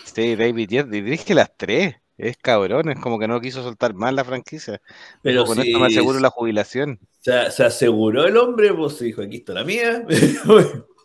Sí, 0.04 0.36
David 0.36 0.84
dirige 0.88 1.34
las 1.34 1.56
tres. 1.56 1.96
Es 2.16 2.38
cabrón, 2.38 2.88
es 2.88 2.98
como 2.98 3.18
que 3.18 3.28
no 3.28 3.40
quiso 3.40 3.62
soltar 3.62 3.92
más 3.92 4.14
la 4.14 4.24
franquicia. 4.24 4.80
Pero 5.20 5.44
con 5.44 5.58
esto 5.58 5.78
me 5.78 5.88
aseguro 5.88 6.18
la 6.20 6.30
jubilación. 6.30 6.98
Se, 7.20 7.50
se 7.50 7.64
aseguró 7.64 8.24
el 8.24 8.38
hombre, 8.38 8.72
pues 8.72 8.98
dijo, 9.00 9.20
aquí 9.20 9.36
está 9.36 9.52
la 9.52 9.64
mía. 9.64 10.06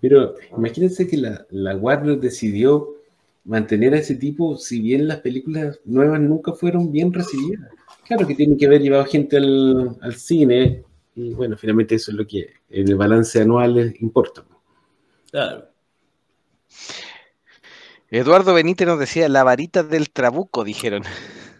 Pero 0.00 0.34
imagínense 0.56 1.06
que 1.08 1.16
la, 1.16 1.76
Warner 1.76 2.18
decidió 2.18 2.96
mantener 3.44 3.94
a 3.94 3.98
ese 3.98 4.14
tipo, 4.14 4.56
si 4.56 4.80
bien 4.80 5.08
las 5.08 5.20
películas 5.20 5.80
nuevas 5.84 6.20
nunca 6.20 6.52
fueron 6.52 6.92
bien 6.92 7.12
recibidas. 7.12 7.70
Claro 8.10 8.26
que 8.26 8.34
tienen 8.34 8.58
que 8.58 8.66
haber 8.66 8.82
llevado 8.82 9.04
gente 9.04 9.36
al, 9.36 10.16
cine, 10.16 10.82
y 11.14 11.32
bueno, 11.32 11.56
finalmente 11.56 11.94
eso 11.94 12.10
es 12.10 12.16
lo 12.16 12.26
que 12.26 12.54
en 12.68 12.88
el 12.88 12.96
balance 12.96 13.40
anual 13.40 13.94
importa. 14.00 14.44
Claro. 15.30 15.68
Eduardo 18.10 18.52
Benítez 18.52 18.88
nos 18.88 18.98
decía 18.98 19.28
la 19.28 19.44
varita 19.44 19.84
del 19.84 20.10
trabuco, 20.10 20.64
dijeron. 20.64 21.04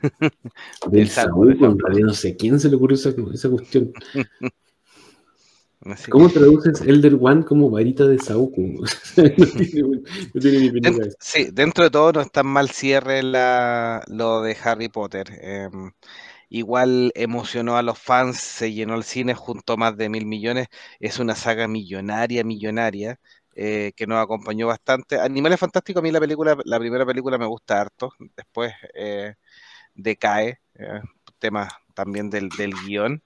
Del 0.91 1.09
trabuco, 1.09 1.67
en 1.67 1.79
realidad 1.79 2.07
no 2.07 2.15
sé 2.15 2.35
quién 2.35 2.59
se 2.59 2.69
le 2.69 2.75
ocurrió 2.75 2.97
esa, 2.97 3.15
esa 3.33 3.49
cuestión. 3.49 3.93
¿Cómo 6.11 6.29
traduces 6.29 6.83
Elder 6.83 7.17
One 7.19 7.45
como 7.45 7.71
varita 7.71 8.07
de 8.07 8.19
Sauco? 8.19 8.61
sí, 11.21 11.49
dentro 11.53 11.85
de 11.85 11.91
todo 11.91 12.13
no 12.13 12.21
es 12.21 12.31
tan 12.31 12.47
mal 12.47 12.69
cierre 12.69 13.23
la, 13.23 14.05
lo 14.09 14.43
de 14.43 14.55
Harry 14.63 14.91
Potter. 14.91 15.27
Em, 15.41 15.91
igual 16.51 17.13
emocionó 17.15 17.77
a 17.79 17.83
los 17.83 17.99
fans, 17.99 18.39
se 18.39 18.73
llenó 18.73 18.95
el 18.95 19.05
cine 19.05 19.35
junto 19.35 19.73
a 19.75 19.77
más 19.79 19.97
de 19.97 20.11
mil 20.11 20.27
millones. 20.27 20.69
Es 21.01 21.19
una 21.19 21.35
saga 21.35 21.69
millonaria, 21.69 22.45
millonaria, 22.45 23.19
eh, 23.55 23.93
que 23.97 24.07
nos 24.07 24.23
acompañó 24.23 24.67
bastante. 24.67 25.19
Animales 25.19 25.59
Fantásticos, 25.61 26.01
a 26.01 26.05
mí 26.05 26.11
la 26.13 26.21
película, 26.21 26.57
la 26.65 26.79
primera 26.79 27.07
película 27.07 27.39
me 27.39 27.47
gusta 27.47 27.81
harto, 27.81 28.13
después 28.37 28.75
eh, 28.95 29.35
decae, 29.95 30.61
eh, 30.75 31.01
tema 31.39 31.69
también 31.95 32.29
del, 32.31 32.51
del 32.51 32.75
guion. 32.87 33.23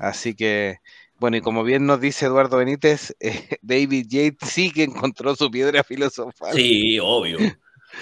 Así 0.00 0.34
que 0.34 0.78
bueno, 1.20 1.36
y 1.36 1.42
como 1.42 1.62
bien 1.64 1.84
nos 1.84 2.00
dice 2.00 2.24
Eduardo 2.24 2.56
Benítez, 2.56 3.14
eh, 3.20 3.58
David 3.62 4.06
Yates 4.08 4.48
sí 4.48 4.72
que 4.72 4.84
encontró 4.84 5.36
su 5.36 5.50
piedra 5.50 5.84
filosofal. 5.84 6.54
Sí, 6.54 6.98
obvio. 6.98 7.38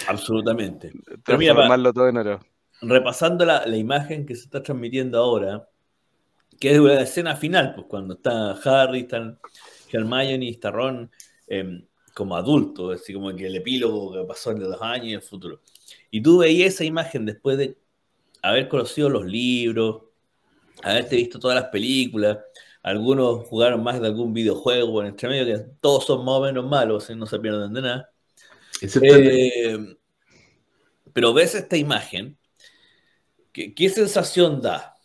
Absolutamente. 0.07 0.93
Pero 1.25 1.37
mira, 1.37 1.53
para, 1.53 1.91
todo 1.91 2.07
en 2.07 2.17
oro. 2.17 2.39
Repasando 2.81 3.45
la, 3.45 3.65
la 3.65 3.77
imagen 3.77 4.25
que 4.25 4.35
se 4.35 4.43
está 4.43 4.63
transmitiendo 4.63 5.17
ahora, 5.19 5.67
que 6.59 6.71
es 6.71 6.79
la 6.79 7.01
escena 7.01 7.35
final, 7.35 7.73
pues 7.75 7.87
cuando 7.87 8.15
está 8.15 8.51
Harry, 8.51 9.01
están 9.01 9.39
Hermione 9.91 10.45
y 10.45 10.49
está 10.49 10.71
Ron 10.71 11.09
eh, 11.47 11.83
como 12.13 12.35
adultos, 12.35 13.01
así 13.01 13.13
como 13.13 13.33
que 13.35 13.47
el 13.47 13.55
epílogo 13.55 14.13
que 14.13 14.27
pasó 14.27 14.51
en 14.51 14.59
los 14.59 14.81
años 14.81 15.07
y 15.07 15.13
el 15.13 15.21
futuro. 15.21 15.61
Y 16.11 16.21
tú 16.21 16.39
veías 16.39 16.73
esa 16.73 16.83
imagen 16.83 17.25
después 17.25 17.57
de 17.57 17.77
haber 18.41 18.67
conocido 18.67 19.09
los 19.09 19.25
libros, 19.25 20.03
haberte 20.83 21.15
visto 21.15 21.39
todas 21.39 21.55
las 21.55 21.69
películas, 21.69 22.39
algunos 22.81 23.47
jugaron 23.47 23.83
más 23.83 23.99
de 23.99 24.07
algún 24.07 24.33
videojuego 24.33 25.01
en 25.01 25.07
entre 25.07 25.29
medio, 25.29 25.45
que 25.45 25.65
todos 25.81 26.05
son 26.05 26.23
más 26.25 26.35
o 26.35 26.41
menos 26.41 26.65
malos, 26.65 27.09
no 27.09 27.25
se 27.25 27.39
pierden 27.39 27.73
de 27.73 27.81
nada. 27.81 28.09
Eh, 28.81 29.97
pero 31.11 31.33
ves 31.33 31.55
esta 31.55 31.75
imagen, 31.75 32.37
¿qué, 33.51 33.73
¿qué, 33.73 33.89
sensación 33.89 34.61
da? 34.61 34.95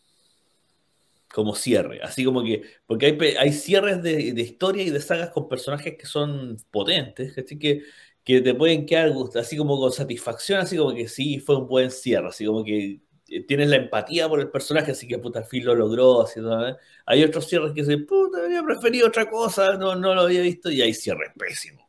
Como 1.33 1.55
cierre, 1.55 2.01
así 2.03 2.25
como 2.25 2.45
que, 2.45 2.63
porque 2.87 3.07
hay, 3.07 3.19
hay 3.39 3.53
cierres 3.53 4.03
de, 4.03 4.33
de, 4.33 4.43
historia 4.43 4.85
y 4.85 4.91
de 4.91 5.01
sagas 5.01 5.31
con 5.31 5.49
personajes 5.49 5.97
que 5.99 6.07
son 6.07 6.57
potentes, 6.71 7.35
que, 7.59 7.83
te 8.25 8.55
pueden 8.55 8.87
quedar 8.87 9.13
así 9.35 9.57
como 9.57 9.79
con 9.79 9.93
satisfacción, 9.93 10.61
así 10.61 10.77
como 10.77 10.95
que 10.95 11.09
sí, 11.09 11.41
fue 11.41 11.57
un 11.57 11.67
buen 11.67 11.91
cierre, 11.91 12.29
así 12.29 12.47
como 12.47 12.65
que 12.65 13.01
eh, 13.29 13.45
tienes 13.47 13.69
la 13.69 13.77
empatía 13.77 14.29
por 14.29 14.41
el 14.41 14.51
personaje, 14.51 14.93
así 14.93 15.09
que 15.09 15.19
puta, 15.19 15.43
Phil 15.43 15.65
lo 15.65 15.75
logró. 15.75 16.23
Así, 16.23 16.41
¿no? 16.41 16.77
Hay 17.07 17.25
otros 17.25 17.49
cierres 17.49 17.73
que 17.73 17.83
dicen, 17.83 18.07
puta, 18.07 18.39
habría 18.39 18.63
preferido 18.63 19.09
otra 19.09 19.29
cosa, 19.29 19.77
no, 19.77 19.95
no 19.97 20.15
lo 20.15 20.23
había 20.23 20.43
visto, 20.43 20.71
y 20.71 20.83
hay 20.83 20.95
cierres 20.95 21.33
pésimos. 21.37 21.85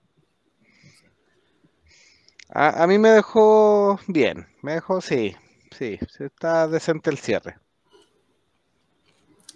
A, 2.49 2.84
a, 2.84 2.88
mí 2.88 2.98
me 2.98 3.10
dejó 3.10 3.99
bien, 4.07 4.48
me 4.61 4.73
dejó, 4.73 5.02
sí, 5.02 5.36
sí, 5.77 5.99
está 6.19 6.68
decente 6.68 7.10
el 7.10 7.18
cierre. 7.18 7.57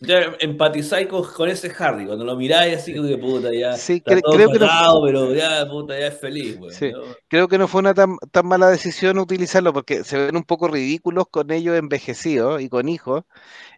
Ya 0.02 0.34
empatizáis 0.40 1.08
con, 1.08 1.26
con, 1.26 1.50
ese 1.50 1.74
Harry, 1.78 2.06
cuando 2.06 2.24
lo 2.24 2.38
miráis 2.38 2.78
así 2.78 2.94
que 2.94 3.18
puta, 3.18 3.50
ya 3.54 3.74
sí, 3.74 3.96
está 3.96 4.14
cre 4.14 4.22
todo 4.22 4.34
creo 4.34 4.50
que 4.50 4.60
no, 4.60 5.02
pero 5.04 5.34
ya, 5.34 5.68
puta, 5.70 6.00
ya 6.00 6.08
es 6.08 6.18
feliz. 6.18 6.58
Bueno, 6.58 6.74
sí, 6.74 6.92
¿no? 6.92 7.02
Creo 7.28 7.50
que 7.50 7.58
no 7.58 7.68
fue 7.68 7.80
una 7.80 7.94
tan, 7.94 8.18
tan, 8.32 8.48
mala 8.48 8.70
decisión 8.70 9.20
utilizarlo 9.20 9.74
porque 9.74 10.06
se 10.06 10.18
ven 10.18 10.38
un 10.38 10.44
poco 10.44 10.70
ridículos 10.70 11.26
con 11.30 11.52
ellos 11.52 11.78
envejecidos 11.78 12.62
y 12.62 12.70
con 12.70 12.88
hijos. 12.88 13.24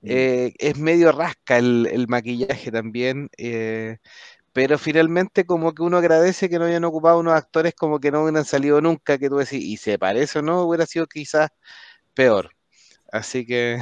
Mm. 0.03 0.07
Eh, 0.11 0.53
es 0.59 0.77
medio 0.77 1.11
rasca 1.11 1.57
el, 1.57 1.87
el 1.91 2.07
maquillaje 2.07 2.71
también. 2.71 3.29
Eh, 3.37 3.97
pero 4.53 4.77
finalmente 4.77 5.45
como 5.45 5.73
que 5.73 5.81
uno 5.81 5.97
agradece 5.97 6.49
que 6.49 6.59
no 6.59 6.65
hayan 6.65 6.83
ocupado 6.83 7.19
unos 7.19 7.33
actores 7.33 7.73
como 7.73 7.99
que 7.99 8.11
no 8.11 8.23
hubieran 8.23 8.45
salido 8.45 8.81
nunca, 8.81 9.17
que 9.17 9.29
tú 9.29 9.37
decís, 9.37 9.63
y 9.63 9.77
se 9.77 9.97
parece 9.97 10.39
o 10.39 10.41
no, 10.41 10.63
hubiera 10.63 10.85
sido 10.85 11.07
quizás 11.07 11.49
peor. 12.13 12.51
Así 13.11 13.45
que... 13.45 13.79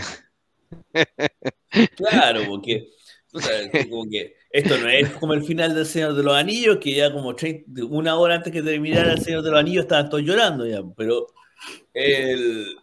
claro, 1.96 2.42
porque, 2.48 2.88
como 3.90 4.10
que 4.10 4.36
esto 4.52 4.78
no 4.78 4.88
es 4.90 5.10
como 5.12 5.34
el 5.34 5.44
final 5.44 5.76
del 5.76 5.86
Señor 5.86 6.16
de 6.16 6.24
los 6.24 6.36
Anillos, 6.36 6.78
que 6.82 6.94
ya 6.94 7.12
como 7.12 7.36
30, 7.36 7.86
una 7.86 8.16
hora 8.18 8.36
antes 8.36 8.52
que 8.52 8.62
terminara 8.62 9.14
el 9.14 9.22
Señor 9.22 9.44
de 9.44 9.52
los 9.52 9.60
Anillos 9.60 9.84
estaban 9.84 10.10
todos 10.10 10.24
llorando 10.24 10.66
ya, 10.66 10.82
pero 10.96 11.28
el, 11.94 12.76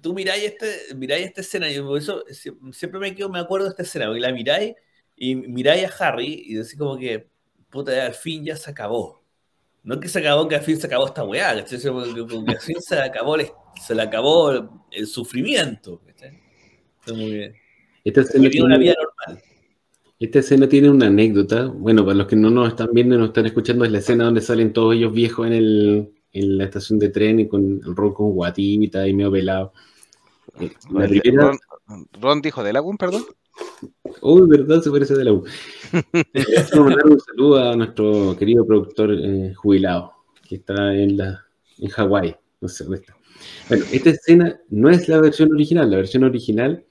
tú 0.00 0.14
miráis, 0.14 0.44
este, 0.44 0.94
miráis 0.94 1.26
esta 1.26 1.40
escena, 1.40 1.70
y 1.70 1.80
por 1.80 1.98
eso 1.98 2.24
siempre 2.72 3.00
me, 3.00 3.14
quedo, 3.14 3.28
me 3.28 3.40
acuerdo 3.40 3.66
de 3.66 3.70
esta 3.70 3.82
escena, 3.82 4.06
porque 4.06 4.20
la 4.20 4.32
miráis 4.32 4.74
y 5.16 5.34
miráis 5.34 5.84
a 5.84 6.08
Harry 6.08 6.44
y 6.46 6.54
decís 6.54 6.76
como 6.76 6.96
que, 6.96 7.28
puta, 7.70 8.06
al 8.06 8.14
fin 8.14 8.44
ya 8.44 8.56
se 8.56 8.70
acabó. 8.70 9.17
No 9.88 9.94
es 9.94 10.00
que 10.00 10.08
se 10.08 10.18
acabó, 10.18 10.46
que 10.46 10.54
al 10.54 10.60
fin 10.60 10.76
se 10.76 10.86
acabó 10.86 11.06
esta 11.06 11.24
weá, 11.24 11.54
que 11.54 11.60
al 11.60 11.66
fin 12.60 12.76
se 12.78 13.00
acabó, 13.00 13.36
el, 13.36 13.46
se 13.80 13.94
le 13.94 14.02
acabó 14.02 14.50
el, 14.50 14.68
el 14.90 15.06
sufrimiento, 15.06 16.02
¿cachai? 16.06 16.38
Muy 17.06 17.32
bien. 17.32 17.54
Esta 18.04 18.20
escena, 18.20 18.50
tiene, 18.50 18.66
una 18.66 18.76
vida 18.76 18.94
normal. 19.02 19.42
esta 20.20 20.40
escena 20.40 20.68
tiene 20.68 20.90
una 20.90 21.06
anécdota. 21.06 21.68
Bueno, 21.68 22.04
para 22.04 22.18
los 22.18 22.26
que 22.26 22.36
no 22.36 22.50
nos 22.50 22.68
están 22.68 22.90
viendo 22.92 23.14
y 23.14 23.18
nos 23.18 23.28
están 23.28 23.46
escuchando, 23.46 23.86
es 23.86 23.90
la 23.90 24.00
escena 24.00 24.24
donde 24.24 24.42
salen 24.42 24.74
todos 24.74 24.94
ellos 24.94 25.10
viejos 25.10 25.46
en, 25.46 25.54
el, 25.54 26.12
en 26.32 26.58
la 26.58 26.64
estación 26.64 26.98
de 26.98 27.08
tren 27.08 27.40
y 27.40 27.48
con 27.48 27.80
el 27.82 27.96
rol 27.96 28.12
con 28.12 28.32
guatita 28.32 29.08
y 29.08 29.14
medio 29.14 29.32
pelado. 29.32 29.72
Eh, 30.60 30.70
la 30.92 31.08
primera... 31.08 31.52
Ron, 31.86 32.08
Ron 32.20 32.42
dijo 32.42 32.62
de 32.62 32.74
Lagoon, 32.74 32.98
perdón. 32.98 33.24
Uy, 34.20 34.48
verdad, 34.48 34.82
se 34.82 34.90
parece 34.90 35.14
de 35.14 35.24
la 35.24 35.32
U. 35.32 35.44
Quiero 36.32 36.84
mandar 36.84 37.06
un 37.06 37.20
saludo 37.20 37.62
a 37.62 37.76
nuestro 37.76 38.36
querido 38.36 38.66
productor 38.66 39.12
eh, 39.12 39.54
jubilado, 39.54 40.12
que 40.48 40.56
está 40.56 40.94
en, 40.94 41.16
la, 41.16 41.44
en 41.78 41.88
Hawái. 41.88 42.36
No 42.60 42.68
sé 42.68 42.84
dónde 42.84 43.00
está. 43.00 43.16
Bueno, 43.68 43.84
esta 43.92 44.10
escena 44.10 44.60
no 44.70 44.90
es 44.90 45.08
la 45.08 45.20
versión 45.20 45.52
original. 45.52 45.90
La 45.90 45.98
versión 45.98 46.24
original, 46.24 46.84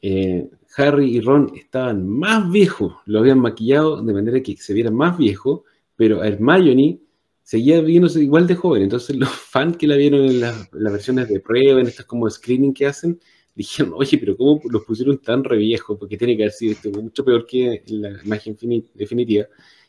eh, 0.00 0.48
Harry 0.76 1.16
y 1.16 1.20
Ron 1.20 1.52
estaban 1.54 2.08
más 2.08 2.50
viejos, 2.50 2.94
lo 3.06 3.20
habían 3.20 3.38
maquillado 3.38 4.02
de 4.02 4.12
manera 4.12 4.42
que 4.42 4.56
se 4.56 4.72
viera 4.72 4.90
más 4.90 5.18
viejo, 5.18 5.64
pero 5.96 6.24
Hermione 6.24 7.00
seguía 7.42 7.80
viéndose 7.80 8.22
igual 8.22 8.46
de 8.46 8.56
joven. 8.56 8.82
Entonces, 8.82 9.16
los 9.16 9.28
fans 9.28 9.76
que 9.76 9.86
la 9.86 9.96
vieron 9.96 10.22
en 10.22 10.40
las, 10.40 10.68
las 10.72 10.92
versiones 10.92 11.28
de 11.28 11.40
prueba, 11.40 11.80
en 11.80 11.86
estas 11.86 12.06
como 12.06 12.28
screening 12.28 12.72
que 12.72 12.86
hacen, 12.86 13.20
dijeron, 13.54 13.94
oye, 13.96 14.18
pero 14.18 14.36
¿cómo 14.36 14.60
los 14.68 14.84
pusieron 14.84 15.18
tan 15.18 15.44
reviejo? 15.44 15.98
Porque 15.98 16.16
tiene 16.16 16.36
que 16.36 16.44
haber 16.44 16.52
sido 16.52 16.72
esto 16.72 16.90
mucho 16.90 17.24
peor 17.24 17.46
que 17.46 17.82
la 17.86 18.20
imagen 18.24 18.56
definitiva. 18.94 19.46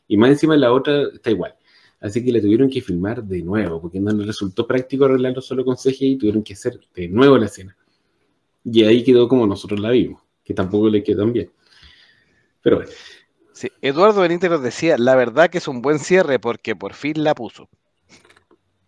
Y 0.07 0.17
más 0.17 0.29
encima 0.29 0.55
la 0.55 0.71
otra 0.71 1.03
está 1.13 1.31
igual. 1.31 1.55
Así 1.99 2.23
que 2.23 2.31
la 2.31 2.39
tuvieron 2.39 2.69
que 2.69 2.81
filmar 2.81 3.23
de 3.23 3.41
nuevo, 3.41 3.81
porque 3.81 3.99
no 3.99 4.11
les 4.11 4.27
resultó 4.27 4.67
práctico 4.67 5.05
arreglarlo 5.05 5.41
solo 5.41 5.65
con 5.65 5.75
CGI 5.75 6.11
y 6.11 6.15
tuvieron 6.17 6.43
que 6.43 6.53
hacer 6.53 6.79
de 6.93 7.07
nuevo 7.07 7.37
la 7.37 7.45
escena. 7.45 7.75
Y 8.63 8.83
ahí 8.83 9.03
quedó 9.03 9.27
como 9.27 9.47
nosotros 9.47 9.79
la 9.79 9.91
vimos, 9.91 10.21
que 10.43 10.53
tampoco 10.53 10.89
le 10.89 11.03
quedó 11.03 11.23
tan 11.23 11.33
bien. 11.33 11.51
Pero 12.61 12.77
bueno. 12.77 12.91
Sí, 13.53 13.69
Eduardo 13.81 14.21
Benítez 14.21 14.49
nos 14.49 14.61
decía, 14.61 14.97
la 14.97 15.15
verdad 15.15 15.49
que 15.49 15.59
es 15.59 15.67
un 15.67 15.81
buen 15.81 15.97
cierre 15.99 16.39
porque 16.39 16.75
por 16.75 16.93
fin 16.93 17.23
la 17.23 17.33
puso. 17.33 17.69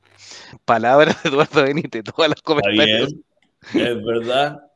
Palabras 0.65 1.23
de 1.23 1.29
Eduardo 1.29 1.63
Benítez, 1.63 2.03
todas 2.03 2.29
las 2.29 2.41
comentarios. 2.41 3.15
Es 3.73 4.03
verdad. 4.03 4.66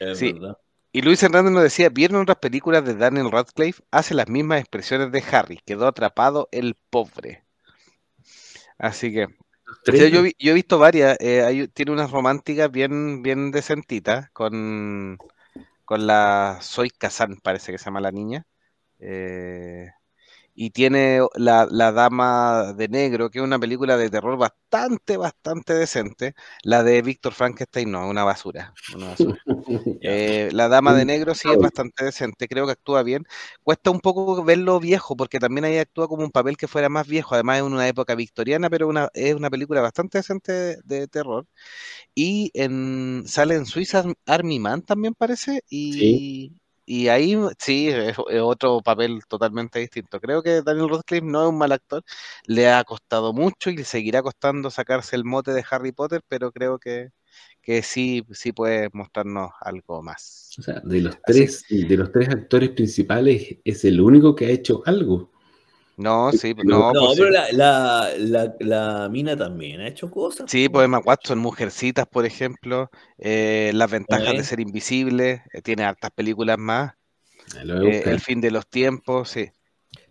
Es 0.00 0.18
sí. 0.18 0.32
verdad. 0.32 0.58
Y 0.92 1.02
Luis 1.02 1.20
Hernández 1.22 1.52
nos 1.52 1.62
decía, 1.64 1.88
¿vieron 1.88 2.22
otras 2.22 2.38
películas 2.38 2.84
de 2.84 2.94
Daniel 2.94 3.32
Radcliffe? 3.32 3.82
Hace 3.90 4.14
las 4.14 4.28
mismas 4.28 4.60
expresiones 4.60 5.10
de 5.10 5.24
Harry, 5.32 5.58
quedó 5.66 5.88
atrapado 5.88 6.48
el 6.52 6.76
pobre. 6.88 7.42
Así 8.78 9.12
que, 9.12 9.24
o 9.24 9.92
sea, 9.92 10.08
yo, 10.08 10.22
yo, 10.24 10.52
he 10.52 10.54
visto 10.54 10.78
varias, 10.78 11.16
eh, 11.20 11.42
hay, 11.42 11.66
tiene 11.66 11.90
unas 11.90 12.12
románticas 12.12 12.70
bien, 12.70 13.22
bien 13.22 13.50
decentitas 13.50 14.30
con, 14.30 15.18
con 15.84 16.06
la 16.06 16.58
Soy 16.60 16.90
Kazan, 16.90 17.38
parece 17.42 17.72
que 17.72 17.78
se 17.78 17.86
llama 17.86 18.00
la 18.00 18.12
niña. 18.12 18.46
Eh, 19.00 19.90
y 20.54 20.70
tiene 20.70 21.20
la, 21.34 21.66
la, 21.70 21.90
Dama 21.92 22.72
de 22.74 22.88
Negro, 22.88 23.28
que 23.30 23.38
es 23.40 23.44
una 23.44 23.58
película 23.58 23.96
de 23.96 24.08
terror 24.08 24.38
bastante, 24.38 25.16
bastante 25.16 25.74
decente. 25.74 26.34
La 26.62 26.84
de 26.84 27.02
Víctor 27.02 27.32
Frankenstein 27.32 27.90
no, 27.90 28.08
una 28.08 28.22
basura. 28.22 28.72
Una 28.94 29.08
basura. 29.08 29.42
eh, 30.00 30.48
la 30.52 30.68
Dama 30.68 30.94
de 30.94 31.04
Negro 31.04 31.34
sí 31.34 31.48
es 31.50 31.58
bastante 31.58 32.04
decente, 32.04 32.46
creo 32.46 32.66
que 32.66 32.72
actúa 32.72 33.02
bien. 33.02 33.24
Cuesta 33.62 33.90
un 33.90 34.00
poco 34.00 34.44
verlo 34.44 34.78
viejo, 34.78 35.16
porque 35.16 35.40
también 35.40 35.64
ahí 35.64 35.78
actúa 35.78 36.06
como 36.06 36.22
un 36.24 36.30
papel 36.30 36.56
que 36.56 36.68
fuera 36.68 36.88
más 36.88 37.08
viejo, 37.08 37.34
además 37.34 37.58
es 37.58 37.64
una 37.64 37.88
época 37.88 38.14
victoriana, 38.14 38.70
pero 38.70 38.86
una, 38.88 39.08
es 39.14 39.34
una 39.34 39.50
película 39.50 39.80
bastante 39.80 40.18
decente 40.18 40.52
de, 40.52 40.76
de 40.84 41.08
terror. 41.08 41.46
Y 42.14 42.50
en, 42.54 43.24
sale 43.26 43.56
en 43.56 43.66
Suiza 43.66 44.04
Army 44.26 44.60
Man 44.60 44.82
también 44.82 45.14
parece, 45.14 45.62
y... 45.68 45.92
Sí. 45.94 46.60
Y 46.86 47.08
ahí 47.08 47.36
sí, 47.58 47.88
es, 47.88 48.16
es, 48.30 48.40
otro 48.40 48.80
papel 48.82 49.20
totalmente 49.28 49.78
distinto. 49.78 50.20
Creo 50.20 50.42
que 50.42 50.62
Daniel 50.62 50.90
Radcliffe 50.90 51.24
no 51.26 51.42
es 51.42 51.48
un 51.48 51.58
mal 51.58 51.72
actor, 51.72 52.02
le 52.46 52.68
ha 52.68 52.84
costado 52.84 53.32
mucho 53.32 53.70
y 53.70 53.76
le 53.76 53.84
seguirá 53.84 54.22
costando 54.22 54.70
sacarse 54.70 55.16
el 55.16 55.24
mote 55.24 55.52
de 55.52 55.64
Harry 55.70 55.92
Potter, 55.92 56.22
pero 56.28 56.52
creo 56.52 56.78
que, 56.78 57.10
que 57.62 57.82
sí, 57.82 58.24
sí 58.32 58.52
puede 58.52 58.90
mostrarnos 58.92 59.50
algo 59.60 60.02
más. 60.02 60.50
O 60.58 60.62
sea, 60.62 60.80
de 60.84 61.00
los 61.00 61.16
tres, 61.26 61.64
de 61.68 61.96
los 61.96 62.12
tres 62.12 62.28
actores 62.28 62.70
principales, 62.70 63.58
es 63.64 63.84
el 63.84 64.00
único 64.00 64.34
que 64.34 64.46
ha 64.46 64.50
hecho 64.50 64.82
algo. 64.86 65.33
No, 65.96 66.32
sí, 66.32 66.54
no, 66.64 66.92
no 66.92 67.06
pues 67.06 67.18
pero 67.18 67.28
sí. 67.28 67.32
la, 67.32 67.52
la, 67.52 68.10
la, 68.18 68.54
la, 68.58 69.08
mina 69.08 69.36
también 69.36 69.80
ha 69.80 69.88
hecho 69.88 70.10
cosas. 70.10 70.50
Sí, 70.50 70.68
pues 70.68 70.86
Emma 70.86 70.98
Watson, 70.98 71.38
Mujercitas, 71.38 72.06
por 72.06 72.26
ejemplo, 72.26 72.90
eh, 73.18 73.70
Las 73.74 73.90
ventajas 73.90 74.34
¿Eh? 74.34 74.36
de 74.38 74.44
ser 74.44 74.60
invisible, 74.60 75.44
eh, 75.52 75.62
tiene 75.62 75.84
hartas 75.84 76.10
películas 76.10 76.58
más. 76.58 76.94
Eh, 77.64 78.02
el 78.06 78.20
fin 78.20 78.40
de 78.40 78.50
los 78.50 78.66
tiempos, 78.66 79.30
sí. 79.30 79.50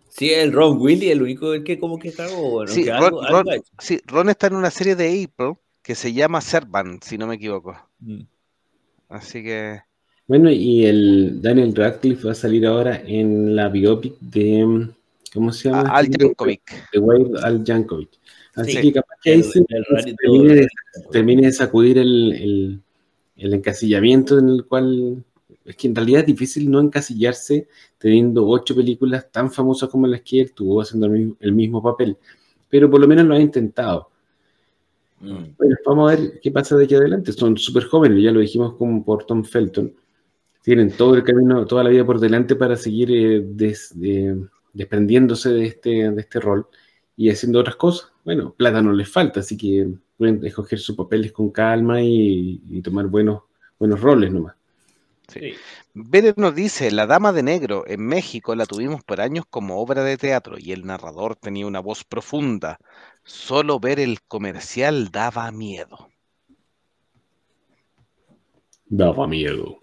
Sí, 0.09 0.31
el 0.31 0.53
Ron 0.53 0.79
Willy, 0.79 1.09
el 1.09 1.21
único 1.21 1.51
que 1.63 1.79
como 1.79 1.99
que 1.99 2.13
cagó. 2.13 2.51
Bueno, 2.51 2.71
sí, 2.71 2.85
que 2.85 2.91
Ron, 2.91 3.03
algo, 3.03 3.27
Ron, 3.27 3.49
algo 3.49 3.63
sí, 3.79 3.99
Ron, 4.05 4.29
está 4.29 4.47
en 4.47 4.55
una 4.55 4.71
serie 4.71 4.95
de 4.95 5.23
April 5.23 5.55
que 5.81 5.95
se 5.95 6.13
llama 6.13 6.39
Servant, 6.39 7.03
si 7.03 7.17
no 7.17 7.27
me 7.27 7.35
equivoco. 7.35 7.75
Mm. 7.99 8.21
Así 9.09 9.43
que... 9.43 9.81
Bueno, 10.27 10.49
y 10.49 10.85
el 10.85 11.41
Daniel 11.41 11.75
Radcliffe 11.75 12.25
va 12.25 12.31
a 12.31 12.35
salir 12.35 12.65
ahora 12.65 13.01
en 13.05 13.55
la 13.55 13.67
biopic 13.67 14.17
de 14.21 14.87
¿Cómo 15.33 15.51
se 15.51 15.69
llama? 15.69 15.89
Al 15.89 16.07
Jankovic. 16.09 16.91
De 16.91 16.99
Wade 16.99 17.31
Al 17.41 17.63
Jankovic. 17.65 18.09
Así 18.55 18.73
sí, 18.73 18.81
que 18.81 18.93
capaz 18.93 19.15
que 19.23 19.31
ahí 19.31 19.43
se, 19.43 19.63
termine, 19.63 20.55
de, 20.55 20.67
termine, 21.11 21.41
de, 21.43 21.51
sacudir 21.51 21.97
el, 21.97 22.33
el, 22.33 22.81
el 23.37 23.53
encasillamiento 23.53 24.37
en 24.37 24.49
el 24.49 24.65
cual 24.65 25.23
es 25.65 25.75
que 25.75 25.87
en 25.87 25.95
realidad 25.95 26.21
es 26.21 26.27
difícil 26.27 26.69
no 26.69 26.79
encasillarse 26.79 27.67
teniendo 27.97 28.47
ocho 28.47 28.75
películas 28.75 29.31
tan 29.31 29.51
famosas 29.51 29.89
como 29.89 30.07
las 30.07 30.21
que 30.21 30.41
él 30.41 30.53
tuvo 30.53 30.81
haciendo 30.81 31.07
el 31.07 31.51
mismo, 31.53 31.81
papel, 31.81 32.17
pero 32.69 32.89
por 32.89 32.99
lo 32.99 33.07
menos 33.07 33.25
lo 33.25 33.35
ha 33.35 33.39
intentado. 33.39 34.09
Mm. 35.21 35.55
Bueno, 35.57 35.75
vamos 35.85 36.11
a 36.11 36.15
ver 36.15 36.39
qué 36.41 36.51
pasa 36.51 36.75
de 36.75 36.83
aquí 36.83 36.95
adelante. 36.95 37.31
Son 37.31 37.57
súper 37.57 37.85
jóvenes, 37.85 38.21
ya 38.21 38.31
lo 38.31 38.41
dijimos 38.41 38.73
como 38.75 39.03
por 39.03 39.25
Tom 39.25 39.43
Felton. 39.43 39.93
Tienen 40.61 40.91
todo 40.91 41.15
el 41.15 41.23
camino, 41.23 41.65
toda 41.65 41.83
la 41.83 41.89
vida 41.89 42.05
por 42.05 42.19
delante 42.19 42.55
para 42.55 42.75
seguir 42.75 43.09
eh, 43.11 43.45
desprendiéndose 44.73 45.49
de 45.49 45.65
este, 45.65 46.11
de 46.11 46.21
este 46.21 46.39
rol 46.39 46.67
y 47.15 47.29
haciendo 47.29 47.59
otras 47.59 47.75
cosas. 47.75 48.11
Bueno, 48.25 48.53
plata 48.53 48.81
no 48.81 48.91
les 48.91 49.09
falta, 49.09 49.39
así 49.41 49.57
que 49.57 49.87
pueden 50.17 50.43
escoger 50.45 50.79
sus 50.79 50.95
papeles 50.95 51.31
con 51.31 51.51
calma 51.51 52.01
y, 52.01 52.81
tomar 52.83 53.07
buenos, 53.07 53.43
buenos 53.79 54.01
roles 54.01 54.31
nomás. 54.31 54.55
Sí. 55.27 55.53
nos 56.35 56.55
dice, 56.55 56.91
La 56.91 57.07
Dama 57.07 57.31
de 57.31 57.43
Negro 57.43 57.85
en 57.87 58.05
México 58.05 58.55
la 58.55 58.65
tuvimos 58.65 59.03
por 59.03 59.21
años 59.21 59.45
como 59.49 59.79
obra 59.79 60.03
de 60.03 60.17
teatro 60.17 60.57
y 60.59 60.71
el 60.73 60.85
narrador 60.85 61.35
tenía 61.35 61.65
una 61.65 61.79
voz 61.79 62.03
profunda. 62.03 62.77
Solo 63.23 63.79
ver 63.79 63.99
el 63.99 64.21
comercial 64.21 65.11
daba 65.11 65.51
miedo. 65.51 66.09
Daba 68.95 69.25
miedo. 69.25 69.79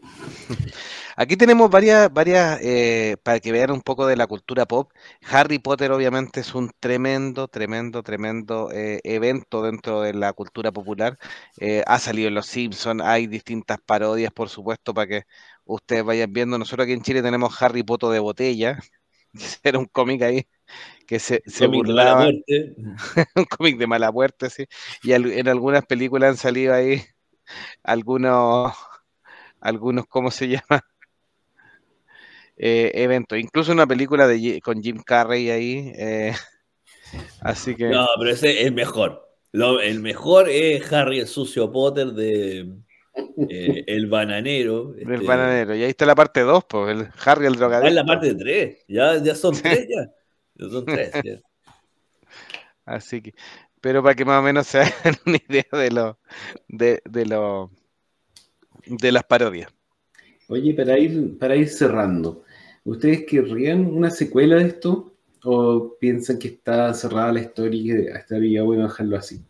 Aquí 1.16 1.36
tenemos 1.36 1.68
varias, 1.68 2.12
varias 2.12 2.60
eh, 2.62 3.16
para 3.24 3.40
que 3.40 3.50
vean 3.50 3.72
un 3.72 3.80
poco 3.82 4.06
de 4.06 4.14
la 4.14 4.28
cultura 4.28 4.66
pop. 4.66 4.92
Harry 5.28 5.58
Potter 5.58 5.90
obviamente 5.90 6.38
es 6.38 6.54
un 6.54 6.70
tremendo, 6.78 7.48
tremendo, 7.48 8.04
tremendo 8.04 8.70
eh, 8.72 9.00
evento 9.02 9.62
dentro 9.62 10.02
de 10.02 10.14
la 10.14 10.32
cultura 10.32 10.70
popular. 10.70 11.18
Eh, 11.58 11.82
ha 11.88 11.98
salido 11.98 12.28
en 12.28 12.34
Los 12.34 12.46
Simpsons, 12.46 13.02
hay 13.02 13.26
distintas 13.26 13.78
parodias, 13.84 14.30
por 14.32 14.48
supuesto, 14.48 14.94
para 14.94 15.08
que 15.08 15.22
ustedes 15.64 16.04
vayan 16.04 16.32
viendo. 16.32 16.56
Nosotros 16.56 16.84
aquí 16.84 16.92
en 16.92 17.02
Chile 17.02 17.20
tenemos 17.20 17.60
Harry 17.60 17.82
Potter 17.82 18.10
de 18.10 18.20
botella. 18.20 18.78
Era 19.64 19.80
un 19.80 19.86
cómic 19.86 20.22
ahí 20.22 20.46
que 21.08 21.18
se, 21.18 21.42
se 21.46 21.66
burlaba. 21.66 22.28
un 23.34 23.44
cómic 23.46 23.76
de 23.76 23.88
mala 23.88 24.12
muerte, 24.12 24.50
sí. 24.50 24.66
Y 25.02 25.14
en 25.14 25.48
algunas 25.48 25.84
películas 25.84 26.30
han 26.30 26.36
salido 26.36 26.74
ahí 26.74 27.02
algunos, 27.82 28.74
algunos, 29.60 30.06
¿cómo 30.06 30.30
se 30.30 30.48
llama? 30.48 30.84
eh, 32.62 32.92
evento. 32.94 33.36
Incluso 33.36 33.72
una 33.72 33.86
película 33.86 34.28
de, 34.28 34.60
con 34.62 34.82
Jim 34.82 35.02
Carrey 35.02 35.50
ahí. 35.50 35.92
Eh, 35.96 36.34
así 37.40 37.74
que. 37.74 37.88
No, 37.88 38.06
pero 38.18 38.30
ese 38.30 38.60
es 38.60 38.66
el 38.66 38.72
mejor. 38.72 39.26
el 39.52 40.00
mejor 40.00 40.48
es 40.48 40.92
Harry 40.92 41.20
el 41.20 41.26
sucio 41.26 41.72
Potter 41.72 42.08
de 42.08 42.68
eh, 43.48 43.84
El 43.86 44.06
Bananero. 44.08 44.94
El 44.94 45.10
este, 45.10 45.26
Bananero. 45.26 45.74
Y 45.74 45.84
ahí 45.84 45.90
está 45.90 46.04
la 46.04 46.14
parte 46.14 46.40
2, 46.40 46.64
pues, 46.68 46.98
el 46.98 47.08
Harry 47.24 47.46
el 47.46 47.56
drogadicto. 47.56 47.86
Ah, 47.86 47.88
es 47.88 47.94
la 47.94 48.04
parte 48.04 48.34
3. 48.34 48.84
Ya, 48.88 49.16
ya 49.16 49.34
son 49.34 49.54
3 49.54 49.88
ya. 49.88 50.10
ya. 50.56 50.68
son 50.68 50.84
3. 50.84 51.40
Así 52.84 53.22
que. 53.22 53.34
Pero 53.80 54.02
para 54.02 54.14
que 54.14 54.26
más 54.26 54.38
o 54.38 54.42
menos 54.42 54.66
se 54.66 54.80
hagan 54.80 55.16
una 55.24 55.38
idea 55.48 55.64
de 55.72 55.90
lo. 55.90 56.18
de, 56.68 57.00
de 57.08 57.24
lo. 57.24 57.70
De 58.86 59.12
las 59.12 59.24
parodias. 59.24 59.72
Oye, 60.48 60.74
para 60.74 60.98
ir, 60.98 61.38
para 61.38 61.56
ir 61.56 61.68
cerrando, 61.68 62.44
¿Ustedes 62.84 63.26
querrían 63.26 63.86
una 63.86 64.10
secuela 64.10 64.56
de 64.56 64.64
esto? 64.68 65.14
¿O 65.44 65.96
piensan 66.00 66.38
que 66.38 66.48
está 66.48 66.92
cerrada 66.94 67.32
la 67.32 67.40
historia 67.40 67.80
y 67.80 67.90
estaría 68.16 68.62
bueno 68.62 68.84
dejarlo 68.84 69.16
así? 69.16 69.44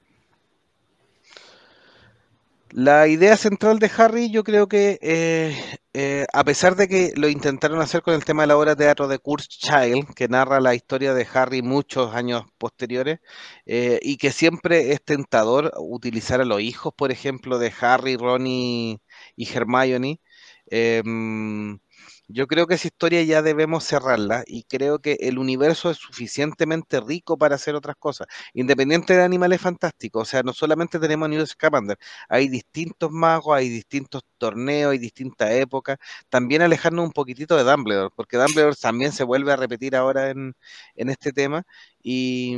La 2.73 3.09
idea 3.09 3.37
central 3.37 3.81
de 3.81 3.91
Harry, 3.97 4.31
yo 4.31 4.45
creo 4.45 4.69
que, 4.69 4.99
eh, 5.03 5.57
eh, 5.93 6.25
a 6.33 6.45
pesar 6.45 6.77
de 6.77 6.87
que 6.87 7.13
lo 7.17 7.29
intentaron 7.29 7.81
hacer 7.81 8.01
con 8.03 8.15
el 8.15 8.25
tema 8.25 8.43
de 8.45 8.47
la 8.49 8.57
obra 8.57 8.75
de 8.77 8.85
teatro 8.85 9.09
de 9.09 9.19
Kurt 9.19 9.43
Child, 9.49 10.15
que 10.15 10.29
narra 10.29 10.61
la 10.61 10.75
historia 10.77 11.13
de 11.13 11.27
Harry 11.35 11.63
muchos 11.63 12.15
años 12.15 12.45
posteriores, 12.59 13.19
eh, 13.67 13.99
y 14.03 14.19
que 14.19 14.31
siempre 14.31 14.93
es 14.93 15.03
tentador 15.05 15.73
utilizar 15.79 16.41
a 16.41 16.45
los 16.45 16.61
hijos, 16.61 16.93
por 16.97 17.11
ejemplo, 17.11 17.59
de 17.59 17.73
Harry, 17.81 18.17
Ronnie 18.17 19.01
y 19.35 19.49
Hermione, 19.53 20.21
em, 20.67 21.81
yo 22.33 22.47
creo 22.47 22.67
que 22.67 22.75
esa 22.75 22.89
historia 22.89 23.23
ya 23.23 23.43
debemos 23.43 23.85
cerrarla 23.85 24.45
y 24.47 24.65
creo 24.65 25.01
que 25.01 25.19
el 25.21 25.39
universo 25.39 25.91
es 25.91 25.99
suficientemente 25.99 27.01
rico 27.01 27.37
para 27.39 27.57
hacer 27.57 27.75
otras 27.75 27.97
cosas, 27.97 28.27
independiente 28.55 29.15
de 29.15 29.23
animales 29.23 29.61
fantásticos. 29.61 30.23
O 30.23 30.25
sea, 30.31 30.43
no 30.43 30.53
solamente 30.53 30.99
tenemos 30.99 31.27
a 31.27 31.29
Newt 31.31 31.47
Scamander, 31.49 31.99
hay 32.29 32.49
distintos 32.49 33.11
magos, 33.11 33.57
hay 33.57 33.69
distintos 33.69 34.23
torneos, 34.39 34.93
hay 34.93 34.99
distintas 34.99 35.51
épocas. 35.53 35.99
También 36.29 36.63
alejarnos 36.63 37.05
un 37.05 37.13
poquitito 37.13 37.57
de 37.57 37.65
Dumbledore, 37.65 38.11
porque 38.15 38.37
Dumbledore 38.37 38.77
también 38.77 39.13
se 39.13 39.25
vuelve 39.25 39.53
a 39.53 39.57
repetir 39.57 39.97
ahora 39.97 40.31
en, 40.31 40.55
en 40.97 41.09
este 41.11 41.33
tema 41.33 41.65
y, 42.03 42.57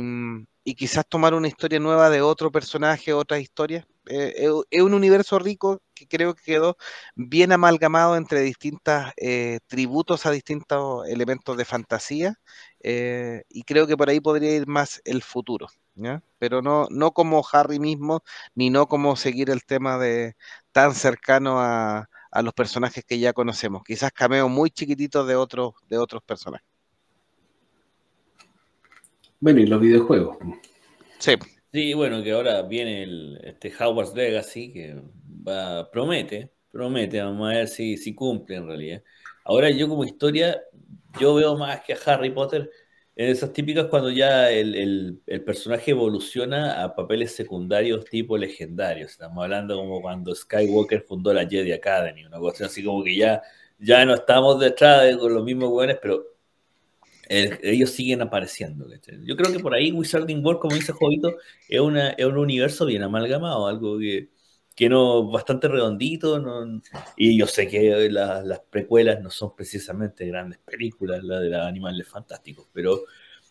y 0.63 0.75
quizás 0.75 1.05
tomar 1.07 1.33
una 1.33 1.47
historia 1.47 1.79
nueva 1.79 2.09
de 2.09 2.21
otro 2.21 2.51
personaje, 2.51 3.13
otras 3.13 3.41
historias. 3.41 3.85
Eh, 4.07 4.49
es 4.69 4.81
un 4.81 4.93
universo 4.93 5.39
rico 5.39 5.81
que 5.93 6.07
creo 6.07 6.35
que 6.35 6.43
quedó 6.43 6.75
bien 7.15 7.53
amalgamado 7.53 8.17
entre 8.17 8.41
distintos 8.41 9.05
eh, 9.15 9.59
tributos 9.67 10.25
a 10.25 10.31
distintos 10.31 11.07
elementos 11.07 11.55
de 11.55 11.63
fantasía 11.63 12.35
eh, 12.81 13.43
y 13.47 13.63
creo 13.63 13.87
que 13.87 13.95
por 13.95 14.09
ahí 14.09 14.19
podría 14.19 14.55
ir 14.55 14.67
más 14.67 15.01
el 15.05 15.21
futuro, 15.21 15.67
pero 16.37 16.61
no, 16.61 16.87
no 16.89 17.11
como 17.11 17.45
Harry 17.49 17.79
mismo, 17.79 18.23
ni 18.55 18.69
no 18.69 18.87
como 18.87 19.15
seguir 19.15 19.49
el 19.49 19.63
tema 19.63 19.97
de 19.97 20.35
tan 20.73 20.95
cercano 20.95 21.61
a, 21.61 22.09
a 22.29 22.41
los 22.41 22.53
personajes 22.53 23.05
que 23.05 23.19
ya 23.19 23.31
conocemos, 23.31 23.83
quizás 23.85 24.11
cameo 24.11 24.49
muy 24.49 24.69
chiquititos 24.69 25.25
de 25.27 25.37
otros, 25.37 25.75
de 25.87 25.97
otros 25.97 26.21
personajes. 26.23 26.67
Bueno, 29.39 29.61
y 29.61 29.65
los 29.65 29.79
videojuegos. 29.79 30.37
Sí. 31.19 31.35
Sí, 31.73 31.93
bueno, 31.95 32.21
que 32.23 32.31
ahora 32.31 32.61
viene 32.61 33.01
el, 33.01 33.39
este 33.43 33.73
Hogwarts 33.75 34.13
Legacy, 34.13 34.71
que 34.71 35.01
promete, 35.91 36.51
promete, 36.71 37.19
vamos 37.19 37.49
a 37.49 37.55
ver 37.57 37.67
si, 37.67 37.97
si 37.97 38.13
cumple 38.13 38.57
en 38.57 38.67
realidad. 38.67 39.03
Ahora 39.43 39.71
yo 39.71 39.89
como 39.89 40.03
historia, 40.05 40.61
yo 41.19 41.33
veo 41.33 41.57
más 41.57 41.81
que 41.81 41.93
a 41.93 41.97
Harry 42.05 42.29
Potter 42.29 42.69
en 43.15 43.29
esas 43.29 43.53
típicas 43.53 43.87
cuando 43.87 44.11
ya 44.11 44.51
el, 44.51 45.19
personaje 45.45 45.91
evoluciona 45.91 46.83
a 46.83 46.95
papeles 46.95 47.35
secundarios 47.35 48.05
tipo 48.05 48.37
legendarios. 48.37 49.11
Estamos 49.11 49.43
hablando 49.43 49.75
como 49.77 49.99
cuando 50.01 50.35
Skywalker 50.35 51.01
fundó 51.01 51.33
la 51.33 51.47
Jedi 51.47 51.71
Academy, 51.71 52.23
una 52.25 52.37
cosa 52.39 52.67
así 52.67 52.83
como 52.83 53.03
que 53.03 53.15
ya, 53.15 53.41
ya 53.79 54.05
no 54.05 54.13
estamos 54.13 54.59
detrás 54.59 55.03
de 55.03 55.13
los 55.13 55.43
mismos 55.43 55.69
buenos, 55.71 55.97
pero 56.01 56.32
ellos 57.29 57.91
siguen 57.91 58.21
apareciendo. 58.21 58.87
Yo 59.23 59.35
creo 59.35 59.51
que 59.51 59.59
por 59.59 59.73
ahí 59.73 59.91
Wizarding 59.91 60.43
World, 60.45 60.59
como 60.59 60.75
dice 60.75 60.91
Jovito, 60.91 61.37
es, 61.67 61.79
una, 61.79 62.09
es 62.11 62.25
un 62.25 62.37
universo 62.37 62.85
bien 62.85 63.03
amalgamado, 63.03 63.67
algo 63.67 63.97
que, 63.97 64.29
que 64.75 64.89
no 64.89 65.29
bastante 65.29 65.67
redondito. 65.67 66.43
y 67.15 67.37
yo 67.37 67.47
sé 67.47 67.67
que 67.67 68.09
las 68.09 68.59
precuelas 68.69 69.21
no 69.21 69.29
son 69.29 69.55
precisamente 69.55 70.25
grandes 70.27 70.59
películas, 70.59 71.23
la 71.23 71.39
de 71.39 71.49
los 71.49 71.61
animales 71.61 72.07
fantásticos, 72.07 72.67
pero 72.73 73.03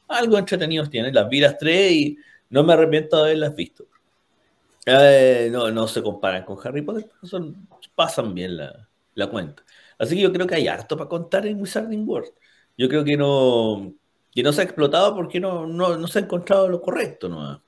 algo 0.08 0.38
entretenidos 0.38 0.90
tienen. 0.90 1.14
Las 1.14 1.28
vi 1.28 1.40
las 1.40 1.56
tres 1.58 1.92
y 1.92 2.18
no 2.50 2.62
me 2.64 2.74
arrepiento 2.74 3.16
de 3.16 3.22
haberlas 3.22 3.54
visto. 3.54 3.86
Eh, 4.84 5.48
no, 5.50 5.70
no 5.70 5.86
se 5.86 6.02
comparan 6.02 6.44
con 6.44 6.58
Harry 6.64 6.82
Potter, 6.82 7.06
pero 7.08 7.26
son, 7.26 7.68
pasan 7.94 8.34
bien 8.34 8.56
la, 8.56 8.88
la 9.14 9.28
cuenta. 9.28 9.64
Así 9.96 10.16
que 10.16 10.22
yo 10.22 10.32
creo 10.32 10.46
que 10.46 10.56
hay 10.56 10.66
harto 10.66 10.96
para 10.96 11.08
contar 11.08 11.46
en 11.46 11.60
Wizarding 11.60 12.06
World 12.08 12.32
yo 12.76 12.88
creo 12.88 13.04
que 13.04 13.16
no, 13.16 13.94
que 14.32 14.42
no 14.42 14.52
se 14.52 14.62
ha 14.62 14.64
explotado 14.64 15.14
porque 15.14 15.40
no, 15.40 15.66
no, 15.66 16.06
se 16.08 16.18
ha 16.18 16.22
encontrado 16.22 16.68
lo 16.68 16.80
correcto, 16.80 17.28
¿no? 17.28 17.62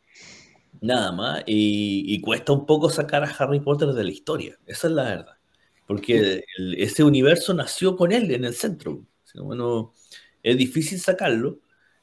Nada 0.80 1.12
más. 1.12 1.42
Y, 1.46 2.20
cuesta 2.20 2.52
un 2.52 2.66
poco 2.66 2.90
sacar 2.90 3.24
a 3.24 3.28
Harry 3.28 3.60
Potter 3.60 3.90
de 3.90 4.04
la 4.04 4.10
historia. 4.10 4.58
Esa 4.66 4.88
es 4.88 4.92
la 4.94 5.04
verdad. 5.04 5.38
Porque 5.86 6.44
ese 6.78 7.04
universo 7.04 7.54
nació 7.54 7.96
con 7.96 8.12
él 8.12 8.30
en 8.30 8.44
el 8.44 8.54
centro. 8.54 9.04
Bueno, 9.34 9.92
es 10.42 10.56
difícil 10.56 11.00
sacarlo 11.00 11.60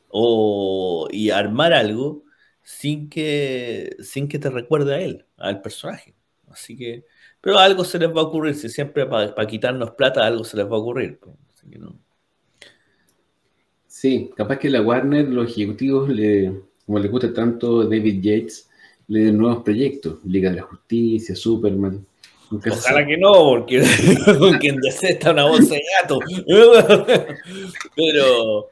o, 0.09 1.07
y 1.11 1.29
armar 1.31 1.73
algo 1.73 2.23
sin 2.63 3.09
que, 3.09 3.95
sin 4.01 4.27
que 4.27 4.39
te 4.39 4.49
recuerde 4.49 4.95
a 4.95 5.01
él, 5.01 5.25
al 5.37 5.61
personaje. 5.61 6.15
Así 6.49 6.75
que, 6.75 7.05
pero 7.39 7.57
algo 7.57 7.83
se 7.85 7.97
les 7.99 8.09
va 8.09 8.21
a 8.21 8.25
ocurrir. 8.25 8.55
Si 8.55 8.69
siempre 8.69 9.05
para 9.05 9.47
quitarnos 9.47 9.91
plata, 9.91 10.25
algo 10.25 10.43
se 10.43 10.57
les 10.57 10.65
va 10.65 10.75
a 10.75 10.79
ocurrir. 10.79 11.19
Así 11.53 11.69
que 11.69 11.79
no. 11.79 11.97
Sí, 14.01 14.31
capaz 14.35 14.57
que 14.57 14.67
la 14.67 14.81
Warner, 14.81 15.27
los 15.27 15.51
ejecutivos, 15.51 16.09
le, 16.09 16.51
como 16.87 16.97
les 16.97 17.11
gusta 17.11 17.31
tanto 17.31 17.83
David 17.83 18.19
Yates, 18.23 18.67
le 19.09 19.25
den 19.25 19.37
nuevos 19.37 19.61
proyectos, 19.63 20.17
Liga 20.25 20.49
de 20.49 20.55
la 20.55 20.63
Justicia, 20.63 21.35
Superman. 21.35 22.03
Ojalá 22.49 23.05
que 23.05 23.15
no, 23.17 23.31
porque, 23.31 23.83
quien 24.59 24.77
desea 24.77 25.11
está 25.11 25.29
una 25.33 25.43
bolsa 25.43 25.75
de 25.75 25.83
gato. 26.01 26.17
Pero 27.95 28.69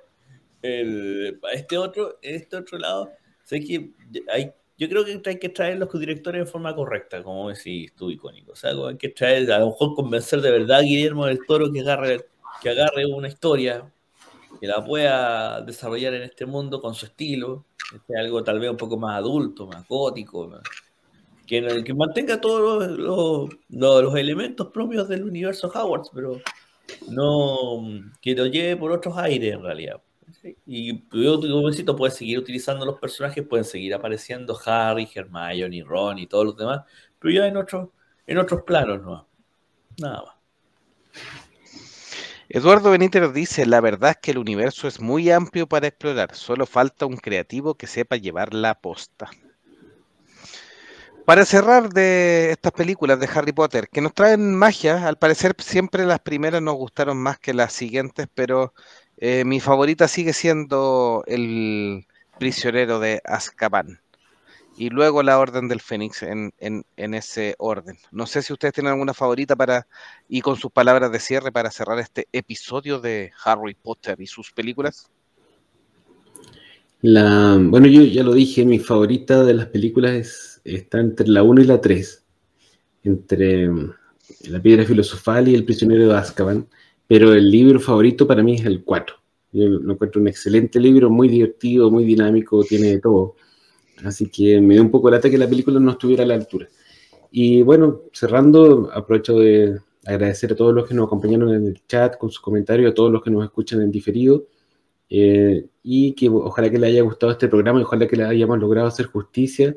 el, 0.63 1.39
este 1.53 1.77
otro, 1.77 2.17
este 2.23 2.57
otro 2.57 2.79
lado, 2.79 3.11
sé 3.43 3.59
que 3.59 3.91
hay 4.33 4.51
yo 4.79 4.89
creo 4.89 5.05
que 5.05 5.21
hay 5.29 5.37
que 5.37 5.49
traer 5.49 5.77
los 5.77 5.91
directores 5.99 6.43
de 6.43 6.51
forma 6.51 6.73
correcta, 6.73 7.21
como 7.21 7.49
decís 7.49 7.93
tú, 7.95 8.09
icónico. 8.09 8.53
O 8.53 8.55
sea, 8.55 8.71
hay 8.71 8.97
que 8.97 9.09
traer, 9.09 9.51
a 9.51 9.59
lo 9.59 9.67
mejor 9.67 9.93
convencer 9.93 10.41
de 10.41 10.49
verdad 10.49 10.79
a 10.79 10.81
Guillermo 10.81 11.27
del 11.27 11.45
Toro 11.45 11.71
que 11.71 11.81
agarre, 11.81 12.25
que 12.63 12.69
agarre 12.69 13.05
una 13.05 13.27
historia, 13.27 13.85
que 14.59 14.67
la 14.67 14.83
pueda 14.83 15.61
desarrollar 15.61 16.13
en 16.13 16.23
este 16.23 16.45
mundo 16.45 16.81
con 16.81 16.93
su 16.93 17.05
estilo, 17.05 17.65
que 18.07 18.17
algo 18.17 18.43
tal 18.43 18.59
vez 18.59 18.69
un 18.69 18.77
poco 18.77 18.97
más 18.97 19.17
adulto, 19.17 19.67
más 19.67 19.87
gótico, 19.87 20.59
Que, 21.47 21.83
que, 21.83 21.93
mantenga 21.93 22.39
todos 22.39 22.87
los, 22.87 23.49
los, 23.69 24.03
los, 24.03 24.15
elementos 24.15 24.67
propios 24.67 25.07
del 25.07 25.23
universo 25.23 25.71
Howard, 25.73 26.03
pero 26.13 26.39
no 27.09 28.03
que 28.21 28.35
lo 28.35 28.45
lleve 28.45 28.77
por 28.77 28.91
otros 28.91 29.17
aires 29.17 29.55
en 29.55 29.63
realidad. 29.63 30.01
Y 30.65 31.01
yo, 31.11 31.39
como 31.85 31.97
puedes 31.97 32.15
seguir 32.15 32.39
utilizando 32.39 32.85
los 32.85 32.99
personajes, 32.99 33.45
pueden 33.47 33.65
seguir 33.65 33.93
apareciendo 33.93 34.57
Harry, 34.65 35.09
Hermione, 35.13 35.83
Ron 35.83 36.19
y 36.19 36.27
todos 36.27 36.45
los 36.45 36.57
demás, 36.57 36.81
pero 37.17 37.33
ya 37.33 37.47
en 37.47 37.57
otros, 37.57 37.89
en 38.27 38.37
otros 38.37 38.61
planos, 38.63 39.01
no. 39.01 39.27
Nada 39.97 40.23
más. 40.23 40.35
Eduardo 42.51 42.89
Benítez 42.89 43.31
dice, 43.31 43.67
la 43.67 43.79
verdad 43.79 44.09
es 44.09 44.17
que 44.17 44.31
el 44.31 44.39
universo 44.39 44.87
es 44.87 44.99
muy 44.99 45.29
amplio 45.29 45.67
para 45.67 45.85
explorar, 45.85 46.33
solo 46.33 46.65
falta 46.65 47.05
un 47.05 47.15
creativo 47.15 47.75
que 47.75 47.85
sepa 47.85 48.15
llevar 48.15 48.55
la 48.55 48.73
posta. 48.73 49.29
Para 51.25 51.45
cerrar 51.45 51.89
de 51.89 52.49
estas 52.49 52.71
películas 52.71 53.19
de 53.19 53.29
Harry 53.31 53.51
Potter, 53.51 53.87
que 53.87 54.01
nos 54.01 54.15
traen 54.15 54.55
magia, 54.55 55.07
al 55.07 55.19
parecer 55.19 55.53
siempre 55.59 56.07
las 56.07 56.21
primeras 56.21 56.63
nos 56.63 56.73
gustaron 56.73 57.17
más 57.17 57.37
que 57.37 57.53
las 57.53 57.71
siguientes, 57.71 58.27
pero 58.33 58.73
eh, 59.17 59.43
mi 59.45 59.59
favorita 59.59 60.07
sigue 60.07 60.33
siendo 60.33 61.23
El 61.27 62.07
prisionero 62.39 62.99
de 62.99 63.21
Azkaban. 63.25 64.01
Y 64.79 64.89
luego 64.89 65.21
la 65.23 65.37
Orden 65.37 65.67
del 65.67 65.81
Fénix 65.81 66.23
en, 66.23 66.53
ese 66.95 67.53
orden. 67.57 67.97
No 68.11 68.25
sé 68.25 68.41
si 68.41 68.53
ustedes 68.53 68.73
tienen 68.73 68.93
alguna 68.93 69.13
favorita 69.13 69.57
para, 69.57 69.87
y 70.29 70.39
con 70.39 70.55
sus 70.55 70.71
palabras 70.71 71.11
de 71.11 71.19
cierre 71.19 71.51
para 71.51 71.69
cerrar 71.69 71.99
este 71.99 72.29
episodio 72.31 73.01
de 73.01 73.31
Harry 73.43 73.75
Potter 73.75 74.21
y 74.21 74.25
sus 74.25 74.53
películas. 74.53 75.11
La, 77.01 77.57
bueno, 77.61 77.87
yo 77.87 78.03
ya 78.03 78.23
lo 78.23 78.33
dije, 78.33 78.63
mi 78.63 78.79
favorita 78.79 79.43
de 79.43 79.53
las 79.53 79.65
películas 79.65 80.61
está 80.63 81.01
entre 81.01 81.27
la 81.27 81.43
1 81.43 81.61
y 81.61 81.65
la 81.65 81.81
3. 81.81 82.25
Entre 83.03 83.67
La 84.47 84.61
Piedra 84.61 84.85
Filosofal 84.85 85.49
y 85.49 85.55
El 85.55 85.65
Prisionero 85.65 86.07
de 86.07 86.17
Azkaban 86.17 86.67
pero 87.09 87.33
el 87.33 87.49
libro 87.49 87.79
favorito 87.79 88.27
para 88.27 88.43
mí 88.43 88.53
es 88.53 88.65
el 88.67 88.83
4. 88.83 89.15
Yo 89.51 89.67
lo 89.67 89.93
encuentro 89.93 90.21
un 90.21 90.27
excelente 90.27 90.79
libro, 90.79 91.09
muy 91.09 91.27
divertido, 91.27 91.89
muy 91.89 92.05
dinámico, 92.05 92.63
tiene 92.63 92.89
de 92.89 92.99
todo. 92.99 93.35
Así 94.05 94.29
que 94.29 94.61
me 94.61 94.75
dio 94.75 94.83
un 94.83 94.91
poco 94.91 95.09
lata 95.09 95.29
que 95.29 95.37
la 95.37 95.47
película 95.47 95.79
no 95.79 95.91
estuviera 95.91 96.23
a 96.23 96.27
la 96.27 96.35
altura. 96.35 96.67
Y 97.31 97.61
bueno, 97.61 98.03
cerrando, 98.13 98.89
aprovecho 98.93 99.37
de 99.39 99.79
agradecer 100.05 100.53
a 100.53 100.55
todos 100.55 100.73
los 100.73 100.87
que 100.87 100.93
nos 100.93 101.07
acompañaron 101.07 101.53
en 101.53 101.67
el 101.67 101.85
chat 101.87 102.17
con 102.17 102.29
sus 102.29 102.39
comentarios, 102.39 102.91
a 102.91 102.95
todos 102.95 103.11
los 103.11 103.21
que 103.21 103.29
nos 103.29 103.43
escuchan 103.43 103.81
en 103.81 103.91
diferido. 103.91 104.47
Eh, 105.09 105.65
y 105.81 106.13
que 106.13 106.29
ojalá 106.29 106.69
que 106.69 106.77
les 106.77 106.91
haya 106.91 107.01
gustado 107.01 107.31
este 107.31 107.47
programa 107.47 107.79
y 107.79 107.83
ojalá 107.83 108.07
que 108.07 108.15
le 108.15 108.25
hayamos 108.25 108.59
logrado 108.59 108.87
hacer 108.87 109.07
justicia 109.07 109.75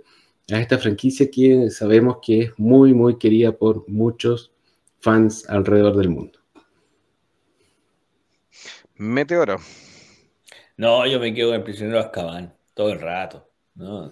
a 0.50 0.60
esta 0.60 0.78
franquicia 0.78 1.30
que 1.30 1.70
sabemos 1.70 2.18
que 2.20 2.42
es 2.42 2.58
muy, 2.58 2.92
muy 2.92 3.16
querida 3.16 3.52
por 3.52 3.88
muchos 3.88 4.52
fans 5.00 5.48
alrededor 5.48 5.96
del 5.96 6.10
mundo. 6.10 6.38
Meteoro. 8.96 9.56
No, 10.76 11.06
yo 11.06 11.18
me 11.18 11.32
quedo 11.32 11.54
en 11.54 11.64
Prisionero 11.64 11.98
de 11.98 12.04
Azkaban 12.04 12.54
todo 12.74 12.90
el 12.92 13.00
rato. 13.00 13.51
¿No? 13.74 14.10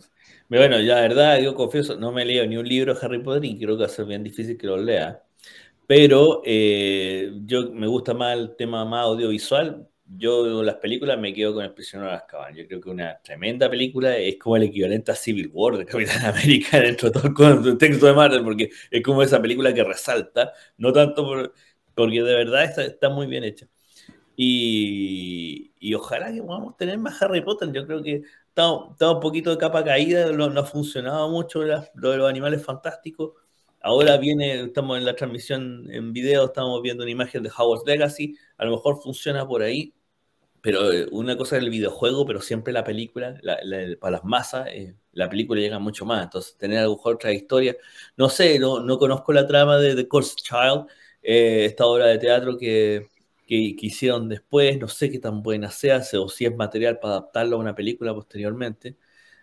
Bueno, 0.49 0.81
ya 0.81 0.97
la 0.97 1.01
verdad, 1.03 1.41
yo 1.41 1.55
confieso, 1.55 1.97
no 1.97 2.12
me 2.12 2.24
leo 2.24 2.47
ni 2.47 2.57
un 2.57 2.69
libro 2.69 2.95
de 2.95 3.01
Harry 3.07 3.23
Potter 3.23 3.45
y 3.45 3.59
creo 3.59 3.77
que 3.77 3.82
va 3.82 3.87
a 3.87 3.89
ser 3.89 4.07
bien 4.07 4.23
difícil 4.24 4.57
que 4.57 4.66
lo 4.66 4.77
lea. 4.77 5.23
Pero 5.87 6.43
eh, 6.45 7.32
yo 7.47 7.73
me 7.73 7.87
gusta 7.89 8.15
más 8.15 8.37
el 8.39 8.57
tema 8.57 8.85
más 8.85 9.05
audiovisual. 9.07 9.89
Yo 10.07 10.62
las 10.62 10.77
películas 10.77 11.19
me 11.19 11.32
quedo 11.35 11.55
con 11.55 11.65
El 11.65 11.73
prisionero 11.74 12.11
de 12.11 12.16
Azkaban. 12.16 12.55
Yo 12.55 12.66
creo 12.66 12.81
que 12.81 12.91
una 12.91 13.20
tremenda 13.23 13.70
película 13.70 14.16
es 14.16 14.37
como 14.39 14.57
el 14.57 14.65
equivalente 14.65 15.12
a 15.12 15.15
Civil 15.16 15.51
War 15.53 15.77
de 15.78 15.87
Capitán 15.87 16.24
América 16.27 16.81
dentro 16.81 17.11
de 17.11 17.15
todo 17.15 17.28
el 17.28 17.35
contexto 17.35 18.07
de 18.07 18.12
Marvel, 18.15 18.45
porque 18.45 18.70
es 18.91 19.03
como 19.03 19.23
esa 19.23 19.41
película 19.43 19.74
que 19.74 19.85
resalta, 19.85 20.53
no 20.78 20.93
tanto 20.93 21.24
por, 21.24 21.55
porque 21.95 22.23
de 22.23 22.35
verdad 22.35 22.65
está, 22.65 22.85
está 22.85 23.09
muy 23.11 23.27
bien 23.27 23.45
hecha. 23.45 23.69
Y, 24.37 25.95
ojalá 25.95 26.32
que 26.32 26.43
podamos 26.43 26.77
tener 26.77 26.99
más 26.99 27.20
Harry 27.20 27.43
Potter. 27.43 27.70
Yo 27.73 27.87
creo 27.87 28.03
que 28.03 28.23
está, 28.51 29.11
un 29.11 29.21
poquito 29.21 29.51
de 29.51 29.59
capa 29.59 29.85
caída, 29.85 30.31
no, 30.33 30.45
ha 30.61 30.65
funcionado 30.65 31.29
mucho 31.29 31.63
lo 31.63 32.11
de 32.11 32.17
los 32.17 32.29
animales 32.29 32.65
fantásticos. 32.65 33.33
Ahora 33.83 34.19
viene, 34.19 34.63
estamos 34.65 34.99
en 34.99 35.07
la 35.07 35.17
transmisión 35.17 35.89
en 35.91 36.13
video, 36.13 36.47
estamos 36.47 36.83
viendo 36.83 37.03
una 37.03 37.13
imagen 37.13 37.43
de 37.43 37.51
Howard's 37.57 37.87
Legacy. 37.87 38.37
A 38.59 38.65
lo 38.67 38.73
mejor 38.73 39.01
funciona 39.03 39.47
por 39.47 39.63
ahí, 39.63 39.95
pero 40.61 40.93
eh, 40.93 41.07
una 41.13 41.37
cosa 41.37 41.57
es 41.57 41.63
el 41.63 41.71
videojuego, 41.71 42.27
pero 42.27 42.43
siempre 42.43 42.73
la 42.73 42.85
película, 42.85 43.41
para 44.01 44.13
las 44.13 44.25
masas, 44.25 44.69
eh, 44.69 44.95
la 45.13 45.31
película 45.31 45.61
llega 45.61 45.79
mucho 45.79 46.05
más. 46.05 46.25
Entonces, 46.25 46.57
tener 46.59 46.79
a 46.81 46.85
lo 46.85 46.97
mejor 46.97 47.15
otra 47.15 47.33
historia. 47.33 47.77
No 48.17 48.29
sé, 48.29 48.59
no, 48.59 48.81
no 48.81 48.99
conozco 48.99 49.33
la 49.33 49.47
trama 49.47 49.79
de 49.79 49.95
The 49.95 50.09
Course 50.09 50.35
Child, 50.37 50.87
eh, 51.23 51.65
esta 51.67 51.87
obra 51.87 52.07
de 52.07 52.19
teatro 52.19 52.59
que 52.59 53.09
que, 53.51 53.87
hicieron 53.87 54.29
después, 54.29 54.79
no 54.79 54.87
sé 54.89 55.11
qué 55.11 55.19
tan 55.19 55.43
buena 55.43 55.71
sea, 55.71 56.03
o 56.21 56.29
si 56.29 56.47
es 56.47 56.55
material 56.55 57.01
para 57.01 57.15
adaptarlo 57.15 57.57
a 57.57 57.59
una 57.59 57.75
película 57.75 58.15
posteriormente. 58.15 58.97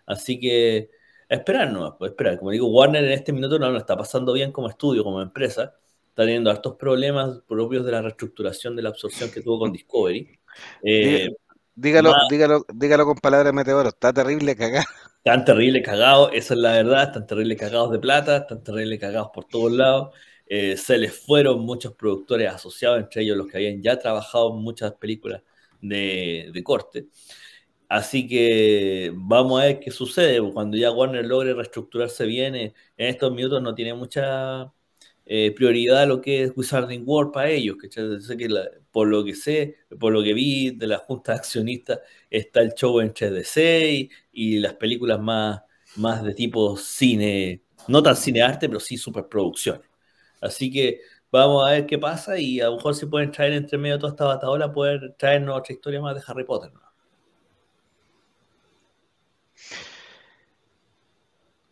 Así 0.06 0.40
que 0.40 0.90
esperar 1.28 1.72
no, 1.72 1.98
pues 1.98 2.12
esperar. 2.12 2.40
Como 2.40 2.52
digo, 2.52 2.68
Warner 2.68 3.04
en 3.04 3.12
este 3.12 3.34
minuto 3.34 3.60
no 3.60 3.70
lo 3.70 3.78
está 3.78 3.98
pasando 3.98 4.32
bien 4.34 4.52
como 4.54 4.70
estudio, 4.70 5.04
como 5.04 5.22
empresa. 5.22 5.76
Está 6.10 6.24
teniendo 6.24 6.50
hartos 6.50 6.76
problemas 6.78 7.42
propios 7.48 7.86
de 7.86 7.92
la 7.92 8.02
reestructuración 8.02 8.76
de 8.76 8.82
la 8.82 8.90
absorción 8.90 9.30
que 9.30 9.42
tuvo 9.42 9.60
con 9.60 9.74
Discovery. 9.74 10.40
Eh, 10.84 11.30
dígalo, 11.76 12.14
dígalo, 12.30 12.66
dígalo 12.74 13.06
con 13.06 13.18
palabras 13.18 13.54
meteoro, 13.54 13.90
está 13.90 14.14
terrible 14.14 14.56
cagado. 14.56 14.86
Están 15.18 15.44
terrible 15.44 15.82
cagados, 15.82 16.30
esa 16.34 16.54
es 16.54 16.60
la 16.62 16.72
verdad, 16.72 17.04
están 17.04 17.28
terrible 17.28 17.58
cagados 17.58 17.92
de 17.92 18.00
plata, 18.00 18.38
están 18.38 18.64
terrible 18.64 18.98
cagados 18.98 19.32
por 19.34 19.44
todos 19.44 19.74
lados. 19.74 20.16
Eh, 20.49 20.78
se 20.78 20.98
les 20.98 21.14
fueron 21.14 21.61
muchos 21.61 21.94
productores 21.95 22.49
asociados, 22.49 22.99
entre 22.99 23.24
ellos 23.24 23.38
los 23.38 23.48
que 23.48 23.57
habían 23.57 23.82
ya 23.82 23.99
trabajado 23.99 24.53
en 24.56 24.61
muchas 24.64 24.94
películas 24.94 25.44
de, 25.82 26.61
corte. 26.64 27.07
Así 27.90 28.28
que 28.28 29.11
vamos 29.15 29.61
a 29.61 29.65
ver 29.65 29.80
qué 29.80 29.91
sucede. 29.91 30.41
Cuando 30.53 30.78
ya 30.78 30.91
Warner 30.91 31.26
logre 31.26 31.53
reestructurarse 31.53 32.26
bien, 32.26 32.56
eh, 32.56 32.74
en 32.98 33.07
estos 33.07 33.34
minutos 33.34 33.61
no 33.61 33.76
tiene 33.76 33.94
mucha 33.94 34.74
eh, 35.26 35.52
prioridad 35.56 36.07
lo 36.07 36.22
que 36.22 36.44
es 36.44 36.53
Wizarding 36.56 37.03
World 37.06 37.32
para 37.34 37.49
ellos. 37.49 37.78
Que, 37.78 37.90
por 38.91 39.07
lo 39.07 39.24
que 39.26 39.36
sé, 39.36 39.78
por 39.99 40.14
lo 40.14 40.24
que 40.24 40.34
vi 40.34 40.72
de 40.72 40.88
la 40.88 40.98
junta 40.99 41.34
de 41.34 41.40
accionistas, 41.40 41.99
está 42.30 42.61
el 42.61 42.74
show 42.74 42.99
entre 43.02 43.32
DC 43.32 43.91
y, 43.91 44.10
y 44.32 44.60
las 44.60 44.74
películas 44.76 45.19
más, 45.19 45.61
más 45.98 46.24
de 46.24 46.34
tipo 46.34 46.78
cine, 46.78 47.64
no 47.88 48.03
tan 48.03 48.15
cine 48.15 48.41
arte, 48.41 48.68
pero 48.68 48.80
sí 48.80 48.98
superproducciones. 48.98 49.86
Así 50.41 50.72
que 50.72 51.01
vamos 51.31 51.68
a 51.68 51.72
ver 51.72 51.85
qué 51.85 51.97
pasa 51.97 52.38
y 52.38 52.59
a 52.61 52.65
lo 52.65 52.76
mejor 52.76 52.95
si 52.95 53.05
pueden 53.05 53.31
traer 53.31 53.53
entre 53.53 53.77
medio 53.77 53.99
toda 53.99 54.11
esta 54.11 54.26
bataola, 54.26 54.72
poder 54.72 55.15
traernos 55.18 55.57
otra 55.57 55.73
historia 55.73 56.01
más 56.01 56.15
de 56.15 56.22
Harry 56.27 56.43
Potter. 56.43 56.72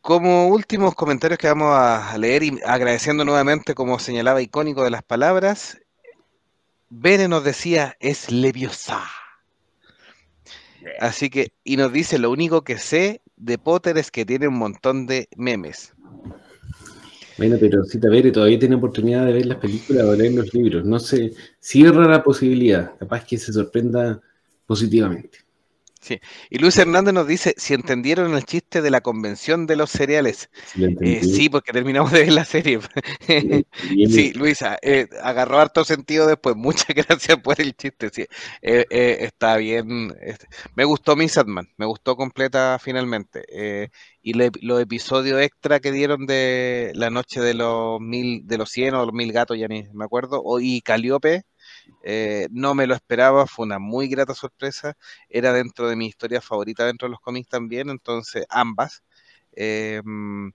Como 0.02 0.50
últimos 0.50 0.94
comentarios 0.94 1.40
que 1.40 1.48
vamos 1.48 1.74
a 1.74 2.16
leer 2.18 2.44
y 2.44 2.60
agradeciendo 2.64 3.26
nuevamente, 3.26 3.74
como 3.74 3.98
señalaba 3.98 4.42
icónico 4.42 4.84
de 4.84 4.92
las 4.92 5.02
palabras, 5.02 5.80
Bene 6.90 7.28
nos 7.28 7.44
decía, 7.44 7.98
es 8.00 8.32
Leviosa. 8.32 9.04
Así 11.00 11.32
que, 11.32 11.54
y 11.64 11.78
nos 11.78 11.92
dice, 11.92 12.20
lo 12.20 12.30
único 12.30 12.64
que 12.64 12.78
sé 12.78 13.22
de 13.36 13.58
Potter 13.58 13.98
es 13.98 14.12
que 14.12 14.26
tiene 14.26 14.48
un 14.48 14.60
montón 14.60 15.08
de 15.08 15.28
memes. 15.36 15.94
Bueno, 17.38 17.58
pero 17.60 17.84
Cita 17.84 18.10
Bere 18.10 18.32
todavía 18.32 18.60
tiene 18.60 18.76
oportunidad 18.76 19.26
de 19.26 19.34
ver 19.34 19.46
las 19.46 19.58
películas 19.58 20.06
o 20.06 20.16
leer 20.16 20.34
los 20.34 20.54
libros. 20.54 20.86
No 20.86 21.00
se 21.00 21.34
cierra 21.60 22.08
la 22.08 22.24
posibilidad. 22.24 22.98
Capaz 22.98 23.26
que 23.26 23.38
se 23.38 23.52
sorprenda 23.52 24.22
positivamente. 24.66 25.45
Sí. 26.06 26.20
Y 26.52 26.60
Luis 26.60 26.78
Hernández 26.78 27.16
nos 27.16 27.26
dice 27.26 27.56
si 27.58 27.74
entendieron 27.74 28.36
el 28.36 28.46
chiste 28.46 28.84
de 28.84 28.92
la 28.92 29.02
convención 29.02 29.66
de 29.66 29.76
los 29.76 29.90
cereales. 29.90 30.52
Eh, 31.02 31.24
sí, 31.24 31.50
porque 31.50 31.74
terminamos 31.74 32.12
de 32.12 32.26
ver 32.26 32.34
la 32.34 32.46
serie. 32.46 32.80
Sí, 33.28 34.32
Luisa, 34.36 34.78
eh, 34.84 35.08
agarró 35.24 35.60
harto 35.60 35.84
sentido 35.84 36.28
después. 36.28 36.56
Muchas 36.56 36.90
gracias 36.96 37.40
por 37.40 37.60
el 37.60 37.76
chiste. 37.76 38.12
Sí, 38.14 38.28
eh, 38.62 38.86
está 39.22 39.58
bien. 39.58 40.16
Este, 40.22 40.46
me 40.76 40.86
gustó 40.86 41.16
Miss 41.16 41.32
Sadman, 41.32 41.70
me 41.76 41.88
gustó 41.88 42.16
completa 42.16 42.78
finalmente. 42.80 43.44
y 44.22 44.34
los 44.34 44.80
episodios 44.80 45.42
extra 45.42 45.80
que 45.80 45.92
dieron 45.92 46.28
de 46.28 46.92
la 46.94 47.10
noche 47.10 47.42
de 47.42 47.56
los 47.56 48.00
mil, 48.00 48.46
de 48.46 48.60
los 48.60 48.70
cien 48.70 48.94
o 48.94 49.04
los 49.08 49.14
mil 49.14 49.32
gatos, 49.32 49.58
ya 49.58 49.68
ni 49.68 49.88
me 49.92 50.06
acuerdo, 50.06 50.44
y 50.62 50.82
Caliope 50.82 51.46
eh, 52.04 52.48
no 52.52 52.76
me 52.76 52.86
lo 52.88 52.94
esperaba, 52.94 53.48
fue 53.48 53.66
una 53.66 53.80
muy 53.80 54.08
grata 54.08 54.34
sorpresa. 54.36 54.96
Era 55.28 55.54
dentro 55.54 55.90
de 55.90 55.96
mi 55.96 56.06
historia 56.06 56.40
favorita 56.40 56.86
dentro 56.86 57.08
de 57.08 57.12
los 57.12 57.20
cómics 57.20 57.50
también, 57.50 57.90
entonces 57.90 58.46
ambas. 58.50 59.04
Eh, 59.56 60.02
mm, 60.04 60.50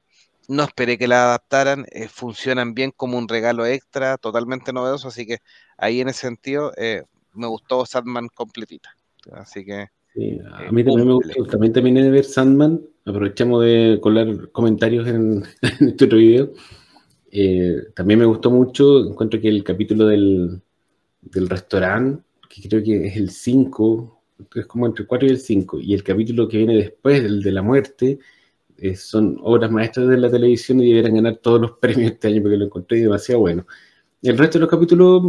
no 0.48 0.62
esperé 0.62 0.98
que 0.98 1.08
la 1.08 1.24
adaptaran, 1.24 1.86
eh, 1.90 2.08
funcionan 2.08 2.74
bien 2.74 2.92
como 2.96 3.18
un 3.18 3.28
regalo 3.28 3.66
extra, 3.66 4.16
totalmente 4.18 4.72
novedoso, 4.72 5.08
así 5.08 5.26
que 5.26 5.38
ahí 5.76 6.00
en 6.00 6.08
ese 6.08 6.20
sentido 6.20 6.72
eh, 6.76 7.02
me 7.34 7.46
gustó 7.46 7.86
Sandman 7.86 8.28
completita. 8.28 8.90
Así 9.32 9.64
que 9.64 9.88
Sí, 10.14 10.38
a 10.52 10.72
mí 10.72 10.82
también 10.84 11.06
me 11.06 11.14
gustó. 11.14 11.44
También 11.44 11.72
terminé 11.72 12.02
de 12.02 12.10
ver 12.10 12.24
Sandman. 12.24 12.80
Aprovechamos 13.04 13.64
de 13.64 13.98
colar 14.02 14.50
comentarios 14.50 15.06
en, 15.06 15.44
en 15.62 15.88
este 15.88 16.04
otro 16.04 16.18
video. 16.18 16.52
También 17.94 18.18
me 18.18 18.24
gustó 18.24 18.50
mucho. 18.50 19.06
Encuentro 19.06 19.40
que 19.40 19.48
el 19.48 19.62
capítulo 19.62 20.06
del, 20.06 20.62
del 21.22 21.48
restaurante, 21.48 22.22
que 22.48 22.68
creo 22.68 22.82
que 22.82 23.06
es 23.06 23.16
el 23.16 23.30
5, 23.30 24.22
es 24.54 24.66
como 24.66 24.86
entre 24.86 25.02
el 25.02 25.08
4 25.08 25.28
y 25.28 25.30
el 25.30 25.38
5, 25.38 25.80
y 25.80 25.94
el 25.94 26.02
capítulo 26.02 26.48
que 26.48 26.58
viene 26.58 26.76
después, 26.76 27.22
el 27.22 27.42
de 27.42 27.52
la 27.52 27.62
muerte, 27.62 28.18
eh, 28.78 28.96
son 28.96 29.38
obras 29.42 29.70
maestras 29.70 30.08
de 30.08 30.16
la 30.16 30.30
televisión 30.30 30.80
y 30.80 30.90
deberán 30.90 31.14
ganar 31.16 31.36
todos 31.36 31.60
los 31.60 31.72
premios 31.80 32.12
este 32.12 32.28
año 32.28 32.42
porque 32.42 32.56
lo 32.56 32.64
encontré 32.66 33.00
demasiado 33.00 33.40
bueno. 33.40 33.66
El 34.22 34.38
resto 34.38 34.58
de 34.58 34.62
los 34.62 34.70
capítulos 34.70 35.22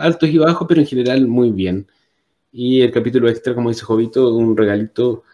altos 0.00 0.28
y 0.28 0.38
bajos, 0.38 0.66
pero 0.68 0.80
en 0.80 0.86
general 0.86 1.26
muy 1.26 1.50
bien. 1.50 1.86
Y 2.52 2.80
el 2.82 2.92
capítulo 2.92 3.28
extra, 3.28 3.54
como 3.54 3.70
dice 3.70 3.84
Jovito, 3.84 4.34
un 4.34 4.56
regalito 4.56 5.24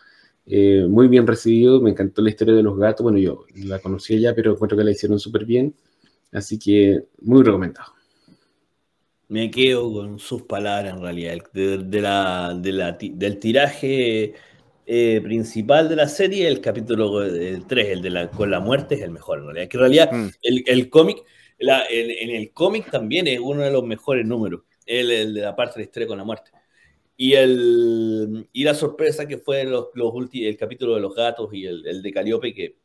eh, 0.47 0.87
muy 0.89 1.09
bien 1.09 1.27
recibido. 1.27 1.81
Me 1.81 1.91
encantó 1.91 2.23
la 2.23 2.31
historia 2.31 2.55
de 2.55 2.63
los 2.63 2.77
gatos. 2.79 3.05
Bueno, 3.05 3.19
yo 3.19 3.45
la 3.57 3.79
conocía 3.81 4.19
ya, 4.19 4.35
pero 4.35 4.53
encuentro 4.53 4.77
que 4.79 4.85
la 4.85 4.91
hicieron 4.91 5.19
súper 5.21 5.45
bien. 5.45 5.75
Así 6.33 6.59
que 6.59 7.07
muy 7.23 7.43
recomendado. 7.43 7.93
Me 9.29 9.51
quedo 9.51 9.93
con 9.93 10.19
sus 10.19 10.43
palabras 10.43 10.95
en 10.95 11.01
realidad. 11.01 11.39
De, 11.53 11.79
de 11.79 12.01
la, 12.01 12.55
de 12.55 12.73
la, 12.73 12.93
del 12.93 13.39
tiraje 13.39 14.35
eh, 14.87 15.21
principal 15.23 15.89
de 15.89 15.97
la 15.97 16.09
serie, 16.09 16.47
el 16.47 16.61
capítulo 16.61 17.23
el 17.23 17.67
3, 17.67 17.89
el 17.89 18.03
de 18.03 18.11
la, 18.11 18.31
con 18.31 18.51
la 18.51 18.61
muerte, 18.61 18.97
es 18.97 19.03
el 19.03 19.11
mejor 19.11 19.39
en 19.39 19.47
realidad. 19.47 19.69
Que 19.69 19.77
en 19.77 19.81
realidad 19.81 20.13
mm. 20.13 20.29
el, 20.43 20.65
el 20.67 20.91
cómic, 20.91 21.25
el, 21.59 21.71
en 21.71 22.31
el 22.31 22.53
cómic 22.53 22.91
también 22.91 23.27
es 23.27 23.41
uno 23.41 23.63
de 23.63 23.71
los 23.71 23.85
mejores 23.85 24.27
números. 24.27 24.63
El, 24.87 25.35
de 25.35 25.41
la 25.41 25.57
parte 25.57 25.75
de 25.75 25.81
la 25.81 25.85
historia 25.85 26.09
con 26.09 26.19
la 26.19 26.25
muerte. 26.25 26.51
Y, 27.17 27.33
el, 27.35 28.49
y 28.53 28.65
la 28.65 28.75
sorpresa 28.75 29.27
que 29.27 29.39
fue 29.39 29.65
los, 29.65 29.87
los 29.95 30.13
el 30.33 30.57
capítulo 30.57 30.97
de 30.97 31.01
los 31.01 31.15
gatos 31.15 31.49
y 31.55 31.65
el, 31.65 31.87
el, 31.87 32.03
de 32.03 32.13
Caliope, 32.13 32.53
que 32.53 32.77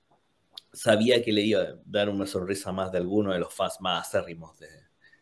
sabía 0.71 1.21
que 1.23 1.33
le 1.33 1.41
iba 1.41 1.61
a 1.61 1.75
dar 1.85 2.09
una 2.09 2.25
sonrisa 2.25 2.71
más 2.71 2.91
de 2.91 2.99
alguno 2.99 3.33
de 3.33 3.39
los 3.39 3.53
fans 3.53 3.77
más 3.81 4.07
acérrimos 4.07 4.57
de, 4.59 4.67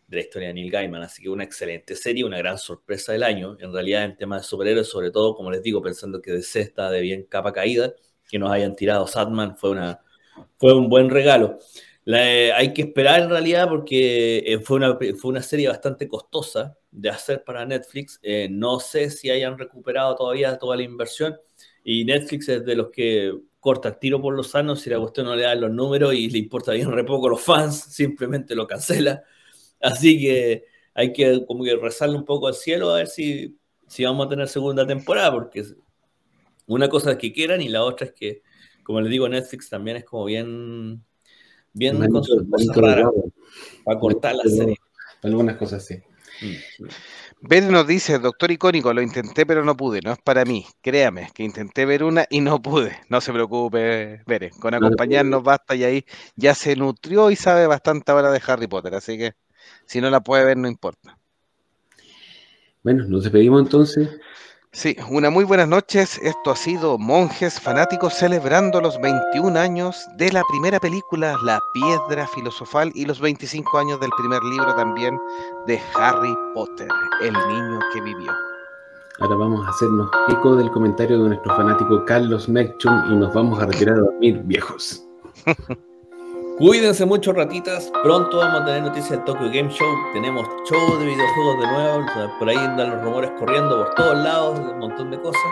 de 0.08 0.18
la 0.18 0.24
historia 0.24 0.48
de 0.50 0.54
Neil 0.56 0.72
Gaiman. 0.72 1.04
Así 1.04 1.22
que 1.22 1.30
una 1.30 1.44
excelente 1.44 1.96
serie, 1.96 2.24
una 2.24 2.38
gran 2.38 2.58
sorpresa 2.58 3.12
del 3.12 3.24
año. 3.24 3.58
En 3.60 3.74
realidad, 3.74 4.06
en 4.06 4.16
temas 4.16 4.42
de 4.42 4.48
superhéroes, 4.48 4.88
sobre 4.88 5.12
todo, 5.12 5.36
como 5.36 5.52
les 5.52 5.62
digo, 5.62 5.82
pensando 5.82 6.22
que 6.22 6.32
DC 6.32 6.62
está 6.62 6.90
de 6.90 7.02
bien 7.02 7.24
capa 7.24 7.54
caída, 7.54 7.94
que 8.30 8.40
nos 8.40 8.52
hayan 8.52 8.76
tirado 8.76 9.08
Sadman 9.08 9.58
fue, 9.58 9.78
fue 10.58 10.74
un 10.74 10.90
buen 10.90 11.10
regalo. 11.10 11.58
Eh, 12.06 12.54
hay 12.56 12.74
que 12.74 12.84
esperar 12.84 13.22
en 13.22 13.30
realidad 13.30 13.68
porque 13.68 14.38
eh, 14.46 14.60
fue, 14.60 14.78
una, 14.78 14.98
fue 14.98 15.30
una 15.30 15.42
serie 15.42 15.68
bastante 15.68 16.08
costosa 16.08 16.78
de 16.90 17.10
hacer 17.10 17.44
para 17.44 17.66
Netflix. 17.66 18.20
Eh, 18.24 18.48
no 18.50 18.80
sé 18.80 19.10
si 19.10 19.30
hayan 19.30 19.58
recuperado 19.58 20.16
todavía 20.16 20.58
toda 20.58 20.78
la 20.78 20.84
inversión 20.84 21.38
y 21.84 22.06
Netflix 22.06 22.48
es 22.48 22.66
de 22.66 22.76
los 22.76 22.92
que 22.92 23.34
corta 23.60 23.90
el 23.90 24.00
tiro 24.00 24.22
por 24.22 24.34
los 24.34 24.52
sanos 24.52 24.80
si 24.82 24.90
la 24.90 25.00
cuestión 25.00 25.26
no 25.26 25.36
le 25.36 25.44
da 25.44 25.56
los 25.56 25.72
números 25.72 26.14
y 26.14 26.30
le 26.30 26.38
importa 26.38 26.72
bien 26.72 26.92
re 26.92 27.04
poco 27.04 27.28
los 27.28 27.42
fans, 27.42 27.78
simplemente 27.94 28.56
lo 28.56 28.68
cancela. 28.68 29.24
Así 29.82 30.20
que 30.20 30.66
hay 30.94 31.14
que 31.14 31.46
como 31.46 31.64
que 31.64 31.76
rezarle 31.76 32.16
un 32.16 32.26
poco 32.26 32.48
al 32.48 32.56
cielo 32.56 32.90
a 32.90 32.98
ver 32.98 33.08
si, 33.08 33.58
si 33.88 34.04
vamos 34.04 34.26
a 34.26 34.30
tener 34.30 34.48
segunda 34.48 34.86
temporada, 34.86 35.32
porque 35.32 35.64
una 36.66 36.90
cosa 36.90 37.12
es 37.12 37.18
que 37.18 37.32
quieran 37.32 37.62
y 37.62 37.70
la 37.70 37.84
otra 37.84 38.08
es 38.08 38.14
que, 38.14 38.42
como 38.84 39.02
les 39.02 39.12
digo, 39.12 39.30
Netflix 39.30 39.70
también 39.70 39.98
es 39.98 40.06
como 40.06 40.26
bien 40.26 41.04
bien 41.74 41.98
con 42.12 42.24
sus 42.24 42.44
cosas 42.50 42.76
raras 42.76 43.12
para 43.84 44.00
cortar 44.00 44.36
la 44.36 44.44
serie. 44.44 44.78
Algunas 45.22 45.58
cosas 45.58 45.86
sí. 45.86 45.96
Ben 47.42 47.72
nos 47.72 47.88
dice, 47.88 48.20
doctor 48.20 48.52
icónico, 48.52 48.94
lo 48.94 49.02
intenté 49.02 49.46
pero 49.46 49.64
no 49.64 49.78
pude, 49.78 50.02
no 50.04 50.12
es 50.12 50.20
para 50.20 50.46
mí, 50.46 50.66
créame, 50.82 51.30
que 51.34 51.44
intenté 51.44 51.86
ver 51.86 52.04
una 52.04 52.26
y 52.30 52.42
no 52.42 52.62
pude, 52.62 52.98
no 53.10 53.22
se 53.22 53.32
preocupe, 53.32 54.22
Bere, 54.26 54.52
con 54.52 54.74
acompañarnos 54.74 55.44
basta 55.44 55.76
y 55.76 55.84
ahí 55.84 56.06
ya 56.36 56.56
se 56.56 56.76
nutrió 56.76 57.30
y 57.32 57.36
sabe 57.36 57.68
bastante 57.68 58.12
ahora 58.12 58.32
de 58.32 58.42
Harry 58.46 58.68
Potter, 58.68 58.96
así 58.96 59.18
que 59.18 59.34
si 59.86 60.02
no 60.02 60.10
la 60.10 60.22
puede 60.22 60.44
ver 60.44 60.58
no 60.58 60.68
importa. 60.68 61.18
Bueno, 62.84 63.06
nos 63.08 63.24
despedimos 63.24 63.62
entonces. 63.62 64.10
Sí, 64.72 64.96
una 65.10 65.30
muy 65.30 65.44
buenas 65.44 65.68
noches. 65.68 66.20
Esto 66.22 66.52
ha 66.52 66.56
sido 66.56 66.98
Monjes 66.98 67.60
Fanáticos 67.60 68.14
celebrando 68.14 68.80
los 68.80 69.00
21 69.02 69.58
años 69.60 70.08
de 70.18 70.32
la 70.32 70.44
primera 70.50 70.80
película, 70.80 71.36
La 71.44 71.60
Piedra 71.74 72.28
Filosofal, 72.28 72.92
y 72.94 73.06
los 73.06 73.20
25 73.20 73.78
años 73.78 74.00
del 74.00 74.12
primer 74.18 74.44
libro 74.44 74.76
también 74.76 75.18
de 75.66 75.82
Harry 75.96 76.34
Potter, 76.54 76.88
El 77.22 77.34
Niño 77.34 77.80
que 77.92 78.02
Vivió. 78.02 78.32
Ahora 79.20 79.36
vamos 79.36 79.66
a 79.66 79.70
hacernos 79.72 80.12
eco 80.30 80.56
del 80.56 80.70
comentario 80.70 81.24
de 81.24 81.30
nuestro 81.30 81.56
fanático 81.56 82.06
Carlos 82.06 82.48
Mechum 82.48 83.12
y 83.12 83.16
nos 83.16 83.34
vamos 83.34 83.60
a 83.60 83.66
retirar 83.66 83.96
a 83.96 84.02
dormir 84.02 84.40
viejos. 84.44 85.04
Cuídense 86.58 87.06
mucho, 87.06 87.34
ratitas. 87.34 87.92
Pronto 88.02 88.38
vamos 88.38 88.62
a 88.62 88.66
tener 88.66 88.82
noticias 88.82 89.12
de 89.12 89.26
Tokyo 89.26 89.46
Game 89.54 89.70
Show. 89.70 89.88
Tenemos 90.12 90.48
show 90.68 90.98
de 90.98 91.06
videojuegos 91.06 91.60
de 91.60 91.68
nuevo. 91.68 92.06
Por 92.40 92.50
ahí 92.50 92.58
andan 92.58 92.90
los 92.90 93.04
rumores 93.04 93.30
corriendo 93.38 93.78
por 93.78 93.94
todos 93.94 94.18
lados, 94.18 94.60
un 94.60 94.80
montón 94.80 95.12
de 95.12 95.22
cosas. 95.22 95.52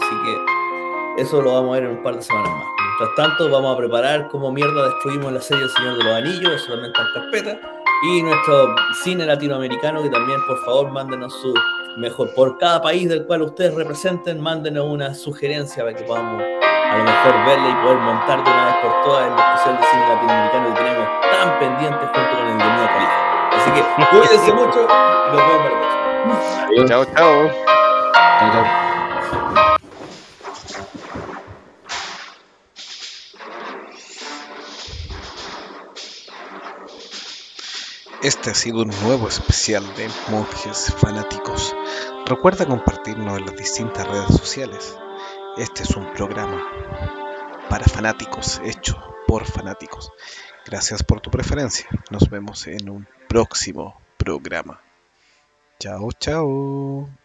Así 0.00 0.14
que 0.24 1.22
eso 1.22 1.42
lo 1.42 1.52
vamos 1.52 1.76
a 1.76 1.80
ver 1.80 1.90
en 1.90 1.98
un 1.98 2.02
par 2.02 2.16
de 2.16 2.22
semanas 2.22 2.50
más. 2.50 2.64
Mientras 2.98 3.14
tanto, 3.14 3.50
vamos 3.50 3.74
a 3.74 3.76
preparar 3.76 4.28
cómo 4.28 4.50
mierda 4.50 4.88
destruimos 4.88 5.34
la 5.34 5.40
serie 5.42 5.64
El 5.64 5.70
Señor 5.70 5.98
de 5.98 6.04
los 6.04 6.14
Anillos, 6.14 6.62
está 6.62 6.74
en 6.74 6.92
carpeta. 7.12 7.60
Y 8.04 8.22
nuestro 8.22 8.74
cine 9.04 9.26
latinoamericano, 9.26 10.02
que 10.02 10.08
también, 10.08 10.38
por 10.46 10.58
favor, 10.64 10.92
mándenos 10.92 11.38
su 11.42 11.52
mejor. 11.96 12.34
Por 12.34 12.58
cada 12.58 12.80
país 12.82 13.08
del 13.08 13.26
cual 13.26 13.42
ustedes 13.42 13.74
representen, 13.74 14.40
mándenos 14.40 14.86
una 14.86 15.14
sugerencia 15.14 15.84
para 15.84 15.96
que 15.96 16.04
podamos 16.04 16.42
a 16.42 16.98
lo 16.98 17.04
mejor 17.04 17.46
verla 17.46 17.68
y 17.70 17.74
poder 17.82 17.98
montar 17.98 18.44
de 18.44 18.50
una 18.50 18.66
vez 18.66 18.74
por 18.82 19.02
todas 19.02 19.26
el 19.26 19.38
especial 19.38 19.78
de 19.78 19.86
cine 19.86 20.08
latinoamericano 20.08 20.74
que 20.74 20.82
tenemos 20.82 21.08
tan 21.30 21.58
pendiente 21.58 21.98
junto 21.98 22.30
con 22.30 22.46
el 22.46 22.58
de 22.58 22.64
Mía 22.64 22.90
Califa. 22.92 23.22
Así 23.56 23.70
que 23.70 23.82
cuídense 24.10 24.52
mucho 24.52 24.80
y 24.82 25.36
nos 25.36 25.46
vemos 25.46 25.62
para 25.62 26.66
Adiós. 26.66 26.88
Chao, 26.88 27.04
chao. 27.04 27.50
Chao, 28.38 28.52
chao. 28.52 28.91
Este 38.22 38.50
ha 38.50 38.54
sido 38.54 38.82
un 38.82 38.90
nuevo 39.02 39.26
especial 39.26 39.82
de 39.96 40.08
Monjes 40.30 40.94
Fanáticos. 40.96 41.74
Recuerda 42.24 42.66
compartirnos 42.66 43.36
en 43.36 43.46
las 43.46 43.56
distintas 43.56 44.06
redes 44.06 44.36
sociales. 44.36 44.96
Este 45.56 45.82
es 45.82 45.96
un 45.96 46.12
programa 46.12 46.62
para 47.68 47.84
fanáticos, 47.84 48.60
hecho 48.64 48.96
por 49.26 49.44
fanáticos. 49.44 50.12
Gracias 50.64 51.02
por 51.02 51.20
tu 51.20 51.32
preferencia. 51.32 51.88
Nos 52.12 52.30
vemos 52.30 52.64
en 52.68 52.90
un 52.90 53.08
próximo 53.28 54.00
programa. 54.18 54.80
Chao, 55.80 56.12
chao. 56.12 57.21